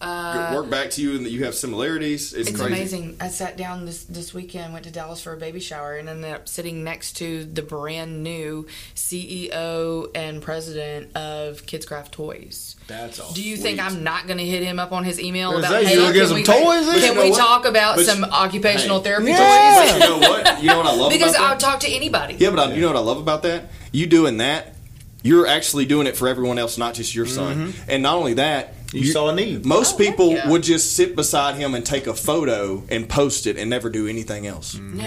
work 0.01 0.69
back 0.69 0.89
to 0.91 1.01
you, 1.01 1.15
and 1.15 1.25
that 1.25 1.31
you 1.31 1.45
have 1.45 1.55
similarities. 1.55 2.33
It's, 2.33 2.49
It's 2.49 2.59
amazing. 2.59 3.17
I 3.19 3.29
sat 3.29 3.57
down 3.57 3.85
this 3.85 4.03
this 4.05 4.33
weekend, 4.33 4.73
went 4.73 4.85
to 4.85 4.91
Dallas 4.91 5.21
for 5.21 5.33
a 5.33 5.37
baby 5.37 5.59
shower, 5.59 5.95
and 5.97 6.09
ended 6.09 6.33
up 6.33 6.47
sitting 6.47 6.83
next 6.83 7.13
to 7.17 7.45
the 7.45 7.61
brand 7.61 8.23
new 8.23 8.67
CEO 8.95 10.09
and 10.15 10.41
president 10.41 11.15
of 11.15 11.65
KidKraft 11.65 12.11
Toys. 12.11 12.75
that's 12.87 13.19
all. 13.19 13.31
Do 13.33 13.43
you 13.43 13.57
think 13.57 13.79
I'm 13.79 14.03
not 14.03 14.27
going 14.27 14.37
to 14.39 14.45
hit 14.45 14.63
him 14.63 14.79
up 14.79 14.91
on 14.91 15.03
his 15.03 15.19
email 15.19 15.57
about 15.57 15.71
say, 15.71 15.85
hey, 15.85 15.93
you 15.93 15.99
gonna 15.99 16.13
get 16.13 16.19
can 16.19 16.27
some 16.27 16.37
we, 16.37 16.43
toys? 16.43 17.01
can 17.01 17.17
we 17.17 17.31
talk 17.31 17.65
about 17.65 17.97
But 17.97 18.05
some 18.05 18.19
you- 18.19 18.25
occupational 18.25 18.97
hey. 18.99 19.03
therapy 19.03 19.27
Yeah. 19.29 19.37
toys? 19.37 19.91
But 19.91 19.93
you 19.93 19.99
know 20.09 20.17
what? 20.29 20.61
You 20.63 20.67
know 20.67 20.77
what 20.77 20.87
I 20.87 20.95
love 20.95 21.11
Because 21.11 21.35
I'll 21.35 21.57
talk 21.57 21.79
to 21.81 21.89
anybody. 21.91 22.35
Yeah, 22.35 22.49
but 22.51 22.59
I, 22.59 22.73
you 22.73 22.81
know 22.81 22.87
what 22.87 22.95
I 22.97 22.99
love 23.01 23.17
about 23.17 23.43
that? 23.43 23.69
You 23.91 24.07
doing 24.07 24.37
that 24.37 24.75
you're 25.23 25.45
actually 25.45 25.85
doing 25.85 26.07
it 26.07 26.17
for 26.17 26.27
everyone 26.27 26.57
else, 26.57 26.79
not 26.79 26.95
just 26.95 27.13
your 27.13 27.27
son. 27.27 27.67
Mm-hmm. 27.71 27.91
And 27.91 28.01
not 28.01 28.15
only 28.17 28.33
that, 28.35 28.73
You 28.93 29.05
saw 29.05 29.29
a 29.29 29.35
need. 29.35 29.65
Most 29.65 29.95
Oh, 29.95 29.97
people 29.97 30.31
yeah. 30.33 30.49
would 30.49 30.63
just 30.63 30.95
sit 30.95 31.15
beside 31.15 31.55
him 31.55 31.73
and 31.75 31.85
take 31.85 32.07
a 32.07 32.13
photo 32.13 32.83
and 32.89 33.07
post 33.07 33.47
it 33.47 33.57
and 33.57 33.69
never 33.69 33.89
do 33.89 34.07
anything 34.07 34.47
else. 34.47 34.75
Mm-hmm. 34.75 34.97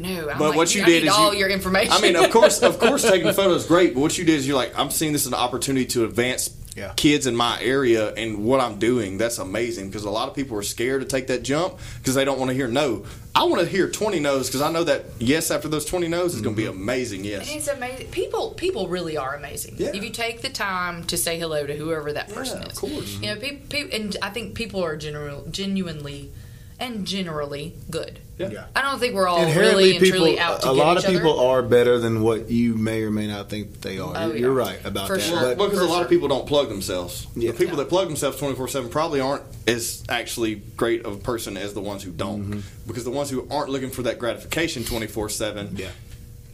No, 0.00 0.08
no. 0.22 0.30
I'm 0.30 0.38
But 0.38 0.48
like, 0.50 0.56
what 0.56 0.74
you 0.74 0.82
I 0.82 0.86
did 0.86 1.02
need 1.02 1.08
is 1.08 1.14
all 1.14 1.32
you- 1.34 1.40
your 1.40 1.48
information. 1.50 1.92
I 1.92 2.00
mean, 2.00 2.16
of 2.16 2.30
course, 2.30 2.62
of 2.62 2.78
course, 2.78 3.02
taking 3.08 3.26
the 3.26 3.32
photo 3.34 3.52
is 3.54 3.66
great. 3.66 3.94
But 3.94 4.00
what 4.00 4.16
you 4.16 4.24
did 4.24 4.36
is 4.36 4.46
you're 4.48 4.56
like, 4.56 4.72
I'm 4.78 4.90
seeing 4.90 5.12
this 5.12 5.22
as 5.22 5.28
an 5.28 5.34
opportunity 5.34 5.86
to 5.86 6.04
advance 6.04 6.48
Yeah. 6.74 6.92
kids 6.96 7.26
in 7.26 7.36
my 7.36 7.60
area 7.62 8.12
and 8.14 8.44
what 8.44 8.60
I'm 8.60 8.78
doing. 8.78 9.16
That's 9.16 9.38
amazing 9.38 9.88
because 9.88 10.04
a 10.04 10.10
lot 10.10 10.28
of 10.28 10.34
people 10.34 10.56
are 10.58 10.62
scared 10.62 11.02
to 11.02 11.06
take 11.06 11.28
that 11.28 11.42
jump 11.42 11.78
because 11.98 12.14
they 12.14 12.24
don't 12.24 12.38
want 12.38 12.50
to 12.50 12.54
hear 12.54 12.68
no. 12.68 13.04
I 13.36 13.44
want 13.44 13.62
to 13.62 13.68
hear 13.68 13.88
20 13.88 14.20
no's 14.20 14.48
because 14.48 14.60
I 14.60 14.70
know 14.70 14.84
that 14.84 15.06
yes 15.18 15.50
after 15.50 15.68
those 15.68 15.84
20 15.84 16.08
no's 16.08 16.34
is 16.34 16.40
going 16.40 16.54
to 16.54 16.60
be 16.60 16.68
mm-hmm. 16.68 16.80
amazing. 16.80 17.24
Yes. 17.24 17.48
And 17.48 17.58
it's 17.58 17.68
amazing. 17.68 18.10
People, 18.10 18.52
people 18.52 18.88
really 18.88 19.16
are 19.16 19.34
amazing. 19.34 19.74
Yeah. 19.76 19.90
If 19.94 20.04
you 20.04 20.10
take 20.10 20.42
the 20.42 20.50
time 20.50 21.04
to 21.04 21.16
say 21.16 21.38
hello 21.38 21.66
to 21.66 21.76
whoever 21.76 22.12
that 22.12 22.32
person 22.32 22.62
of 22.62 22.68
is, 22.68 22.72
of 22.72 22.78
course. 22.78 23.18
You 23.20 23.34
know, 23.34 23.40
people, 23.40 23.66
people, 23.68 23.96
and 23.96 24.16
I 24.22 24.30
think 24.30 24.54
people 24.54 24.82
are 24.84 24.96
general, 24.96 25.46
genuinely, 25.50 26.32
and 26.80 27.06
generally 27.06 27.74
good. 27.90 28.18
Yeah. 28.36 28.66
I 28.74 28.82
don't 28.82 28.98
think 28.98 29.14
we're 29.14 29.28
all 29.28 29.40
Inherently, 29.42 29.84
really 29.84 29.90
and 29.96 30.00
people. 30.04 30.18
truly 30.18 30.38
out 30.40 30.62
to 30.62 30.70
a 30.70 30.74
get 30.74 30.84
lot 30.84 30.98
each 30.98 31.04
of 31.04 31.10
people 31.12 31.38
other. 31.38 31.48
are 31.50 31.62
better 31.62 31.98
than 31.98 32.20
what 32.22 32.50
you 32.50 32.74
may 32.74 33.02
or 33.02 33.10
may 33.12 33.28
not 33.28 33.48
think 33.48 33.80
they 33.80 33.98
are. 34.00 34.12
Oh, 34.16 34.26
you're, 34.28 34.36
you're 34.36 34.52
right 34.52 34.84
about 34.84 35.06
For 35.06 35.16
that. 35.18 35.22
sure. 35.22 35.40
But 35.54 35.56
because 35.70 35.78
For 35.78 35.84
a 35.84 35.88
lot 35.88 35.94
sure. 35.98 36.04
of 36.04 36.10
people 36.10 36.26
don't 36.26 36.46
plug 36.46 36.68
themselves. 36.68 37.28
Yeah. 37.36 37.52
The 37.52 37.56
people 37.58 37.76
Yeah. 37.78 37.84
that 37.84 37.88
plug 37.90 38.08
themselves 38.08 38.36
24 38.38 38.66
7 38.68 38.90
probably 38.90 39.20
aren't 39.20 39.44
as 39.68 40.02
actually 40.08 40.56
great 40.76 41.06
of 41.06 41.12
a 41.12 41.16
person 41.18 41.56
as 41.56 41.74
the 41.74 41.80
ones 41.80 42.02
who 42.02 42.10
don't. 42.10 42.42
Mm-hmm. 42.44 42.60
Because 42.88 43.04
the 43.04 43.12
ones 43.12 43.30
who 43.30 43.46
aren't 43.52 43.70
looking 43.70 43.90
for 43.90 44.02
that 44.02 44.18
gratification 44.18 44.82
24 44.84 45.28
7, 45.28 45.76
Yeah. 45.76 45.90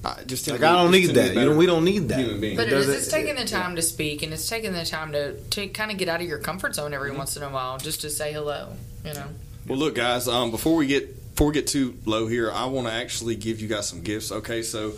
I 0.05 0.23
just 0.27 0.49
like 0.49 0.61
to 0.61 0.67
I 0.67 0.73
don't 0.73 0.91
need 0.93 1.07
tend 1.07 1.15
to 1.17 1.23
be 1.23 1.29
that. 1.29 1.37
a 1.37 1.41
You 1.45 1.51
know, 1.51 1.57
we 1.57 1.67
don't 1.67 1.85
need 1.85 2.09
that. 2.09 2.19
Human 2.21 2.41
being. 2.41 2.57
But 2.57 2.69
it 2.69 2.73
is. 2.75 2.89
It's 2.89 3.09
taking 3.09 3.37
the 3.37 3.45
time 3.45 3.77
to 3.77 3.83
speak, 3.83 4.23
and 4.23 4.33
it's 4.33 4.49
taking 4.49 4.73
the 4.73 4.85
time 4.85 5.13
to, 5.13 5.35
to 5.39 5.69
kind 5.69 5.91
of 5.91 5.99
get 5.99 6.09
out 6.09 6.21
of 6.23 6.27
your 6.27 6.39
comfort 6.39 6.75
zone 6.75 6.87
Mm-hmm. 6.87 6.95
every 6.95 7.11
once 7.13 7.37
in 7.37 7.43
a 7.43 7.49
while, 7.51 7.77
just 7.79 8.01
to 8.03 8.11
say 8.11 8.33
hello. 8.33 8.73
You 9.05 9.13
know. 9.15 9.27
Well, 9.67 9.79
look, 9.79 9.95
guys. 9.95 10.27
Um, 10.29 10.51
before 10.51 10.77
we 10.77 10.87
get 10.87 11.17
before 11.35 11.49
we 11.49 11.55
get 11.55 11.67
too 11.67 11.97
low 12.07 12.27
here, 12.27 12.51
I 12.53 12.67
want 12.67 12.87
to 12.87 12.93
actually 12.93 13.37
give 13.37 13.61
you 13.61 13.69
guys 13.69 13.89
some 13.89 14.03
gifts. 14.03 14.31
Okay, 14.33 14.63
so 14.63 14.93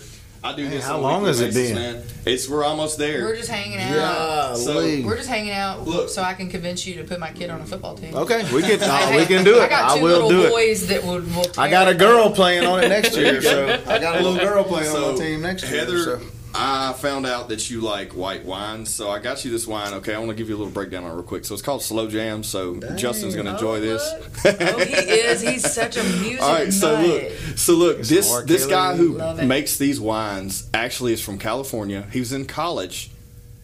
I 0.44 0.56
do 0.56 0.62
Man, 0.62 0.70
this. 0.72 0.84
how 0.84 0.96
on 0.96 1.02
long 1.02 1.24
has 1.26 1.40
it 1.40 1.54
been? 1.54 1.74
Man. 1.74 2.02
It's 2.26 2.48
we're 2.48 2.64
almost 2.64 2.98
there. 2.98 3.22
We're 3.22 3.36
just 3.36 3.48
hanging 3.50 3.78
out. 3.78 3.94
Yeah, 3.94 4.54
So- 4.54 4.78
Lee. 4.80 5.04
We're 5.04 5.16
just 5.16 5.28
hanging 5.28 5.52
out 5.52 5.86
Look. 5.86 6.08
so 6.08 6.22
I 6.22 6.34
can 6.34 6.48
convince 6.50 6.84
you 6.86 6.96
to 6.96 7.04
put 7.04 7.20
my 7.20 7.30
kid 7.30 7.48
on 7.50 7.60
a 7.60 7.64
football 7.66 7.94
team. 7.96 8.14
okay, 8.16 8.42
we 8.52 8.62
can 8.62 8.78
uh, 8.82 9.12
we 9.16 9.24
can 9.26 9.44
do 9.44 9.56
it. 9.58 9.62
I 9.62 9.68
got 9.68 9.90
I 9.92 9.98
two 9.98 10.02
will 10.04 10.12
little 10.26 10.28
do 10.30 10.44
it. 10.46 10.50
boys 10.50 10.86
that 10.88 11.04
would. 11.04 11.32
will 11.36 11.44
I 11.58 11.68
got 11.70 11.86
a 11.88 11.94
girl 11.94 12.30
playing 12.30 12.64
on 12.66 12.82
it 12.82 12.88
next 12.88 13.16
year, 13.16 13.40
so 13.42 13.66
I 13.86 13.98
got 14.00 14.16
a 14.20 14.22
little 14.22 14.38
girl 14.48 14.64
playing 14.64 14.88
on 14.88 14.94
So, 14.94 15.12
my 15.12 15.18
team 15.18 15.42
next 15.42 15.62
year. 15.70 15.80
Heather, 15.80 16.02
so. 16.02 16.20
I 16.54 16.92
found 16.92 17.26
out 17.26 17.48
that 17.48 17.70
you 17.70 17.80
like 17.80 18.12
white 18.12 18.44
wines, 18.44 18.90
so 18.90 19.08
I 19.10 19.18
got 19.18 19.44
you 19.44 19.50
this 19.50 19.66
wine. 19.66 19.94
Okay, 19.94 20.14
I 20.14 20.18
want 20.18 20.30
to 20.30 20.36
give 20.36 20.48
you 20.48 20.56
a 20.56 20.58
little 20.58 20.72
breakdown 20.72 21.04
on 21.04 21.10
it 21.12 21.14
real 21.14 21.22
quick. 21.22 21.44
So 21.44 21.54
it's 21.54 21.62
called 21.62 21.82
Slow 21.82 22.08
Jam. 22.08 22.42
So 22.42 22.78
Justin's 22.96 23.34
going 23.34 23.46
to 23.46 23.52
enjoy 23.52 23.76
Oh, 23.76 23.80
this. 23.80 24.02
oh, 24.44 24.84
he 24.84 24.92
is. 24.94 25.40
He's 25.40 25.72
such 25.72 25.96
a 25.96 26.02
music 26.02 26.42
All 26.42 26.52
right, 26.52 26.72
so 26.72 27.00
look, 27.00 27.32
so 27.56 27.72
look, 27.74 27.98
this 28.02 28.30
this 28.42 28.66
guy 28.66 28.96
who 28.96 29.18
makes 29.46 29.76
these 29.78 29.98
wines 30.00 30.68
actually 30.74 31.12
is 31.14 31.22
from 31.22 31.38
California. 31.38 32.06
He 32.12 32.20
was 32.20 32.32
in 32.32 32.44
college, 32.46 33.10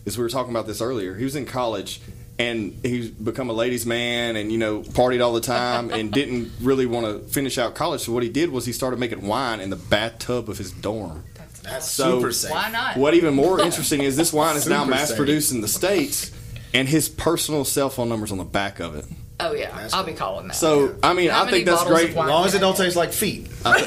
as 0.07 0.17
we 0.17 0.23
were 0.25 0.31
talking 0.31 0.51
about 0.53 0.67
this 0.67 0.81
earlier. 0.81 1.15
He 1.15 1.25
was 1.25 1.37
in 1.37 1.45
college, 1.45 2.01
and 2.39 2.79
he's 2.83 3.11
become 3.11 3.51
a 3.51 3.53
ladies' 3.53 3.85
man, 3.85 4.37
and 4.37 4.51
you 4.51 4.57
know, 4.59 4.81
partied 4.81 5.23
all 5.23 5.35
the 5.35 5.41
time, 5.43 5.91
and 5.93 6.11
didn't 6.13 6.51
really 6.63 6.87
want 6.87 7.05
to 7.07 7.29
finish 7.31 7.59
out 7.59 7.75
college. 7.75 8.01
So 8.03 8.13
what 8.13 8.23
he 8.23 8.29
did 8.31 8.51
was 8.51 8.65
he 8.65 8.73
started 8.73 8.99
making 8.99 9.27
wine 9.27 9.61
in 9.61 9.69
the 9.71 9.77
bathtub 9.77 10.49
of 10.49 10.57
his 10.57 10.73
dorm. 10.73 11.25
That's 11.71 11.91
So- 11.91 12.19
super 12.19 12.33
safe. 12.33 12.51
Why 12.51 12.71
not? 12.71 12.97
What 12.97 13.15
even 13.15 13.35
more 13.35 13.61
interesting 13.65 14.03
is 14.03 14.17
this 14.17 14.33
wine 14.33 14.57
is 14.57 14.67
now 14.69 14.81
Super 14.85 14.91
mass 14.91 15.09
safe. 15.09 15.17
produced 15.17 15.53
in 15.53 15.61
the 15.61 15.69
states, 15.69 16.31
and 16.75 16.89
his 16.89 17.09
personal 17.09 17.65
cell 17.65 17.91
phone 17.91 18.09
number's 18.09 18.33
on 18.33 18.39
the 18.39 18.45
back 18.45 18.81
of 18.81 18.95
it. 18.95 19.05
Oh 19.41 19.53
yeah, 19.53 19.71
That's 19.77 19.95
I'll 19.95 20.03
cool. 20.03 20.13
be 20.15 20.19
calling 20.19 20.49
that. 20.49 20.55
So 20.57 20.97
I 21.01 21.13
mean, 21.15 21.31
How 21.31 21.45
I 21.45 21.51
think 21.51 21.65
that's 21.65 21.85
bottles 21.85 22.01
great. 22.01 22.11
of 22.11 22.17
wine 22.17 22.27
As 22.27 22.33
long 22.33 22.47
as 22.47 22.55
it 22.57 22.59
don't 22.59 22.77
taste 22.77 22.97
like 22.97 23.13
feet. 23.13 23.47
I 23.65 23.81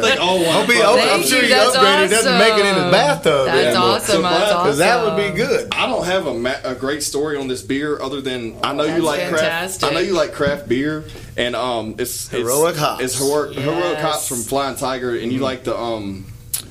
think 0.00 0.20
all 0.20 0.38
wine. 0.38 0.48
I'll 0.48 0.66
be, 0.66 0.74
products- 0.74 1.02
I'm 1.02 1.20
Thank 1.20 1.24
sure 1.26 1.38
you, 1.38 1.44
he 1.44 1.48
that's 1.50 1.76
upgraded. 1.76 2.04
It 2.06 2.10
doesn't 2.10 2.38
make 2.38 2.52
it 2.54 2.58
in 2.60 2.66
his 2.66 2.74
awesome. 2.76 2.90
bathtub. 2.90 3.46
That's 3.46 3.66
anymore. 3.76 3.88
awesome. 3.88 4.06
So, 4.16 4.22
That's 4.22 4.34
Brian, 4.34 4.42
awesome. 4.42 4.66
'Cause 4.66 4.78
that 4.78 5.04
would 5.04 5.16
be 5.16 5.36
good. 5.36 5.68
I 5.72 5.86
don't 5.86 6.04
have 6.06 6.26
a, 6.26 6.34
ma- 6.34 6.54
a 6.64 6.74
great 6.74 7.04
story 7.04 7.36
on 7.36 7.46
this 7.46 7.62
beer 7.62 8.00
other 8.02 8.20
than 8.20 8.56
I 8.64 8.72
know 8.72 8.82
you 8.82 8.90
That's 8.94 9.04
like 9.04 9.20
craft. 9.28 9.36
fantastic. 9.42 9.90
I 9.90 9.94
know 9.94 10.00
you 10.00 10.12
like 10.14 10.32
craft 10.32 10.68
beer, 10.68 11.04
and 11.36 11.54
um, 11.54 11.94
it's 11.98 12.28
Heroic 12.28 12.70
it's, 12.70 12.78
hops. 12.80 13.02
It's 13.04 13.18
heroic, 13.18 13.56
heroic 13.56 13.82
Yes. 13.92 14.02
hops 14.02 14.26
from 14.28 14.38
Flying 14.38 14.74
Tiger, 14.76 15.14
and 15.16 15.32
you 15.32 15.38
like 15.38 15.62
the 15.62 15.76
um, 15.78 16.24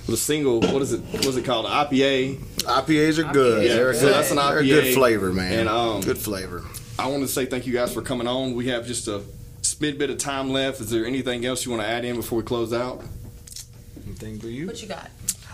the 0.10 0.18
single. 0.18 0.60
What 0.62 0.82
is 0.82 0.94
it? 0.94 1.02
What 1.02 1.26
is 1.26 1.38
it 1.38 1.46
called? 1.46 1.66
IPA. 1.66 2.38
IPAs 2.38 3.18
are 3.18 3.32
good. 3.34 3.66
Yeah, 3.66 3.74
they're, 3.76 3.90
a 3.92 3.96
so 3.96 4.02
good. 4.08 4.14
that's 4.14 4.32
an 4.32 4.38
they're 4.38 4.62
IPA. 4.64 4.68
good 4.70 4.94
flavor, 4.94 5.32
man. 5.34 5.60
And, 5.60 5.70
um, 5.70 6.02
good 6.02 6.18
flavor. 6.18 6.64
I 6.98 7.08
want 7.08 7.22
to 7.22 7.28
say 7.28 7.46
thank 7.46 7.66
you 7.66 7.74
guys 7.74 7.94
for 7.94 8.02
coming 8.02 8.28
on. 8.28 8.56
We 8.56 8.68
have 8.68 8.86
just 8.86 9.08
a 9.08 9.22
smid 9.62 9.98
bit 9.98 10.10
of 10.10 10.18
time 10.18 10.50
left. 10.50 10.82
Is 10.82 10.90
there 10.90 11.06
anything 11.06 11.46
else 11.46 11.66
you 11.66 11.72
want 11.72 11.84
to 11.84 11.88
add 11.88 12.04
in 12.06 12.16
before 12.18 12.38
we 12.40 12.44
close 12.44 12.74
out? 12.74 13.04
Anything 14.06 14.40
for 14.40 14.48
you? 14.48 14.68
What 14.68 14.82
you 14.82 14.88
got? 14.88 15.10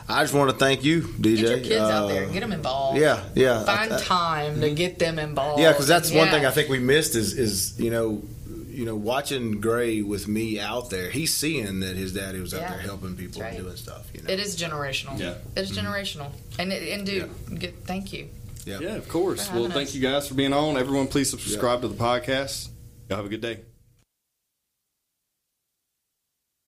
I 0.08 0.24
just 0.24 0.34
want 0.36 0.52
to 0.52 0.56
thank 0.56 0.84
you, 0.84 1.02
DJ. 1.02 1.22
Get 1.22 1.40
your 1.40 1.58
kids 1.60 1.76
out 1.82 2.08
there. 2.08 2.26
Uh, 2.26 2.32
Get 2.32 2.42
them 2.42 2.52
involved. 2.52 3.00
Yeah, 3.00 3.24
yeah. 3.34 3.64
Find 3.64 3.92
I- 3.92 3.98
I- 3.98 4.00
time 4.02 4.62
to 4.62 4.70
get 4.72 5.00
them 5.00 5.18
involved. 5.18 5.62
Yeah, 5.62 5.72
because 5.72 5.88
that's 5.88 6.12
one 6.12 6.30
thing 6.30 6.46
I 6.46 6.52
think 6.52 6.70
we 6.70 6.78
missed 6.80 7.16
is 7.16 7.34
is 7.34 7.80
you 7.80 7.90
know, 7.90 8.22
you 8.76 8.86
know, 8.86 8.96
watching 8.96 9.62
Gray 9.62 10.02
with 10.02 10.28
me 10.28 10.60
out 10.60 10.90
there. 10.90 11.10
He's 11.10 11.34
seeing 11.34 11.80
that 11.80 11.96
his 11.96 12.14
daddy 12.14 12.40
was 12.40 12.54
out 12.54 12.62
Yeah. 12.62 12.70
there 12.72 12.80
helping 12.80 13.16
people 13.16 13.42
right. 13.42 13.54
and 13.54 13.64
doing 13.64 13.76
stuff. 13.78 14.10
You 14.14 14.22
know, 14.22 14.30
It 14.30 14.40
is 14.40 14.56
generational. 14.58 15.18
Yeah. 15.20 15.36
It 15.56 15.62
is 15.62 15.72
generational. 15.72 16.32
And 16.60 16.72
it, 16.74 16.92
and 16.92 17.06
dude, 17.06 17.60
get, 17.60 17.84
thank 17.86 18.12
you. 18.14 18.30
Yeah. 18.66 18.80
Yeah, 18.80 18.96
of 18.96 19.08
course. 19.08 19.48
Well, 19.50 19.64
having 19.64 19.72
thank 19.72 19.96
you 19.96 20.02
guys 20.02 20.28
for 20.28 20.34
being 20.34 20.54
on. 20.54 20.78
Everyone, 20.78 21.08
please 21.08 21.30
subscribe 21.30 21.82
to 21.82 21.88
the 21.88 21.96
podcast. 21.96 22.70
Y'all 23.10 23.18
have 23.18 23.26
a 23.26 23.30
good 23.30 23.42
day. 23.42 23.60